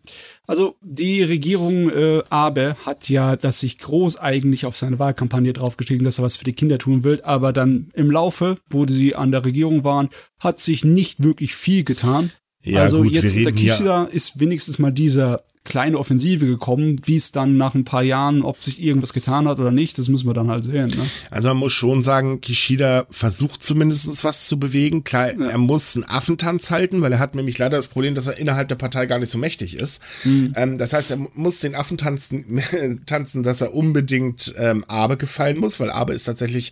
Also 0.45 0.75
die 0.81 1.23
Regierung 1.23 1.89
äh, 1.89 2.21
Abe 2.29 2.77
hat 2.85 3.09
ja, 3.09 3.35
dass 3.35 3.59
sich 3.59 3.79
groß 3.79 4.17
eigentlich 4.17 4.67
auf 4.67 4.77
seine 4.77 4.99
Wahlkampagne 4.99 5.51
draufgeschrieben, 5.51 6.05
dass 6.05 6.19
er 6.19 6.25
was 6.25 6.37
für 6.37 6.45
die 6.45 6.53
Kinder 6.53 6.77
tun 6.77 7.03
will, 7.03 7.21
aber 7.23 7.53
dann 7.53 7.89
im 7.95 8.11
Laufe, 8.11 8.59
wo 8.69 8.85
sie 8.87 9.15
an 9.15 9.31
der 9.31 9.45
Regierung 9.45 9.83
waren, 9.83 10.09
hat 10.39 10.59
sich 10.59 10.85
nicht 10.85 11.23
wirklich 11.23 11.55
viel 11.55 11.83
getan. 11.83 12.31
Ja, 12.67 12.81
also 12.81 13.03
gut, 13.03 13.13
jetzt 13.13 13.35
unter 13.35 13.51
Kishida 13.51 14.05
ist 14.05 14.39
wenigstens 14.39 14.79
mal 14.79 14.91
dieser 14.91 15.43
kleine 15.67 15.99
Offensive 15.99 16.45
gekommen. 16.45 16.95
Wie 17.03 17.17
es 17.17 17.31
dann 17.31 17.57
nach 17.57 17.75
ein 17.75 17.83
paar 17.83 18.01
Jahren, 18.01 18.41
ob 18.41 18.63
sich 18.63 18.81
irgendwas 18.81 19.13
getan 19.13 19.47
hat 19.47 19.59
oder 19.59 19.71
nicht, 19.71 19.97
das 19.99 20.07
müssen 20.07 20.27
wir 20.27 20.33
dann 20.33 20.49
halt 20.49 20.63
sehen. 20.63 20.87
Ne? 20.87 21.05
Also 21.29 21.49
man 21.49 21.57
muss 21.57 21.73
schon 21.73 22.03
sagen, 22.03 22.41
Kishida 22.41 23.05
versucht 23.09 23.61
zumindest 23.61 24.23
was 24.23 24.47
zu 24.47 24.57
bewegen. 24.57 25.03
Klar, 25.03 25.33
ja. 25.37 25.47
er 25.47 25.57
muss 25.57 25.95
einen 25.95 26.05
Affentanz 26.05 26.71
halten, 26.71 27.01
weil 27.01 27.11
er 27.11 27.19
hat 27.19 27.35
nämlich 27.35 27.57
leider 27.57 27.77
das 27.77 27.89
Problem, 27.89 28.15
dass 28.15 28.27
er 28.27 28.37
innerhalb 28.37 28.69
der 28.69 28.75
Partei 28.75 29.05
gar 29.05 29.19
nicht 29.19 29.29
so 29.29 29.37
mächtig 29.37 29.75
ist. 29.75 30.01
Mhm. 30.23 30.53
Ähm, 30.55 30.77
das 30.77 30.93
heißt, 30.93 31.11
er 31.11 31.17
muss 31.35 31.59
den 31.59 31.75
Affentanzen 31.75 32.61
tanzen, 33.05 33.43
dass 33.43 33.61
er 33.61 33.73
unbedingt 33.73 34.55
ähm, 34.57 34.85
Abe 34.87 35.17
gefallen 35.17 35.57
muss, 35.57 35.79
weil 35.79 35.91
Abe 35.91 36.13
ist 36.13 36.23
tatsächlich 36.23 36.71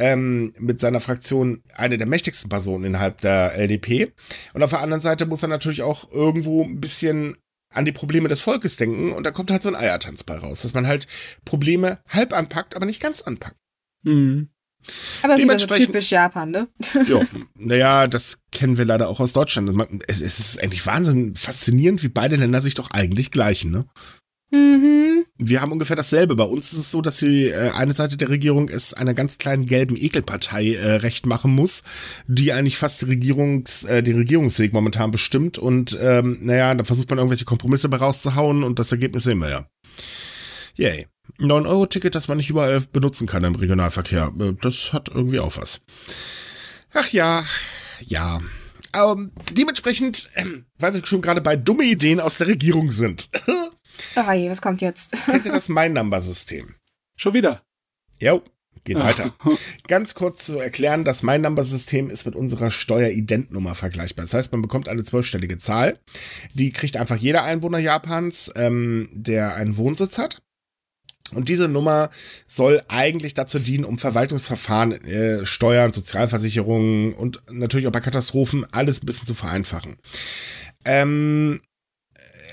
ähm, 0.00 0.54
mit 0.58 0.80
seiner 0.80 0.98
Fraktion 0.98 1.62
eine 1.76 1.98
der 1.98 2.06
mächtigsten 2.06 2.48
Personen 2.48 2.84
innerhalb 2.84 3.20
der 3.20 3.54
LDP. 3.56 4.12
Und 4.54 4.62
auf 4.62 4.70
der 4.70 4.80
anderen 4.80 5.00
Seite 5.00 5.26
muss 5.26 5.42
er 5.42 5.48
natürlich 5.48 5.82
auch 5.82 6.10
irgendwo 6.10 6.64
ein 6.64 6.80
bisschen 6.80 7.36
an 7.72 7.84
die 7.84 7.92
Probleme 7.92 8.28
des 8.28 8.40
Volkes 8.40 8.76
denken 8.76 9.12
und 9.12 9.22
da 9.22 9.30
kommt 9.30 9.50
halt 9.50 9.62
so 9.62 9.68
ein 9.68 9.76
Eiertanz 9.76 10.24
bei 10.24 10.36
raus, 10.36 10.62
dass 10.62 10.74
man 10.74 10.88
halt 10.88 11.06
Probleme 11.44 12.00
halb 12.08 12.32
anpackt, 12.32 12.74
aber 12.74 12.84
nicht 12.84 13.00
ganz 13.00 13.22
anpackt. 13.22 13.56
Mhm. 14.02 14.48
Aber 15.22 15.34
es 15.34 15.44
ist 15.44 15.68
typisch 15.68 16.10
Japan, 16.10 16.50
ne? 16.50 16.68
ja, 17.06 17.20
naja, 17.54 18.06
das 18.08 18.38
kennen 18.50 18.78
wir 18.78 18.86
leider 18.86 19.08
auch 19.08 19.20
aus 19.20 19.34
Deutschland. 19.34 19.70
Es, 20.08 20.20
es 20.20 20.40
ist 20.40 20.60
eigentlich 20.60 20.84
wahnsinnig 20.86 21.38
faszinierend, 21.38 22.02
wie 22.02 22.08
beide 22.08 22.36
Länder 22.36 22.60
sich 22.60 22.74
doch 22.74 22.90
eigentlich 22.90 23.30
gleichen, 23.30 23.70
ne? 23.70 23.84
Mhm. 24.50 25.09
Wir 25.42 25.62
haben 25.62 25.72
ungefähr 25.72 25.96
dasselbe. 25.96 26.36
Bei 26.36 26.44
uns 26.44 26.70
ist 26.74 26.78
es 26.78 26.90
so, 26.90 27.00
dass 27.00 27.16
die 27.16 27.48
äh, 27.48 27.70
eine 27.70 27.94
Seite 27.94 28.18
der 28.18 28.28
Regierung 28.28 28.68
es 28.68 28.92
einer 28.92 29.14
ganz 29.14 29.38
kleinen 29.38 29.64
gelben 29.64 29.96
Ekelpartei 29.96 30.74
äh, 30.74 30.96
recht 30.96 31.24
machen 31.24 31.54
muss, 31.54 31.82
die 32.26 32.52
eigentlich 32.52 32.76
fast 32.76 33.00
die 33.00 33.06
Regierungs, 33.06 33.84
äh, 33.84 34.02
den 34.02 34.16
Regierungsweg 34.16 34.74
momentan 34.74 35.10
bestimmt. 35.10 35.56
Und 35.56 35.98
ähm, 35.98 36.40
naja, 36.42 36.74
da 36.74 36.84
versucht 36.84 37.08
man 37.08 37.18
irgendwelche 37.18 37.46
Kompromisse 37.46 37.88
bei 37.88 37.96
rauszuhauen 37.96 38.62
und 38.62 38.78
das 38.78 38.92
Ergebnis 38.92 39.22
sehen 39.22 39.38
wir 39.38 39.48
ja. 39.48 39.66
Yay. 40.74 41.06
9-Euro-Ticket, 41.38 42.14
das 42.14 42.28
man 42.28 42.36
nicht 42.36 42.50
überall 42.50 42.82
benutzen 42.92 43.26
kann 43.26 43.42
im 43.44 43.54
Regionalverkehr. 43.54 44.34
Äh, 44.38 44.52
das 44.60 44.92
hat 44.92 45.08
irgendwie 45.08 45.40
auch 45.40 45.56
was. 45.56 45.80
Ach 46.92 47.08
ja, 47.12 47.42
ja. 48.04 48.40
Ähm, 48.94 49.30
dementsprechend, 49.52 50.28
ähm, 50.34 50.66
weil 50.78 50.92
wir 50.92 51.06
schon 51.06 51.22
gerade 51.22 51.40
bei 51.40 51.56
dumme 51.56 51.84
Ideen 51.84 52.20
aus 52.20 52.36
der 52.36 52.48
Regierung 52.48 52.90
sind. 52.90 53.30
Ach 54.14 54.32
je, 54.32 54.50
was 54.50 54.62
kommt 54.62 54.80
jetzt? 54.80 55.12
Kennt 55.26 55.46
ihr 55.46 55.52
das 55.52 55.68
My-Number-System? 55.68 56.74
Schon 57.16 57.34
wieder? 57.34 57.62
Jo, 58.20 58.42
geht 58.84 58.98
ja. 58.98 59.04
weiter. 59.04 59.34
Ganz 59.88 60.14
kurz 60.14 60.46
zu 60.46 60.58
erklären, 60.58 61.04
das 61.04 61.22
My-Number-System 61.22 62.10
ist 62.10 62.26
mit 62.26 62.34
unserer 62.34 62.70
Steueridentnummer 62.70 63.74
vergleichbar. 63.74 64.24
Das 64.24 64.34
heißt, 64.34 64.52
man 64.52 64.62
bekommt 64.62 64.88
eine 64.88 65.04
zwölfstellige 65.04 65.58
Zahl. 65.58 65.98
Die 66.54 66.72
kriegt 66.72 66.96
einfach 66.96 67.16
jeder 67.16 67.42
Einwohner 67.42 67.78
Japans, 67.78 68.50
ähm, 68.56 69.08
der 69.12 69.54
einen 69.54 69.76
Wohnsitz 69.76 70.18
hat. 70.18 70.42
Und 71.34 71.48
diese 71.48 71.68
Nummer 71.68 72.10
soll 72.46 72.80
eigentlich 72.88 73.34
dazu 73.34 73.58
dienen, 73.58 73.84
um 73.84 73.98
Verwaltungsverfahren, 73.98 74.92
äh, 75.04 75.46
Steuern, 75.46 75.92
Sozialversicherungen 75.92 77.14
und 77.14 77.42
natürlich 77.50 77.86
auch 77.86 77.92
bei 77.92 78.00
Katastrophen 78.00 78.66
alles 78.72 79.02
ein 79.02 79.06
bisschen 79.06 79.28
zu 79.28 79.34
vereinfachen. 79.34 79.96
Ähm, 80.84 81.60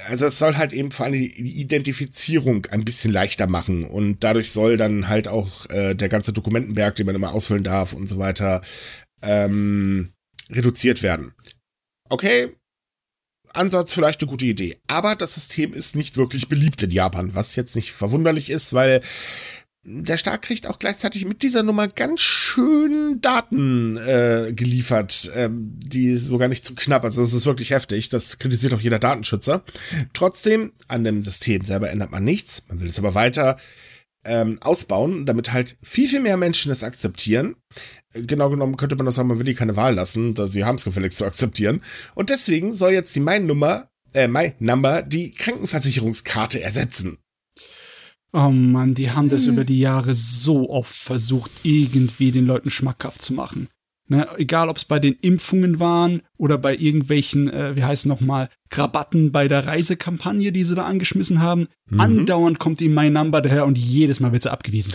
also 0.08 0.26
es 0.26 0.40
soll 0.40 0.56
halt 0.56 0.74
eben 0.74 0.92
vor 0.92 1.06
allem 1.06 1.14
die 1.14 1.60
Identifizierung 1.60 2.66
ein 2.68 2.86
bisschen 2.86 3.12
leichter 3.12 3.48
machen. 3.48 3.86
Und 3.86 4.24
dadurch 4.24 4.52
soll 4.52 4.78
dann 4.78 5.08
halt 5.08 5.28
auch 5.28 5.70
äh, 5.70 5.96
der 5.96 6.10
ganze 6.10 6.34
Dokumentenberg, 6.34 6.96
den 6.96 7.06
man 7.06 7.16
immer 7.16 7.34
ausfüllen 7.34 7.64
darf 7.64 7.94
und 7.94 8.08
so 8.08 8.18
weiter, 8.18 8.62
ähm, 9.22 10.14
reduziert 10.50 11.04
werden. 11.04 11.34
Okay, 12.10 12.56
Ansatz 13.54 13.94
vielleicht 13.94 14.22
eine 14.22 14.30
gute 14.30 14.46
Idee, 14.46 14.78
aber 14.88 15.16
das 15.16 15.36
System 15.36 15.74
ist 15.74 15.96
nicht 15.96 16.16
wirklich 16.16 16.48
beliebt 16.48 16.82
in 16.84 16.92
Japan, 16.92 17.34
was 17.34 17.56
jetzt 17.56 17.76
nicht 17.76 17.92
verwunderlich 17.92 18.50
ist, 18.50 18.74
weil 18.74 19.02
der 19.90 20.18
Staat 20.18 20.42
kriegt 20.42 20.68
auch 20.68 20.80
gleichzeitig 20.80 21.24
mit 21.24 21.44
dieser 21.44 21.64
Nummer 21.64 21.88
ganz 21.88 22.20
schön 22.20 23.22
Daten 23.22 23.96
äh, 23.96 24.52
geliefert, 24.54 25.32
ähm, 25.34 25.80
die 25.82 26.18
sogar 26.18 26.50
nicht 26.50 26.66
zu 26.66 26.76
knapp. 26.76 27.06
Also 27.06 27.22
das 27.22 27.32
ist 27.32 27.46
wirklich 27.46 27.72
heftig. 27.72 28.10
Das 28.10 28.38
kritisiert 28.38 28.74
auch 28.74 28.82
jeder 28.82 29.00
Datenschützer. 29.00 29.64
Trotzdem, 30.12 30.74
an 30.90 31.06
dem 31.06 31.22
System 31.22 31.64
selber 31.64 31.90
ändert 31.90 32.12
man 32.12 32.26
nichts. 32.26 32.64
Man 32.68 32.82
will 32.82 32.90
es 32.90 33.00
aber 33.00 33.16
weiter 33.16 33.56
ähm, 34.26 34.58
ausbauen, 34.62 35.26
damit 35.26 35.54
halt 35.54 35.78
viel, 35.82 36.10
viel 36.10 36.20
mehr 36.20 36.36
Menschen 36.36 36.70
es 36.70 36.84
akzeptieren. 36.84 37.56
Genau 38.12 38.50
genommen 38.50 38.76
könnte 38.76 38.98
man 38.98 39.06
das 39.06 39.16
sagen, 39.16 39.30
man 39.30 39.38
will 39.40 39.46
die 39.46 39.54
keine 39.54 39.78
Wahl 39.78 39.96
lassen, 39.96 40.34
da 40.34 40.48
sie 40.48 40.66
haben 40.66 40.76
es 40.76 40.84
gefälligst 40.84 41.20
zu 41.20 41.26
akzeptieren. 41.26 41.82
Und 42.14 42.30
deswegen 42.30 42.74
soll 42.74 42.92
jetzt 42.92 43.16
die 43.16 43.22
Mein-Nummer, 43.22 43.90
äh, 44.14 44.28
My-Number 44.28 45.02
die 45.02 45.32
Krankenversicherungskarte 45.32 46.62
ersetzen. 46.62 47.20
Oh 48.34 48.50
Mann, 48.50 48.94
die 48.94 49.12
haben 49.12 49.30
das 49.30 49.46
mhm. 49.46 49.54
über 49.54 49.64
die 49.64 49.80
Jahre 49.80 50.14
so 50.14 50.70
oft 50.70 50.96
versucht, 50.96 51.52
irgendwie 51.64 52.32
den 52.32 52.46
Leuten 52.46 52.70
schmackhaft 52.70 53.22
zu 53.22 53.34
machen. 53.34 53.68
Ne, 54.10 54.26
egal, 54.38 54.70
ob 54.70 54.78
es 54.78 54.86
bei 54.86 55.00
den 55.00 55.16
Impfungen 55.16 55.80
waren 55.80 56.22
oder 56.38 56.58
bei 56.58 56.76
irgendwelchen, 56.76 57.50
äh, 57.50 57.76
wie 57.76 57.84
heißt 57.84 58.04
es 58.04 58.06
nochmal, 58.06 58.50
Rabatten 58.72 59.34
bei 59.34 59.50
der 59.50 59.68
Reisekampagne, 59.68 60.54
die 60.54 60.64
sie 60.64 60.76
da 60.76 60.86
angeschmissen 60.86 61.42
haben. 61.42 61.68
Mhm. 61.90 62.00
Andauernd 62.00 62.60
kommt 62.60 62.82
ihm 62.82 62.94
mein 62.94 63.14
Number 63.14 63.42
daher 63.42 63.66
und 63.66 63.78
jedes 63.78 64.20
Mal 64.20 64.32
wird 64.32 64.44
sie 64.44 64.52
abgewiesen. 64.52 64.94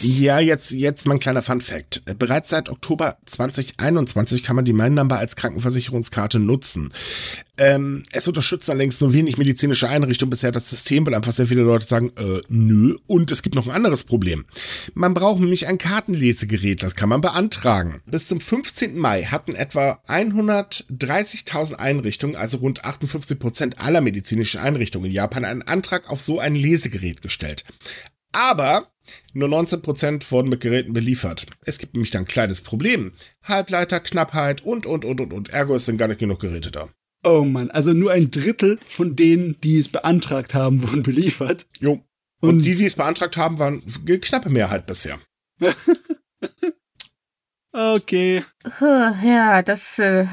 Ja, 0.00 0.40
jetzt, 0.40 0.72
jetzt 0.72 1.06
mein 1.06 1.18
kleiner 1.18 1.42
Fun 1.42 1.60
Fact. 1.60 2.02
Bereits 2.18 2.50
seit 2.50 2.68
Oktober 2.68 3.18
2021 3.26 4.42
kann 4.42 4.56
man 4.56 4.64
die 4.64 4.72
My 4.72 4.90
Number 4.90 5.18
als 5.18 5.36
Krankenversicherungskarte 5.36 6.38
nutzen. 6.38 6.92
Ähm, 7.58 8.02
es 8.12 8.28
unterstützt 8.28 8.68
allerdings 8.68 9.00
nur 9.00 9.14
wenig 9.14 9.38
medizinische 9.38 9.88
Einrichtungen 9.88 10.30
bisher 10.30 10.52
das 10.52 10.68
System, 10.68 11.06
weil 11.06 11.14
einfach 11.14 11.32
sehr 11.32 11.46
viele 11.46 11.62
Leute 11.62 11.86
sagen, 11.86 12.10
äh, 12.16 12.42
nö. 12.48 12.96
Und 13.06 13.30
es 13.30 13.42
gibt 13.42 13.54
noch 13.54 13.66
ein 13.66 13.74
anderes 13.74 14.04
Problem. 14.04 14.44
Man 14.94 15.14
braucht 15.14 15.40
nämlich 15.40 15.66
ein 15.66 15.78
Kartenlesegerät, 15.78 16.82
das 16.82 16.96
kann 16.96 17.08
man 17.08 17.22
beantragen. 17.22 18.02
Bis 18.06 18.28
zum 18.28 18.40
15. 18.40 18.98
Mai 18.98 19.22
hatten 19.24 19.54
etwa 19.54 20.00
130.000 20.06 21.76
Einrichtungen, 21.76 22.36
also 22.36 22.58
rund 22.58 22.84
58 22.84 23.38
Prozent 23.38 23.78
aller 23.78 24.02
medizinischen 24.02 24.60
Einrichtungen 24.60 25.06
in 25.06 25.12
Japan, 25.12 25.44
einen 25.44 25.62
Antrag 25.62 26.10
auf 26.10 26.15
so 26.20 26.40
ein 26.40 26.54
Lesegerät 26.54 27.22
gestellt. 27.22 27.64
Aber 28.32 28.86
nur 29.32 29.48
19 29.48 29.82
Prozent 29.82 30.30
wurden 30.32 30.48
mit 30.48 30.60
Geräten 30.60 30.92
beliefert. 30.92 31.46
Es 31.64 31.78
gibt 31.78 31.94
nämlich 31.94 32.10
dann 32.10 32.22
ein 32.22 32.28
kleines 32.28 32.60
Problem. 32.60 33.12
Halbleiter, 33.42 34.00
Knappheit 34.00 34.62
und, 34.62 34.86
und, 34.86 35.04
und, 35.04 35.20
und, 35.20 35.32
und. 35.32 35.48
Ergo, 35.50 35.74
es 35.74 35.86
sind 35.86 35.96
gar 35.96 36.08
nicht 36.08 36.20
genug 36.20 36.40
Geräte 36.40 36.70
da. 36.70 36.88
Oh 37.24 37.44
Mann, 37.44 37.70
also 37.70 37.92
nur 37.92 38.12
ein 38.12 38.30
Drittel 38.30 38.78
von 38.86 39.16
denen, 39.16 39.60
die 39.62 39.78
es 39.78 39.88
beantragt 39.88 40.54
haben, 40.54 40.82
wurden 40.88 41.02
beliefert. 41.02 41.66
Jo. 41.80 42.04
Und, 42.40 42.50
und 42.50 42.58
die, 42.64 42.74
die 42.74 42.84
es 42.84 42.94
beantragt 42.94 43.36
haben, 43.36 43.58
waren 43.58 43.82
eine 44.06 44.18
knappe 44.18 44.50
Mehrheit 44.50 44.86
bisher. 44.86 45.18
okay. 47.72 48.44
Ja, 48.80 49.62
das. 49.62 49.98
Äh, 49.98 50.26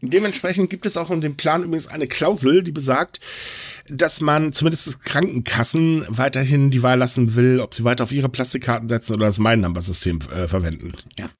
Dementsprechend 0.00 0.70
gibt 0.70 0.86
es 0.86 0.96
auch 0.96 1.10
in 1.10 1.20
dem 1.20 1.36
Plan 1.36 1.62
übrigens 1.62 1.86
eine 1.86 2.08
Klausel, 2.08 2.64
die 2.64 2.72
besagt, 2.72 3.20
dass 3.88 4.20
man 4.20 4.52
zumindest 4.52 5.04
Krankenkassen 5.04 6.04
weiterhin 6.08 6.70
die 6.70 6.82
Wahl 6.82 6.98
lassen 6.98 7.34
will, 7.34 7.60
ob 7.60 7.74
sie 7.74 7.84
weiter 7.84 8.04
auf 8.04 8.12
ihre 8.12 8.28
Plastikkarten 8.28 8.88
setzen 8.88 9.14
oder 9.14 9.26
das 9.26 9.38
My-Number-System 9.38 10.20
äh, 10.34 10.48
verwenden. 10.48 10.92
Ja. 11.18 11.30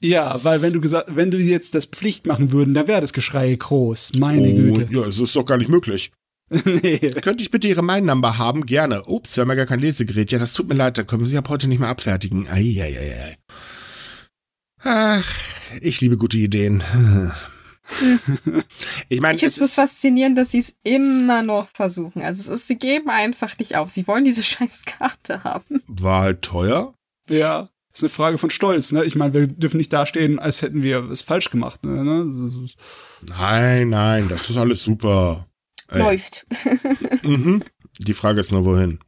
Ja, 0.00 0.38
weil 0.44 0.62
wenn 0.62 0.72
du 0.72 0.80
gesagt, 0.80 1.16
wenn 1.16 1.32
du 1.32 1.38
jetzt 1.38 1.74
das 1.74 1.86
Pflicht 1.86 2.26
machen 2.26 2.52
würden, 2.52 2.72
dann 2.72 2.86
wäre 2.86 3.00
das 3.00 3.12
Geschrei 3.12 3.52
groß. 3.54 4.12
Meine 4.18 4.42
oh, 4.42 4.54
Güte. 4.54 4.88
Ja, 4.92 5.04
es 5.06 5.18
ist 5.18 5.34
doch 5.34 5.44
gar 5.44 5.56
nicht 5.58 5.70
möglich. 5.70 6.12
nee. 6.50 6.98
Könnte 6.98 7.42
ich 7.42 7.50
bitte 7.50 7.68
Ihre 7.68 7.82
My-Number 7.82 8.38
haben? 8.38 8.64
Gerne. 8.64 9.04
Ups, 9.04 9.36
wir 9.36 9.42
haben 9.42 9.48
ja 9.48 9.56
gar 9.56 9.66
kein 9.66 9.80
Lesegerät. 9.80 10.30
Ja, 10.30 10.38
das 10.38 10.52
tut 10.52 10.68
mir 10.68 10.76
leid, 10.76 10.98
dann 10.98 11.06
können 11.06 11.22
wir 11.22 11.26
Sie 11.26 11.36
ab 11.36 11.48
heute 11.48 11.68
nicht 11.68 11.80
mehr 11.80 11.88
abfertigen. 11.88 12.48
Eieiei. 12.48 13.36
Ach, 14.82 15.24
ich 15.80 16.00
liebe 16.00 16.16
gute 16.16 16.38
Ideen. 16.38 16.82
ich 19.08 19.20
meine, 19.20 19.40
es 19.40 19.58
ist 19.58 19.74
faszinierend, 19.74 20.36
dass 20.36 20.50
sie 20.50 20.58
es 20.58 20.76
immer 20.82 21.42
noch 21.42 21.68
versuchen. 21.68 22.22
Also 22.22 22.40
es 22.40 22.48
ist, 22.48 22.68
sie 22.68 22.76
geben 22.76 23.10
einfach 23.10 23.58
nicht 23.58 23.76
auf. 23.76 23.90
Sie 23.90 24.06
wollen 24.06 24.24
diese 24.24 24.42
scheiß 24.44 24.84
Karte 24.84 25.44
haben. 25.44 25.82
War 25.86 26.22
halt 26.22 26.42
teuer. 26.42 26.94
Ja 27.28 27.70
ist 27.98 28.04
eine 28.04 28.10
Frage 28.10 28.38
von 28.38 28.50
Stolz. 28.50 28.92
Ne? 28.92 29.04
Ich 29.04 29.16
meine, 29.16 29.34
wir 29.34 29.46
dürfen 29.46 29.76
nicht 29.76 29.92
dastehen, 29.92 30.38
als 30.38 30.62
hätten 30.62 30.82
wir 30.82 31.10
es 31.10 31.22
falsch 31.22 31.50
gemacht. 31.50 31.84
Ne? 31.84 32.04
ne? 32.04 32.32
Nein, 33.28 33.88
nein, 33.88 34.28
das 34.28 34.48
ist 34.48 34.56
alles 34.56 34.82
super. 34.82 35.46
Läuft. 35.90 36.46
mhm. 37.22 37.62
Die 37.98 38.14
Frage 38.14 38.40
ist 38.40 38.52
nur, 38.52 38.64
wohin. 38.64 39.00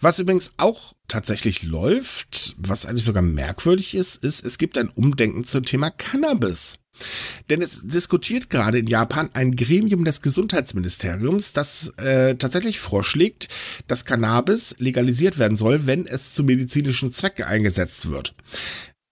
Was 0.00 0.18
übrigens 0.18 0.52
auch 0.58 0.94
tatsächlich 1.08 1.62
läuft, 1.62 2.54
was 2.58 2.84
eigentlich 2.84 3.04
sogar 3.04 3.22
merkwürdig 3.22 3.94
ist, 3.94 4.16
ist, 4.16 4.44
es 4.44 4.58
gibt 4.58 4.76
ein 4.76 4.88
Umdenken 4.88 5.44
zum 5.44 5.64
Thema 5.64 5.90
Cannabis. 5.90 6.80
Denn 7.50 7.62
es 7.62 7.86
diskutiert 7.86 8.50
gerade 8.50 8.78
in 8.78 8.86
Japan 8.86 9.30
ein 9.32 9.56
Gremium 9.56 10.04
des 10.04 10.22
Gesundheitsministeriums, 10.22 11.52
das 11.52 11.92
äh, 11.98 12.36
tatsächlich 12.36 12.78
vorschlägt, 12.78 13.48
dass 13.88 14.04
Cannabis 14.04 14.76
legalisiert 14.78 15.38
werden 15.38 15.56
soll, 15.56 15.86
wenn 15.86 16.06
es 16.06 16.34
zu 16.34 16.44
medizinischen 16.44 17.12
Zwecken 17.12 17.44
eingesetzt 17.44 18.10
wird. 18.10 18.34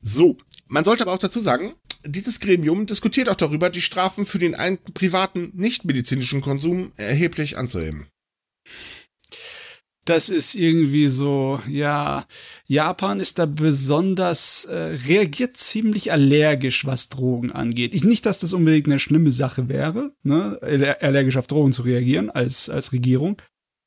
So, 0.01 0.37
man 0.67 0.85
sollte 0.85 1.05
aber 1.05 1.13
auch 1.13 1.19
dazu 1.19 1.41
sagen, 1.41 1.75
dieses 2.07 2.41
Gremium 2.41 2.87
diskutiert 2.87 3.29
auch 3.29 3.37
darüber, 3.37 3.71
die 3.71 3.83
Strafen 3.83 4.27
für 4.27 4.39
den 4.39 4.57
privaten 4.93 5.53
nichtmedizinischen 5.55 6.43
Konsum 6.43 6.93
erheblich 6.97 7.57
anzuheben 7.57 8.07
das 10.05 10.29
ist 10.29 10.55
irgendwie 10.55 11.09
so, 11.09 11.61
ja, 11.69 12.27
Japan 12.67 13.21
ist 13.21 13.39
da 13.39 13.47
besonders, 13.47 14.67
äh, 14.67 14.99
reagiert 15.09 15.57
ziemlich 15.57 16.13
allergisch, 16.13 16.85
was 16.85 17.09
Drogen 17.09 17.53
angeht. 17.53 17.95
Ich, 17.95 18.05
nicht, 18.05 18.27
dass 18.27 18.39
das 18.39 18.53
unbedingt 18.53 18.87
eine 18.87 18.99
schlimme 18.99 19.31
Sache 19.31 19.69
wäre, 19.69 20.13
ne, 20.23 20.59
allergisch 21.01 21.37
auf 21.37 21.47
Drogen 21.47 21.73
zu 21.73 21.83
reagieren 21.83 22.31
als, 22.31 22.69
als 22.69 22.93
Regierung 22.93 23.37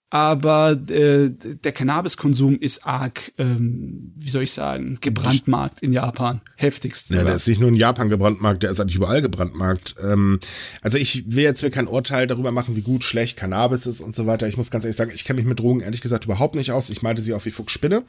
aber 0.09 0.71
äh, 0.89 1.29
der 1.31 1.71
Cannabiskonsum 1.73 2.57
ist 2.59 2.85
arg, 2.85 3.33
ähm, 3.37 4.13
wie 4.15 4.29
soll 4.29 4.43
ich 4.43 4.53
sagen, 4.53 4.99
gebrandmarkt 5.01 5.81
in 5.81 5.91
Japan. 5.91 6.39
Heftigst. 6.55 7.09
Ja, 7.09 7.25
der 7.25 7.35
ist 7.35 7.47
nicht 7.47 7.59
nur 7.59 7.67
in 7.67 7.75
Japan 7.75 8.07
gebrandmarkt, 8.09 8.63
der 8.63 8.71
ist 8.71 8.79
eigentlich 8.79 8.95
überall 8.95 9.21
gebrandmarkt. 9.21 9.95
Ähm, 10.01 10.39
also 10.81 10.97
ich 10.97 11.25
will 11.27 11.43
jetzt 11.43 11.61
mir 11.61 11.71
kein 11.71 11.87
Urteil 11.87 12.25
darüber 12.25 12.53
machen, 12.53 12.77
wie 12.77 12.81
gut, 12.81 13.03
schlecht 13.03 13.35
Cannabis 13.35 13.85
ist 13.85 13.99
und 13.99 14.15
so 14.15 14.25
weiter. 14.25 14.47
Ich 14.47 14.55
muss 14.55 14.71
ganz 14.71 14.85
ehrlich 14.85 14.95
sagen, 14.95 15.11
ich 15.13 15.25
kenne 15.25 15.37
mich 15.37 15.47
mit 15.47 15.59
Drogen 15.59 15.81
ehrlich 15.81 16.01
gesagt 16.01 16.23
überhaupt 16.23 16.55
nicht 16.55 16.71
aus. 16.71 16.89
Ich 16.89 17.01
meinte 17.01 17.21
sie 17.21 17.33
auch 17.33 17.43
wie 17.43 17.51
Fuchsspinne. 17.51 18.03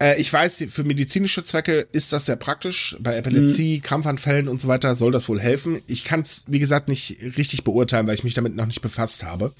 Äh, 0.00 0.20
ich 0.20 0.32
weiß, 0.32 0.64
für 0.68 0.82
medizinische 0.82 1.44
Zwecke 1.44 1.86
ist 1.92 2.12
das 2.12 2.26
sehr 2.26 2.36
praktisch. 2.36 2.96
Bei 2.98 3.16
Epilepsie, 3.16 3.76
mhm. 3.76 3.82
Krampfanfällen 3.82 4.48
und 4.48 4.60
so 4.60 4.66
weiter 4.66 4.96
soll 4.96 5.12
das 5.12 5.28
wohl 5.28 5.40
helfen. 5.40 5.80
Ich 5.86 6.04
kann 6.04 6.20
es, 6.20 6.44
wie 6.48 6.58
gesagt, 6.58 6.88
nicht 6.88 7.18
richtig 7.36 7.62
beurteilen, 7.62 8.06
weil 8.06 8.14
ich 8.14 8.24
mich 8.24 8.34
damit 8.34 8.56
noch 8.56 8.66
nicht 8.66 8.80
befasst 8.80 9.22
habe. 9.24 9.52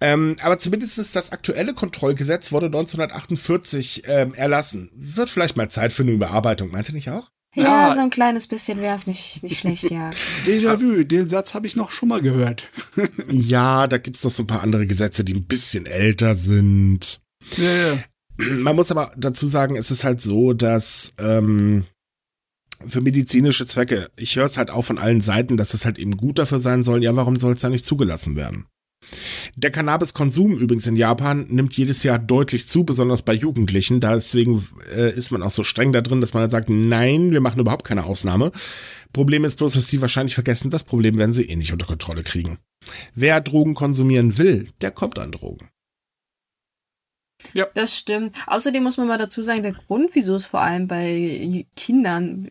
Ähm, 0.00 0.36
aber 0.42 0.58
zumindest 0.58 1.16
das 1.16 1.32
aktuelle 1.32 1.72
Kontrollgesetz 1.72 2.52
wurde 2.52 2.66
1948 2.66 4.02
ähm, 4.06 4.34
erlassen. 4.34 4.90
Wird 4.94 5.30
vielleicht 5.30 5.56
mal 5.56 5.70
Zeit 5.70 5.92
für 5.92 6.02
eine 6.02 6.12
Überarbeitung, 6.12 6.70
meint 6.70 6.88
ihr 6.88 6.94
nicht 6.94 7.10
auch? 7.10 7.30
Ja, 7.54 7.88
ja, 7.88 7.94
so 7.94 8.00
ein 8.00 8.10
kleines 8.10 8.48
bisschen 8.48 8.82
wäre 8.82 8.94
es 8.94 9.06
nicht, 9.06 9.42
nicht 9.42 9.60
schlecht, 9.60 9.90
ja. 9.90 10.10
Déjà-vu, 10.44 11.04
den 11.04 11.26
Satz 11.26 11.54
habe 11.54 11.66
ich 11.66 11.74
noch 11.74 11.90
schon 11.90 12.10
mal 12.10 12.20
gehört. 12.20 12.68
ja, 13.30 13.86
da 13.86 13.96
gibt 13.96 14.16
es 14.16 14.24
noch 14.24 14.30
so 14.30 14.42
ein 14.42 14.46
paar 14.46 14.62
andere 14.62 14.86
Gesetze, 14.86 15.24
die 15.24 15.32
ein 15.32 15.46
bisschen 15.46 15.86
älter 15.86 16.34
sind. 16.34 17.22
Ja, 17.56 17.72
ja. 17.72 17.98
Man 18.36 18.76
muss 18.76 18.90
aber 18.90 19.10
dazu 19.16 19.46
sagen, 19.46 19.76
es 19.76 19.90
ist 19.90 20.04
halt 20.04 20.20
so, 20.20 20.52
dass 20.52 21.14
ähm, 21.18 21.86
für 22.86 23.00
medizinische 23.00 23.64
Zwecke, 23.64 24.10
ich 24.18 24.36
höre 24.36 24.44
es 24.44 24.58
halt 24.58 24.70
auch 24.70 24.84
von 24.84 24.98
allen 24.98 25.22
Seiten, 25.22 25.56
dass 25.56 25.72
es 25.72 25.86
halt 25.86 25.98
eben 25.98 26.18
gut 26.18 26.38
dafür 26.38 26.58
sein 26.58 26.82
soll. 26.82 27.02
Ja, 27.02 27.16
warum 27.16 27.38
soll 27.38 27.54
es 27.54 27.60
da 27.62 27.70
nicht 27.70 27.86
zugelassen 27.86 28.36
werden? 28.36 28.66
Der 29.54 29.70
Cannabiskonsum 29.70 30.56
übrigens 30.58 30.86
in 30.86 30.96
Japan 30.96 31.46
nimmt 31.48 31.76
jedes 31.76 32.02
Jahr 32.02 32.18
deutlich 32.18 32.66
zu, 32.66 32.84
besonders 32.84 33.22
bei 33.22 33.32
Jugendlichen. 33.32 34.00
Deswegen 34.00 34.66
äh, 34.94 35.12
ist 35.12 35.30
man 35.30 35.42
auch 35.42 35.50
so 35.50 35.64
streng 35.64 35.92
da 35.92 36.00
drin, 36.00 36.20
dass 36.20 36.34
man 36.34 36.42
dann 36.42 36.50
sagt, 36.50 36.68
nein, 36.68 37.30
wir 37.30 37.40
machen 37.40 37.60
überhaupt 37.60 37.86
keine 37.86 38.04
Ausnahme. 38.04 38.52
Problem 39.12 39.44
ist 39.44 39.56
bloß, 39.56 39.74
dass 39.74 39.88
sie 39.88 40.00
wahrscheinlich 40.00 40.34
vergessen, 40.34 40.70
das 40.70 40.84
Problem 40.84 41.18
werden 41.18 41.32
sie 41.32 41.44
eh 41.44 41.56
nicht 41.56 41.72
unter 41.72 41.86
Kontrolle 41.86 42.22
kriegen. 42.22 42.58
Wer 43.14 43.40
Drogen 43.40 43.74
konsumieren 43.74 44.38
will, 44.38 44.68
der 44.80 44.90
kommt 44.90 45.18
an 45.18 45.32
Drogen. 45.32 45.70
Ja. 47.52 47.66
Das 47.74 47.96
stimmt. 47.96 48.34
Außerdem 48.46 48.82
muss 48.82 48.96
man 48.96 49.06
mal 49.06 49.18
dazu 49.18 49.42
sagen, 49.42 49.62
der 49.62 49.72
Grund, 49.72 50.10
wieso 50.14 50.34
es 50.34 50.46
vor 50.46 50.60
allem 50.60 50.88
bei 50.88 51.66
Kindern 51.76 52.50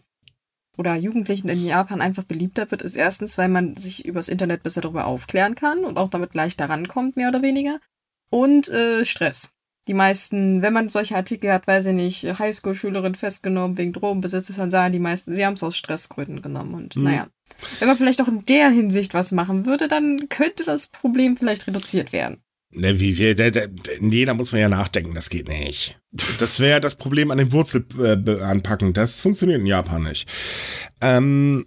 oder 0.78 0.96
Jugendlichen 0.96 1.50
in 1.50 1.66
Japan 1.66 2.02
einfach 2.02 2.24
beliebter 2.24 2.70
wird, 2.72 2.82
ist 2.82 2.96
erstens, 2.96 3.38
weil 3.38 3.50
man 3.50 3.76
sich 3.76 4.06
übers 4.06 4.30
Internet 4.30 4.64
besser 4.64 4.82
darüber 4.82 5.06
aufklären 5.06 5.56
kann 5.56 5.84
und 5.84 5.98
auch 5.98 6.10
damit 6.10 6.34
leichter 6.34 6.70
rankommt, 6.70 7.16
mehr 7.16 7.30
oder 7.30 7.42
weniger. 7.42 7.80
Und 8.30 8.70
äh, 8.70 9.06
Stress. 9.06 9.52
Die 9.88 9.94
meisten, 9.94 10.64
wenn 10.64 10.74
man 10.74 10.90
solche 10.90 11.16
Artikel 11.16 11.52
hat, 11.54 11.68
weiß 11.68 11.88
ich 11.88 11.94
nicht, 11.94 12.40
Highschool-Schülerin 12.40 13.14
festgenommen 13.14 13.78
wegen 13.78 13.94
Drogenbesitzes, 13.94 14.56
dann 14.56 14.72
sagen 14.72 14.94
die 14.94 15.00
meisten, 15.00 15.34
sie 15.34 15.46
haben 15.46 15.54
es 15.54 15.64
aus 15.64 15.78
Stressgründen 15.78 16.42
genommen. 16.42 16.74
Und 16.74 16.96
mhm. 16.96 17.04
naja, 17.04 17.28
wenn 17.80 17.88
man 17.88 17.98
vielleicht 17.98 18.22
auch 18.22 18.28
in 18.28 18.44
der 18.46 18.70
Hinsicht 18.70 19.14
was 19.14 19.32
machen 19.32 19.66
würde, 19.66 19.88
dann 19.88 20.28
könnte 20.30 20.64
das 20.64 20.88
Problem 20.88 21.38
vielleicht 21.38 21.68
reduziert 21.68 22.14
werden. 22.14 22.42
Ne, 22.78 23.00
wie, 23.00 23.18
wie, 23.18 23.36
der, 23.36 23.52
der, 23.52 23.70
nee, 24.00 24.26
da 24.26 24.34
muss 24.34 24.52
man 24.52 24.60
ja 24.60 24.68
nachdenken, 24.68 25.16
das 25.16 25.30
geht 25.30 25.48
nicht. 25.48 25.98
Das 26.40 26.60
wäre 26.60 26.82
das 26.82 26.96
Problem 26.96 27.32
an 27.32 27.38
den 27.38 27.54
Wurzel 27.54 27.86
äh, 27.98 28.42
anpacken. 28.42 28.92
Das 28.92 29.22
funktioniert 29.22 29.62
in 29.62 29.66
Japan 29.66 30.04
nicht. 30.04 30.28
Ähm, 31.02 31.66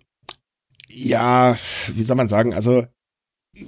ja, 0.91 1.57
wie 1.95 2.03
soll 2.03 2.17
man 2.17 2.29
sagen, 2.29 2.53
also 2.53 2.87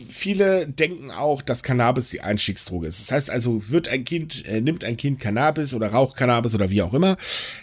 viele 0.08 0.68
denken 0.68 1.10
auch, 1.10 1.40
dass 1.40 1.62
Cannabis 1.62 2.10
die 2.10 2.20
Einstiegsdroge 2.20 2.86
ist. 2.86 3.00
Das 3.00 3.12
heißt 3.12 3.30
also, 3.30 3.70
wird 3.70 3.88
ein 3.88 4.04
Kind, 4.04 4.44
äh, 4.46 4.60
nimmt 4.60 4.84
ein 4.84 4.98
Kind 4.98 5.18
Cannabis 5.18 5.72
oder 5.72 5.88
raucht 5.88 6.18
Cannabis 6.18 6.54
oder 6.54 6.68
wie 6.68 6.82
auch 6.82 6.92
immer, 6.92 7.16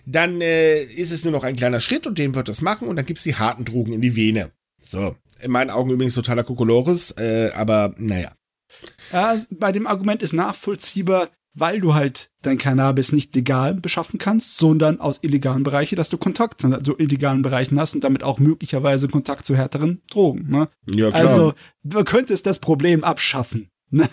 dann 0.08 0.42
äh, 0.42 0.82
ist 0.82 1.12
es 1.12 1.24
nur 1.24 1.34
noch 1.34 1.44
ein 1.44 1.56
kleiner 1.56 1.82
Schritt 1.82 2.08
und 2.08 2.18
dem 2.18 2.34
wird 2.34 2.50
das 2.50 2.64
machen 2.64 2.88
und 2.88 2.96
dann 2.96 3.06
gibt's 3.06 3.24
die 3.24 3.36
harten 3.36 3.64
Drogen 3.64 3.94
in 3.94 4.02
die 4.02 4.16
Vene. 4.16 4.50
So, 4.82 5.16
in 5.42 5.52
meinen 5.52 5.70
Augen 5.70 5.92
übrigens 5.92 6.16
totaler 6.16 6.44
Kokolores, 6.44 7.12
äh, 7.12 7.52
aber 7.54 7.94
naja. 7.98 8.37
Ja, 9.12 9.38
bei 9.50 9.72
dem 9.72 9.88
Argument 9.88 10.22
ist 10.22 10.34
nachvollziehbar, 10.34 11.30
weil 11.54 11.80
du 11.80 11.96
halt 11.96 12.30
dein 12.44 12.58
Cannabis 12.58 13.12
nicht 13.12 13.36
legal 13.36 13.74
beschaffen 13.74 14.20
kannst, 14.20 14.58
sondern 14.58 15.02
aus 15.02 15.20
illegalen 15.24 15.64
Bereichen, 15.64 15.96
dass 15.96 16.10
du 16.10 16.18
Kontakt 16.18 16.62
zu 16.62 16.98
illegalen 16.98 17.42
Bereichen 17.42 17.80
hast 17.80 17.96
und 17.96 18.04
damit 18.04 18.22
auch 18.24 18.40
möglicherweise 18.40 19.08
Kontakt 19.08 19.46
zu 19.46 19.56
härteren 19.56 20.02
Drogen. 20.10 20.50
Ne? 20.50 20.70
Ja, 20.94 21.10
klar. 21.10 21.22
Also, 21.22 21.54
du 21.84 22.04
könntest 22.04 22.46
das 22.46 22.60
Problem 22.60 23.04
abschaffen. 23.04 23.70
Ne? 23.90 24.08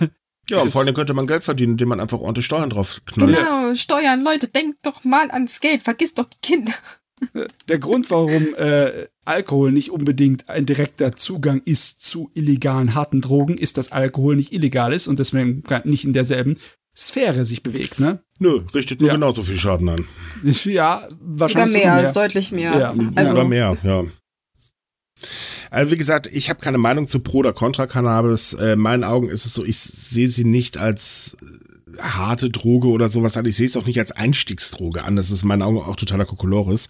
Ja, 0.49 0.61
und 0.61 0.71
vor 0.71 0.83
allem 0.83 0.95
könnte 0.95 1.15
man 1.15 1.27
Geld 1.27 1.45
verdienen, 1.45 1.73
indem 1.73 1.89
man 1.89 2.01
einfach 2.01 2.21
ordentlich 2.21 2.47
Steuern 2.47 2.71
drauf 2.71 3.01
knallt. 3.07 3.37
Genau, 3.37 3.75
Steuern, 3.75 4.23
Leute, 4.23 4.49
denkt 4.49 4.79
doch 4.83 5.05
mal 5.05 5.31
ans 5.31 5.61
Geld, 5.61 5.83
vergiss 5.83 6.15
doch 6.15 6.27
die 6.27 6.41
Kinder. 6.43 6.73
Der 7.69 7.79
Grund, 7.79 8.11
warum 8.11 8.55
äh, 8.57 9.07
Alkohol 9.25 9.73
nicht 9.73 9.91
unbedingt 9.91 10.49
ein 10.49 10.67
direkter 10.67 11.15
Zugang 11.15 11.63
ist 11.65 12.03
zu 12.03 12.31
illegalen 12.35 12.95
harten 12.95 13.21
Drogen, 13.21 13.57
ist, 13.57 13.79
dass 13.79 13.93
Alkohol 13.93 14.37
nicht 14.37 14.53
illegal 14.53 14.93
ist 14.93 15.07
und 15.07 15.19
deswegen 15.19 15.63
nicht 15.85 16.05
in 16.05 16.13
derselben 16.13 16.59
Sphäre 16.97 17.45
sich 17.45 17.63
bewegt, 17.63 17.99
ne? 17.99 18.21
Nö, 18.39 18.63
richtet 18.73 19.01
nur 19.01 19.09
ja. 19.09 19.15
genauso 19.15 19.43
viel 19.43 19.59
Schaden 19.59 19.89
an. 19.89 20.07
Ja, 20.45 21.09
wahrscheinlich 21.21 21.83
Sogar 21.83 21.93
mehr, 21.95 22.03
mehr. 22.03 22.13
deutlich 22.13 22.53
mehr. 22.53 22.79
Ja. 22.79 22.95
Also 23.17 23.31
Sogar 23.31 23.49
mehr, 23.49 23.77
ja. 23.83 24.05
Also 25.71 25.91
wie 25.91 25.97
gesagt, 25.97 26.29
ich 26.33 26.51
habe 26.51 26.61
keine 26.61 26.79
Meinung 26.79 27.09
zu 27.09 27.19
Pro 27.19 27.39
oder 27.39 27.53
Contra 27.53 27.89
Cannabis. 27.89 28.53
Äh, 28.53 28.75
in 28.75 28.79
meinen 28.79 29.03
Augen 29.03 29.29
ist 29.29 29.45
es 29.45 29.55
so, 29.55 29.65
ich 29.65 29.79
sehe 29.79 30.29
sie 30.29 30.45
nicht 30.45 30.77
als 30.77 31.37
harte 32.01 32.51
Droge 32.51 32.89
oder 32.89 33.09
sowas 33.09 33.37
an. 33.37 33.47
Ich 33.47 33.57
sehe 33.57 33.67
es 33.67 33.77
auch 33.77 33.87
nicht 33.87 33.99
als 33.99 34.13
Einstiegsdroge 34.13 35.05
an. 35.05 35.17
Das 35.17 35.31
ist 35.31 35.43
in 35.43 35.49
meinen 35.49 35.63
Augen 35.63 35.79
auch 35.79 35.97
totaler 35.97 36.27
Kokolores. 36.27 36.89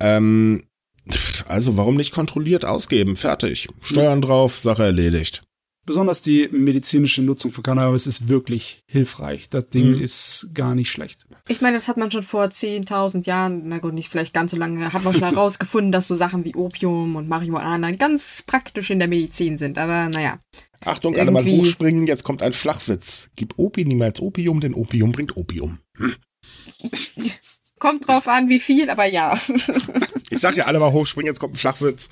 Ähm, 0.00 0.62
also 1.46 1.76
warum 1.76 1.96
nicht 1.96 2.12
kontrolliert 2.12 2.64
ausgeben? 2.64 3.16
Fertig. 3.16 3.68
Steuern 3.80 4.20
drauf, 4.20 4.58
Sache 4.58 4.84
erledigt 4.84 5.47
besonders 5.88 6.20
die 6.20 6.48
medizinische 6.52 7.22
Nutzung 7.22 7.52
von 7.52 7.64
Cannabis 7.64 8.06
ist 8.06 8.28
wirklich 8.28 8.84
hilfreich. 8.86 9.48
Das 9.48 9.70
Ding 9.70 9.96
mhm. 9.96 10.02
ist 10.02 10.50
gar 10.52 10.74
nicht 10.74 10.90
schlecht. 10.90 11.26
Ich 11.48 11.62
meine, 11.62 11.78
das 11.78 11.88
hat 11.88 11.96
man 11.96 12.10
schon 12.10 12.22
vor 12.22 12.44
10.000 12.44 13.26
Jahren, 13.26 13.62
na 13.64 13.78
gut, 13.78 13.94
nicht 13.94 14.10
vielleicht 14.10 14.34
ganz 14.34 14.50
so 14.50 14.58
lange, 14.58 14.92
hat 14.92 15.02
man 15.02 15.14
schon 15.14 15.22
herausgefunden, 15.34 15.90
dass 15.90 16.06
so 16.06 16.14
Sachen 16.14 16.44
wie 16.44 16.54
Opium 16.54 17.16
und 17.16 17.26
Marihuana 17.26 17.90
ganz 17.92 18.42
praktisch 18.46 18.90
in 18.90 18.98
der 18.98 19.08
Medizin 19.08 19.56
sind. 19.56 19.78
Aber 19.78 20.10
naja. 20.10 20.38
Achtung, 20.84 21.16
alle 21.16 21.30
mal 21.30 21.44
hochspringen, 21.44 22.06
jetzt 22.06 22.22
kommt 22.22 22.42
ein 22.42 22.52
Flachwitz. 22.52 23.30
Gib 23.34 23.58
Opi 23.58 23.86
niemals 23.86 24.20
Opium, 24.20 24.60
denn 24.60 24.74
Opium 24.74 25.10
bringt 25.10 25.38
Opium. 25.38 25.78
Hm. 25.96 26.14
kommt 27.78 28.06
drauf 28.06 28.28
an, 28.28 28.50
wie 28.50 28.60
viel, 28.60 28.90
aber 28.90 29.06
ja. 29.06 29.38
ich 30.30 30.38
sag 30.38 30.54
ja 30.54 30.66
alle 30.66 30.80
mal 30.80 30.92
hochspringen, 30.92 31.28
jetzt 31.28 31.40
kommt 31.40 31.54
ein 31.54 31.58
Flachwitz. 31.58 32.10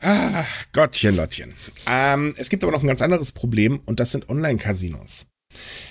Ah, 0.00 0.44
Gottchen, 0.72 1.16
Lottchen. 1.16 1.54
Ähm, 1.86 2.34
es 2.36 2.50
gibt 2.50 2.62
aber 2.62 2.72
noch 2.72 2.82
ein 2.82 2.88
ganz 2.88 3.02
anderes 3.02 3.32
Problem 3.32 3.80
und 3.86 3.98
das 3.98 4.12
sind 4.12 4.28
Online-Casinos. 4.28 5.26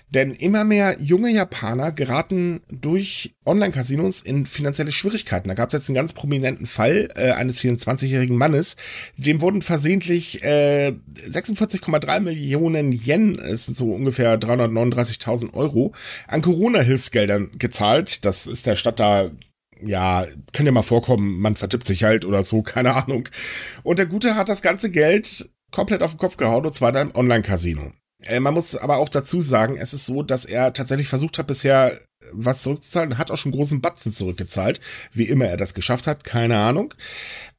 Denn 0.10 0.32
immer 0.32 0.64
mehr 0.64 0.98
junge 1.00 1.32
Japaner 1.32 1.92
geraten 1.92 2.62
durch 2.70 3.36
Online-Casinos 3.46 4.22
in 4.22 4.46
finanzielle 4.46 4.92
Schwierigkeiten. 4.92 5.48
Da 5.48 5.56
gab 5.56 5.70
es 5.70 5.74
jetzt 5.74 5.90
einen 5.90 5.96
ganz 5.96 6.14
prominenten 6.14 6.68
Fall 6.68 7.10
äh, 7.16 7.32
eines 7.32 7.60
24-jährigen 7.60 8.38
Mannes. 8.38 8.76
Dem 9.18 9.42
wurden 9.42 9.62
versehentlich 9.62 10.44
äh, 10.44 10.94
46,3 11.28 12.20
Millionen 12.20 12.92
Yen, 12.92 13.40
es 13.40 13.66
sind 13.66 13.76
so 13.76 13.92
ungefähr 13.92 14.40
339.000 14.40 15.54
Euro, 15.54 15.94
an 16.28 16.42
Corona-Hilfsgeldern 16.42 17.52
gezahlt. 17.58 18.26
Das 18.26 18.46
ist 18.46 18.68
der 18.68 18.76
Stadt 18.76 19.00
da 19.00 19.32
ja, 19.82 20.26
kann 20.54 20.66
ja 20.66 20.72
mal 20.72 20.82
vorkommen, 20.82 21.40
man 21.40 21.56
vertippt 21.56 21.88
sich 21.88 22.04
halt 22.04 22.26
oder 22.26 22.44
so, 22.44 22.62
keine 22.64 22.96
Ahnung. 22.96 23.28
Und 23.84 24.00
der 24.00 24.06
Gute 24.06 24.36
hat 24.36 24.50
das 24.50 24.62
ganze 24.62 24.90
Geld 24.90 25.50
komplett 25.72 26.04
auf 26.04 26.12
den 26.12 26.20
Kopf 26.20 26.38
gehauen 26.38 26.66
und 26.66 26.74
zwar 26.74 26.90
in 26.90 26.98
einem 26.98 27.16
Online-Casino. 27.16 27.92
Äh, 28.24 28.40
man 28.40 28.54
muss 28.54 28.76
aber 28.76 28.98
auch 28.98 29.10
dazu 29.10 29.42
sagen, 29.42 29.78
es 29.78 29.94
ist 29.94 30.06
so, 30.06 30.24
dass 30.24 30.46
er 30.46 30.74
tatsächlich 30.74 31.08
versucht 31.08 31.38
hat, 31.38 31.48
bisher 31.48 32.00
was 32.32 32.64
zurückzuzahlen, 32.64 33.18
hat 33.18 33.30
auch 33.30 33.38
schon 33.38 33.52
großen 33.52 33.82
Batzen 33.82 34.12
zurückgezahlt. 34.12 34.80
Wie 35.12 35.26
immer 35.26 35.46
er 35.46 35.58
das 35.58 35.74
geschafft 35.74 36.08
hat, 36.08 36.24
keine 36.24 36.58
Ahnung. 36.58 36.94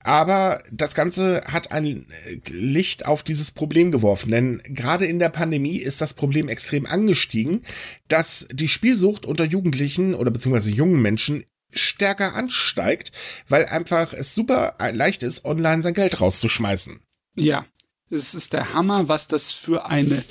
Aber 0.01 0.59
das 0.73 0.95
Ganze 0.95 1.43
hat 1.47 1.73
ein 1.73 2.07
Licht 2.49 3.07
auf 3.07 3.23
dieses 3.23 3.51
Problem 3.53 3.93
geworfen, 3.93 4.31
denn 4.31 4.63
gerade 4.65 5.07
in 5.07 5.19
der 5.19 5.29
Pandemie 5.29 5.77
ist 5.77 6.01
das 6.01 6.15
Problem 6.15 6.49
extrem 6.49 6.87
angestiegen, 6.87 7.63
dass 8.09 8.47
die 8.53 8.69
Spielsucht 8.69 9.27
unter 9.27 9.45
Jugendlichen 9.45 10.15
oder 10.15 10.31
beziehungsweise 10.31 10.71
jungen 10.71 11.01
Menschen 11.01 11.45
stärker 11.77 12.35
ansteigt, 12.35 13.13
weil 13.49 13.67
einfach 13.67 14.13
es 14.13 14.35
super 14.35 14.77
leicht 14.93 15.23
ist, 15.23 15.45
online 15.45 15.83
sein 15.83 15.95
Geld 15.95 16.21
rauszuschmeißen. 16.21 17.01
Ja, 17.35 17.67
es 18.11 18.35
ist 18.35 18.53
der 18.53 18.73
Hammer, 18.75 19.09
was 19.09 19.29
das 19.29 19.53
für 19.53 19.87
eine 19.87 20.25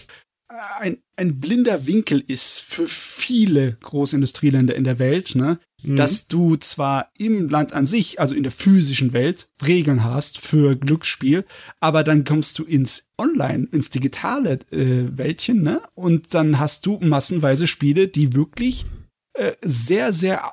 ein, 0.80 0.98
ein 1.16 1.40
blinder 1.40 1.88
Winkel 1.88 2.24
ist 2.26 2.62
für 2.62 2.88
viele 2.88 3.78
Großindustrieländer 3.82 4.76
in 4.76 4.84
der 4.84 5.00
Welt, 5.00 5.36
ne? 5.36 5.60
Mhm. 5.84 5.96
Dass 5.96 6.28
du 6.28 6.56
zwar 6.56 7.12
im 7.18 7.50
Land 7.50 7.74
an 7.74 7.86
sich, 7.86 8.20
also 8.20 8.36
in 8.36 8.44
der 8.44 8.52
physischen 8.52 9.14
Welt, 9.14 9.48
Regeln 9.66 10.04
hast 10.04 10.40
für 10.40 10.76
Glücksspiel, 10.76 11.46
aber 11.80 12.04
dann 12.04 12.24
kommst 12.24 12.60
du 12.60 12.64
ins 12.64 13.08
Online, 13.18 13.68
ins 13.72 13.90
digitale 13.90 14.60
äh, 14.72 15.18
Weltchen, 15.18 15.64
ne? 15.64 15.82
Und 15.96 16.34
dann 16.34 16.60
hast 16.60 16.86
du 16.86 17.00
massenweise 17.00 17.68
Spiele, 17.68 18.08
die 18.08 18.34
wirklich 18.34 18.86
äh, 19.34 19.54
sehr, 19.62 20.14
sehr 20.14 20.52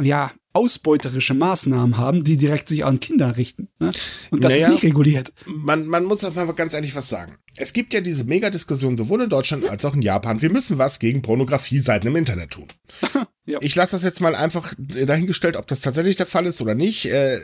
ja, 0.00 0.32
ausbeuterische 0.54 1.34
Maßnahmen 1.34 1.98
haben, 1.98 2.22
die 2.22 2.36
direkt 2.36 2.68
sich 2.68 2.84
an 2.84 3.00
Kinder 3.00 3.36
richten. 3.36 3.68
Ne? 3.80 3.90
Und 4.30 4.44
das 4.44 4.54
naja, 4.54 4.66
ist 4.66 4.72
nicht 4.72 4.84
reguliert. 4.84 5.32
Man, 5.46 5.86
man 5.86 6.04
muss 6.04 6.24
auch 6.24 6.34
mal 6.34 6.46
ganz 6.52 6.74
ehrlich 6.74 6.94
was 6.94 7.08
sagen. 7.08 7.36
Es 7.56 7.72
gibt 7.72 7.92
ja 7.92 8.00
diese 8.00 8.24
Megadiskussion 8.24 8.96
sowohl 8.96 9.22
in 9.22 9.28
Deutschland 9.28 9.68
als 9.68 9.84
auch 9.84 9.94
in 9.94 10.02
Japan. 10.02 10.42
Wir 10.42 10.50
müssen 10.50 10.78
was 10.78 11.00
gegen 11.00 11.22
Pornografie-Seiten 11.22 12.06
im 12.06 12.14
Internet 12.14 12.50
tun. 12.50 12.68
ja. 13.46 13.58
Ich 13.62 13.74
lasse 13.74 13.92
das 13.92 14.04
jetzt 14.04 14.20
mal 14.20 14.36
einfach 14.36 14.74
dahingestellt, 14.78 15.56
ob 15.56 15.66
das 15.66 15.80
tatsächlich 15.80 16.16
der 16.16 16.26
Fall 16.26 16.46
ist 16.46 16.60
oder 16.60 16.76
nicht. 16.76 17.06
Äh, 17.06 17.40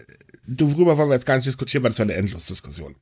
darüber 0.46 0.96
wollen 0.96 1.08
wir 1.08 1.14
jetzt 1.14 1.26
gar 1.26 1.34
nicht 1.34 1.46
diskutieren, 1.46 1.82
weil 1.82 1.90
das 1.90 1.98
wäre 1.98 2.10
eine 2.10 2.18
Endlosdiskussion. 2.18 2.94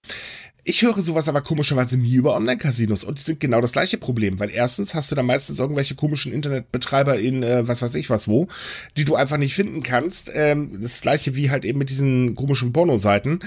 Ich 0.64 0.82
höre 0.82 1.00
sowas 1.00 1.28
aber 1.28 1.40
komischerweise 1.40 1.96
nie 1.96 2.14
über 2.14 2.34
Online-Casinos 2.36 3.04
und 3.04 3.18
die 3.18 3.22
sind 3.22 3.40
genau 3.40 3.60
das 3.60 3.72
gleiche 3.72 3.96
Problem, 3.96 4.38
weil 4.38 4.50
erstens 4.50 4.94
hast 4.94 5.10
du 5.10 5.14
da 5.14 5.22
meistens 5.22 5.58
irgendwelche 5.58 5.94
komischen 5.94 6.32
Internetbetreiber 6.32 7.18
in 7.18 7.42
äh, 7.42 7.66
was 7.66 7.80
weiß 7.80 7.94
ich 7.94 8.10
was 8.10 8.28
wo, 8.28 8.48
die 8.96 9.04
du 9.04 9.14
einfach 9.14 9.38
nicht 9.38 9.54
finden 9.54 9.82
kannst. 9.82 10.30
Ähm, 10.34 10.78
das 10.82 11.00
gleiche 11.00 11.34
wie 11.36 11.50
halt 11.50 11.64
eben 11.64 11.78
mit 11.78 11.90
diesen 11.90 12.34
komischen 12.34 12.72
Porno-Seiten. 12.72 13.40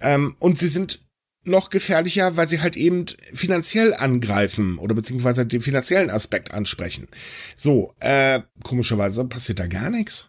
Ähm, 0.00 0.36
und 0.38 0.58
sie 0.58 0.68
sind 0.68 1.00
noch 1.44 1.70
gefährlicher, 1.70 2.36
weil 2.36 2.48
sie 2.48 2.60
halt 2.60 2.76
eben 2.76 3.06
finanziell 3.34 3.94
angreifen 3.94 4.78
oder 4.78 4.94
beziehungsweise 4.94 5.44
den 5.44 5.60
finanziellen 5.60 6.10
Aspekt 6.10 6.52
ansprechen. 6.52 7.08
So, 7.56 7.94
äh, 7.98 8.40
komischerweise 8.62 9.24
passiert 9.24 9.58
da 9.58 9.66
gar 9.66 9.90
nichts. 9.90 10.28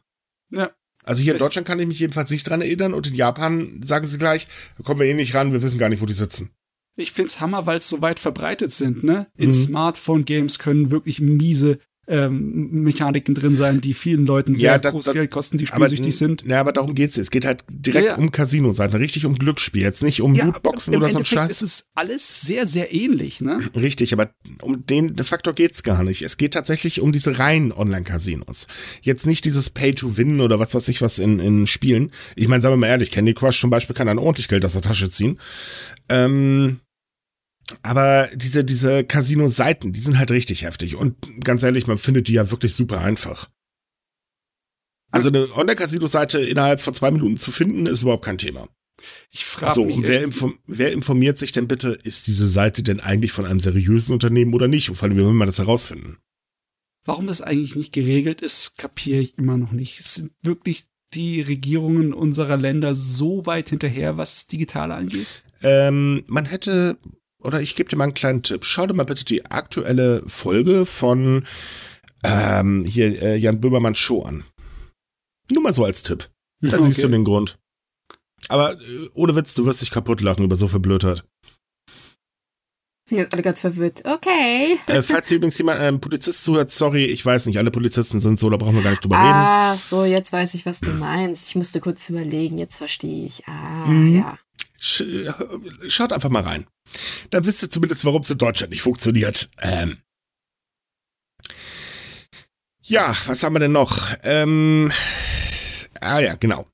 Ja. 0.49 0.71
Also 1.03 1.21
hier 1.21 1.33
in 1.33 1.39
Deutschland 1.39 1.67
kann 1.67 1.79
ich 1.79 1.87
mich 1.87 1.99
jedenfalls 1.99 2.29
nicht 2.31 2.49
dran 2.49 2.61
erinnern 2.61 2.93
und 2.93 3.07
in 3.07 3.15
Japan 3.15 3.81
sagen 3.83 4.07
sie 4.07 4.17
gleich, 4.17 4.47
da 4.77 4.83
kommen 4.83 4.99
wir 4.99 5.07
eh 5.07 5.13
nicht 5.13 5.35
ran, 5.35 5.53
wir 5.53 5.61
wissen 5.61 5.79
gar 5.79 5.89
nicht, 5.89 6.01
wo 6.01 6.05
die 6.05 6.13
sitzen. 6.13 6.51
Ich 6.95 7.11
find's 7.11 7.39
Hammer, 7.39 7.65
weil 7.65 7.77
es 7.77 7.89
so 7.89 8.01
weit 8.01 8.19
verbreitet 8.19 8.71
sind, 8.71 9.03
ne? 9.03 9.27
In 9.35 9.47
mhm. 9.47 9.53
Smartphone-Games 9.53 10.59
können 10.59 10.91
wirklich 10.91 11.19
miese 11.19 11.79
ähm, 12.05 12.83
Mechaniken 12.83 13.33
drin 13.33 13.55
sein, 13.55 13.79
die 13.79 13.93
vielen 13.93 14.25
Leuten 14.25 14.55
sehr 14.55 14.73
ja, 14.73 14.77
das, 14.77 14.91
großes 14.91 15.13
Geld 15.13 15.31
kosten, 15.31 15.57
die 15.57 15.67
spielsüchtig 15.67 16.07
aber, 16.07 16.11
sind. 16.11 16.43
Ja, 16.45 16.59
aber 16.59 16.73
darum 16.73 16.95
geht's. 16.95 17.17
Es 17.17 17.31
geht 17.31 17.45
halt 17.45 17.63
direkt 17.69 18.07
ja, 18.07 18.15
um 18.15 18.31
Casino-Seiten, 18.31 18.97
richtig 18.97 19.25
um 19.25 19.35
Glücksspiel, 19.35 19.81
jetzt 19.81 20.03
nicht 20.03 20.21
um 20.21 20.33
ja, 20.33 20.45
Lootboxen 20.45 20.95
oder 20.95 21.09
so 21.09 21.19
ein 21.19 21.25
Scheiß. 21.25 21.51
Es 21.51 21.61
ist 21.61 21.85
alles 21.95 22.41
sehr, 22.41 22.67
sehr 22.67 22.93
ähnlich, 22.93 23.39
ne? 23.39 23.61
Richtig, 23.75 24.11
aber 24.11 24.31
um 24.61 24.85
den 24.85 25.15
Faktor 25.17 25.53
geht's 25.53 25.83
gar 25.83 26.03
nicht. 26.03 26.23
Es 26.23 26.37
geht 26.37 26.53
tatsächlich 26.53 26.99
um 26.99 27.13
diese 27.13 27.39
reinen 27.39 27.71
Online-Casinos. 27.71 28.67
Jetzt 29.01 29.25
nicht 29.25 29.45
dieses 29.45 29.69
Pay-to-Win 29.69 30.41
oder 30.41 30.59
was 30.59 30.75
weiß 30.75 30.89
ich 30.89 31.01
was 31.01 31.19
in, 31.19 31.39
in 31.39 31.67
Spielen. 31.67 32.11
Ich 32.35 32.49
meine, 32.49 32.61
sagen 32.61 32.73
wir 32.73 32.77
mal 32.77 32.87
ehrlich, 32.87 33.11
Candy 33.11 33.33
Crush 33.33 33.59
zum 33.61 33.69
Beispiel 33.69 33.95
kann 33.95 34.07
dann 34.07 34.17
ordentlich 34.17 34.49
Geld 34.49 34.65
aus 34.65 34.73
der 34.73 34.81
Tasche 34.81 35.09
ziehen. 35.09 35.39
Ähm, 36.09 36.79
aber 37.81 38.29
diese, 38.35 38.63
diese 38.63 39.03
Casino-Seiten, 39.03 39.93
die 39.93 39.99
sind 39.99 40.17
halt 40.17 40.31
richtig 40.31 40.63
heftig. 40.63 40.95
Und 40.95 41.15
ganz 41.43 41.63
ehrlich, 41.63 41.87
man 41.87 41.97
findet 41.97 42.27
die 42.27 42.33
ja 42.33 42.51
wirklich 42.51 42.75
super 42.75 43.01
einfach. 43.01 43.49
Also 45.11 45.29
eine 45.29 45.47
Online-Casino-Seite 45.55 46.41
innerhalb 46.41 46.81
von 46.81 46.93
zwei 46.93 47.11
Minuten 47.11 47.37
zu 47.37 47.51
finden, 47.51 47.85
ist 47.85 48.01
überhaupt 48.01 48.25
kein 48.25 48.37
Thema. 48.37 48.67
Ich 49.31 49.45
frage 49.45 49.75
so, 49.75 49.85
mich. 49.85 49.95
Und 49.95 50.07
wer, 50.07 50.23
inform 50.23 50.57
wer, 50.65 50.91
informiert 50.91 51.37
sich 51.37 51.51
denn 51.51 51.67
bitte, 51.67 51.89
ist 52.03 52.27
diese 52.27 52.47
Seite 52.47 52.83
denn 52.83 52.99
eigentlich 52.99 53.31
von 53.31 53.45
einem 53.45 53.59
seriösen 53.59 54.13
Unternehmen 54.13 54.53
oder 54.53 54.67
nicht? 54.67 54.89
Und 54.89 54.95
vor 54.95 55.07
allem, 55.07 55.17
wie 55.17 55.21
will 55.21 55.33
man 55.33 55.47
das 55.47 55.59
herausfinden? 55.59 56.17
Warum 57.05 57.27
das 57.27 57.41
eigentlich 57.41 57.75
nicht 57.75 57.93
geregelt 57.93 58.41
ist, 58.41 58.77
kapiere 58.77 59.19
ich 59.19 59.37
immer 59.37 59.57
noch 59.57 59.71
nicht. 59.71 59.99
Es 59.99 60.15
sind 60.15 60.31
wirklich 60.41 60.85
die 61.13 61.41
Regierungen 61.41 62.13
unserer 62.13 62.57
Länder 62.57 62.95
so 62.95 63.45
weit 63.45 63.69
hinterher, 63.69 64.17
was 64.17 64.35
das 64.35 64.47
Digitale 64.47 64.95
angeht? 64.95 65.27
Ähm, 65.61 66.23
man 66.27 66.45
hätte 66.45 66.97
oder 67.43 67.61
ich 67.61 67.75
gebe 67.75 67.89
dir 67.89 67.97
mal 67.97 68.05
einen 68.05 68.13
kleinen 68.13 68.43
Tipp. 68.43 68.65
Schau 68.65 68.87
dir 68.87 68.93
mal 68.93 69.03
bitte 69.03 69.25
die 69.25 69.45
aktuelle 69.45 70.23
Folge 70.27 70.85
von 70.85 71.45
ähm, 72.23 72.85
hier 72.85 73.21
äh, 73.21 73.35
Jan 73.35 73.61
Böhmermann 73.61 73.95
Show 73.95 74.23
an. 74.23 74.43
Nur 75.51 75.63
mal 75.63 75.73
so 75.73 75.85
als 75.85 76.03
Tipp. 76.03 76.29
Da 76.65 76.77
okay. 76.77 76.85
siehst 76.85 77.03
du 77.03 77.09
den 77.09 77.25
Grund. 77.25 77.59
Aber 78.47 78.79
äh, 78.79 79.09
ohne 79.13 79.35
Witz, 79.35 79.53
du 79.53 79.65
wirst 79.65 79.81
dich 79.81 79.91
kaputt 79.91 80.21
lachen 80.21 80.45
über 80.45 80.55
so 80.55 80.69
viel 80.69 80.79
Blödheit. 80.79 81.25
Jetzt 83.09 83.33
alle 83.33 83.41
ganz 83.41 83.59
verwirrt. 83.59 84.03
Okay. 84.05 84.77
Äh, 84.87 85.01
falls 85.01 85.27
hier 85.27 85.37
übrigens 85.37 85.57
jemand, 85.57 85.81
ein 85.81 85.95
ähm, 85.95 85.99
Polizist 85.99 86.45
zuhört, 86.45 86.71
sorry, 86.71 87.05
ich 87.05 87.25
weiß 87.25 87.47
nicht, 87.47 87.57
alle 87.57 87.69
Polizisten 87.69 88.21
sind 88.21 88.39
so, 88.39 88.49
da 88.49 88.55
brauchen 88.55 88.75
wir 88.75 88.81
gar 88.81 88.91
nicht 88.91 89.03
drüber 89.03 89.17
reden. 89.17 89.27
Ah, 89.27 89.77
so, 89.77 90.05
jetzt 90.05 90.31
weiß 90.31 90.53
ich, 90.53 90.65
was 90.65 90.79
du 90.79 90.91
meinst. 90.91 91.49
Ich 91.49 91.55
musste 91.55 91.81
kurz 91.81 92.09
überlegen, 92.09 92.57
jetzt 92.57 92.77
verstehe 92.77 93.25
ich. 93.25 93.45
Ah, 93.45 93.87
mhm. 93.87 94.15
ja. 94.15 94.37
Schaut 94.83 96.11
einfach 96.11 96.29
mal 96.29 96.43
rein. 96.43 96.67
Da 97.29 97.45
wisst 97.45 97.63
ihr 97.63 97.69
zumindest, 97.69 98.03
warum 98.03 98.21
es 98.21 98.29
in 98.29 98.37
Deutschland 98.37 98.71
nicht 98.71 98.81
funktioniert. 98.81 99.49
Ähm. 99.61 100.01
Ja, 102.85 103.15
was 103.27 103.43
haben 103.43 103.53
wir 103.55 103.61
denn 103.61 103.71
noch? 103.71 104.13
Ähm, 104.23 104.91
ah 106.01 106.19
ja, 106.19 106.35
genau. 106.35 106.67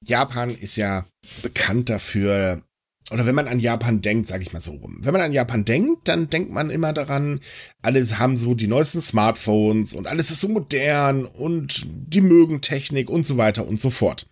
Japan 0.00 0.50
ist 0.50 0.76
ja 0.76 1.06
bekannt 1.42 1.90
dafür, 1.90 2.62
oder 3.10 3.24
wenn 3.24 3.34
man 3.34 3.48
an 3.48 3.58
Japan 3.58 4.02
denkt, 4.02 4.28
sage 4.28 4.42
ich 4.42 4.52
mal 4.52 4.60
so 4.60 4.72
rum. 4.72 4.98
Wenn 5.00 5.12
man 5.12 5.22
an 5.22 5.32
Japan 5.32 5.64
denkt, 5.64 6.08
dann 6.08 6.28
denkt 6.28 6.50
man 6.50 6.68
immer 6.68 6.92
daran, 6.92 7.40
alle 7.80 8.04
haben 8.18 8.36
so 8.36 8.54
die 8.54 8.66
neuesten 8.66 9.00
Smartphones 9.00 9.94
und 9.94 10.06
alles 10.06 10.30
ist 10.30 10.42
so 10.42 10.48
modern 10.48 11.24
und 11.24 11.86
die 11.88 12.20
mögen 12.20 12.60
Technik 12.60 13.08
und 13.08 13.24
so 13.24 13.36
weiter 13.38 13.66
und 13.66 13.80
so 13.80 13.90
fort. 13.90 14.26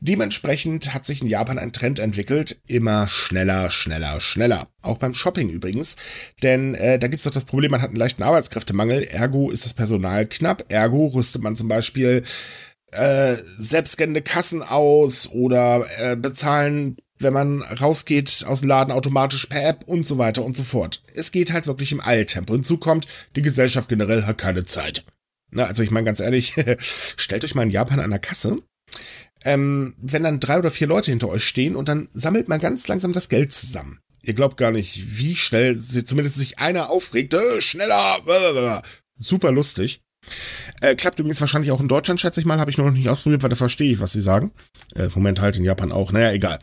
Dementsprechend 0.00 0.92
hat 0.92 1.04
sich 1.04 1.22
in 1.22 1.28
Japan 1.28 1.58
ein 1.58 1.72
Trend 1.72 1.98
entwickelt, 1.98 2.60
immer 2.66 3.06
schneller, 3.08 3.70
schneller, 3.70 4.20
schneller. 4.20 4.68
Auch 4.82 4.98
beim 4.98 5.14
Shopping 5.14 5.48
übrigens, 5.48 5.96
denn 6.42 6.74
äh, 6.74 6.98
da 6.98 7.06
gibt 7.08 7.18
es 7.20 7.24
doch 7.24 7.32
das 7.32 7.44
Problem, 7.44 7.70
man 7.70 7.82
hat 7.82 7.90
einen 7.90 7.98
leichten 7.98 8.22
Arbeitskräftemangel, 8.22 9.04
ergo 9.04 9.50
ist 9.50 9.64
das 9.64 9.74
Personal 9.74 10.26
knapp, 10.26 10.64
ergo 10.70 11.06
rüstet 11.06 11.42
man 11.42 11.56
zum 11.56 11.68
Beispiel 11.68 12.24
äh, 12.90 13.36
selbstscannende 13.56 14.22
Kassen 14.22 14.62
aus 14.62 15.28
oder 15.30 15.86
äh, 15.98 16.16
bezahlen 16.16 16.96
wenn 17.22 17.32
man 17.32 17.62
rausgeht 17.62 18.44
aus 18.46 18.60
dem 18.60 18.68
Laden 18.68 18.92
automatisch 18.92 19.46
per 19.46 19.66
App 19.66 19.84
und 19.86 20.06
so 20.06 20.18
weiter 20.18 20.44
und 20.44 20.56
so 20.56 20.64
fort. 20.64 21.02
Es 21.14 21.32
geht 21.32 21.52
halt 21.52 21.66
wirklich 21.66 21.92
im 21.92 22.00
Eiltempo. 22.00 22.54
Hinzu 22.54 22.78
kommt, 22.78 23.06
die 23.36 23.42
Gesellschaft 23.42 23.88
generell 23.88 24.24
hat 24.24 24.38
keine 24.38 24.64
Zeit. 24.64 25.04
Na, 25.50 25.64
also 25.64 25.82
ich 25.82 25.90
meine 25.90 26.06
ganz 26.06 26.20
ehrlich, 26.20 26.54
stellt 27.16 27.44
euch 27.44 27.54
mal 27.54 27.62
in 27.62 27.70
Japan 27.70 28.00
an 28.00 28.10
der 28.10 28.18
Kasse, 28.18 28.58
ähm, 29.44 29.94
wenn 30.00 30.22
dann 30.22 30.40
drei 30.40 30.58
oder 30.58 30.70
vier 30.70 30.86
Leute 30.86 31.10
hinter 31.10 31.28
euch 31.28 31.44
stehen 31.44 31.76
und 31.76 31.88
dann 31.88 32.08
sammelt 32.14 32.48
man 32.48 32.60
ganz 32.60 32.88
langsam 32.88 33.12
das 33.12 33.28
Geld 33.28 33.52
zusammen. 33.52 34.00
Ihr 34.22 34.34
glaubt 34.34 34.56
gar 34.56 34.70
nicht, 34.70 35.18
wie 35.18 35.34
schnell 35.34 35.78
zumindest 35.78 36.36
sich 36.36 36.58
einer 36.58 36.90
aufregt. 36.90 37.34
Äh, 37.34 37.60
schneller! 37.60 38.20
Äh, 38.26 38.82
super 39.16 39.50
lustig. 39.50 40.00
Äh, 40.80 40.94
klappt 40.94 41.18
übrigens 41.18 41.40
wahrscheinlich 41.40 41.70
auch 41.70 41.80
in 41.80 41.88
Deutschland, 41.88 42.20
schätze 42.20 42.40
ich 42.40 42.46
mal. 42.46 42.58
Habe 42.58 42.70
ich 42.70 42.78
nur 42.78 42.88
noch 42.88 42.96
nicht 42.96 43.08
ausprobiert, 43.08 43.42
weil 43.42 43.50
da 43.50 43.56
verstehe 43.56 43.92
ich, 43.92 44.00
was 44.00 44.12
sie 44.12 44.22
sagen. 44.22 44.52
Äh, 44.94 45.08
Moment 45.14 45.40
halt 45.40 45.56
in 45.56 45.64
Japan 45.64 45.92
auch. 45.92 46.12
Naja, 46.12 46.32
egal. 46.32 46.58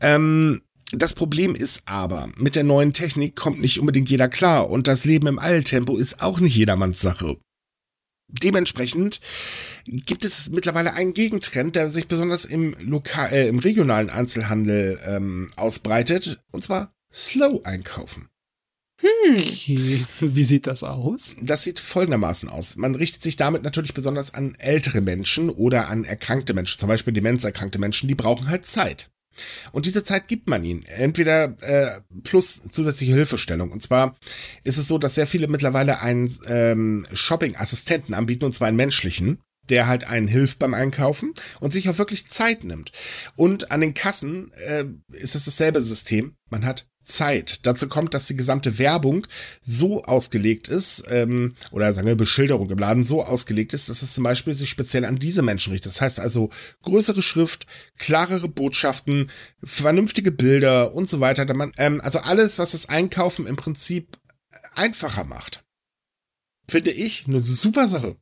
Ähm, 0.00 0.62
das 0.92 1.14
Problem 1.14 1.54
ist 1.54 1.82
aber, 1.86 2.28
mit 2.36 2.56
der 2.56 2.64
neuen 2.64 2.92
Technik 2.92 3.36
kommt 3.36 3.60
nicht 3.60 3.80
unbedingt 3.80 4.10
jeder 4.10 4.28
klar 4.28 4.70
und 4.70 4.86
das 4.86 5.04
Leben 5.04 5.26
im 5.26 5.38
Eiltempo 5.38 5.96
ist 5.96 6.22
auch 6.22 6.40
nicht 6.40 6.56
jedermanns 6.56 7.00
Sache. 7.00 7.36
Dementsprechend 8.28 9.20
gibt 9.86 10.24
es 10.24 10.50
mittlerweile 10.50 10.94
einen 10.94 11.14
Gegentrend, 11.14 11.76
der 11.76 11.90
sich 11.90 12.08
besonders 12.08 12.44
im, 12.44 12.76
lokal, 12.80 13.32
äh, 13.32 13.48
im 13.48 13.58
regionalen 13.58 14.10
Einzelhandel 14.10 14.98
ähm, 15.06 15.50
ausbreitet, 15.56 16.40
und 16.52 16.62
zwar 16.62 16.92
Slow 17.12 17.60
einkaufen. 17.64 18.28
Hm. 19.04 19.36
Okay. 19.36 20.06
Wie 20.20 20.44
sieht 20.44 20.66
das 20.66 20.82
aus? 20.82 21.36
Das 21.42 21.62
sieht 21.62 21.78
folgendermaßen 21.78 22.48
aus. 22.48 22.76
Man 22.76 22.94
richtet 22.94 23.22
sich 23.22 23.36
damit 23.36 23.62
natürlich 23.62 23.92
besonders 23.92 24.32
an 24.32 24.54
ältere 24.58 25.02
Menschen 25.02 25.50
oder 25.50 25.88
an 25.88 26.04
erkrankte 26.04 26.54
Menschen, 26.54 26.78
zum 26.78 26.88
Beispiel 26.88 27.12
demenzerkrankte 27.12 27.78
Menschen, 27.78 28.08
die 28.08 28.14
brauchen 28.14 28.48
halt 28.48 28.64
Zeit. 28.64 29.10
Und 29.72 29.86
diese 29.86 30.04
Zeit 30.04 30.28
gibt 30.28 30.48
man 30.48 30.64
ihnen. 30.64 30.84
Entweder 30.84 31.56
äh, 31.60 32.00
plus 32.22 32.62
zusätzliche 32.70 33.14
Hilfestellung. 33.14 33.72
Und 33.72 33.82
zwar 33.82 34.16
ist 34.62 34.78
es 34.78 34.88
so, 34.88 34.96
dass 34.96 35.16
sehr 35.16 35.26
viele 35.26 35.48
mittlerweile 35.48 36.00
einen 36.00 36.32
ähm, 36.46 37.04
Shopping-Assistenten 37.12 38.14
anbieten, 38.14 38.44
und 38.44 38.54
zwar 38.54 38.68
einen 38.68 38.76
menschlichen 38.76 39.38
der 39.70 39.86
halt 39.86 40.04
einen 40.04 40.28
hilft 40.28 40.58
beim 40.58 40.74
Einkaufen 40.74 41.32
und 41.60 41.72
sich 41.72 41.88
auch 41.88 41.98
wirklich 41.98 42.26
Zeit 42.26 42.64
nimmt. 42.64 42.92
Und 43.36 43.70
an 43.70 43.80
den 43.80 43.94
Kassen 43.94 44.52
äh, 44.54 44.84
ist 45.12 45.34
es 45.34 45.46
dasselbe 45.46 45.80
System. 45.80 46.34
Man 46.50 46.64
hat 46.66 46.86
Zeit. 47.04 47.60
Dazu 47.66 47.88
kommt, 47.88 48.14
dass 48.14 48.26
die 48.26 48.36
gesamte 48.36 48.78
Werbung 48.78 49.26
so 49.62 50.02
ausgelegt 50.02 50.68
ist, 50.68 51.04
ähm, 51.08 51.54
oder 51.70 51.92
sagen 51.92 52.06
wir 52.06 52.16
Beschilderung 52.16 52.70
im 52.70 52.78
Laden 52.78 53.04
so 53.04 53.22
ausgelegt 53.22 53.74
ist, 53.74 53.88
dass 53.88 54.02
es 54.02 54.14
zum 54.14 54.24
Beispiel 54.24 54.54
sich 54.54 54.70
speziell 54.70 55.04
an 55.04 55.18
diese 55.18 55.42
Menschen 55.42 55.72
richtet. 55.72 55.92
Das 55.92 56.00
heißt 56.00 56.20
also 56.20 56.50
größere 56.82 57.22
Schrift, 57.22 57.66
klarere 57.98 58.48
Botschaften, 58.48 59.30
vernünftige 59.62 60.32
Bilder 60.32 60.94
und 60.94 61.08
so 61.08 61.20
weiter. 61.20 61.46
Ähm, 61.76 62.00
also 62.00 62.20
alles, 62.20 62.58
was 62.58 62.72
das 62.72 62.88
Einkaufen 62.88 63.46
im 63.46 63.56
Prinzip 63.56 64.18
einfacher 64.74 65.24
macht. 65.24 65.64
Finde 66.68 66.90
ich 66.90 67.26
eine 67.26 67.42
super 67.42 67.88
Sache. 67.88 68.16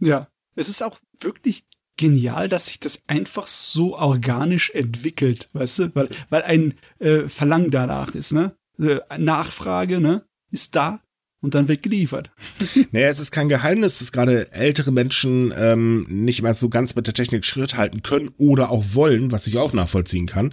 Ja, 0.00 0.28
es 0.56 0.68
ist 0.68 0.82
auch 0.82 0.98
wirklich 1.20 1.64
genial, 2.02 2.48
dass 2.48 2.66
sich 2.66 2.80
das 2.80 3.02
einfach 3.06 3.46
so 3.46 3.96
organisch 3.96 4.70
entwickelt, 4.70 5.48
weißt 5.52 5.78
du, 5.78 5.94
weil, 5.94 6.08
weil 6.30 6.42
ein 6.42 6.74
äh, 6.98 7.28
Verlangen 7.28 7.70
danach 7.70 8.16
ist, 8.16 8.32
ne? 8.32 8.56
Äh, 8.80 8.98
Nachfrage, 9.18 10.00
ne? 10.00 10.24
Ist 10.50 10.74
da 10.74 11.00
und 11.42 11.54
dann 11.54 11.68
wird 11.68 11.82
geliefert. 11.82 12.32
Naja, 12.90 13.06
es 13.06 13.20
ist 13.20 13.30
kein 13.30 13.48
Geheimnis, 13.48 14.00
dass 14.00 14.10
gerade 14.10 14.50
ältere 14.52 14.90
Menschen 14.90 15.54
ähm, 15.56 16.06
nicht 16.08 16.42
mehr 16.42 16.54
so 16.54 16.68
ganz 16.68 16.96
mit 16.96 17.06
der 17.06 17.14
Technik 17.14 17.44
Schritt 17.44 17.76
halten 17.76 18.02
können 18.02 18.30
oder 18.36 18.70
auch 18.70 18.84
wollen, 18.92 19.30
was 19.30 19.46
ich 19.46 19.56
auch 19.56 19.72
nachvollziehen 19.72 20.26
kann. 20.26 20.52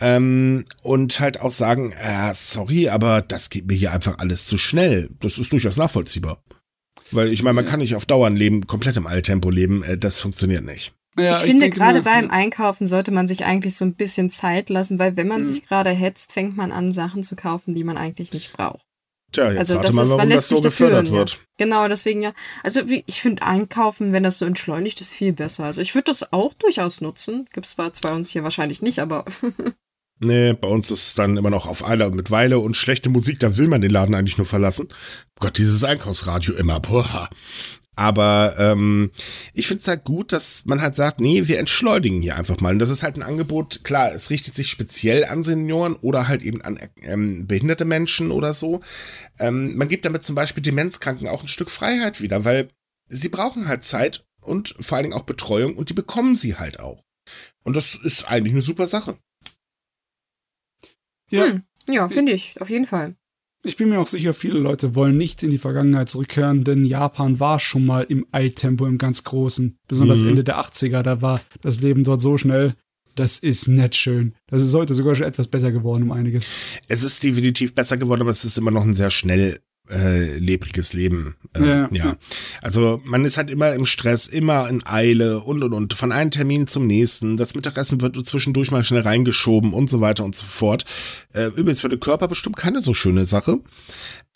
Ähm, 0.00 0.64
und 0.82 1.20
halt 1.20 1.40
auch 1.40 1.52
sagen, 1.52 1.92
äh, 1.92 2.32
sorry, 2.34 2.88
aber 2.88 3.22
das 3.22 3.48
geht 3.48 3.68
mir 3.68 3.74
hier 3.74 3.92
einfach 3.92 4.18
alles 4.18 4.46
zu 4.46 4.58
schnell. 4.58 5.08
Das 5.20 5.38
ist 5.38 5.52
durchaus 5.52 5.76
nachvollziehbar. 5.76 6.42
Weil 7.14 7.32
ich 7.32 7.42
meine, 7.42 7.54
man 7.54 7.64
kann 7.64 7.80
nicht 7.80 7.94
auf 7.94 8.06
Dauer 8.06 8.30
Leben 8.30 8.66
komplett 8.66 8.96
im 8.96 9.06
Alltempo 9.06 9.50
leben. 9.50 9.82
Äh, 9.82 9.98
das 9.98 10.20
funktioniert 10.20 10.64
nicht. 10.64 10.92
Ja, 11.16 11.30
ich, 11.30 11.38
ich 11.38 11.44
finde, 11.44 11.70
gerade 11.70 12.02
beim 12.02 12.30
Einkaufen 12.30 12.86
sollte 12.86 13.12
man 13.12 13.28
sich 13.28 13.44
eigentlich 13.44 13.76
so 13.76 13.84
ein 13.84 13.94
bisschen 13.94 14.30
Zeit 14.30 14.68
lassen, 14.68 14.98
weil 14.98 15.16
wenn 15.16 15.28
man 15.28 15.42
mhm. 15.42 15.46
sich 15.46 15.66
gerade 15.66 15.90
hetzt, 15.90 16.32
fängt 16.32 16.56
man 16.56 16.72
an, 16.72 16.92
Sachen 16.92 17.22
zu 17.22 17.36
kaufen, 17.36 17.74
die 17.74 17.84
man 17.84 17.96
eigentlich 17.96 18.32
nicht 18.32 18.52
braucht. 18.52 18.84
Tja, 19.34 19.50
jetzt 19.50 19.58
also 19.58 19.78
das 19.80 19.94
mal, 19.94 20.02
ist, 20.02 20.08
warum 20.08 20.18
man 20.18 20.28
lässt 20.28 20.50
das 20.50 20.58
so 20.58 20.62
gefördert 20.62 21.10
wird. 21.10 21.32
Ja. 21.32 21.38
Genau, 21.58 21.88
deswegen 21.88 22.22
ja. 22.22 22.32
Also 22.62 22.82
ich 22.86 23.20
finde 23.20 23.42
Einkaufen, 23.42 24.12
wenn 24.12 24.22
das 24.22 24.38
so 24.38 24.46
entschleunigt 24.46 25.00
ist, 25.00 25.12
viel 25.12 25.32
besser. 25.32 25.64
Also 25.64 25.80
ich 25.80 25.94
würde 25.94 26.06
das 26.06 26.32
auch 26.32 26.54
durchaus 26.54 27.00
nutzen. 27.00 27.44
Gibt 27.52 27.66
es 27.66 27.72
zwar 27.72 27.90
bei 28.00 28.12
uns 28.12 28.30
hier 28.30 28.44
wahrscheinlich 28.44 28.80
nicht, 28.80 29.00
aber 29.00 29.24
Nee, 30.24 30.54
bei 30.54 30.68
uns 30.68 30.90
ist 30.90 31.08
es 31.08 31.14
dann 31.14 31.36
immer 31.36 31.50
noch 31.50 31.66
auf 31.66 31.86
Eile 31.86 32.10
mit 32.10 32.30
Weile 32.30 32.58
und 32.58 32.76
schlechte 32.76 33.10
Musik, 33.10 33.40
da 33.40 33.56
will 33.58 33.68
man 33.68 33.82
den 33.82 33.90
Laden 33.90 34.14
eigentlich 34.14 34.38
nur 34.38 34.46
verlassen. 34.46 34.88
Gott, 35.38 35.58
dieses 35.58 35.84
Einkaufsradio 35.84 36.54
immer, 36.54 36.80
boah. 36.80 37.28
Aber 37.96 38.56
ähm, 38.58 39.12
ich 39.52 39.68
finde 39.68 39.82
es 39.82 39.88
halt 39.88 40.04
gut, 40.04 40.32
dass 40.32 40.64
man 40.64 40.80
halt 40.80 40.96
sagt, 40.96 41.20
nee, 41.20 41.46
wir 41.46 41.58
entschleunigen 41.58 42.22
hier 42.22 42.36
einfach 42.36 42.58
mal. 42.60 42.72
Und 42.72 42.80
das 42.80 42.90
ist 42.90 43.02
halt 43.02 43.16
ein 43.16 43.22
Angebot, 43.22 43.84
klar, 43.84 44.12
es 44.12 44.30
richtet 44.30 44.54
sich 44.54 44.68
speziell 44.68 45.24
an 45.26 45.44
Senioren 45.44 45.94
oder 45.96 46.26
halt 46.26 46.42
eben 46.42 46.60
an 46.62 46.78
ähm, 47.02 47.46
behinderte 47.46 47.84
Menschen 47.84 48.30
oder 48.32 48.52
so. 48.52 48.80
Ähm, 49.38 49.76
man 49.76 49.88
gibt 49.88 50.04
damit 50.06 50.24
zum 50.24 50.34
Beispiel 50.34 50.62
Demenzkranken 50.62 51.28
auch 51.28 51.42
ein 51.42 51.48
Stück 51.48 51.70
Freiheit 51.70 52.20
wieder, 52.20 52.44
weil 52.44 52.68
sie 53.08 53.28
brauchen 53.28 53.68
halt 53.68 53.84
Zeit 53.84 54.24
und 54.42 54.74
vor 54.80 54.96
allen 54.96 55.04
Dingen 55.04 55.16
auch 55.16 55.24
Betreuung 55.24 55.76
und 55.76 55.90
die 55.90 55.94
bekommen 55.94 56.34
sie 56.34 56.56
halt 56.56 56.80
auch. 56.80 57.04
Und 57.62 57.76
das 57.76 57.94
ist 57.94 58.24
eigentlich 58.24 58.54
eine 58.54 58.62
super 58.62 58.86
Sache. 58.86 59.18
Ja, 61.34 61.46
hm. 61.46 61.62
ja 61.88 62.08
finde 62.08 62.32
ich, 62.32 62.60
auf 62.60 62.70
jeden 62.70 62.86
Fall. 62.86 63.16
Ich 63.66 63.76
bin 63.76 63.88
mir 63.88 63.98
auch 63.98 64.06
sicher, 64.06 64.34
viele 64.34 64.58
Leute 64.58 64.94
wollen 64.94 65.16
nicht 65.16 65.42
in 65.42 65.50
die 65.50 65.58
Vergangenheit 65.58 66.10
zurückkehren, 66.10 66.64
denn 66.64 66.84
Japan 66.84 67.40
war 67.40 67.58
schon 67.58 67.86
mal 67.86 68.02
im 68.02 68.26
Eiltempo 68.30 68.84
im 68.86 68.98
ganz 68.98 69.24
Großen. 69.24 69.78
Besonders 69.88 70.22
mhm. 70.22 70.30
Ende 70.30 70.44
der 70.44 70.58
80er, 70.58 71.02
da 71.02 71.22
war 71.22 71.40
das 71.62 71.80
Leben 71.80 72.04
dort 72.04 72.20
so 72.20 72.36
schnell. 72.36 72.74
Das 73.14 73.38
ist 73.38 73.68
nett 73.68 73.94
schön. 73.94 74.34
Das 74.48 74.62
ist 74.62 74.74
heute 74.74 74.92
sogar 74.92 75.14
schon 75.14 75.26
etwas 75.26 75.48
besser 75.48 75.72
geworden 75.72 76.02
um 76.02 76.12
einiges. 76.12 76.48
Es 76.88 77.04
ist 77.04 77.22
definitiv 77.22 77.74
besser 77.74 77.96
geworden, 77.96 78.20
aber 78.20 78.30
es 78.30 78.44
ist 78.44 78.58
immer 78.58 78.70
noch 78.70 78.84
ein 78.84 78.92
sehr 78.92 79.10
schnell 79.10 79.60
äh, 79.90 80.38
lebriges 80.38 80.92
Leben. 80.92 81.36
Äh, 81.54 81.66
ja. 81.66 81.88
ja. 81.92 82.16
Also 82.62 83.00
man 83.04 83.24
ist 83.24 83.36
halt 83.36 83.50
immer 83.50 83.72
im 83.74 83.86
Stress, 83.86 84.26
immer 84.26 84.68
in 84.68 84.86
Eile 84.86 85.40
und 85.40 85.62
und 85.62 85.72
und. 85.72 85.94
Von 85.94 86.12
einem 86.12 86.30
Termin 86.30 86.66
zum 86.66 86.86
nächsten. 86.86 87.36
Das 87.36 87.54
Mittagessen 87.54 88.00
wird 88.00 88.24
zwischendurch 88.26 88.70
mal 88.70 88.84
schnell 88.84 89.02
reingeschoben 89.02 89.72
und 89.72 89.90
so 89.90 90.00
weiter 90.00 90.24
und 90.24 90.34
so 90.34 90.46
fort. 90.46 90.84
Äh, 91.32 91.46
übrigens 91.48 91.80
für 91.80 91.88
den 91.88 92.00
Körper 92.00 92.28
bestimmt 92.28 92.56
keine 92.56 92.80
so 92.80 92.94
schöne 92.94 93.26
Sache. 93.26 93.58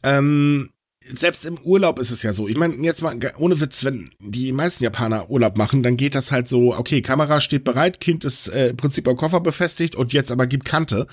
Ähm, 0.03 0.71
selbst 1.09 1.45
im 1.47 1.59
Urlaub 1.59 1.99
ist 1.99 2.11
es 2.11 2.23
ja 2.23 2.33
so. 2.33 2.49
Ich 2.49 2.57
meine, 2.57 2.75
jetzt 2.77 3.03
mal 3.03 3.19
ohne 3.39 3.61
Witz, 3.61 3.85
wenn 3.85 4.11
die 4.21 4.53
meisten 4.53 4.85
Japaner 4.85 5.31
Urlaub 5.31 5.57
machen, 5.57 5.83
dann 5.83 5.97
geht 5.97 6.15
das 6.15 6.33
halt 6.33 6.49
so, 6.49 6.75
okay, 6.75 7.03
Kamera 7.03 7.41
steht 7.41 7.65
bereit, 7.65 8.01
Kind 8.01 8.25
ist 8.25 8.49
äh, 8.49 8.69
im 8.69 8.77
Prinzip 8.77 9.09
am 9.09 9.17
Koffer 9.17 9.41
befestigt 9.41 9.95
und 9.95 10.13
jetzt 10.13 10.31
aber 10.31 10.47
gibt 10.47 10.65
Kante. 10.65 11.07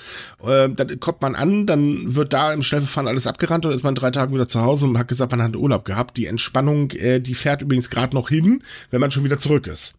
Äh, 0.45 0.69
dann 0.69 0.99
kommt 0.99 1.21
man 1.21 1.35
an, 1.35 1.65
dann 1.65 2.15
wird 2.15 2.33
da 2.33 2.53
im 2.53 2.63
Schnellverfahren 2.63 3.07
alles 3.07 3.27
abgerannt 3.27 3.65
und 3.65 3.71
ist 3.73 3.83
man 3.83 3.95
drei 3.95 4.11
Tage 4.11 4.33
wieder 4.33 4.47
zu 4.47 4.61
Hause 4.61 4.85
und 4.85 4.97
hat 4.97 5.07
gesagt, 5.07 5.31
man 5.31 5.41
hat 5.41 5.55
Urlaub 5.55 5.85
gehabt. 5.85 6.17
Die 6.17 6.25
Entspannung, 6.25 6.91
äh, 6.91 7.19
die 7.19 7.35
fährt 7.35 7.61
übrigens 7.61 7.89
gerade 7.89 8.15
noch 8.15 8.29
hin, 8.29 8.63
wenn 8.91 9.01
man 9.01 9.11
schon 9.11 9.23
wieder 9.23 9.39
zurück 9.39 9.67
ist. 9.67 9.95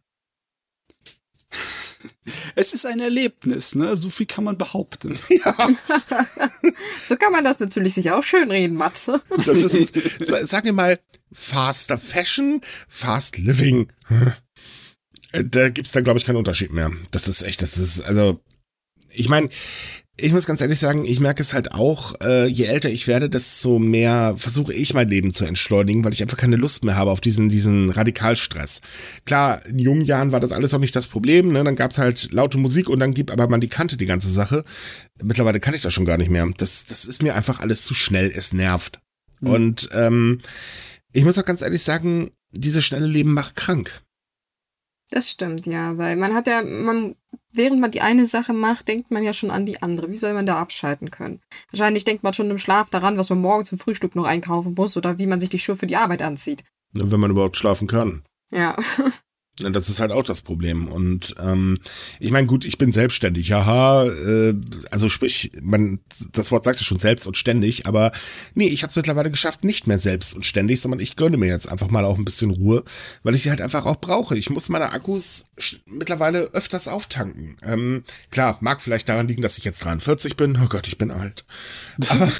Es 2.55 2.73
ist 2.73 2.87
ein 2.87 3.01
Erlebnis, 3.01 3.75
ne? 3.75 3.97
So 3.97 4.09
viel 4.11 4.27
kann 4.27 4.45
man 4.45 4.59
behaupten. 4.59 5.19
Ja, 5.29 5.55
So 7.03 7.17
kann 7.17 7.33
man 7.33 7.45
das 7.45 7.61
natürlich 7.61 7.95
sich 7.95 8.11
auch 8.11 8.23
schön 8.23 8.51
reden, 8.51 8.77
Matze. 8.77 9.21
das 9.47 9.63
ist, 9.63 9.93
sa- 10.21 10.45
sag 10.47 10.65
mir 10.65 10.73
mal, 10.73 10.99
faster 11.33 11.99
Fashion, 11.99 12.61
fast 12.89 13.39
living. 13.39 13.93
Äh, 15.33 15.45
Da 15.45 15.69
gibt's 15.71 15.93
dann, 15.93 16.05
glaube 16.05 16.19
ich, 16.19 16.25
keinen 16.25 16.37
Unterschied 16.37 16.73
mehr. 16.73 16.91
Das 17.11 17.29
ist 17.29 17.43
echt, 17.43 17.63
das 17.63 17.79
ist, 17.79 18.01
also, 18.01 18.41
ich 19.11 19.29
meine, 19.29 19.49
ich 20.19 20.33
muss 20.33 20.47
ganz 20.47 20.63
ehrlich 20.63 20.79
sagen, 20.79 21.05
ich 21.05 21.21
merke 21.21 21.43
es 21.43 21.53
halt 21.53 21.73
auch, 21.73 22.15
äh, 22.23 22.47
je 22.47 22.65
älter 22.65 22.89
ich 22.89 23.07
werde, 23.07 23.29
desto 23.29 23.79
mehr 23.79 24.35
versuche 24.39 24.73
ich 24.73 24.95
mein 24.95 25.09
Leben 25.09 25.31
zu 25.31 25.45
entschleunigen, 25.45 26.05
weil 26.05 26.15
ich 26.15 26.23
einfach 26.23 26.39
keine 26.39 26.57
Lust 26.57 26.85
mehr 26.85 26.97
habe 26.97 27.11
auf 27.11 27.21
diesen, 27.21 27.51
diesen 27.51 27.91
Radikalstress. 27.91 28.81
Klar, 29.27 29.65
in 29.67 29.79
jungen 29.79 30.03
Jahren 30.03 30.33
war 30.33 30.41
das 30.41 30.53
alles 30.53 30.73
auch 30.73 30.79
nicht 30.79 30.97
das 30.97 31.09
Problem, 31.09 31.53
ne? 31.53 31.63
Dann 31.65 31.77
gab's 31.77 31.99
halt 31.99 32.33
laute 32.33 32.57
Musik 32.57 32.89
und 32.89 32.99
dann 32.99 33.13
gibt 33.13 33.31
aber 33.31 33.47
man 33.49 33.61
die 33.61 33.69
kannte 33.69 33.99
die 33.99 34.07
ganze 34.07 34.31
Sache. 34.31 34.65
Mittlerweile 35.23 35.61
kann 35.61 35.75
ich 35.75 35.83
das 35.83 35.93
schon 35.93 36.07
gar 36.07 36.17
nicht 36.17 36.31
mehr. 36.31 36.49
Das, 36.57 36.87
das 36.87 37.05
ist 37.05 37.23
mir 37.23 37.35
einfach 37.35 37.61
alles 37.61 37.85
zu 37.85 37.93
schnell, 37.93 38.33
es 38.35 38.55
nervt. 38.55 39.01
Mhm. 39.41 39.51
Und 39.51 39.89
ähm, 39.93 40.41
ich 41.13 41.25
muss 41.25 41.39
auch 41.39 41.45
ganz 41.45 41.61
ehrlich 41.61 41.83
sagen, 41.83 42.31
dieses 42.53 42.85
schnelle 42.87 43.07
Leben 43.07 43.35
macht 43.35 43.55
krank. 43.55 44.01
Das 45.11 45.31
stimmt, 45.31 45.67
ja, 45.67 45.97
weil 45.99 46.17
man 46.17 46.35
hat 46.35 46.47
ja, 46.47 46.63
man, 46.63 47.15
während 47.53 47.81
man 47.81 47.91
die 47.91 48.01
eine 48.01 48.27
Sache 48.27 48.53
macht, 48.53 48.89
denkt 48.89 49.11
man 49.11 49.23
ja 49.23 49.33
schon 49.33 49.51
an 49.51 49.67
die 49.67 49.83
andere. 49.83 50.11
Wie 50.11 50.17
soll 50.17 50.33
man 50.33 50.47
da 50.47 50.61
abschalten 50.61 51.11
können? 51.11 51.41
Wahrscheinlich 51.71 52.05
denkt 52.05 52.23
man 52.23 52.35
schon 52.35 52.51
im 52.51 52.59
Schlaf 52.59 52.91
daran, 52.91 53.19
was 53.19 53.31
man 53.31 53.41
morgen 53.41 53.65
zum 53.65 53.79
Frühstück 53.79 54.15
noch 54.15 54.27
einkaufen 54.27 54.75
muss 54.75 54.97
oder 54.97 55.19
wie 55.19 55.27
man 55.27 55.41
sich 55.41 55.51
die 55.51 55.59
Schuhe 55.59 55.77
für 55.77 55.87
die 55.87 55.97
Arbeit 55.97 56.23
anzieht. 56.23 56.65
Wenn 56.93 57.21
man 57.21 57.31
überhaupt 57.31 57.57
schlafen 57.57 57.89
kann. 57.89 58.23
Ja. 58.51 58.77
Das 59.59 59.89
ist 59.89 60.01
halt 60.01 60.13
auch 60.13 60.23
das 60.23 60.43
Problem. 60.43 60.87
Und 60.87 61.35
ähm, 61.41 61.79
ich 62.21 62.31
meine, 62.31 62.47
gut, 62.47 62.67
ich 62.67 62.77
bin 62.77 62.93
selbstständig, 62.93 63.53
haha, 63.53 64.05
äh, 64.05 64.55
also 64.91 65.09
sprich, 65.09 65.51
man, 65.63 66.01
das 66.33 66.51
Wort 66.53 66.65
sagt 66.65 66.79
ja 66.79 66.85
schon 66.85 66.99
selbst 66.99 67.27
und 67.27 67.39
ständig, 67.39 67.87
aber 67.87 68.13
nee, 68.55 68.69
ich 68.69 68.83
habe 68.83 68.91
es 68.91 68.97
mittlerweile 68.97 69.31
geschafft, 69.31 69.65
nicht 69.65 69.87
mehr 69.87 69.99
selbst 69.99 70.35
und 70.35 70.45
ständig, 70.45 70.83
sondern 70.83 71.01
ich 71.01 71.17
gönne 71.17 71.39
mir 71.39 71.47
jetzt 71.47 71.71
einfach 71.71 71.89
mal 71.89 72.05
auch 72.05 72.19
ein 72.19 72.27
bisschen 72.27 72.51
Ruhe, 72.51 72.85
weil 73.23 73.35
ich 73.35 73.43
sie 73.43 73.51
halt 73.51 73.63
einfach 73.63 73.87
auch 73.87 73.97
brauche. 73.97 74.37
Ich 74.37 74.51
muss 74.51 74.69
meine 74.69 74.93
Akkus 74.93 75.47
mittlerweile 75.87 76.51
öfters 76.53 76.87
auftanken. 76.87 77.57
Ähm, 77.63 78.05
klar, 78.31 78.59
mag 78.61 78.83
vielleicht 78.83 79.09
daran 79.09 79.27
liegen, 79.27 79.41
dass 79.41 79.57
ich 79.57 79.65
jetzt 79.65 79.83
43 79.83 80.37
bin. 80.37 80.59
Oh 80.63 80.69
Gott, 80.69 80.87
ich 80.87 80.99
bin 80.99 81.11
alt. 81.11 81.47
Aber, 82.09 82.31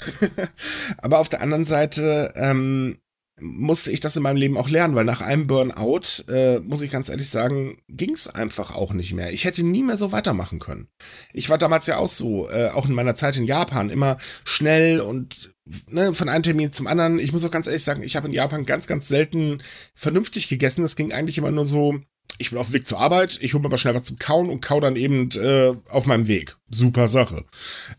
aber 0.99 1.19
auf 1.19 1.31
der 1.31 1.41
anderen 1.41 1.65
Seite, 1.65 2.35
ähm, 2.37 2.99
musste 3.39 3.93
ich 3.93 4.01
das 4.01 4.17
in 4.17 4.23
meinem 4.23 4.37
Leben 4.37 4.57
auch 4.57 4.69
lernen, 4.69 4.95
weil 4.95 5.05
nach 5.05 5.21
einem 5.21 5.47
Burnout, 5.47 6.25
äh, 6.29 6.59
muss 6.61 6.83
ich 6.83 6.91
ganz 6.91 7.09
ehrlich 7.09 7.29
sagen, 7.29 7.79
ging's 7.89 8.29
einfach 8.29 8.75
auch 8.75 8.93
nicht 8.93 9.13
mehr. 9.13 9.33
Ich 9.33 9.45
hätte 9.45 9.63
nie 9.63 9.83
mehr 9.83 9.99
so 9.99 10.11
weitermachen 10.13 10.59
können. 10.59 10.89
Ich 11.33 11.51
war 11.51 11.59
damals 11.59 11.87
ja 11.87 11.99
auch 11.99 12.09
so, 12.09 12.49
äh, 12.49 12.69
auch 12.69 12.87
in 12.87 12.95
meiner 12.95 13.15
Zeit 13.15 13.37
in 13.37 13.45
Japan, 13.45 13.91
immer 13.91 14.17
schnell 14.45 15.01
und 15.01 15.55
ne, 15.89 16.15
von 16.15 16.29
einem 16.29 16.43
Termin 16.43 16.73
zum 16.73 16.87
anderen. 16.87 17.19
Ich 17.19 17.33
muss 17.33 17.45
auch 17.45 17.51
ganz 17.51 17.67
ehrlich 17.67 17.85
sagen, 17.85 18.03
ich 18.03 18.17
habe 18.17 18.29
in 18.29 18.33
Japan 18.33 18.65
ganz, 18.65 18.87
ganz 18.87 19.09
selten 19.09 19.63
vernünftig 19.95 20.49
gegessen. 20.49 20.83
Das 20.83 20.97
ging 20.97 21.13
eigentlich 21.13 21.39
immer 21.39 21.51
nur 21.51 21.67
so, 21.67 22.01
ich 22.39 22.51
bin 22.51 22.59
auf 22.59 22.69
dem 22.69 22.75
Weg 22.75 22.87
zur 22.87 23.01
Arbeit, 23.01 23.39
ich 23.41 23.55
hole 23.55 23.63
mir 23.63 23.69
mal 23.69 23.77
schnell 23.77 23.95
was 23.95 24.05
zum 24.05 24.19
Kauen 24.19 24.51
und 24.51 24.61
kau 24.61 24.81
dann 24.81 24.97
eben 24.97 25.31
äh, 25.33 25.75
auf 25.89 26.07
meinem 26.07 26.27
Weg. 26.27 26.57
Super 26.71 27.09
Sache. 27.09 27.45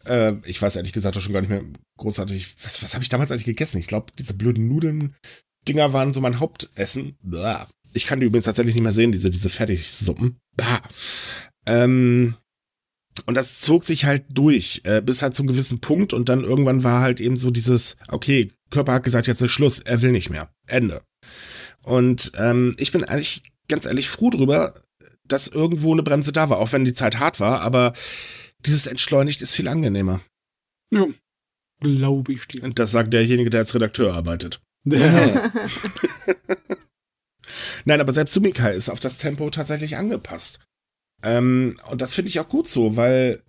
Äh, 0.06 0.34
ich 0.46 0.62
weiß 0.62 0.76
ehrlich 0.76 0.94
gesagt 0.94 1.18
auch 1.18 1.22
schon 1.22 1.34
gar 1.34 1.42
nicht 1.42 1.50
mehr 1.50 1.64
großartig, 1.98 2.56
was, 2.64 2.82
was 2.84 2.94
habe 2.94 3.04
ich 3.04 3.10
damals 3.10 3.32
eigentlich 3.32 3.46
gegessen? 3.46 3.80
Ich 3.80 3.88
glaube, 3.88 4.08
diese 4.18 4.34
blöden 4.34 4.68
Nudeln, 4.68 5.16
Dinger 5.68 5.94
waren 5.94 6.14
so 6.14 6.22
mein 6.22 6.40
Hauptessen. 6.40 7.18
Blah. 7.22 7.68
Ich 7.94 8.06
kann 8.06 8.20
die 8.20 8.26
übrigens 8.26 8.46
tatsächlich 8.46 8.76
nicht 8.76 8.84
mehr 8.84 8.92
sehen, 8.92 9.12
diese, 9.12 9.30
diese 9.30 9.50
Fertigsuppen. 9.50 10.38
Bah. 10.56 10.82
Ähm, 11.66 12.36
und 13.26 13.36
das 13.36 13.60
zog 13.60 13.84
sich 13.84 14.06
halt 14.06 14.26
durch, 14.30 14.82
äh, 14.84 15.02
bis 15.02 15.22
halt 15.22 15.36
zu 15.36 15.42
einem 15.42 15.50
gewissen 15.50 15.80
Punkt 15.80 16.14
und 16.14 16.30
dann 16.30 16.44
irgendwann 16.44 16.84
war 16.84 17.02
halt 17.02 17.20
eben 17.20 17.36
so 17.36 17.52
dieses, 17.52 17.98
okay, 18.10 18.52
Körper 18.70 18.94
hat 18.94 19.04
gesagt, 19.04 19.28
jetzt 19.28 19.42
ist 19.42 19.52
Schluss, 19.52 19.80
er 19.80 20.02
will 20.02 20.12
nicht 20.12 20.30
mehr. 20.30 20.50
Ende. 20.68 21.02
Und 21.86 22.34
ähm, 22.38 22.74
ich 22.78 22.92
bin 22.92 23.04
eigentlich 23.04 23.44
ganz 23.68 23.86
ehrlich 23.86 24.10
froh 24.10 24.30
drüber, 24.30 24.74
dass 25.26 25.48
irgendwo 25.48 25.94
eine 25.94 26.04
Bremse 26.04 26.32
da 26.32 26.50
war, 26.50 26.58
auch 26.60 26.72
wenn 26.72 26.86
die 26.86 26.94
Zeit 26.94 27.20
hart 27.20 27.40
war, 27.40 27.62
aber 27.62 27.94
dieses 28.66 28.88
entschleunigt 28.88 29.42
ist 29.42 29.56
viel 29.56 29.68
angenehmer. 29.68 30.22
Ja. 30.92 31.06
Glaube 31.80 32.34
ich 32.34 32.48
dir. 32.48 32.64
Und 32.64 32.80
das 32.80 32.92
sagt 32.92 33.14
derjenige, 33.14 33.50
der 33.50 33.60
als 33.62 33.76
Redakteur 33.76 34.14
arbeitet. 34.14 34.62
Nein, 37.86 38.02
aber 38.02 38.12
selbst 38.14 38.34
Sumika 38.34 38.70
ist 38.70 38.90
auf 38.90 39.00
das 39.00 39.18
Tempo 39.18 39.50
tatsächlich 39.50 39.96
angepasst. 39.98 40.60
Ähm, 41.24 41.76
und 41.90 42.02
das 42.02 42.14
finde 42.14 42.30
ich 42.30 42.40
auch 42.40 42.50
gut 42.50 42.68
so, 42.68 42.96
weil, 42.96 43.44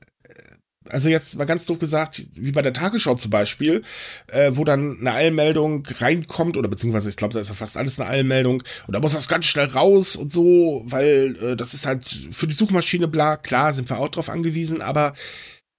also 0.91 1.09
jetzt 1.09 1.37
mal 1.37 1.45
ganz 1.45 1.67
doof 1.67 1.79
gesagt, 1.79 2.27
wie 2.35 2.53
bei 2.53 2.63
der 2.63 2.73
Tagesschau 2.73 3.15
zum 3.15 3.31
Beispiel, 3.31 3.83
äh, 4.29 4.53
wo 4.55 4.65
dann 4.65 4.99
eine 5.01 5.13
Eilmeldung 5.13 5.87
reinkommt, 5.87 6.57
oder 6.57 6.69
beziehungsweise 6.69 7.09
ich 7.09 7.17
glaube, 7.17 7.35
da 7.35 7.41
ist 7.41 7.49
ja 7.49 7.55
fast 7.55 7.77
alles 7.77 7.99
eine 7.99 8.09
Eilmeldung, 8.09 8.63
und 8.87 8.93
da 8.95 9.01
muss 9.01 9.13
das 9.13 9.29
ganz 9.29 9.47
schnell 9.47 9.67
raus 9.67 10.17
und 10.17 10.33
so, 10.33 10.83
weil 10.87 11.37
äh, 11.43 11.57
das 11.57 11.75
ist 11.75 11.87
halt 11.87 12.05
für 12.31 12.47
die 12.47 12.55
Suchmaschine 12.55 13.09
bla, 13.09 13.37
klar, 13.37 13.73
sind 13.73 13.91
wir 13.91 13.99
auch 13.99 14.09
drauf 14.09 14.29
angewiesen, 14.29 14.83
aber 14.83 15.15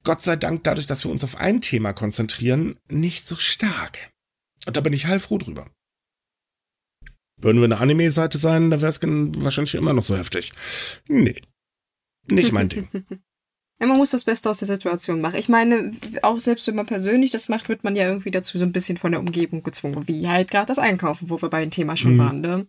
Gott 0.04 0.22
sei 0.22 0.36
Dank, 0.36 0.64
dadurch, 0.64 0.88
dass 0.88 1.04
wir 1.04 1.12
uns 1.12 1.24
auf 1.24 1.36
ein 1.36 1.62
Thema 1.62 1.94
konzentrieren, 1.94 2.78
nicht 2.88 3.28
so 3.28 3.36
stark. 3.36 4.10
Und 4.66 4.78
da 4.78 4.82
bin 4.82 4.94
ich 4.94 5.08
heilfroh 5.08 5.38
drüber. 5.38 5.70
Würden 7.42 7.60
wir 7.60 7.66
eine 7.66 7.80
Anime-Seite 7.80 8.38
sein, 8.38 8.70
da 8.70 8.82
wäre 8.82 8.92
es 8.92 9.02
wahrscheinlich 9.02 9.76
immer 9.76 9.94
noch 9.94 10.04
so 10.04 10.18
heftig. 10.18 10.52
Nee. 11.08 11.42
Nicht 12.28 12.52
mein 12.52 12.70
Ding. 12.70 12.90
Ja, 13.82 13.88
man 13.88 13.98
muss 13.98 14.12
das 14.12 14.26
Beste 14.26 14.50
aus 14.50 14.58
der 14.60 14.68
Situation 14.68 15.22
machen. 15.22 15.38
Ich 15.40 15.48
meine, 15.48 15.92
auch 16.22 16.40
selbst 16.40 16.68
wenn 16.68 16.76
man 16.76 16.86
persönlich 16.86 17.32
das 17.32 17.48
macht, 17.48 17.70
wird 17.70 17.84
man 17.86 17.96
ja 17.96 18.08
irgendwie 18.10 18.32
dazu 18.32 18.58
so 18.58 18.66
ein 18.66 18.74
bisschen 18.74 18.98
von 18.98 19.12
der 19.12 19.22
Umgebung 19.22 19.64
gezwungen. 19.64 20.08
Wie 20.08 20.28
halt 20.28 20.52
gerade 20.52 20.66
das 20.68 20.80
Einkaufen, 20.80 21.30
wo 21.30 21.42
wir 21.42 21.50
bei 21.50 21.62
dem 21.62 21.72
Thema 21.72 21.96
schon 21.96 22.16
Mhm. 22.16 22.18
waren, 22.20 22.42
ne? 22.42 22.68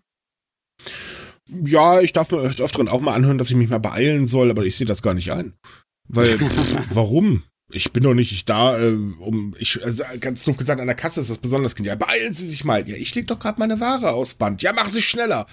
Ja, 1.64 2.00
ich 2.00 2.12
darf 2.12 2.30
mir 2.30 2.38
öfteren 2.38 2.88
auch 2.88 3.00
mal 3.00 3.14
anhören, 3.14 3.38
dass 3.38 3.50
ich 3.50 3.56
mich 3.56 3.68
mal 3.68 3.78
beeilen 3.78 4.26
soll, 4.26 4.50
aber 4.50 4.64
ich 4.64 4.76
sehe 4.76 4.86
das 4.86 5.02
gar 5.02 5.14
nicht 5.14 5.32
ein. 5.32 5.54
Weil, 6.08 6.38
warum? 6.90 7.42
Ich 7.72 7.92
bin 7.92 8.02
doch 8.02 8.14
nicht 8.14 8.48
da, 8.48 8.78
äh, 8.80 8.92
um, 9.18 9.54
ich, 9.58 9.82
also 9.82 10.02
ganz 10.20 10.44
doof 10.44 10.56
gesagt, 10.56 10.80
an 10.80 10.86
der 10.88 10.96
Kasse 10.96 11.20
ist 11.20 11.30
das 11.30 11.38
besonders 11.38 11.76
Kind. 11.76 11.86
Ja, 11.86 11.94
beeilen 11.94 12.34
Sie 12.34 12.46
sich 12.48 12.64
mal. 12.64 12.88
Ja, 12.88 12.96
ich 12.96 13.14
leg 13.14 13.26
doch 13.28 13.38
gerade 13.38 13.60
meine 13.60 13.78
Ware 13.80 14.10
aus 14.12 14.34
Band. 14.34 14.62
Ja, 14.62 14.72
machen 14.72 14.92
Sie 14.92 15.02
schneller. 15.02 15.46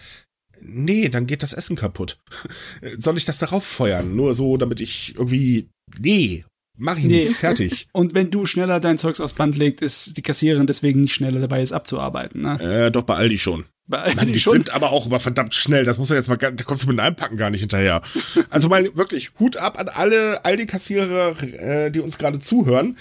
Nee, 0.61 1.09
dann 1.09 1.27
geht 1.27 1.43
das 1.43 1.53
Essen 1.53 1.75
kaputt. 1.75 2.17
Soll 2.97 3.17
ich 3.17 3.25
das 3.25 3.39
darauf 3.39 3.63
feuern? 3.65 4.15
Nur 4.15 4.33
so, 4.35 4.57
damit 4.57 4.79
ich 4.81 5.15
irgendwie, 5.15 5.69
nee, 5.99 6.45
mach 6.77 6.97
ich 6.97 7.05
Nee. 7.05 7.25
nicht. 7.25 7.37
Fertig. 7.37 7.87
Und 7.93 8.13
wenn 8.13 8.31
du 8.31 8.45
schneller 8.45 8.79
dein 8.79 8.97
Zeugs 8.97 9.19
aufs 9.19 9.33
Band 9.33 9.55
legst, 9.57 9.81
ist 9.81 10.17
die 10.17 10.21
Kassiererin 10.21 10.67
deswegen 10.67 11.01
nicht 11.01 11.13
schneller 11.13 11.39
dabei, 11.39 11.61
es 11.61 11.71
abzuarbeiten. 11.71 12.41
Ne? 12.41 12.59
äh, 12.87 12.91
doch 12.91 13.03
bei 13.03 13.15
Aldi 13.15 13.39
schon. 13.39 13.65
Bei 13.89 13.99
allen 13.99 14.15
Mann, 14.17 14.33
die 14.33 14.39
schon. 14.39 14.53
sind 14.53 14.71
aber 14.71 14.91
auch 14.91 15.05
immer 15.05 15.19
verdammt 15.21 15.55
schnell. 15.55 15.85
Das 15.85 15.97
muss 15.97 16.09
man 16.09 16.17
jetzt 16.17 16.27
mal, 16.27 16.35
da 16.35 16.51
kommst 16.65 16.83
du 16.83 16.87
mit 16.89 16.99
einem 16.99 17.07
Einpacken 17.07 17.37
gar 17.37 17.49
nicht 17.49 17.61
hinterher. 17.61 18.01
Also 18.49 18.67
mal 18.67 18.95
wirklich 18.97 19.31
Hut 19.39 19.55
ab 19.57 19.79
an 19.79 19.87
alle 19.87 20.43
Aldi-Kassierer, 20.43 21.41
äh, 21.41 21.89
die 21.91 22.01
uns 22.01 22.17
gerade 22.17 22.39
zuhören. 22.39 22.97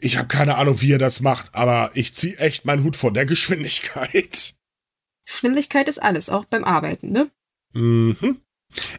Ich 0.00 0.16
habe 0.18 0.26
keine 0.28 0.56
Ahnung, 0.56 0.80
wie 0.80 0.88
ihr 0.88 0.98
das 0.98 1.20
macht, 1.20 1.54
aber 1.54 1.90
ich 1.94 2.14
zieh 2.14 2.34
echt 2.36 2.64
meinen 2.64 2.84
Hut 2.84 2.96
vor 2.96 3.12
der 3.12 3.26
Geschwindigkeit. 3.26 4.54
Schnelligkeit 5.24 5.88
ist 5.88 6.02
alles, 6.02 6.30
auch 6.30 6.44
beim 6.44 6.64
Arbeiten, 6.64 7.10
ne? 7.10 7.30
Mhm. 7.72 8.40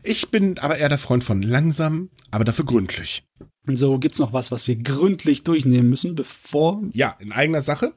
Ich 0.03 0.29
bin 0.29 0.57
aber 0.59 0.77
eher 0.77 0.89
der 0.89 0.97
Freund 0.97 1.23
von 1.23 1.41
langsam, 1.41 2.09
aber 2.31 2.43
dafür 2.43 2.65
gründlich. 2.65 3.23
So, 3.67 3.97
gibt's 3.97 4.19
noch 4.19 4.31
was, 4.31 4.51
was 4.51 4.67
wir 4.67 4.75
gründlich 4.75 5.43
durchnehmen 5.43 5.89
müssen, 5.89 6.13
bevor. 6.13 6.83
Ja, 6.93 7.17
in 7.19 7.31
eigener 7.31 7.61
Sache. 7.61 7.93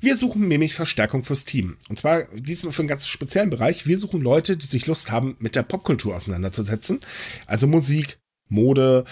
Wir 0.00 0.16
suchen 0.16 0.48
nämlich 0.48 0.74
Verstärkung 0.74 1.22
fürs 1.22 1.44
Team. 1.44 1.76
Und 1.88 1.98
zwar 1.98 2.24
diesmal 2.34 2.72
für 2.72 2.82
einen 2.82 2.88
ganz 2.88 3.06
speziellen 3.06 3.50
Bereich. 3.50 3.86
Wir 3.86 3.98
suchen 3.98 4.20
Leute, 4.20 4.56
die 4.56 4.66
sich 4.66 4.86
Lust 4.86 5.12
haben, 5.12 5.36
mit 5.38 5.54
der 5.54 5.62
Popkultur 5.62 6.16
auseinanderzusetzen. 6.16 7.00
Also 7.46 7.68
Musik, 7.68 8.18
Mode, 8.48 9.04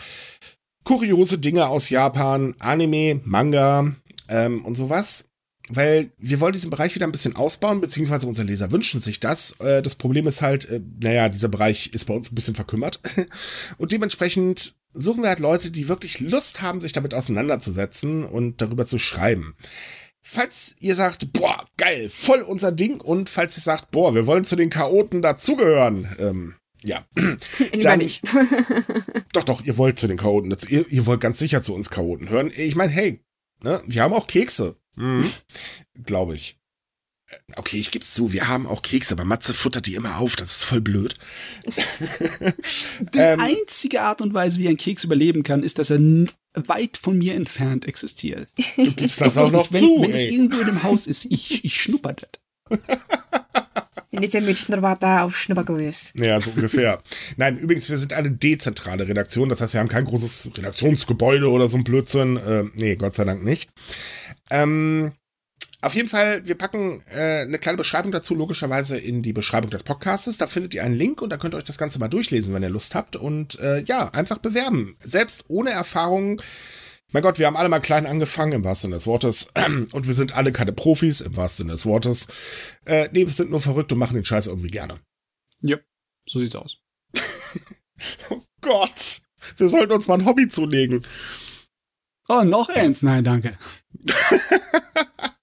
kuriose 0.82 1.38
Dinge 1.38 1.68
aus 1.68 1.90
Japan, 1.90 2.56
Anime, 2.58 3.20
Manga 3.24 3.94
ähm, 4.28 4.64
und 4.64 4.74
sowas. 4.74 5.29
Weil 5.72 6.10
wir 6.18 6.40
wollen 6.40 6.52
diesen 6.52 6.70
Bereich 6.70 6.94
wieder 6.94 7.06
ein 7.06 7.12
bisschen 7.12 7.36
ausbauen, 7.36 7.80
beziehungsweise 7.80 8.26
unsere 8.26 8.46
Leser 8.46 8.72
wünschen 8.72 9.00
sich 9.00 9.20
das. 9.20 9.52
Äh, 9.60 9.82
das 9.82 9.94
Problem 9.94 10.26
ist 10.26 10.42
halt, 10.42 10.68
äh, 10.68 10.80
naja, 11.00 11.28
dieser 11.28 11.48
Bereich 11.48 11.92
ist 11.92 12.06
bei 12.06 12.14
uns 12.14 12.30
ein 12.30 12.34
bisschen 12.34 12.54
verkümmert. 12.56 13.00
Und 13.78 13.92
dementsprechend 13.92 14.74
suchen 14.92 15.22
wir 15.22 15.28
halt 15.28 15.38
Leute, 15.38 15.70
die 15.70 15.88
wirklich 15.88 16.20
Lust 16.20 16.62
haben, 16.62 16.80
sich 16.80 16.92
damit 16.92 17.14
auseinanderzusetzen 17.14 18.24
und 18.24 18.60
darüber 18.60 18.86
zu 18.86 18.98
schreiben. 18.98 19.54
Falls 20.20 20.74
ihr 20.80 20.94
sagt, 20.94 21.32
boah, 21.32 21.64
geil, 21.76 22.10
voll 22.10 22.42
unser 22.42 22.72
Ding, 22.72 23.00
und 23.00 23.30
falls 23.30 23.56
ihr 23.56 23.62
sagt, 23.62 23.90
boah, 23.92 24.14
wir 24.14 24.26
wollen 24.26 24.44
zu 24.44 24.56
den 24.56 24.68
Chaoten 24.68 25.22
dazugehören, 25.22 26.08
ähm, 26.18 26.54
ja, 26.82 27.04
Lieber 27.14 27.36
Dann- 27.82 27.98
nicht. 27.98 28.22
doch, 29.32 29.44
doch, 29.44 29.62
ihr 29.62 29.78
wollt 29.78 29.98
zu 29.98 30.08
den 30.08 30.16
Chaoten 30.16 30.50
dazu, 30.50 30.68
ihr, 30.68 30.86
ihr 30.90 31.06
wollt 31.06 31.20
ganz 31.20 31.38
sicher 31.38 31.62
zu 31.62 31.74
uns 31.74 31.90
Chaoten 31.90 32.28
hören. 32.28 32.50
Ich 32.56 32.74
meine, 32.74 32.92
hey, 32.92 33.20
ne, 33.62 33.82
wir 33.86 34.02
haben 34.02 34.14
auch 34.14 34.26
Kekse, 34.26 34.76
mhm. 35.00 35.30
glaube 36.04 36.34
ich. 36.34 36.56
Okay, 37.54 37.78
ich 37.78 37.92
geb's 37.92 38.12
zu, 38.12 38.32
wir 38.32 38.48
haben 38.48 38.66
auch 38.66 38.82
Kekse, 38.82 39.14
aber 39.14 39.24
Matze 39.24 39.54
futtert 39.54 39.86
die 39.86 39.94
immer 39.94 40.18
auf, 40.18 40.34
das 40.34 40.56
ist 40.56 40.64
voll 40.64 40.80
blöd. 40.80 41.14
Die 43.14 43.18
ähm, 43.18 43.38
einzige 43.38 44.02
Art 44.02 44.20
und 44.20 44.34
Weise, 44.34 44.58
wie 44.58 44.66
ein 44.66 44.76
Keks 44.76 45.04
überleben 45.04 45.44
kann, 45.44 45.62
ist, 45.62 45.78
dass 45.78 45.90
er 45.90 46.00
weit 46.54 46.96
von 46.96 47.18
mir 47.18 47.34
entfernt 47.34 47.86
existiert. 47.86 48.48
Du 48.76 48.92
gibst 48.92 49.20
das 49.20 49.38
auch 49.38 49.50
noch 49.50 49.72
wenn, 49.72 49.80
zu. 49.80 50.02
Wenn 50.02 50.10
ey. 50.10 50.26
es 50.26 50.32
irgendwo 50.32 50.58
in 50.58 50.66
dem 50.66 50.82
Haus 50.82 51.06
ist, 51.06 51.26
ich, 51.26 51.64
ich 51.64 51.80
schnupper 51.80 52.14
das. 52.14 52.30
Nicht 54.12 54.34
der 54.34 54.42
Münchner 54.42 54.82
war 54.82 54.96
da 54.96 55.22
auf 55.22 55.36
Schnuppergröß. 55.36 56.14
Ja, 56.16 56.40
so 56.40 56.50
ungefähr. 56.50 57.00
Nein, 57.36 57.58
übrigens, 57.58 57.88
wir 57.88 57.96
sind 57.96 58.12
eine 58.12 58.30
dezentrale 58.30 59.06
Redaktion. 59.06 59.48
Das 59.48 59.60
heißt, 59.60 59.74
wir 59.74 59.80
haben 59.80 59.88
kein 59.88 60.04
großes 60.04 60.50
Redaktionsgebäude 60.56 61.48
oder 61.48 61.68
so 61.68 61.76
ein 61.76 61.84
Blödsinn. 61.84 62.36
Äh, 62.36 62.64
nee, 62.74 62.96
Gott 62.96 63.14
sei 63.14 63.24
Dank 63.24 63.44
nicht. 63.44 63.70
Ähm, 64.50 65.12
auf 65.82 65.94
jeden 65.94 66.08
Fall, 66.08 66.46
wir 66.46 66.56
packen 66.56 67.02
äh, 67.08 67.42
eine 67.42 67.58
kleine 67.58 67.78
Beschreibung 67.78 68.12
dazu, 68.12 68.34
logischerweise 68.34 68.98
in 68.98 69.22
die 69.22 69.32
Beschreibung 69.32 69.70
des 69.70 69.82
Podcastes. 69.82 70.36
Da 70.36 70.46
findet 70.46 70.74
ihr 70.74 70.84
einen 70.84 70.94
Link 70.94 71.22
und 71.22 71.30
da 71.30 71.38
könnt 71.38 71.54
ihr 71.54 71.58
euch 71.58 71.64
das 71.64 71.78
Ganze 71.78 71.98
mal 71.98 72.08
durchlesen, 72.08 72.52
wenn 72.52 72.62
ihr 72.62 72.68
Lust 72.68 72.94
habt. 72.94 73.16
Und 73.16 73.58
äh, 73.60 73.82
ja, 73.84 74.10
einfach 74.10 74.38
bewerben. 74.38 74.96
Selbst 75.02 75.44
ohne 75.48 75.70
Erfahrung. 75.70 76.42
Mein 77.12 77.22
Gott, 77.22 77.38
wir 77.38 77.46
haben 77.46 77.56
alle 77.56 77.70
mal 77.70 77.80
klein 77.80 78.06
angefangen, 78.06 78.52
im 78.52 78.64
wahrsten 78.64 78.88
Sinne 78.88 78.96
des 78.96 79.06
Wortes. 79.06 79.52
Und 79.92 80.06
wir 80.06 80.14
sind 80.14 80.34
alle 80.34 80.52
keine 80.52 80.72
Profis, 80.72 81.22
im 81.22 81.34
wahrsten 81.34 81.64
Sinne 81.64 81.72
des 81.72 81.86
Wortes. 81.86 82.26
Äh, 82.84 83.08
nee, 83.12 83.26
wir 83.26 83.32
sind 83.32 83.50
nur 83.50 83.60
verrückt 83.60 83.90
und 83.90 83.98
machen 83.98 84.14
den 84.14 84.24
Scheiß 84.24 84.48
irgendwie 84.48 84.70
gerne. 84.70 85.00
Ja, 85.62 85.78
so 86.26 86.38
sieht's 86.38 86.54
aus. 86.54 86.76
oh 88.30 88.42
Gott, 88.60 89.22
wir 89.56 89.68
sollten 89.68 89.92
uns 89.92 90.06
mal 90.06 90.18
ein 90.18 90.26
Hobby 90.26 90.46
zulegen. 90.46 91.04
Oh, 92.28 92.44
noch 92.44 92.68
eins? 92.68 93.02
Nein, 93.02 93.24
danke. 93.24 93.58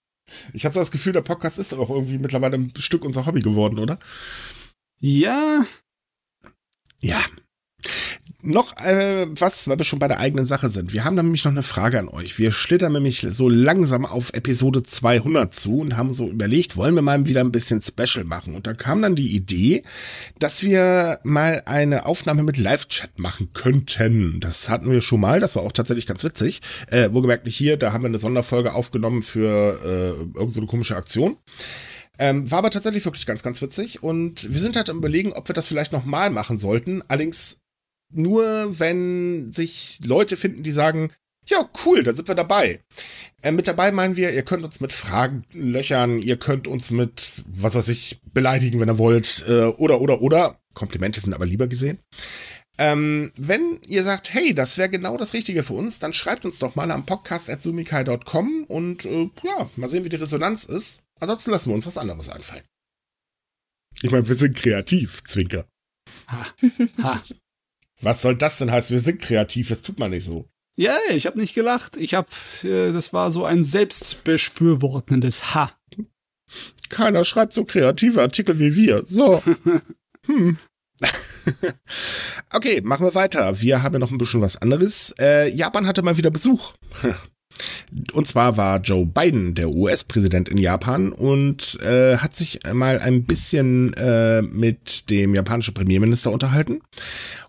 Ich 0.54 0.66
habe 0.66 0.74
so 0.74 0.80
das 0.80 0.92
Gefühl, 0.92 1.14
der 1.14 1.22
Podcast 1.22 1.60
ist 1.60 1.74
auch 1.74 1.90
irgendwie 1.90 2.18
mittlerweile 2.18 2.58
ein 2.58 2.72
Stück 2.78 3.04
unser 3.06 3.26
Hobby 3.26 3.42
geworden, 3.42 3.80
oder? 3.80 4.00
Ja. 5.00 5.66
Ja. 7.00 7.24
Noch 8.50 8.78
äh, 8.78 9.28
was, 9.38 9.68
weil 9.68 9.78
wir 9.78 9.84
schon 9.84 10.00
bei 10.00 10.08
der 10.08 10.22
eigenen 10.22 10.46
Sache 10.46 10.70
sind. 10.70 10.94
Wir 10.94 11.04
haben 11.04 11.16
nämlich 11.18 11.44
noch 11.44 11.52
eine 11.52 11.64
Frage 11.64 12.00
an 12.00 12.08
euch. 12.08 12.40
Wir 12.40 12.54
schlittern 12.54 12.94
nämlich 12.94 13.28
so 13.30 13.50
langsam 13.50 14.06
auf 14.06 14.32
Episode 14.32 14.84
200 14.84 15.54
zu 15.54 15.80
und 15.80 15.98
haben 15.98 16.14
so 16.14 16.30
überlegt, 16.30 16.78
wollen 16.78 16.96
wir 16.96 17.02
mal 17.02 17.26
wieder 17.26 17.42
ein 17.42 17.52
bisschen 17.52 17.82
Special 17.82 18.24
machen. 18.24 18.56
Und 18.56 18.66
da 18.66 18.74
kam 18.74 19.02
dann 19.02 19.18
die 19.18 19.36
Idee, 19.36 19.84
dass 20.40 20.64
wir 20.64 21.20
mal 21.24 21.64
eine 21.66 22.06
Aufnahme 22.06 22.44
mit 22.44 22.56
Live-Chat 22.56 23.20
machen 23.20 23.50
könnten. 23.52 24.40
Das 24.40 24.70
hatten 24.70 24.90
wir 24.90 25.02
schon 25.02 25.20
mal, 25.20 25.42
das 25.42 25.58
war 25.58 25.64
auch 25.64 25.74
tatsächlich 25.74 26.06
ganz 26.06 26.24
witzig. 26.24 26.62
Äh, 26.90 27.10
wo 27.12 27.20
gemerkt 27.20 27.44
nicht 27.44 27.58
hier, 27.58 27.76
da 27.76 27.92
haben 27.92 28.04
wir 28.04 28.08
eine 28.08 28.18
Sonderfolge 28.18 28.76
aufgenommen 28.76 29.24
für 29.24 29.78
äh, 29.84 30.10
irgendeine 30.22 30.52
so 30.52 30.66
komische 30.68 30.96
Aktion. 30.96 31.36
Ähm, 32.18 32.50
war 32.50 32.60
aber 32.60 32.70
tatsächlich 32.70 33.04
wirklich 33.04 33.26
ganz, 33.26 33.44
ganz 33.44 33.62
witzig. 33.62 34.04
Und 34.04 34.54
wir 34.54 34.62
sind 34.62 34.78
halt 34.78 34.90
am 34.90 35.00
überlegen, 35.00 35.34
ob 35.34 35.50
wir 35.50 35.54
das 35.54 35.68
vielleicht 35.68 35.92
nochmal 35.92 36.30
machen 36.30 36.58
sollten. 36.58 37.04
Allerdings 37.10 37.60
nur, 38.10 38.80
wenn 38.80 39.52
sich 39.52 40.00
Leute 40.04 40.38
finden, 40.38 40.64
die 40.64 40.72
sagen, 40.72 41.12
ja, 41.50 41.70
cool, 41.86 42.04
da 42.04 42.14
sind 42.14 42.28
wir 42.28 42.36
dabei. 42.36 42.82
Äh, 43.42 43.52
mit 43.52 43.68
dabei 43.68 43.92
meinen 43.92 44.16
wir, 44.16 44.34
ihr 44.34 44.44
könnt 44.44 44.64
uns 44.64 44.80
mit 44.80 44.94
Fragen 44.94 45.44
löchern, 45.54 46.20
ihr 46.20 46.38
könnt 46.38 46.68
uns 46.68 46.92
mit, 46.92 47.32
was 47.48 47.76
weiß 47.76 47.88
ich, 47.90 48.20
beleidigen, 48.34 48.80
wenn 48.80 48.90
ihr 48.90 48.98
wollt, 48.98 49.46
äh, 49.48 49.66
oder, 49.66 50.02
oder, 50.02 50.22
oder. 50.22 50.60
Komplimente 50.74 51.20
sind 51.20 51.34
aber 51.34 51.46
lieber 51.46 51.68
gesehen. 51.68 52.00
Ähm, 52.78 53.32
wenn 53.36 53.80
ihr 53.88 54.04
sagt, 54.04 54.34
hey, 54.34 54.54
das 54.54 54.78
wäre 54.78 54.90
genau 54.90 55.18
das 55.18 55.34
Richtige 55.34 55.64
für 55.64 55.74
uns, 55.74 55.98
dann 55.98 56.14
schreibt 56.14 56.46
uns 56.46 56.60
doch 56.60 56.76
mal 56.76 56.92
am 56.92 57.06
podcast.sumikai.com 57.06 58.66
und 58.66 59.06
äh, 59.06 59.30
ja, 59.44 59.70
mal 59.76 59.90
sehen, 59.90 60.04
wie 60.04 60.10
die 60.10 60.18
Resonanz 60.18 60.66
ist. 60.66 61.02
Ansonsten 61.20 61.52
lassen 61.52 61.70
wir 61.72 61.76
uns 61.76 61.88
was 61.88 61.98
anderes 61.98 62.30
einfallen. 62.30 62.64
Ich 64.04 64.12
meine, 64.12 64.28
wir 64.28 64.36
sind 64.36 64.56
kreativ, 64.56 65.24
Zwinker. 65.24 65.66
Ha. 66.28 66.46
Ha. 67.02 67.22
Was 68.02 68.22
soll 68.22 68.36
das 68.36 68.60
denn 68.60 68.72
heißen? 68.72 68.94
Wir 68.94 69.00
sind 69.00 69.22
kreativ, 69.22 69.70
das 69.70 69.82
tut 69.82 70.00
man 70.00 70.12
nicht 70.12 70.26
so. 70.26 70.48
Ja, 70.76 70.96
ich 71.10 71.26
habe 71.26 71.40
nicht 71.40 71.56
gelacht. 71.56 71.98
Ich 71.98 72.14
habe, 72.14 72.28
äh, 72.64 72.92
das 72.94 73.12
war 73.12 73.32
so 73.32 73.46
ein 73.46 73.64
selbstbefürwortendes 73.64 75.56
Ha. 75.56 75.72
Keiner 76.90 77.26
schreibt 77.26 77.54
so 77.54 77.66
kreative 77.66 78.22
Artikel 78.22 78.60
wie 78.60 78.76
wir. 78.76 79.04
So. 79.06 79.42
hm. 80.26 80.58
okay, 82.54 82.82
machen 82.82 83.08
wir 83.08 83.16
weiter. 83.16 83.60
Wir 83.60 83.82
haben 83.82 83.94
ja 83.94 84.00
noch 84.00 84.12
ein 84.12 84.20
bisschen 84.20 84.42
was 84.42 84.62
anderes. 84.62 85.16
Äh, 85.20 85.50
Japan 85.50 85.88
hatte 85.88 86.04
mal 86.04 86.18
wieder 86.18 86.30
Besuch. 86.30 86.74
Und 88.14 88.28
zwar 88.28 88.56
war 88.58 88.80
Joe 88.82 89.06
Biden, 89.06 89.56
der 89.56 89.70
US-Präsident 89.70 90.48
in 90.48 90.58
Japan, 90.58 91.12
und 91.12 91.80
äh, 91.82 92.18
hat 92.18 92.36
sich 92.36 92.60
mal 92.72 93.00
ein 93.00 93.24
bisschen 93.24 93.94
äh, 93.94 94.44
mit 94.44 95.10
dem 95.10 95.34
japanischen 95.34 95.74
Premierminister 95.74 96.32
unterhalten 96.32 96.82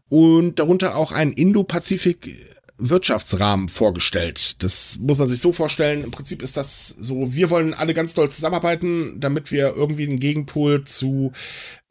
und 0.08 0.58
darunter 0.58 0.96
auch 0.96 1.12
ein 1.12 1.32
Indo-Pazifik 1.32 2.36
Wirtschaftsrahmen 2.78 3.68
vorgestellt. 3.68 4.62
Das 4.62 4.98
muss 5.00 5.18
man 5.18 5.26
sich 5.26 5.40
so 5.40 5.52
vorstellen. 5.52 6.04
Im 6.04 6.12
Prinzip 6.12 6.42
ist 6.42 6.56
das 6.56 6.88
so, 6.88 7.34
wir 7.34 7.50
wollen 7.50 7.74
alle 7.74 7.92
ganz 7.92 8.14
doll 8.14 8.30
zusammenarbeiten, 8.30 9.18
damit 9.20 9.50
wir 9.50 9.74
irgendwie 9.74 10.06
einen 10.06 10.20
Gegenpol 10.20 10.82
zu 10.82 11.32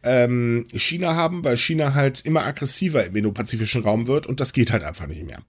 ähm, 0.04 0.66
China 0.74 1.16
haben, 1.16 1.44
weil 1.44 1.58
China 1.58 1.94
halt 1.94 2.22
immer 2.22 2.46
aggressiver 2.46 3.06
im 3.06 3.16
indo-pazifischen 3.16 3.84
Raum 3.84 4.08
wird 4.08 4.28
und 4.28 4.40
das 4.40 4.54
geht 4.54 4.72
halt 4.72 4.84
einfach 4.84 5.08
nicht 5.08 5.26
mehr. 5.26 5.42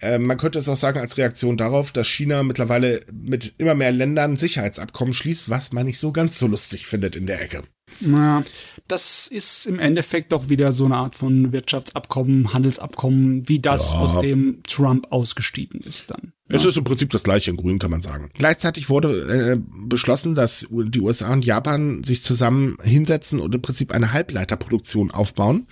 Äh, 0.00 0.18
man 0.18 0.38
könnte 0.38 0.58
es 0.58 0.68
auch 0.68 0.76
sagen 0.76 0.98
als 0.98 1.18
Reaktion 1.18 1.58
darauf, 1.58 1.92
dass 1.92 2.08
China 2.08 2.42
mittlerweile 2.42 3.00
mit 3.12 3.54
immer 3.58 3.74
mehr 3.74 3.92
Ländern 3.92 4.36
Sicherheitsabkommen 4.36 5.12
schließt, 5.12 5.50
was 5.50 5.72
man 5.72 5.84
nicht 5.84 5.98
so 5.98 6.12
ganz 6.12 6.38
so 6.38 6.46
lustig 6.46 6.86
findet 6.86 7.16
in 7.16 7.26
der 7.26 7.42
Ecke. 7.42 7.62
Na, 8.00 8.44
das 8.88 9.26
ist 9.26 9.66
im 9.66 9.78
Endeffekt 9.78 10.32
doch 10.32 10.48
wieder 10.48 10.72
so 10.72 10.84
eine 10.84 10.96
Art 10.96 11.16
von 11.16 11.52
Wirtschaftsabkommen, 11.52 12.52
Handelsabkommen, 12.52 13.48
wie 13.48 13.60
das, 13.60 13.92
ja. 13.92 14.00
aus 14.00 14.18
dem 14.18 14.62
Trump 14.64 15.06
ausgestiegen 15.10 15.80
ist 15.80 16.10
dann. 16.10 16.32
Es 16.48 16.64
ist 16.66 16.76
im 16.76 16.84
Prinzip 16.84 17.10
das 17.10 17.22
gleiche 17.22 17.50
in 17.50 17.56
Grün, 17.56 17.78
kann 17.78 17.90
man 17.90 18.02
sagen. 18.02 18.28
Gleichzeitig 18.34 18.90
wurde 18.90 19.54
äh, 19.54 19.58
beschlossen, 19.86 20.34
dass 20.34 20.66
die 20.70 21.00
USA 21.00 21.32
und 21.32 21.46
Japan 21.46 22.04
sich 22.04 22.22
zusammen 22.22 22.76
hinsetzen 22.82 23.40
und 23.40 23.54
im 23.54 23.62
Prinzip 23.62 23.92
eine 23.92 24.12
Halbleiterproduktion 24.12 25.10
aufbauen, 25.10 25.66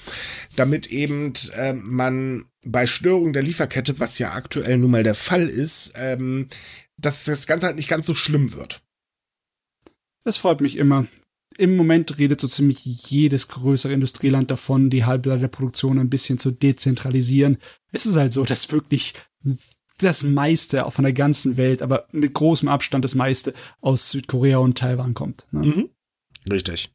damit 0.56 0.86
eben 0.86 1.34
äh, 1.54 1.74
man 1.74 2.46
bei 2.64 2.86
Störung 2.86 3.32
der 3.32 3.42
Lieferkette, 3.42 3.98
was 3.98 4.18
ja 4.18 4.32
aktuell 4.32 4.78
nun 4.78 4.90
mal 4.90 5.02
der 5.02 5.14
Fall 5.14 5.48
ist, 5.48 5.92
ähm, 5.96 6.48
dass 6.96 7.24
das 7.24 7.46
Ganze 7.46 7.66
halt 7.66 7.76
nicht 7.76 7.88
ganz 7.88 8.06
so 8.06 8.14
schlimm 8.14 8.54
wird. 8.54 8.82
Das 10.24 10.38
freut 10.38 10.60
mich 10.60 10.76
immer 10.76 11.06
im 11.60 11.76
Moment 11.76 12.18
redet 12.18 12.40
so 12.40 12.48
ziemlich 12.48 12.84
jedes 12.84 13.48
größere 13.48 13.92
Industrieland 13.92 14.50
davon, 14.50 14.88
die 14.88 15.04
Halbleiterproduktion 15.04 15.98
ein 15.98 16.08
bisschen 16.08 16.38
zu 16.38 16.50
dezentralisieren. 16.50 17.58
Es 17.92 18.06
ist 18.06 18.16
halt 18.16 18.32
so, 18.32 18.44
dass 18.44 18.72
wirklich 18.72 19.14
das 19.98 20.22
meiste 20.22 20.84
von 20.90 21.04
der 21.04 21.12
ganzen 21.12 21.58
Welt, 21.58 21.82
aber 21.82 22.06
mit 22.12 22.32
großem 22.32 22.68
Abstand 22.68 23.04
das 23.04 23.14
meiste 23.14 23.52
aus 23.82 24.10
Südkorea 24.10 24.58
und 24.58 24.78
Taiwan 24.78 25.12
kommt. 25.12 25.46
Ne? 25.52 25.66
Mhm. 25.66 25.90
Richtig. 26.50 26.90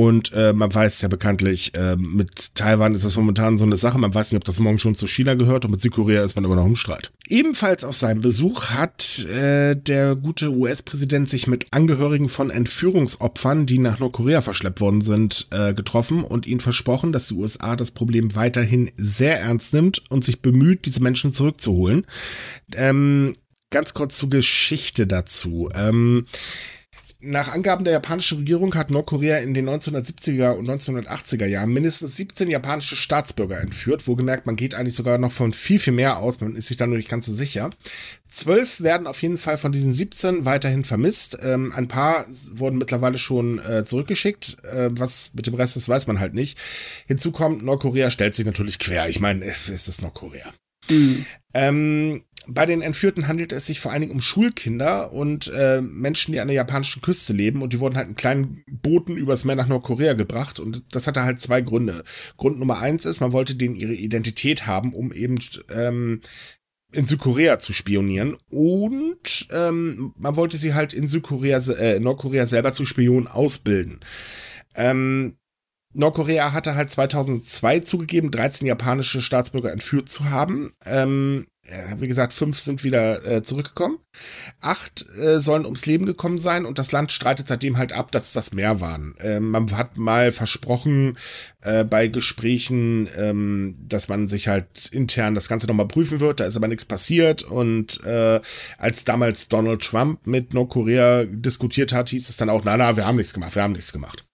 Und 0.00 0.32
äh, 0.32 0.54
man 0.54 0.74
weiß 0.74 1.02
ja 1.02 1.08
bekanntlich, 1.08 1.74
äh, 1.74 1.94
mit 1.94 2.54
Taiwan 2.54 2.94
ist 2.94 3.04
das 3.04 3.18
momentan 3.18 3.58
so 3.58 3.66
eine 3.66 3.76
Sache. 3.76 3.98
Man 3.98 4.14
weiß 4.14 4.32
nicht, 4.32 4.38
ob 4.38 4.46
das 4.46 4.58
morgen 4.58 4.78
schon 4.78 4.94
zu 4.94 5.06
China 5.06 5.34
gehört 5.34 5.66
und 5.66 5.72
mit 5.72 5.82
Südkorea 5.82 6.24
ist 6.24 6.36
man 6.36 6.44
immer 6.46 6.56
noch 6.56 6.64
im 6.64 6.74
Streit. 6.74 7.12
Ebenfalls 7.28 7.84
auf 7.84 7.94
seinem 7.94 8.22
Besuch 8.22 8.70
hat 8.70 9.26
äh, 9.26 9.76
der 9.76 10.16
gute 10.16 10.52
US-Präsident 10.52 11.28
sich 11.28 11.46
mit 11.46 11.66
Angehörigen 11.72 12.30
von 12.30 12.48
Entführungsopfern, 12.48 13.66
die 13.66 13.76
nach 13.76 13.98
Nordkorea 13.98 14.40
verschleppt 14.40 14.80
worden 14.80 15.02
sind, 15.02 15.48
äh, 15.50 15.74
getroffen 15.74 16.24
und 16.24 16.46
ihnen 16.46 16.60
versprochen, 16.60 17.12
dass 17.12 17.28
die 17.28 17.34
USA 17.34 17.76
das 17.76 17.90
Problem 17.90 18.34
weiterhin 18.34 18.90
sehr 18.96 19.38
ernst 19.38 19.74
nimmt 19.74 20.02
und 20.08 20.24
sich 20.24 20.40
bemüht, 20.40 20.86
diese 20.86 21.02
Menschen 21.02 21.30
zurückzuholen. 21.30 22.06
Ähm, 22.72 23.34
ganz 23.68 23.92
kurz 23.92 24.16
zur 24.16 24.30
Geschichte 24.30 25.06
dazu. 25.06 25.68
Ähm, 25.74 26.24
nach 27.22 27.52
Angaben 27.52 27.84
der 27.84 27.92
japanischen 27.92 28.38
Regierung 28.38 28.74
hat 28.74 28.90
Nordkorea 28.90 29.38
in 29.38 29.52
den 29.52 29.68
1970er 29.68 30.52
und 30.52 30.68
1980er 30.68 31.46
Jahren 31.46 31.72
mindestens 31.72 32.16
17 32.16 32.50
japanische 32.50 32.96
Staatsbürger 32.96 33.60
entführt. 33.60 34.06
Wohlgemerkt, 34.06 34.46
man 34.46 34.56
geht 34.56 34.74
eigentlich 34.74 34.94
sogar 34.94 35.18
noch 35.18 35.32
von 35.32 35.52
viel, 35.52 35.78
viel 35.78 35.92
mehr 35.92 36.18
aus. 36.18 36.40
Man 36.40 36.56
ist 36.56 36.68
sich 36.68 36.76
da 36.76 36.86
nur 36.86 36.96
nicht 36.96 37.10
ganz 37.10 37.26
so 37.26 37.32
sicher. 37.32 37.70
Zwölf 38.28 38.80
werden 38.80 39.06
auf 39.06 39.20
jeden 39.22 39.38
Fall 39.38 39.58
von 39.58 39.72
diesen 39.72 39.92
17 39.92 40.44
weiterhin 40.44 40.84
vermisst. 40.84 41.38
Ähm, 41.42 41.72
ein 41.74 41.88
paar 41.88 42.26
wurden 42.52 42.78
mittlerweile 42.78 43.18
schon 43.18 43.58
äh, 43.58 43.84
zurückgeschickt. 43.84 44.56
Äh, 44.64 44.88
was 44.92 45.32
mit 45.34 45.46
dem 45.46 45.54
Rest 45.54 45.76
ist, 45.76 45.88
weiß 45.88 46.06
man 46.06 46.20
halt 46.20 46.34
nicht. 46.34 46.58
Hinzu 47.06 47.32
kommt, 47.32 47.62
Nordkorea 47.62 48.10
stellt 48.10 48.34
sich 48.34 48.46
natürlich 48.46 48.78
quer. 48.78 49.08
Ich 49.08 49.20
meine, 49.20 49.44
es 49.44 49.68
ist 49.68 50.02
Nordkorea. 50.02 50.52
Mhm. 50.88 51.26
Ähm, 51.52 52.24
bei 52.52 52.66
den 52.66 52.82
Entführten 52.82 53.28
handelt 53.28 53.52
es 53.52 53.66
sich 53.66 53.80
vor 53.80 53.92
allen 53.92 54.00
Dingen 54.00 54.12
um 54.12 54.20
Schulkinder 54.20 55.12
und 55.12 55.52
äh, 55.54 55.80
Menschen, 55.80 56.32
die 56.32 56.40
an 56.40 56.48
der 56.48 56.56
japanischen 56.56 57.02
Küste 57.02 57.32
leben 57.32 57.62
und 57.62 57.72
die 57.72 57.80
wurden 57.80 57.96
halt 57.96 58.08
in 58.08 58.16
kleinen 58.16 58.64
Booten 58.68 59.16
übers 59.16 59.44
Meer 59.44 59.56
nach 59.56 59.68
Nordkorea 59.68 60.14
gebracht 60.14 60.58
und 60.58 60.82
das 60.92 61.06
hatte 61.06 61.22
halt 61.22 61.40
zwei 61.40 61.60
Gründe. 61.60 62.04
Grund 62.36 62.58
Nummer 62.58 62.78
eins 62.78 63.04
ist, 63.04 63.20
man 63.20 63.32
wollte 63.32 63.54
denen 63.54 63.74
ihre 63.74 63.94
Identität 63.94 64.66
haben, 64.66 64.94
um 64.94 65.12
eben 65.12 65.38
ähm, 65.72 66.20
in 66.92 67.06
Südkorea 67.06 67.58
zu 67.58 67.72
spionieren 67.72 68.36
und 68.48 69.48
ähm, 69.52 70.12
man 70.18 70.36
wollte 70.36 70.58
sie 70.58 70.74
halt 70.74 70.92
in 70.92 71.06
Südkorea, 71.06 71.58
äh, 71.78 72.00
Nordkorea 72.00 72.46
selber 72.46 72.72
zu 72.72 72.84
Spionen 72.84 73.28
ausbilden. 73.28 74.00
Ähm, 74.74 75.36
Nordkorea 75.92 76.52
hatte 76.52 76.74
halt 76.76 76.90
2002 76.90 77.80
zugegeben, 77.80 78.30
13 78.30 78.66
japanische 78.66 79.20
Staatsbürger 79.20 79.72
entführt 79.72 80.08
zu 80.08 80.30
haben. 80.30 80.72
Ähm, 80.84 81.46
wie 81.98 82.08
gesagt, 82.08 82.32
fünf 82.32 82.58
sind 82.58 82.84
wieder 82.84 83.24
äh, 83.26 83.42
zurückgekommen. 83.42 83.98
Acht 84.60 85.06
äh, 85.16 85.40
sollen 85.40 85.64
ums 85.64 85.86
Leben 85.86 86.06
gekommen 86.06 86.38
sein 86.38 86.66
und 86.66 86.78
das 86.78 86.90
Land 86.90 87.12
streitet 87.12 87.46
seitdem 87.48 87.78
halt 87.78 87.92
ab, 87.92 88.10
dass 88.10 88.32
das 88.32 88.52
mehr 88.52 88.80
waren. 88.80 89.14
Ähm, 89.20 89.50
man 89.50 89.70
hat 89.76 89.96
mal 89.96 90.32
versprochen 90.32 91.16
äh, 91.62 91.84
bei 91.84 92.08
Gesprächen, 92.08 93.08
ähm, 93.16 93.74
dass 93.80 94.08
man 94.08 94.26
sich 94.26 94.48
halt 94.48 94.86
intern 94.90 95.34
das 95.34 95.48
Ganze 95.48 95.66
nochmal 95.66 95.86
prüfen 95.88 96.20
wird. 96.20 96.40
Da 96.40 96.46
ist 96.46 96.56
aber 96.56 96.68
nichts 96.68 96.84
passiert 96.84 97.42
und 97.42 98.02
äh, 98.04 98.40
als 98.78 99.04
damals 99.04 99.48
Donald 99.48 99.82
Trump 99.82 100.26
mit 100.26 100.54
Nordkorea 100.54 101.24
diskutiert 101.24 101.92
hat, 101.92 102.10
hieß 102.10 102.28
es 102.28 102.36
dann 102.36 102.50
auch, 102.50 102.64
na 102.64 102.76
na, 102.76 102.96
wir 102.96 103.06
haben 103.06 103.16
nichts 103.16 103.34
gemacht, 103.34 103.54
wir 103.54 103.62
haben 103.62 103.72
nichts 103.72 103.92
gemacht. 103.92 104.29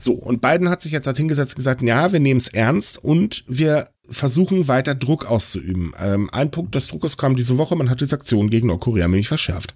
So, 0.00 0.12
und 0.14 0.40
Biden 0.40 0.68
hat 0.68 0.82
sich 0.82 0.92
jetzt 0.92 1.06
halt 1.06 1.16
hingesetzt 1.16 1.52
und 1.52 1.56
gesagt, 1.56 1.82
ja, 1.82 2.12
wir 2.12 2.20
nehmen 2.20 2.38
es 2.38 2.48
ernst 2.48 3.02
und 3.02 3.44
wir 3.46 3.88
versuchen 4.08 4.68
weiter 4.68 4.94
Druck 4.94 5.26
auszuüben. 5.26 5.92
Ähm, 5.98 6.28
ein 6.30 6.50
Punkt 6.50 6.74
des 6.74 6.88
Druckes 6.88 7.16
kam 7.16 7.36
diese 7.36 7.58
Woche, 7.58 7.76
man 7.76 7.90
hat 7.90 8.00
die 8.00 8.06
Sanktionen 8.06 8.50
gegen 8.50 8.68
Nordkorea 8.68 9.08
nämlich 9.08 9.28
verschärft. 9.28 9.74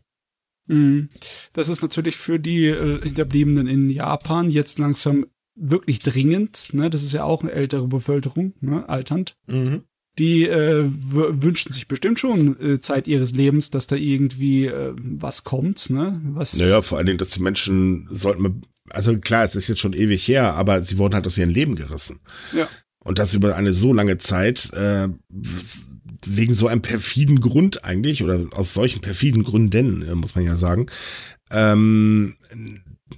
Mhm. 0.67 1.09
Das 1.53 1.69
ist 1.69 1.83
natürlich 1.83 2.17
für 2.17 2.39
die 2.39 2.67
äh, 2.67 3.03
Hinterbliebenen 3.03 3.67
in 3.67 3.91
Japan 3.91 4.51
jetzt 4.51 4.79
langsam 4.79 5.27
wirklich 5.55 6.01
dringend. 6.01 6.75
Ne? 6.75 6.91
Das 6.91 7.03
ist 7.03 7.13
ja 7.13 7.25
auch 7.25 7.43
eine 7.43 7.53
ältere 7.53 7.89
Bevölkerung, 7.89 8.53
ne? 8.61 8.89
alternd. 8.89 9.37
Mhm. 9.47 9.85
Die 10.19 10.49
äh, 10.49 10.87
wünschen 10.89 11.73
sich 11.73 11.89
bestimmt 11.89 12.19
schon 12.19 12.59
äh, 12.59 12.81
Zeit 12.81 13.07
ihres 13.07 13.33
Lebens, 13.33 13.71
dass 13.71 13.87
da 13.87 13.97
irgendwie 13.97 14.67
äh, 14.67 14.95
was 14.97 15.45
kommt. 15.45 15.91
Ne? 15.91 16.21
Was 16.33 16.57
naja, 16.57 16.81
vor 16.81 16.97
allen 16.97 17.07
Dingen, 17.07 17.19
dass 17.19 17.31
die 17.31 17.43
Menschen 17.43 18.09
sollten 18.11 18.63
also 18.91 19.19
klar, 19.19 19.45
es 19.45 19.57
ist 19.57 19.69
jetzt 19.69 19.81
schon 19.81 19.93
ewig 19.93 20.27
her, 20.29 20.55
aber 20.55 20.83
sie 20.83 20.99
wurden 20.99 21.15
halt 21.15 21.27
aus 21.27 21.39
ihrem 21.39 21.51
Leben 21.51 21.77
gerissen. 21.77 22.21
Ja. 22.53 22.69
Und 22.99 23.19
das 23.19 23.35
über 23.35 23.55
eine 23.57 23.73
so 23.73 23.93
lange 23.93 24.19
Zeit, 24.19 24.73
äh, 24.73 25.09
wegen 26.27 26.55
so 26.55 26.67
einem 26.67 26.83
perfiden 26.83 27.41
Grund 27.41 27.85
eigentlich, 27.85 28.23
oder 28.25 28.47
aus 28.51 28.75
solchen 28.75 29.01
perfiden 29.01 29.45
Gründen, 29.45 30.03
äh, 30.03 30.15
muss 30.15 30.35
man 30.35 30.45
ja 30.45 30.57
sagen. 30.57 30.87
Ähm, 31.51 32.37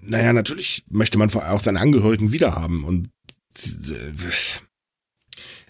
naja, 0.02 0.32
natürlich 0.32 0.84
möchte 0.90 1.16
man 1.18 1.32
auch 1.32 1.60
seine 1.60 1.80
Angehörigen 1.80 2.32
wiederhaben. 2.32 2.84
Und 2.84 3.08
äh, 3.56 4.12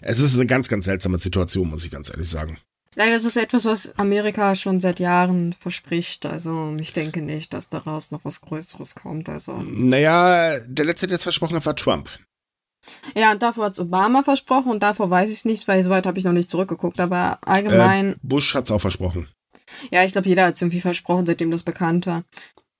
es 0.01 0.19
ist 0.19 0.35
eine 0.35 0.45
ganz, 0.45 0.67
ganz 0.67 0.85
seltsame 0.85 1.17
Situation, 1.17 1.69
muss 1.69 1.85
ich 1.85 1.91
ganz 1.91 2.09
ehrlich 2.09 2.27
sagen. 2.27 2.57
Nein, 2.99 3.13
das 3.13 3.23
ist 3.23 3.37
etwas, 3.37 3.63
was 3.63 3.97
Amerika 3.97 4.55
schon 4.55 4.81
seit 4.81 4.99
Jahren 4.99 5.53
verspricht. 5.53 6.25
Also 6.25 6.75
ich 6.77 6.91
denke 6.91 7.21
nicht, 7.21 7.53
dass 7.53 7.69
daraus 7.69 8.11
noch 8.11 8.25
was 8.25 8.41
Größeres 8.41 8.93
kommt. 8.93 9.29
Also. 9.29 9.53
Naja, 9.53 10.59
der 10.67 10.83
letzte, 10.83 11.07
der 11.07 11.15
es 11.15 11.23
versprochen 11.23 11.55
hat, 11.55 11.65
war 11.65 11.77
Trump. 11.77 12.09
Ja, 13.15 13.31
und 13.31 13.41
davor 13.41 13.67
hat 13.67 13.73
es 13.73 13.79
Obama 13.79 14.21
versprochen 14.23 14.69
und 14.69 14.83
davor 14.83 15.09
weiß 15.09 15.29
ich 15.29 15.37
es 15.37 15.45
nicht, 15.45 15.65
weil 15.69 15.81
so 15.81 15.89
weit 15.89 16.05
habe 16.05 16.19
ich 16.19 16.25
noch 16.25 16.33
nicht 16.33 16.49
zurückgeguckt. 16.49 16.99
Aber 16.99 17.39
allgemein. 17.47 18.13
Äh, 18.13 18.15
Bush 18.21 18.53
hat 18.53 18.65
es 18.65 18.71
auch 18.71 18.81
versprochen. 18.81 19.29
Ja, 19.91 20.03
ich 20.03 20.11
glaube, 20.11 20.27
jeder 20.27 20.47
hat 20.47 20.55
es 20.55 20.61
irgendwie 20.61 20.81
versprochen, 20.81 21.25
seitdem 21.25 21.51
das 21.51 21.63
bekannt 21.63 22.05
war. 22.05 22.25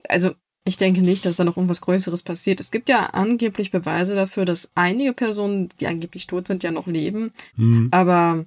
Also 0.06 0.32
ich 0.66 0.76
denke 0.76 1.00
nicht, 1.00 1.24
dass 1.24 1.36
da 1.36 1.44
noch 1.44 1.56
irgendwas 1.56 1.80
Größeres 1.80 2.24
passiert. 2.24 2.60
Es 2.60 2.70
gibt 2.70 2.90
ja 2.90 3.06
angeblich 3.06 3.70
Beweise 3.70 4.14
dafür, 4.16 4.44
dass 4.44 4.70
einige 4.74 5.14
Personen, 5.14 5.70
die 5.80 5.86
angeblich 5.86 6.26
tot 6.26 6.46
sind, 6.46 6.62
ja 6.62 6.72
noch 6.72 6.86
leben. 6.86 7.30
Hm. 7.56 7.88
Aber 7.90 8.44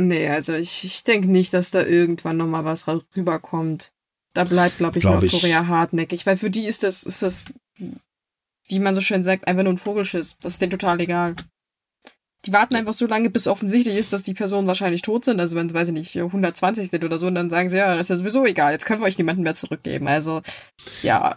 Nee, 0.00 0.28
also 0.28 0.54
ich, 0.54 0.84
ich 0.84 1.02
denke 1.02 1.28
nicht, 1.28 1.52
dass 1.52 1.72
da 1.72 1.82
irgendwann 1.82 2.36
nochmal 2.36 2.64
was 2.64 2.86
rüberkommt. 3.16 3.92
Da 4.32 4.44
bleibt, 4.44 4.78
glaube 4.78 4.98
ich, 4.98 5.02
glaub 5.02 5.20
Nordkorea 5.20 5.62
ich. 5.62 5.68
hartnäckig, 5.68 6.24
weil 6.24 6.36
für 6.36 6.50
die 6.50 6.66
ist 6.66 6.84
das, 6.84 7.02
ist 7.02 7.22
das, 7.22 7.44
wie 8.68 8.78
man 8.78 8.94
so 8.94 9.00
schön 9.00 9.24
sagt, 9.24 9.48
einfach 9.48 9.64
nur 9.64 9.72
ein 9.72 9.78
Vogelschiss. 9.78 10.36
Das 10.40 10.54
ist 10.54 10.62
denen 10.62 10.70
total 10.70 11.00
egal. 11.00 11.34
Die 12.44 12.52
warten 12.52 12.76
einfach 12.76 12.94
so 12.94 13.06
lange, 13.06 13.30
bis 13.30 13.48
offensichtlich 13.48 13.96
ist, 13.96 14.12
dass 14.12 14.22
die 14.22 14.34
Personen 14.34 14.68
wahrscheinlich 14.68 15.02
tot 15.02 15.24
sind. 15.24 15.40
Also 15.40 15.56
wenn 15.56 15.68
sie, 15.68 15.74
weiß 15.74 15.88
ich 15.88 15.94
nicht, 15.94 16.16
120 16.16 16.88
sind 16.88 17.02
oder 17.02 17.18
so, 17.18 17.26
und 17.26 17.34
dann 17.34 17.50
sagen 17.50 17.68
sie, 17.68 17.78
ja, 17.78 17.96
das 17.96 18.02
ist 18.02 18.10
ja 18.10 18.16
sowieso 18.18 18.46
egal, 18.46 18.70
jetzt 18.70 18.86
können 18.86 19.00
wir 19.00 19.06
euch 19.06 19.18
niemanden 19.18 19.42
mehr 19.42 19.56
zurückgeben. 19.56 20.06
Also, 20.06 20.42
ja. 21.02 21.34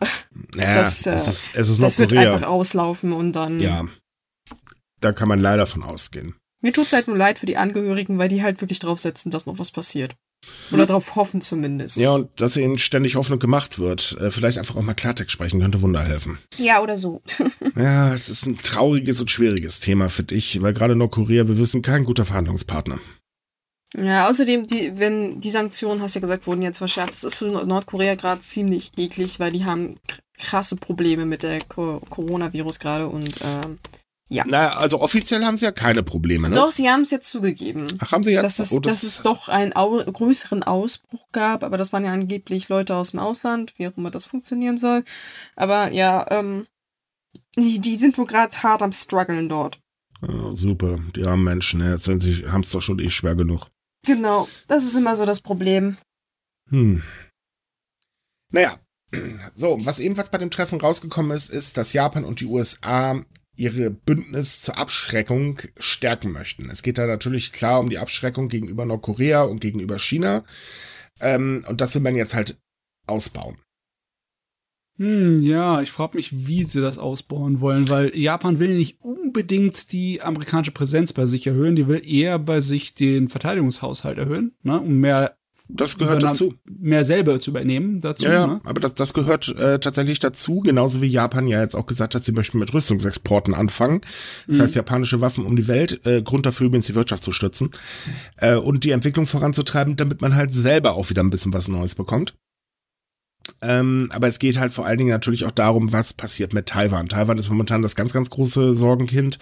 ja 0.56 0.76
das, 0.76 1.08
äh, 1.08 1.14
es 1.14 1.28
ist, 1.28 1.56
es 1.56 1.70
ist 1.70 1.82
das 1.82 1.98
wird 1.98 2.14
einfach 2.14 2.48
auslaufen 2.48 3.14
und 3.14 3.36
dann. 3.36 3.60
Ja. 3.60 3.86
Da 5.00 5.12
kann 5.14 5.28
man 5.28 5.40
leider 5.40 5.66
von 5.66 5.82
ausgehen. 5.82 6.36
Mir 6.62 6.74
tut 6.74 6.88
es 6.88 6.94
halt 6.94 7.08
nur 7.08 7.18
leid 7.18 7.40
für 7.40 7.46
die 7.46 7.58
Angehörigen, 7.58 8.18
weil 8.18 8.30
die 8.30 8.44
halt 8.44 8.62
wirklich 8.62 8.80
drauf 8.80 9.00
setzen, 9.00 9.32
dass 9.32 9.46
noch 9.46 9.60
was 9.60 9.72
passiert. 9.72 10.16
Oder 10.72 10.86
darauf 10.86 11.16
hoffen 11.16 11.42
zumindest. 11.42 11.98
Ja, 11.98 12.14
und 12.16 12.30
dass 12.40 12.58
ihnen 12.58 12.80
ständig 12.80 13.16
Hoffnung 13.16 13.40
gemacht 13.40 13.78
wird. 13.78 14.18
Äh, 14.20 14.32
vielleicht 14.32 14.58
einfach 14.58 14.76
auch 14.76 14.82
mal 14.82 14.96
Klartext 14.96 15.32
sprechen, 15.32 15.60
könnte 15.60 15.82
Wunder 15.82 16.04
helfen. 16.04 16.40
Ja, 16.58 16.82
oder 16.82 16.98
so. 16.98 17.22
ja, 17.76 18.14
es 18.14 18.30
ist 18.30 18.46
ein 18.46 18.58
trauriges 18.58 19.22
und 19.22 19.30
schwieriges 19.30 19.80
Thema 19.80 20.10
für 20.10 20.24
dich, 20.24 20.62
weil 20.62 20.74
gerade 20.74 20.96
Nordkorea, 20.96 21.48
wir 21.48 21.58
wissen, 21.58 21.82
kein 21.82 22.06
guter 22.06 22.26
Verhandlungspartner. 22.26 23.00
Ja, 23.96 24.30
außerdem, 24.30 24.68
die, 24.68 24.98
wenn 24.98 25.42
die 25.42 25.50
Sanktionen, 25.50 26.02
hast 26.02 26.16
du 26.16 26.20
ja 26.20 26.22
gesagt, 26.22 26.48
wurden 26.48 26.62
jetzt 26.62 26.78
verschärft, 26.78 27.14
das 27.14 27.26
ist 27.26 27.36
für 27.36 27.46
Nordkorea 27.46 28.16
gerade 28.16 28.42
ziemlich 28.42 28.92
eklig, 28.98 29.40
weil 29.40 29.52
die 29.52 29.66
haben 29.66 29.98
krasse 30.40 30.78
Probleme 30.78 31.26
mit 31.26 31.44
der 31.44 31.60
Coronavirus 31.62 32.80
gerade 32.80 33.08
und 33.08 33.40
ähm, 33.44 33.80
ja. 34.32 34.46
Na, 34.48 34.70
also 34.78 35.02
offiziell 35.02 35.44
haben 35.44 35.58
sie 35.58 35.66
ja 35.66 35.74
keine 35.74 36.04
Probleme, 36.04 36.48
ne? 36.48 36.56
Doch, 36.56 36.72
sie 36.72 36.90
haben 36.90 37.02
es 37.02 37.12
jetzt 37.12 37.30
zugegeben. 37.30 37.86
Ach, 38.00 38.14
haben 38.14 38.24
sie 38.24 38.32
ja? 38.32 38.42
Dass 38.42 38.60
es, 38.60 38.72
oh, 38.72 38.80
das 38.80 39.02
dass 39.02 39.04
es 39.04 39.22
doch 39.24 39.50
einen 39.50 39.76
au 39.76 40.02
größeren 40.06 40.64
Ausbruch 40.64 41.28
gab, 41.34 41.66
aber 41.66 41.78
das 41.78 41.92
waren 41.92 42.06
ja 42.06 42.14
angeblich 42.14 42.70
Leute 42.70 42.96
aus 42.96 43.12
dem 43.12 43.20
Ausland, 43.20 43.74
wie 43.78 43.90
auch 43.90 43.98
immer 43.98 44.10
das 44.10 44.26
funktionieren 44.26 44.78
soll. 44.78 45.04
Aber 45.58 45.92
ja, 45.92 46.26
ähm, 46.32 46.66
die, 47.58 47.82
die 47.82 47.96
sind 47.96 48.18
wohl 48.18 48.26
gerade 48.26 48.56
hart 48.64 48.82
am 48.82 48.94
struggeln 48.94 49.50
dort. 49.50 49.82
Ja, 50.26 50.56
super, 50.56 51.00
die 51.14 51.26
armen 51.26 51.44
Menschen, 51.44 51.86
jetzt 51.86 52.08
haben 52.08 52.62
es 52.62 52.72
doch 52.72 52.82
schon 52.82 53.00
eh 53.00 53.10
schwer 53.10 53.36
genug. 53.36 53.68
Genau, 54.06 54.48
das 54.68 54.86
ist 54.86 54.96
immer 54.96 55.18
so 55.18 55.26
das 55.26 55.42
Problem. 55.42 55.98
Hm. 56.70 57.04
Naja, 58.50 58.80
so, 59.54 59.78
was 59.82 60.00
ebenfalls 60.00 60.32
bei 60.32 60.38
dem 60.38 60.52
Treffen 60.52 60.80
rausgekommen 60.80 61.36
ist, 61.36 61.50
ist, 61.50 61.76
dass 61.76 61.92
Japan 61.92 62.24
und 62.24 62.40
die 62.40 62.46
USA 62.46 63.26
ihre 63.58 63.92
Bündnis 63.92 64.62
zur 64.62 64.78
Abschreckung 64.78 65.60
stärken 65.78 66.32
möchten. 66.32 66.70
Es 66.70 66.84
geht 66.84 66.98
da 66.98 67.06
natürlich 67.06 67.52
klar 67.52 67.80
um 67.80 67.90
die 67.90 68.00
Abschreckung 68.00 68.50
gegenüber 68.50 68.86
Nordkorea 68.86 69.44
und 69.44 69.62
gegenüber 69.62 70.00
China. 70.00 70.44
Ähm, 71.20 71.64
und 71.68 71.82
das 71.82 71.94
will 71.96 72.02
man 72.02 72.16
jetzt 72.16 72.34
halt 72.34 72.58
ausbauen. 73.08 73.58
Hm, 74.98 75.40
ja, 75.40 75.82
ich 75.82 75.92
frage 75.92 76.18
mich, 76.18 76.48
wie 76.48 76.64
sie 76.64 76.82
das 76.82 76.98
ausbauen 76.98 77.60
wollen, 77.60 77.90
weil 77.90 78.16
Japan 78.16 78.60
will 78.60 78.76
nicht 78.76 79.02
unbedingt 79.02 79.92
die 79.94 80.22
amerikanische 80.22 80.72
Präsenz 80.72 81.12
bei 81.14 81.26
sich 81.26 81.48
erhöhen, 81.48 81.76
die 81.76 81.88
will 81.88 82.02
eher 82.06 82.38
bei 82.38 82.62
sich 82.62 82.94
den 82.94 83.30
Verteidigungshaushalt 83.30 84.18
erhöhen, 84.18 84.54
ne, 84.62 84.80
um 84.80 84.98
mehr 84.98 85.38
das 85.74 85.98
gehört 85.98 86.24
dazu. 86.24 86.54
Mehr 86.66 87.06
selber 87.06 87.40
zu 87.40 87.52
übernehmen 87.52 88.00
dazu. 88.00 88.26
Ja, 88.26 88.34
ja 88.34 88.48
ne? 88.48 88.62
aber 88.64 88.80
das, 88.80 88.94
das 88.94 89.14
gehört 89.14 89.48
äh, 89.50 89.80
tatsächlich 89.80 90.20
dazu, 90.20 90.60
genauso 90.60 91.02
wie 91.02 91.08
Japan 91.08 91.48
ja 91.48 91.62
jetzt 91.62 91.76
auch 91.76 91.86
gesagt 91.86 92.16
hat, 92.16 92.24
sie 92.24 92.32
möchten 92.32 92.60
mit 92.60 92.74
Rüstungsexporten 92.74 93.54
anfangen. 93.54 94.02
Das 94.48 94.58
mhm. 94.58 94.62
heißt, 94.62 94.76
japanische 94.76 95.22
Waffen 95.22 95.46
um 95.46 95.56
die 95.56 95.68
Welt, 95.68 96.06
äh, 96.06 96.22
Grund 96.22 96.46
dafür 96.46 96.68
übrigens 96.68 96.88
die 96.88 96.96
Wirtschaft 96.96 97.24
zu 97.24 97.32
stützen 97.32 97.70
äh, 98.38 98.56
und 98.56 98.84
die 98.84 98.92
Entwicklung 98.92 99.28
voranzutreiben, 99.28 99.96
damit 99.96 100.22
man 100.22 100.36
halt 100.36 100.54
selber 100.54 100.94
auch 100.94 101.10
wieder 101.10 101.24
ein 101.24 101.30
bisschen 101.30 101.54
was 101.54 101.68
Neues 101.68 101.96
bekommt. 101.96 102.34
Ähm, 103.62 104.10
aber 104.12 104.28
es 104.28 104.40
geht 104.40 104.60
halt 104.60 104.74
vor 104.74 104.86
allen 104.86 104.98
Dingen 104.98 105.10
natürlich 105.10 105.46
auch 105.46 105.52
darum, 105.52 105.92
was 105.92 106.14
passiert 106.14 106.54
mit 106.54 106.68
Taiwan. 106.68 107.10
Taiwan 107.10 107.38
ist 107.38 107.50
momentan 107.50 107.82
das 107.82 107.96
ganz, 107.96 108.14
ganz 108.14 108.30
große 108.30 108.74
Sorgenkind, 108.74 109.40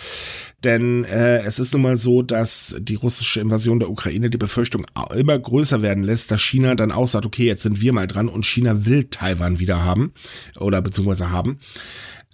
denn 0.64 1.06
äh, 1.06 1.42
es 1.44 1.60
ist 1.60 1.74
nun 1.74 1.82
mal 1.82 1.98
so, 1.98 2.22
dass 2.22 2.76
die 2.80 2.96
russische 2.96 3.40
Invasion 3.40 3.80
der 3.80 3.90
Ukraine 3.90 4.30
die 4.30 4.38
Befürchtung 4.38 4.86
immer 5.16 5.38
größer 5.38 5.82
werden 5.82 6.04
lässt, 6.04 6.32
dass 6.32 6.42
China 6.42 6.76
dann 6.76 6.92
auch 6.92 7.08
sagt, 7.08 7.26
okay, 7.26 7.46
jetzt 7.46 7.64
sind 7.64 7.82
wir 7.82 7.94
mal 7.94 8.08
dran 8.08 8.28
und 8.30 8.46
China 8.46 8.86
will 8.86 9.06
Taiwan 9.06 9.60
wieder 9.60 9.84
haben 9.84 10.14
oder 10.60 10.82
beziehungsweise 10.82 11.32
haben. 11.32 11.60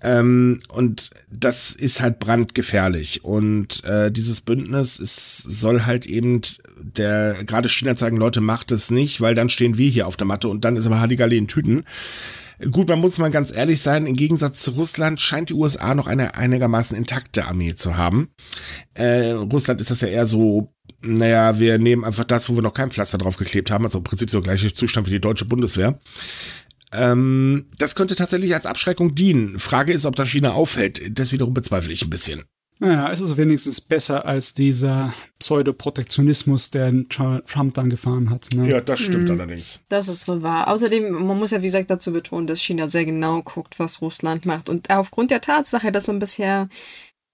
Ähm, 0.05 0.59
und 0.69 1.09
das 1.31 1.71
ist 1.71 1.99
halt 1.99 2.19
brandgefährlich. 2.19 3.25
Und 3.25 3.83
äh, 3.85 4.11
dieses 4.11 4.41
Bündnis 4.41 4.99
ist, 4.99 5.37
soll 5.37 5.85
halt 5.85 6.05
eben 6.05 6.41
der, 6.79 7.43
gerade 7.43 7.69
China 7.69 7.95
zeigen, 7.95 8.17
Leute, 8.17 8.39
macht 8.39 8.71
es 8.71 8.91
nicht, 8.91 9.19
weil 9.19 9.33
dann 9.33 9.49
stehen 9.49 9.79
wir 9.79 9.89
hier 9.89 10.05
auf 10.05 10.15
der 10.15 10.27
Matte 10.27 10.47
und 10.47 10.63
dann 10.63 10.75
ist 10.75 10.85
aber 10.85 10.99
Halligalli 10.99 11.37
in 11.37 11.47
Tüten. 11.47 11.85
Gut, 12.71 12.87
man 12.87 12.99
muss 12.99 13.17
mal 13.17 13.31
ganz 13.31 13.53
ehrlich 13.53 13.81
sein, 13.81 14.05
im 14.05 14.15
Gegensatz 14.15 14.61
zu 14.61 14.71
Russland 14.71 15.19
scheint 15.19 15.49
die 15.49 15.55
USA 15.55 15.95
noch 15.95 16.07
eine 16.07 16.35
einigermaßen 16.35 16.95
intakte 16.95 17.45
Armee 17.45 17.73
zu 17.73 17.97
haben. 17.97 18.29
Äh, 18.93 19.31
Russland 19.31 19.81
ist 19.81 19.89
das 19.89 20.01
ja 20.01 20.07
eher 20.07 20.25
so, 20.27 20.71
naja, 21.01 21.59
wir 21.59 21.79
nehmen 21.79 22.05
einfach 22.05 22.23
das, 22.23 22.47
wo 22.47 22.55
wir 22.55 22.61
noch 22.61 22.73
kein 22.73 22.91
Pflaster 22.91 23.17
drauf 23.17 23.37
geklebt 23.37 23.71
haben, 23.71 23.83
also 23.83 23.97
im 23.97 24.03
Prinzip 24.03 24.29
so 24.29 24.41
gleicher 24.41 24.73
Zustand 24.73 25.07
wie 25.07 25.11
die 25.11 25.19
deutsche 25.19 25.45
Bundeswehr. 25.45 25.99
Ähm, 26.97 27.65
das 27.77 27.95
könnte 27.95 28.15
tatsächlich 28.15 28.53
als 28.53 28.65
Abschreckung 28.65 29.15
dienen. 29.15 29.59
Frage 29.59 29.93
ist, 29.93 30.05
ob 30.05 30.15
das 30.15 30.29
China 30.29 30.53
auffällt. 30.53 31.17
Das 31.17 31.31
wiederum 31.31 31.53
bezweifle 31.53 31.93
ich 31.93 32.01
ein 32.03 32.09
bisschen. 32.09 32.43
Naja, 32.79 33.09
es 33.09 33.21
ist 33.21 33.37
wenigstens 33.37 33.79
besser 33.79 34.25
als 34.25 34.53
dieser 34.53 35.13
Pseudoprotektionismus, 35.39 36.71
der 36.71 36.91
Trump 37.07 37.73
dann 37.73 37.89
gefahren 37.89 38.29
hat. 38.29 38.49
Ne? 38.53 38.69
Ja, 38.69 38.81
das 38.81 38.99
stimmt 38.99 39.29
mhm. 39.29 39.39
allerdings. 39.39 39.79
Das 39.87 40.09
ist 40.09 40.27
wohl 40.27 40.41
wahr. 40.41 40.67
Außerdem, 40.67 41.25
man 41.25 41.39
muss 41.39 41.51
ja, 41.51 41.61
wie 41.61 41.67
gesagt, 41.67 41.89
dazu 41.89 42.11
betonen, 42.11 42.47
dass 42.47 42.61
China 42.61 42.89
sehr 42.89 43.05
genau 43.05 43.41
guckt, 43.43 43.79
was 43.79 44.01
Russland 44.01 44.45
macht. 44.45 44.67
Und 44.67 44.89
aufgrund 44.89 45.31
der 45.31 45.39
Tatsache, 45.39 45.93
dass 45.93 46.07
man 46.07 46.19
bisher 46.19 46.67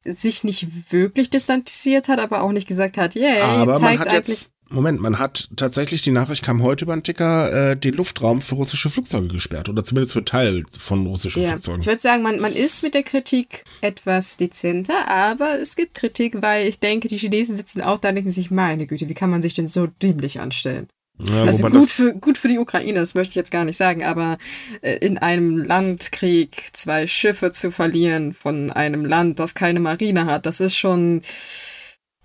sich 0.06 0.44
nicht 0.44 0.92
wirklich 0.92 1.32
distanziert 1.32 2.08
hat, 2.08 2.20
aber 2.20 2.44
auch 2.44 2.52
nicht 2.52 2.68
gesagt 2.68 2.98
hat, 2.98 3.16
yeah, 3.16 3.46
aber 3.46 3.76
zeigt 3.76 3.82
man 3.82 4.00
hat 4.00 4.08
eigentlich 4.10 4.28
jetzt 4.28 4.52
Moment, 4.72 5.02
man 5.02 5.20
hat 5.20 5.50
tatsächlich, 5.56 6.02
die 6.02 6.12
Nachricht 6.12 6.44
kam 6.44 6.64
heute 6.64 6.86
über 6.86 6.96
den 6.96 7.04
Ticker, 7.04 7.72
äh, 7.72 7.78
den 7.78 7.94
Luftraum 7.94 8.42
für 8.42 8.56
russische 8.56 8.90
Flugzeuge 8.90 9.28
gesperrt 9.28 9.68
oder 9.68 9.84
zumindest 9.84 10.14
für 10.14 10.24
Teil 10.24 10.64
von 10.78 11.06
russischen 11.06 11.44
ja. 11.44 11.52
Flugzeugen. 11.52 11.82
Ich 11.82 11.88
würde 11.88 12.02
sagen, 12.02 12.24
man, 12.24 12.40
man 12.40 12.54
ist 12.54 12.82
mit 12.82 12.94
der 12.94 13.04
Kritik 13.04 13.66
etwas 13.82 14.38
dezenter, 14.38 15.10
aber 15.10 15.60
es 15.60 15.76
gibt 15.76 15.96
Kritik, 15.96 16.42
weil 16.42 16.68
ich 16.68 16.80
denke, 16.80 17.10
die 17.10 17.18
Chinesen 17.18 17.56
sitzen 17.56 17.82
auch 17.82 17.98
da 17.98 18.12
denken 18.12 18.32
sich, 18.32 18.52
meine 18.52 18.88
Güte, 18.88 19.10
wie 19.10 19.14
kann 19.14 19.30
man 19.30 19.42
sich 19.42 19.54
denn 19.54 19.68
so 19.68 19.88
dämlich 19.88 20.40
anstellen? 20.40 20.88
Ja, 21.20 21.44
also 21.44 21.70
gut 21.70 21.90
für, 21.90 22.14
gut 22.14 22.38
für 22.38 22.48
die 22.48 22.58
Ukraine, 22.58 23.00
das 23.00 23.14
möchte 23.14 23.32
ich 23.32 23.36
jetzt 23.36 23.52
gar 23.52 23.66
nicht 23.66 23.78
sagen, 23.78 24.04
aber 24.04 24.38
äh, 24.82 24.96
in 24.96 25.18
einem 25.18 25.58
Landkrieg 25.58 26.70
zwei 26.74 27.06
Schiffe 27.06 27.52
zu 27.52 27.72
verlieren 27.72 28.34
von 28.34 28.72
einem 28.72 29.06
Land, 29.06 29.40
das 29.40 29.54
keine 29.54 29.80
Marine 29.80 30.26
hat, 30.26 30.46
das 30.46 30.60
ist 30.60 30.76
schon 30.76 31.22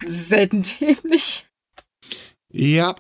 selten 0.04 0.62
dämlich. 0.80 1.45
Ja. 2.56 2.96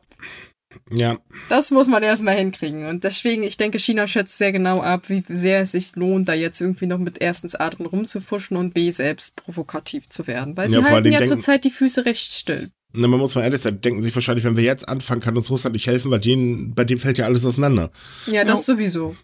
Ja. 0.90 1.18
Das 1.48 1.70
muss 1.70 1.88
man 1.88 2.02
erstmal 2.02 2.36
hinkriegen. 2.36 2.86
Und 2.86 3.02
deswegen, 3.02 3.42
ich 3.42 3.56
denke, 3.56 3.78
China 3.78 4.06
schätzt 4.06 4.36
sehr 4.36 4.52
genau 4.52 4.82
ab, 4.82 5.08
wie 5.08 5.24
sehr 5.28 5.62
es 5.62 5.72
sich 5.72 5.96
lohnt, 5.96 6.28
da 6.28 6.34
jetzt 6.34 6.60
irgendwie 6.60 6.86
noch 6.86 6.98
mit 6.98 7.20
erstens 7.20 7.54
A 7.54 7.70
drin 7.70 7.86
rumzufuschen 7.86 8.56
und 8.56 8.74
B 8.74 8.90
selbst 8.90 9.36
provokativ 9.36 10.08
zu 10.10 10.26
werden. 10.26 10.56
Weil 10.56 10.68
sie 10.68 10.78
ja, 10.78 10.84
halten 10.84 11.10
ja 11.10 11.24
zurzeit 11.24 11.64
die 11.64 11.70
Füße 11.70 12.04
recht 12.04 12.32
still. 12.32 12.70
Na, 12.92 13.08
man 13.08 13.18
muss 13.18 13.34
mal 13.34 13.42
ehrlich 13.42 13.60
sein, 13.60 13.80
denken 13.80 14.02
sich 14.02 14.14
wahrscheinlich, 14.14 14.44
wenn 14.44 14.56
wir 14.56 14.64
jetzt 14.64 14.88
anfangen, 14.88 15.20
kann 15.20 15.36
uns 15.36 15.50
Russland 15.50 15.74
nicht 15.74 15.86
helfen, 15.86 16.10
weil 16.10 16.20
denen, 16.20 16.74
bei 16.74 16.84
dem 16.84 16.98
fällt 16.98 17.18
ja 17.18 17.24
alles 17.24 17.44
auseinander. 17.44 17.90
Ja, 18.26 18.44
das 18.44 18.66
ja. 18.66 18.74
sowieso. 18.74 19.16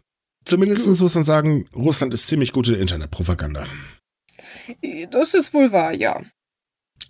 Zumindest 0.45 0.89
muss 1.01 1.14
man 1.14 1.24
sagen, 1.24 1.68
Russland 1.74 2.12
ist 2.12 2.26
ziemlich 2.26 2.53
gut 2.53 2.68
in 2.68 2.74
Internetpropaganda. 2.74 3.66
Das 5.11 5.35
ist 5.35 5.55
wohl 5.55 5.70
wahr, 5.72 5.95
ja. 5.95 6.22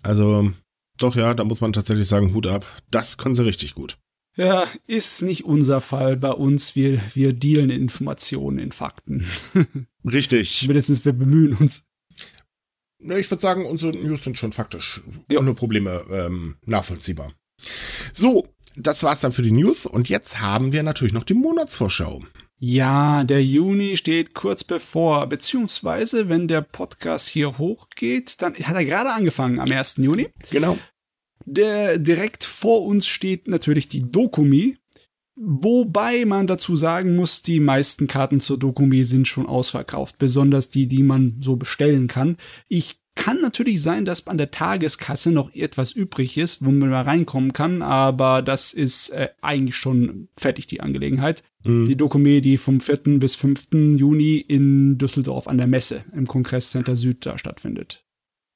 Also, 0.03 0.51
doch, 0.97 1.15
ja, 1.15 1.33
da 1.33 1.43
muss 1.43 1.61
man 1.61 1.73
tatsächlich 1.73 2.07
sagen, 2.07 2.33
Hut 2.33 2.47
ab. 2.47 2.65
Das 2.91 3.17
können 3.17 3.35
sie 3.35 3.45
richtig 3.45 3.73
gut. 3.73 3.97
Ja, 4.35 4.67
ist 4.87 5.21
nicht 5.21 5.45
unser 5.45 5.79
Fall 5.79 6.17
bei 6.17 6.31
uns. 6.31 6.75
Wir, 6.75 7.01
wir 7.13 7.33
dealen 7.33 7.69
in 7.69 7.81
Informationen, 7.81 8.57
in 8.57 8.71
Fakten. 8.71 9.25
Richtig. 10.05 10.57
Zumindest 10.59 11.05
wir 11.05 11.13
bemühen 11.13 11.55
uns. 11.55 11.85
Ich 12.99 13.29
würde 13.29 13.41
sagen, 13.41 13.65
unsere 13.65 13.91
News 13.91 14.23
sind 14.23 14.37
schon 14.37 14.53
faktisch 14.53 15.01
ja. 15.29 15.39
ohne 15.39 15.53
Probleme 15.53 16.05
ähm, 16.09 16.55
nachvollziehbar. 16.65 17.33
So, 18.13 18.47
das 18.75 19.03
war's 19.03 19.21
dann 19.21 19.33
für 19.33 19.41
die 19.41 19.51
News. 19.51 19.85
Und 19.85 20.09
jetzt 20.09 20.39
haben 20.39 20.71
wir 20.71 20.83
natürlich 20.83 21.13
noch 21.13 21.25
die 21.25 21.33
Monatsvorschau. 21.33 22.23
Ja, 22.65 23.25
der 23.25 23.43
Juni 23.43 23.97
steht 23.97 24.33
kurz 24.33 24.63
bevor, 24.63 25.27
beziehungsweise 25.27 26.29
wenn 26.29 26.47
der 26.47 26.61
Podcast 26.61 27.27
hier 27.27 27.57
hochgeht, 27.57 28.41
dann 28.41 28.55
hat 28.55 28.75
er 28.75 28.85
gerade 28.85 29.11
angefangen 29.11 29.59
am 29.59 29.69
1. 29.69 29.97
Juni. 29.97 30.29
Genau. 30.49 30.77
Der 31.43 31.97
direkt 31.97 32.45
vor 32.45 32.85
uns 32.85 33.05
steht 33.05 33.49
natürlich 33.49 33.89
die 33.89 34.09
Dokumi, 34.09 34.77
wobei 35.35 36.23
man 36.23 36.47
dazu 36.47 36.77
sagen 36.77 37.17
muss, 37.17 37.41
die 37.41 37.59
meisten 37.59 38.07
Karten 38.07 38.39
zur 38.39 38.57
Dokumi 38.57 39.03
sind 39.03 39.27
schon 39.27 39.45
ausverkauft, 39.45 40.17
besonders 40.17 40.69
die, 40.69 40.87
die 40.87 41.03
man 41.03 41.35
so 41.41 41.57
bestellen 41.57 42.07
kann. 42.07 42.37
Ich 42.69 43.02
kann 43.15 43.41
natürlich 43.41 43.81
sein, 43.81 44.05
dass 44.05 44.27
an 44.27 44.37
der 44.37 44.51
Tageskasse 44.51 45.31
noch 45.31 45.53
etwas 45.53 45.91
übrig 45.91 46.37
ist, 46.37 46.65
wo 46.65 46.71
man 46.71 46.89
mal 46.89 47.03
reinkommen 47.03 47.53
kann, 47.53 47.81
aber 47.81 48.41
das 48.41 48.73
ist 48.73 49.09
äh, 49.09 49.29
eigentlich 49.41 49.75
schon 49.75 50.29
fertig, 50.35 50.67
die 50.67 50.81
Angelegenheit. 50.81 51.43
Mhm. 51.63 51.87
Die 51.87 51.95
Dokumé, 51.95 52.41
die 52.41 52.57
vom 52.57 52.79
4. 52.79 53.19
bis 53.19 53.35
5. 53.35 53.67
Juni 53.97 54.37
in 54.37 54.97
Düsseldorf 54.97 55.47
an 55.47 55.57
der 55.57 55.67
Messe 55.67 56.03
im 56.13 56.27
Kongresscenter 56.27 56.95
Süd 56.95 57.25
da 57.25 57.37
stattfindet. 57.37 58.03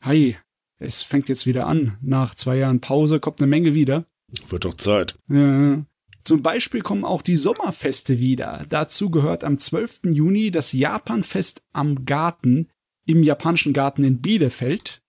Hi, 0.01 0.35
es 0.79 1.03
fängt 1.03 1.29
jetzt 1.29 1.45
wieder 1.45 1.67
an. 1.67 1.97
Nach 2.01 2.35
zwei 2.35 2.57
Jahren 2.57 2.81
Pause 2.81 3.19
kommt 3.19 3.39
eine 3.39 3.47
Menge 3.47 3.73
wieder. 3.73 4.05
Wird 4.49 4.65
doch 4.65 4.75
Zeit. 4.75 5.17
Ja. 5.29 5.85
Zum 6.23 6.41
Beispiel 6.41 6.81
kommen 6.81 7.05
auch 7.05 7.21
die 7.21 7.37
Sommerfeste 7.37 8.19
wieder. 8.19 8.65
Dazu 8.67 9.09
gehört 9.09 9.45
am 9.45 9.57
12. 9.57 10.01
Juni 10.11 10.51
das 10.51 10.73
Japanfest 10.73 11.63
am 11.71 12.03
Garten 12.03 12.67
im 13.07 13.23
japanischen 13.23 13.73
Garten 13.73 14.03
in 14.03 14.21
Bielefeld. 14.21 15.01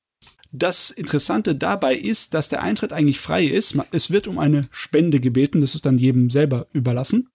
Das 0.51 0.91
Interessante 0.91 1.55
dabei 1.55 1.95
ist, 1.95 2.33
dass 2.33 2.49
der 2.49 2.63
Eintritt 2.63 2.93
eigentlich 2.93 3.21
frei 3.21 3.45
ist. 3.45 3.77
Es 3.93 4.11
wird 4.11 4.27
um 4.27 4.39
eine 4.39 4.67
Spende 4.71 5.21
gebeten, 5.21 5.61
das 5.61 5.75
ist 5.75 5.85
dann 5.85 5.99
jedem 5.99 6.31
selber 6.31 6.69
überlassen. 6.73 7.29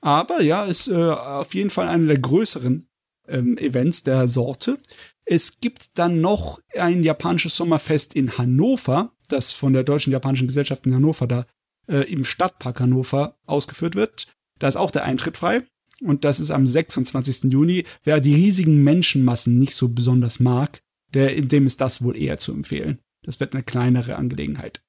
Aber 0.00 0.40
ja, 0.42 0.64
ist 0.64 0.88
äh, 0.88 0.94
auf 0.94 1.54
jeden 1.54 1.70
Fall 1.70 1.88
einer 1.88 2.06
der 2.06 2.18
größeren 2.18 2.88
ähm, 3.28 3.58
Events 3.58 4.02
der 4.02 4.28
Sorte. 4.28 4.78
Es 5.26 5.60
gibt 5.60 5.98
dann 5.98 6.20
noch 6.20 6.60
ein 6.74 7.02
japanisches 7.02 7.56
Sommerfest 7.56 8.14
in 8.14 8.38
Hannover, 8.38 9.12
das 9.28 9.52
von 9.52 9.72
der 9.72 9.84
Deutschen 9.84 10.12
Japanischen 10.12 10.46
Gesellschaft 10.46 10.86
in 10.86 10.94
Hannover 10.94 11.26
da 11.26 11.46
äh, 11.86 12.10
im 12.10 12.24
Stadtpark 12.24 12.80
Hannover 12.80 13.36
ausgeführt 13.46 13.94
wird. 13.94 14.28
Da 14.58 14.68
ist 14.68 14.76
auch 14.76 14.90
der 14.90 15.04
Eintritt 15.04 15.36
frei 15.36 15.64
und 16.04 16.24
das 16.24 16.40
ist 16.40 16.50
am 16.50 16.66
26. 16.66 17.52
Juni. 17.52 17.84
Wer 18.02 18.20
die 18.20 18.34
riesigen 18.34 18.82
Menschenmassen 18.82 19.56
nicht 19.56 19.74
so 19.74 19.88
besonders 19.88 20.40
mag, 20.40 20.80
der, 21.12 21.40
dem 21.40 21.66
ist 21.66 21.80
das 21.80 22.02
wohl 22.02 22.16
eher 22.16 22.38
zu 22.38 22.52
empfehlen. 22.52 22.98
Das 23.22 23.40
wird 23.40 23.54
eine 23.54 23.62
kleinere 23.62 24.16
Angelegenheit. 24.16 24.82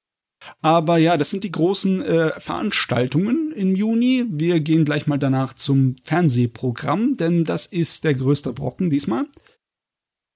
Aber 0.60 0.98
ja, 0.98 1.16
das 1.16 1.30
sind 1.30 1.44
die 1.44 1.52
großen 1.52 2.02
äh, 2.02 2.40
Veranstaltungen 2.40 3.52
im 3.52 3.74
Juni. 3.74 4.26
Wir 4.28 4.60
gehen 4.60 4.84
gleich 4.84 5.06
mal 5.06 5.18
danach 5.18 5.54
zum 5.54 5.96
Fernsehprogramm, 6.02 7.16
denn 7.16 7.44
das 7.44 7.66
ist 7.66 8.04
der 8.04 8.14
größte 8.14 8.52
Brocken 8.52 8.90
diesmal. 8.90 9.26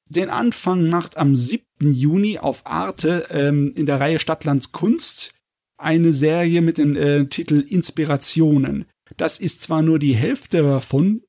Den 0.08 0.30
Anfang 0.30 0.88
macht 0.88 1.16
am 1.16 1.36
7. 1.36 1.62
Juni 1.82 2.38
auf 2.38 2.66
Arte 2.66 3.26
ähm, 3.30 3.72
in 3.74 3.86
der 3.86 4.00
Reihe 4.00 4.18
Stadtlands 4.18 4.72
Kunst 4.72 5.34
eine 5.76 6.12
Serie 6.12 6.60
mit 6.60 6.78
dem 6.78 6.96
äh, 6.96 7.26
Titel 7.26 7.60
Inspirationen. 7.60 8.86
Das 9.20 9.38
ist 9.38 9.60
zwar 9.60 9.82
nur 9.82 9.98
die 9.98 10.14
Hälfte 10.14 10.62
davon 10.62 11.20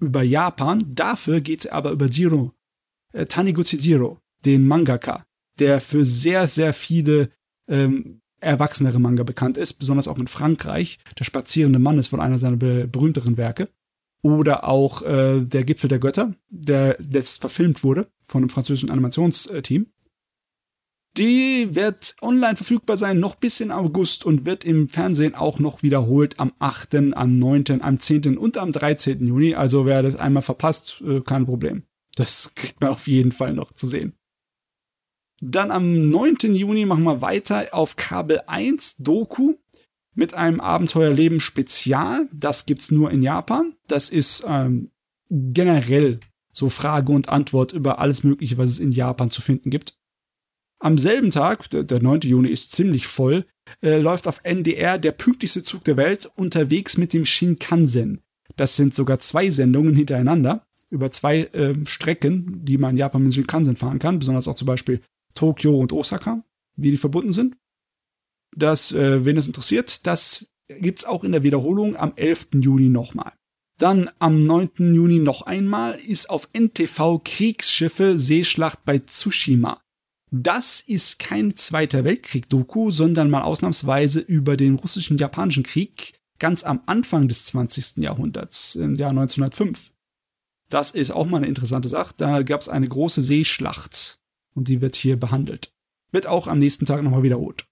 über 0.00 0.24
Japan, 0.24 0.82
dafür 0.88 1.40
geht 1.40 1.60
es 1.60 1.66
aber 1.68 1.92
über 1.92 2.06
Jiro, 2.06 2.54
äh, 3.12 3.24
Taniguchi 3.24 3.76
Jiro, 3.76 4.18
den 4.44 4.66
Mangaka, 4.66 5.24
der 5.60 5.80
für 5.80 6.04
sehr, 6.04 6.48
sehr 6.48 6.72
viele 6.72 7.30
ähm, 7.68 8.20
erwachsenere 8.40 8.98
Manga 8.98 9.22
bekannt 9.22 9.58
ist, 9.58 9.74
besonders 9.74 10.08
auch 10.08 10.18
in 10.18 10.26
Frankreich. 10.26 10.98
Der 11.20 11.24
spazierende 11.24 11.78
Mann 11.78 11.98
ist 11.98 12.12
wohl 12.12 12.18
einer 12.18 12.40
seiner 12.40 12.56
berühmteren 12.56 13.36
Werke. 13.36 13.68
Oder 14.22 14.64
auch 14.64 15.02
äh, 15.02 15.40
Der 15.40 15.62
Gipfel 15.62 15.88
der 15.88 16.00
Götter, 16.00 16.34
der 16.48 16.98
letzt 16.98 17.42
verfilmt 17.42 17.84
wurde 17.84 18.08
von 18.26 18.42
einem 18.42 18.50
französischen 18.50 18.90
Animationsteam. 18.90 19.86
Die 21.16 21.74
wird 21.74 22.14
online 22.22 22.56
verfügbar 22.56 22.96
sein, 22.96 23.18
noch 23.18 23.34
bis 23.34 23.60
in 23.60 23.72
August 23.72 24.24
und 24.24 24.44
wird 24.44 24.64
im 24.64 24.88
Fernsehen 24.88 25.34
auch 25.34 25.58
noch 25.58 25.82
wiederholt 25.82 26.38
am 26.38 26.52
8., 26.60 26.94
am 27.14 27.32
9., 27.32 27.80
am 27.80 27.98
10. 27.98 28.38
und 28.38 28.56
am 28.56 28.70
13. 28.70 29.26
Juni. 29.26 29.54
Also 29.54 29.86
wer 29.86 30.02
das 30.02 30.16
einmal 30.16 30.42
verpasst, 30.42 31.02
äh, 31.06 31.20
kein 31.20 31.46
Problem. 31.46 31.82
Das 32.14 32.52
kriegt 32.54 32.80
man 32.80 32.90
auf 32.90 33.08
jeden 33.08 33.32
Fall 33.32 33.54
noch 33.54 33.72
zu 33.72 33.88
sehen. 33.88 34.14
Dann 35.42 35.70
am 35.70 36.10
9. 36.10 36.54
Juni 36.54 36.84
machen 36.86 37.04
wir 37.04 37.22
weiter 37.22 37.68
auf 37.72 37.96
Kabel 37.96 38.42
1 38.46 38.98
Doku 38.98 39.54
mit 40.14 40.34
einem 40.34 40.60
Abenteuerleben 40.60 41.40
Spezial. 41.40 42.28
Das 42.32 42.66
gibt's 42.66 42.90
nur 42.90 43.10
in 43.10 43.22
Japan. 43.22 43.74
Das 43.88 44.10
ist 44.10 44.44
ähm, 44.46 44.90
generell 45.30 46.20
so 46.52 46.68
Frage 46.68 47.12
und 47.12 47.28
Antwort 47.28 47.72
über 47.72 47.98
alles 47.98 48.22
Mögliche, 48.22 48.58
was 48.58 48.68
es 48.68 48.80
in 48.80 48.92
Japan 48.92 49.30
zu 49.30 49.40
finden 49.40 49.70
gibt. 49.70 49.99
Am 50.80 50.96
selben 50.96 51.30
Tag, 51.30 51.68
der, 51.70 51.84
der 51.84 52.02
9. 52.02 52.20
Juni 52.22 52.48
ist 52.48 52.72
ziemlich 52.72 53.06
voll, 53.06 53.44
äh, 53.82 53.98
läuft 53.98 54.26
auf 54.26 54.40
NDR 54.42 54.98
der 54.98 55.12
pünktlichste 55.12 55.62
Zug 55.62 55.84
der 55.84 55.98
Welt 55.98 56.30
unterwegs 56.36 56.96
mit 56.96 57.12
dem 57.12 57.26
Shinkansen. 57.26 58.22
Das 58.56 58.76
sind 58.76 58.94
sogar 58.94 59.18
zwei 59.18 59.50
Sendungen 59.50 59.94
hintereinander 59.94 60.66
über 60.88 61.10
zwei 61.10 61.42
äh, 61.52 61.74
Strecken, 61.84 62.64
die 62.64 62.78
man 62.78 62.92
in 62.92 62.96
Japan 62.96 63.22
mit 63.22 63.34
Shinkansen 63.34 63.76
fahren 63.76 63.98
kann, 63.98 64.18
besonders 64.18 64.48
auch 64.48 64.54
zum 64.54 64.66
Beispiel 64.66 65.00
Tokio 65.34 65.78
und 65.78 65.92
Osaka, 65.92 66.42
wie 66.76 66.90
die 66.90 66.96
verbunden 66.96 67.32
sind. 67.32 67.56
Das, 68.56 68.90
äh, 68.92 69.24
wen 69.24 69.36
es 69.36 69.46
interessiert, 69.46 70.06
das 70.06 70.50
gibt's 70.68 71.04
auch 71.04 71.24
in 71.24 71.32
der 71.32 71.42
Wiederholung 71.42 71.94
am 71.94 72.12
11. 72.16 72.48
Juni 72.60 72.88
nochmal. 72.88 73.32
Dann 73.78 74.10
am 74.18 74.44
9. 74.44 74.94
Juni 74.94 75.20
noch 75.20 75.42
einmal 75.42 75.94
ist 75.94 76.28
auf 76.28 76.48
NTV 76.52 77.20
Kriegsschiffe 77.24 78.18
Seeschlacht 78.18 78.84
bei 78.84 78.98
Tsushima. 78.98 79.80
Das 80.30 80.80
ist 80.80 81.18
kein 81.18 81.56
Zweiter 81.56 82.04
Weltkrieg-Doku, 82.04 82.90
sondern 82.90 83.30
mal 83.30 83.42
ausnahmsweise 83.42 84.20
über 84.20 84.56
den 84.56 84.76
russischen-japanischen 84.76 85.64
Krieg 85.64 86.20
ganz 86.38 86.62
am 86.62 86.82
Anfang 86.86 87.26
des 87.28 87.46
20. 87.46 87.98
Jahrhunderts, 87.98 88.76
im 88.76 88.94
Jahr 88.94 89.10
1905. 89.10 89.92
Das 90.68 90.92
ist 90.92 91.10
auch 91.10 91.26
mal 91.26 91.38
eine 91.38 91.48
interessante 91.48 91.88
Sache. 91.88 92.14
Da 92.16 92.42
gab 92.42 92.60
es 92.60 92.68
eine 92.68 92.88
große 92.88 93.22
Seeschlacht. 93.22 94.20
Und 94.54 94.68
die 94.68 94.80
wird 94.80 94.94
hier 94.94 95.18
behandelt. 95.18 95.74
Wird 96.12 96.26
auch 96.26 96.46
am 96.46 96.58
nächsten 96.58 96.86
Tag 96.86 97.02
nochmal 97.02 97.22
wiederholt. 97.22 97.66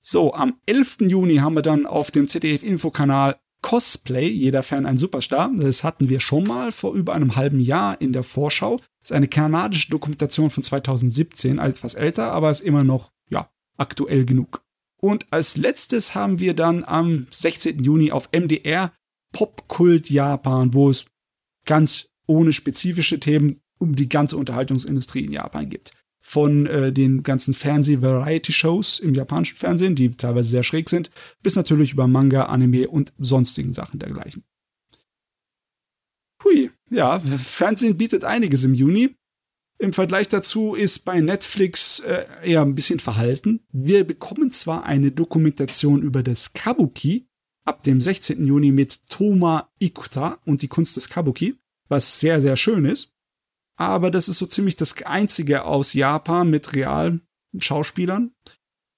So, 0.00 0.34
am 0.34 0.60
11. 0.66 0.98
Juni 1.08 1.36
haben 1.36 1.54
wir 1.54 1.62
dann 1.62 1.86
auf 1.86 2.10
dem 2.10 2.28
ZDF-Infokanal 2.28 3.40
Cosplay, 3.64 4.28
jeder 4.28 4.62
Fan 4.62 4.84
ein 4.84 4.98
Superstar. 4.98 5.50
Das 5.56 5.84
hatten 5.84 6.10
wir 6.10 6.20
schon 6.20 6.44
mal 6.44 6.70
vor 6.70 6.92
über 6.92 7.14
einem 7.14 7.34
halben 7.34 7.60
Jahr 7.60 7.98
in 7.98 8.12
der 8.12 8.22
Vorschau. 8.22 8.76
Das 9.00 9.10
ist 9.10 9.12
eine 9.12 9.26
kanadische 9.26 9.88
Dokumentation 9.90 10.50
von 10.50 10.62
2017, 10.62 11.58
etwas 11.58 11.94
älter, 11.94 12.32
aber 12.32 12.50
ist 12.50 12.60
immer 12.60 12.84
noch, 12.84 13.10
ja, 13.30 13.48
aktuell 13.78 14.26
genug. 14.26 14.60
Und 15.00 15.32
als 15.32 15.56
letztes 15.56 16.14
haben 16.14 16.40
wir 16.40 16.52
dann 16.52 16.84
am 16.84 17.26
16. 17.30 17.82
Juni 17.82 18.12
auf 18.12 18.28
MDR 18.32 18.92
Popkult 19.32 20.10
Japan, 20.10 20.74
wo 20.74 20.90
es 20.90 21.06
ganz 21.64 22.10
ohne 22.26 22.52
spezifische 22.52 23.18
Themen 23.18 23.62
um 23.78 23.96
die 23.96 24.10
ganze 24.10 24.36
Unterhaltungsindustrie 24.36 25.24
in 25.24 25.32
Japan 25.32 25.70
geht 25.70 25.90
von 26.26 26.64
äh, 26.64 26.90
den 26.90 27.22
ganzen 27.22 27.52
Fernseh-Variety-Shows 27.52 28.98
im 28.98 29.14
japanischen 29.14 29.56
Fernsehen, 29.56 29.94
die 29.94 30.10
teilweise 30.10 30.48
sehr 30.48 30.62
schräg 30.64 30.88
sind, 30.88 31.10
bis 31.42 31.54
natürlich 31.54 31.92
über 31.92 32.08
Manga, 32.08 32.46
Anime 32.46 32.88
und 32.88 33.12
sonstigen 33.18 33.74
Sachen 33.74 33.98
dergleichen. 33.98 34.42
Hui, 36.42 36.70
ja, 36.90 37.20
Fernsehen 37.20 37.98
bietet 37.98 38.24
einiges 38.24 38.64
im 38.64 38.72
Juni. 38.72 39.16
Im 39.78 39.92
Vergleich 39.92 40.28
dazu 40.28 40.74
ist 40.74 41.00
bei 41.00 41.20
Netflix 41.20 42.00
äh, 42.00 42.24
eher 42.42 42.62
ein 42.62 42.74
bisschen 42.74 43.00
verhalten. 43.00 43.60
Wir 43.70 44.04
bekommen 44.04 44.50
zwar 44.50 44.84
eine 44.84 45.12
Dokumentation 45.12 46.00
über 46.00 46.22
das 46.22 46.54
Kabuki 46.54 47.26
ab 47.66 47.82
dem 47.82 48.00
16. 48.00 48.46
Juni 48.46 48.72
mit 48.72 49.08
Toma 49.08 49.70
Ikuta 49.78 50.38
und 50.46 50.62
die 50.62 50.68
Kunst 50.68 50.96
des 50.96 51.10
Kabuki, 51.10 51.56
was 51.88 52.18
sehr, 52.18 52.40
sehr 52.40 52.56
schön 52.56 52.86
ist 52.86 53.13
aber 53.76 54.10
das 54.10 54.28
ist 54.28 54.38
so 54.38 54.46
ziemlich 54.46 54.76
das 54.76 55.02
einzige 55.02 55.64
aus 55.64 55.92
Japan 55.92 56.50
mit 56.50 56.74
realen 56.74 57.22
Schauspielern. 57.58 58.32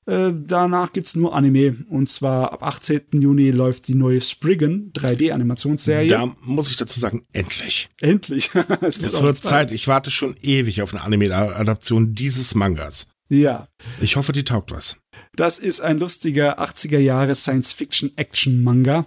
Äh, 0.07 0.33
danach 0.35 0.93
gibt's 0.93 1.17
nur 1.17 1.35
Anime. 1.35 1.85
Und 1.89 2.09
zwar 2.09 2.53
ab 2.53 2.63
18. 2.63 3.09
Juni 3.13 3.51
läuft 3.51 3.89
die 3.89 3.97
neue 3.97 4.21
Spriggan 4.21 4.93
3D-Animationsserie. 4.93 6.09
Da 6.09 6.33
muss 6.43 6.71
ich 6.71 6.77
dazu 6.77 7.01
sagen, 7.01 7.27
endlich. 7.33 7.89
Endlich. 8.01 8.51
es 8.83 9.03
wird, 9.03 9.21
wird 9.21 9.37
Zeit. 9.37 9.73
Ich 9.73 9.89
warte 9.89 10.11
schon 10.11 10.37
ewig 10.43 10.83
auf 10.83 10.95
eine 10.95 11.03
Anime-Adaption 11.03 12.15
dieses 12.15 12.55
Mangas. 12.55 13.09
Ja. 13.29 13.69
Ich 14.01 14.15
hoffe, 14.15 14.33
die 14.33 14.45
taugt 14.45 14.71
was. 14.71 14.99
Das 15.35 15.59
ist 15.59 15.81
ein 15.81 15.99
lustiger 15.99 16.61
80er 16.61 16.99
Jahre 16.99 17.35
Science-Fiction-Action-Manga. 17.35 19.07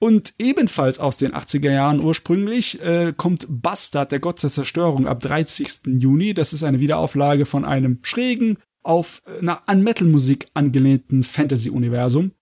Und 0.00 0.34
ebenfalls 0.38 0.98
aus 0.98 1.16
den 1.16 1.32
80er 1.32 1.70
Jahren 1.70 2.00
ursprünglich 2.00 2.82
äh, 2.82 3.14
kommt 3.16 3.46
Bastard, 3.48 4.12
der 4.12 4.20
Gott 4.20 4.42
der 4.42 4.50
Zerstörung, 4.50 5.06
ab 5.06 5.20
30. 5.20 5.82
Juni. 5.86 6.34
Das 6.34 6.52
ist 6.52 6.62
eine 6.62 6.80
Wiederauflage 6.80 7.46
von 7.46 7.64
einem 7.64 8.00
schrägen, 8.02 8.58
auf 8.82 9.22
äh, 9.26 9.38
na, 9.40 9.62
an 9.66 9.82
Metal-Musik 9.82 10.46
angelehnten 10.54 11.22
Fantasy-Universum. 11.22 12.32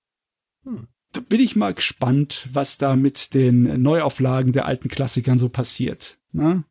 Hm. 0.64 0.88
Da 1.12 1.20
bin 1.20 1.40
ich 1.40 1.57
mal 1.57 1.74
gespannt, 1.74 2.48
was 2.53 2.78
da 2.78 2.96
mit 2.96 3.34
den 3.34 3.82
Neuauflagen 3.82 4.53
der 4.53 4.64
alten 4.64 4.88
Klassikern 4.88 5.36
so 5.36 5.50
passiert. 5.50 6.18
Na? 6.32 6.64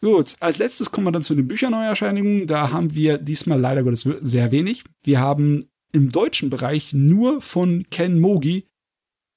Gut, 0.00 0.36
als 0.40 0.58
letztes 0.58 0.90
kommen 0.90 1.06
wir 1.06 1.12
dann 1.12 1.22
zu 1.22 1.34
den 1.34 1.48
Bücherneuerscheinungen. 1.48 2.46
Da 2.46 2.72
haben 2.72 2.94
wir 2.94 3.18
diesmal 3.18 3.58
leider 3.58 3.82
Gottes 3.82 4.08
sehr 4.20 4.50
wenig. 4.50 4.84
Wir 5.04 5.20
haben 5.20 5.64
im 5.92 6.10
deutschen 6.10 6.50
Bereich 6.50 6.92
nur 6.92 7.40
von 7.40 7.88
Ken 7.88 8.20
Mogi 8.20 8.66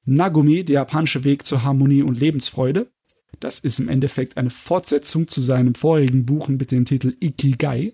Nagumi, 0.06 0.64
der 0.64 0.76
japanische 0.76 1.24
Weg 1.24 1.46
zur 1.46 1.64
Harmonie 1.64 2.02
und 2.02 2.20
Lebensfreude. 2.20 2.92
Das 3.40 3.60
ist 3.60 3.80
im 3.80 3.90
Endeffekt 3.90 4.38
eine 4.38 4.50
Fortsetzung 4.50 5.28
zu 5.28 5.42
seinem 5.42 5.76
vorigen 5.76 6.26
Buch 6.26 6.48
mit 6.48 6.72
dem 6.72 6.86
Titel 6.86 7.14
Ikigai. 7.20 7.94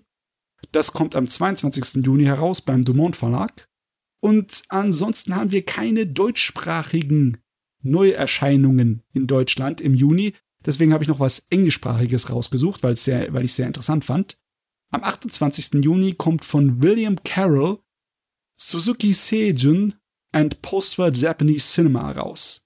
Das 0.72 0.92
kommt 0.92 1.14
am 1.14 1.28
22. 1.28 2.04
Juni 2.04 2.24
heraus 2.24 2.60
beim 2.60 2.82
Dumont 2.82 3.16
Verlag. 3.16 3.68
Und 4.20 4.64
ansonsten 4.68 5.36
haben 5.36 5.52
wir 5.52 5.64
keine 5.64 6.06
deutschsprachigen 6.06 7.38
Neuerscheinungen 7.82 9.02
in 9.12 9.26
Deutschland 9.26 9.80
im 9.80 9.94
Juni. 9.94 10.32
Deswegen 10.64 10.92
habe 10.92 11.04
ich 11.04 11.08
noch 11.08 11.20
was 11.20 11.46
Englischsprachiges 11.50 12.30
rausgesucht, 12.30 12.82
weil, 12.82 12.96
sehr, 12.96 13.32
weil 13.32 13.44
ich 13.44 13.52
es 13.52 13.56
sehr 13.56 13.66
interessant 13.66 14.04
fand. 14.04 14.38
Am 14.90 15.02
28. 15.02 15.84
Juni 15.84 16.14
kommt 16.14 16.44
von 16.44 16.82
William 16.82 17.16
Carroll 17.22 17.78
Suzuki 18.58 19.12
Seijun 19.12 19.94
and 20.36 20.60
Postwar 20.60 21.10
Japanese 21.14 21.66
Cinema 21.66 22.10
raus. 22.10 22.62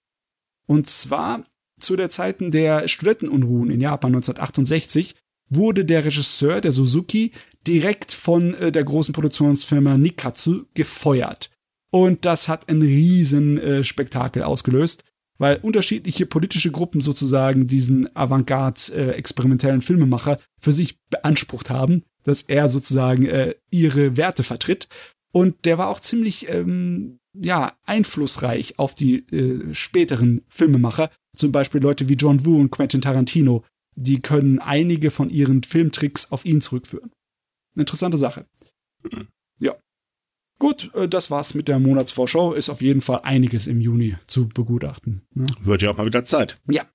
Und 0.67 0.89
zwar 0.89 1.45
zu 1.79 1.95
der 1.95 2.11
Zeiten 2.11 2.51
der 2.51 2.89
Studentenunruhen 2.89 3.71
in 3.71 3.81
Japan 3.81 4.11
1968 4.11 5.15
wurde 5.49 5.85
der 5.85 6.05
Regisseur, 6.05 6.61
der 6.61 6.73
Suzuki, 6.73 7.31
direkt 7.67 8.13
von 8.13 8.55
äh, 8.55 8.73
der 8.73 8.83
großen 8.83 9.15
Produktionsfirma 9.15 9.99
Nikatsu 9.99 10.65
gefeuert. 10.75 11.51
Und 11.91 12.25
das 12.25 12.49
hat 12.49 12.69
ein 12.69 12.83
riesen 12.83 13.59
äh, 13.59 13.85
ausgelöst, 14.43 15.05
weil 15.39 15.59
unterschiedliche 15.63 16.27
politische 16.27 16.73
Gruppen 16.73 17.01
sozusagen 17.01 17.69
diesen 17.69 18.15
Avantgarde 18.17 18.81
äh, 18.93 19.81
Filmemacher 19.81 20.39
für 20.61 20.73
sich 20.73 20.99
beansprucht 21.09 21.71
haben, 21.71 22.03
dass 22.25 22.43
er 22.43 22.69
sozusagen 22.69 23.29
ihre 23.71 24.17
Werte 24.19 24.43
vertritt. 24.43 24.89
Und 25.33 25.65
der 25.65 25.79
war 25.79 25.89
auch 25.89 26.01
ziemlich 26.01 26.51
ähm, 26.51 27.20
ja, 27.35 27.77
einflussreich 27.85 28.79
auf 28.79 28.95
die 28.95 29.19
äh, 29.29 29.75
späteren 29.75 30.43
Filmemacher. 30.49 31.11
Zum 31.37 31.53
Beispiel 31.53 31.81
Leute 31.81 32.09
wie 32.09 32.15
John 32.15 32.45
Woo 32.45 32.59
und 32.59 32.71
Quentin 32.71 33.01
Tarantino. 33.01 33.65
Die 33.97 34.21
können 34.21 34.59
einige 34.59 35.11
von 35.11 35.31
ihren 35.31 35.63
Filmtricks 35.63 36.33
auf 36.33 36.45
ihn 36.45 36.61
zurückführen. 36.61 37.11
Interessante 37.77 38.19
Sache. 38.19 38.47
Mhm. 39.03 39.29
Ja. 39.59 39.77
Gut, 40.59 40.91
äh, 40.95 41.09
das 41.09 41.31
war's 41.31 41.55
mit 41.55 41.69
der 41.69 41.79
Monatsvorschau. 41.79 42.53
Ist 42.53 42.69
auf 42.69 42.83
jeden 42.83 43.01
Fall 43.01 43.21
einiges 43.23 43.67
im 43.67 43.81
Juni 43.81 44.17
zu 44.27 44.49
begutachten. 44.49 45.23
Ne? 45.35 45.47
Wird 45.61 45.83
ja 45.83 45.91
auch 45.91 45.97
mal 45.97 46.07
wieder 46.07 46.25
Zeit. 46.25 46.59
Ja. 46.71 46.87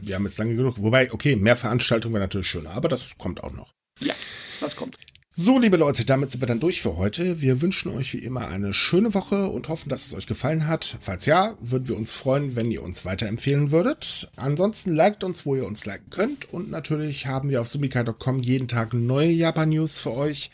Wir 0.00 0.14
haben 0.14 0.24
jetzt 0.24 0.38
lange 0.38 0.56
genug. 0.56 0.80
Wobei, 0.80 1.12
okay, 1.12 1.36
mehr 1.36 1.56
Veranstaltungen 1.56 2.14
wäre 2.14 2.24
natürlich 2.24 2.46
schöner, 2.46 2.70
aber 2.70 2.88
das 2.88 3.18
kommt 3.18 3.42
auch 3.42 3.52
noch. 3.52 3.74
Ja, 4.00 4.14
das 4.60 4.76
kommt. 4.76 4.96
So, 5.38 5.58
liebe 5.58 5.76
Leute, 5.76 6.06
damit 6.06 6.30
sind 6.30 6.40
wir 6.40 6.46
dann 6.46 6.60
durch 6.60 6.80
für 6.80 6.96
heute. 6.96 7.42
Wir 7.42 7.60
wünschen 7.60 7.94
euch 7.94 8.14
wie 8.14 8.24
immer 8.24 8.48
eine 8.48 8.72
schöne 8.72 9.12
Woche 9.12 9.48
und 9.48 9.68
hoffen, 9.68 9.90
dass 9.90 10.06
es 10.06 10.14
euch 10.14 10.26
gefallen 10.26 10.66
hat. 10.66 10.96
Falls 11.02 11.26
ja, 11.26 11.58
würden 11.60 11.88
wir 11.88 11.96
uns 11.98 12.14
freuen, 12.14 12.56
wenn 12.56 12.70
ihr 12.70 12.82
uns 12.82 13.04
weiterempfehlen 13.04 13.70
würdet. 13.70 14.30
Ansonsten 14.36 14.94
liked 14.94 15.24
uns, 15.24 15.44
wo 15.44 15.54
ihr 15.54 15.66
uns 15.66 15.84
liken 15.84 16.08
könnt. 16.08 16.50
Und 16.54 16.70
natürlich 16.70 17.26
haben 17.26 17.50
wir 17.50 17.60
auf 17.60 17.68
sumikai.com 17.68 18.40
jeden 18.40 18.66
Tag 18.66 18.94
neue 18.94 19.28
Japan-News 19.28 19.98
für 20.00 20.14
euch. 20.14 20.50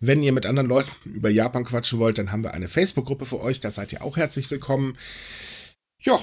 Wenn 0.00 0.22
ihr 0.22 0.32
mit 0.32 0.46
anderen 0.46 0.66
Leuten 0.68 0.90
über 1.04 1.28
Japan 1.28 1.64
quatschen 1.64 1.98
wollt, 1.98 2.16
dann 2.16 2.32
haben 2.32 2.42
wir 2.42 2.54
eine 2.54 2.68
Facebook-Gruppe 2.68 3.26
für 3.26 3.40
euch. 3.42 3.60
Da 3.60 3.70
seid 3.70 3.92
ihr 3.92 4.02
auch 4.02 4.16
herzlich 4.16 4.50
willkommen. 4.50 4.96
Ja, 6.00 6.18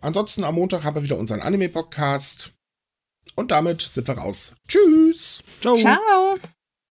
ansonsten 0.00 0.42
am 0.42 0.56
Montag 0.56 0.82
haben 0.82 0.96
wir 0.96 1.04
wieder 1.04 1.16
unseren 1.16 1.38
Anime-Podcast. 1.38 2.54
Und 3.36 3.52
damit 3.52 3.82
sind 3.82 4.08
wir 4.08 4.18
raus. 4.18 4.54
Tschüss. 4.66 5.44
Ciao. 5.60 5.76
Ciao. 5.76 6.40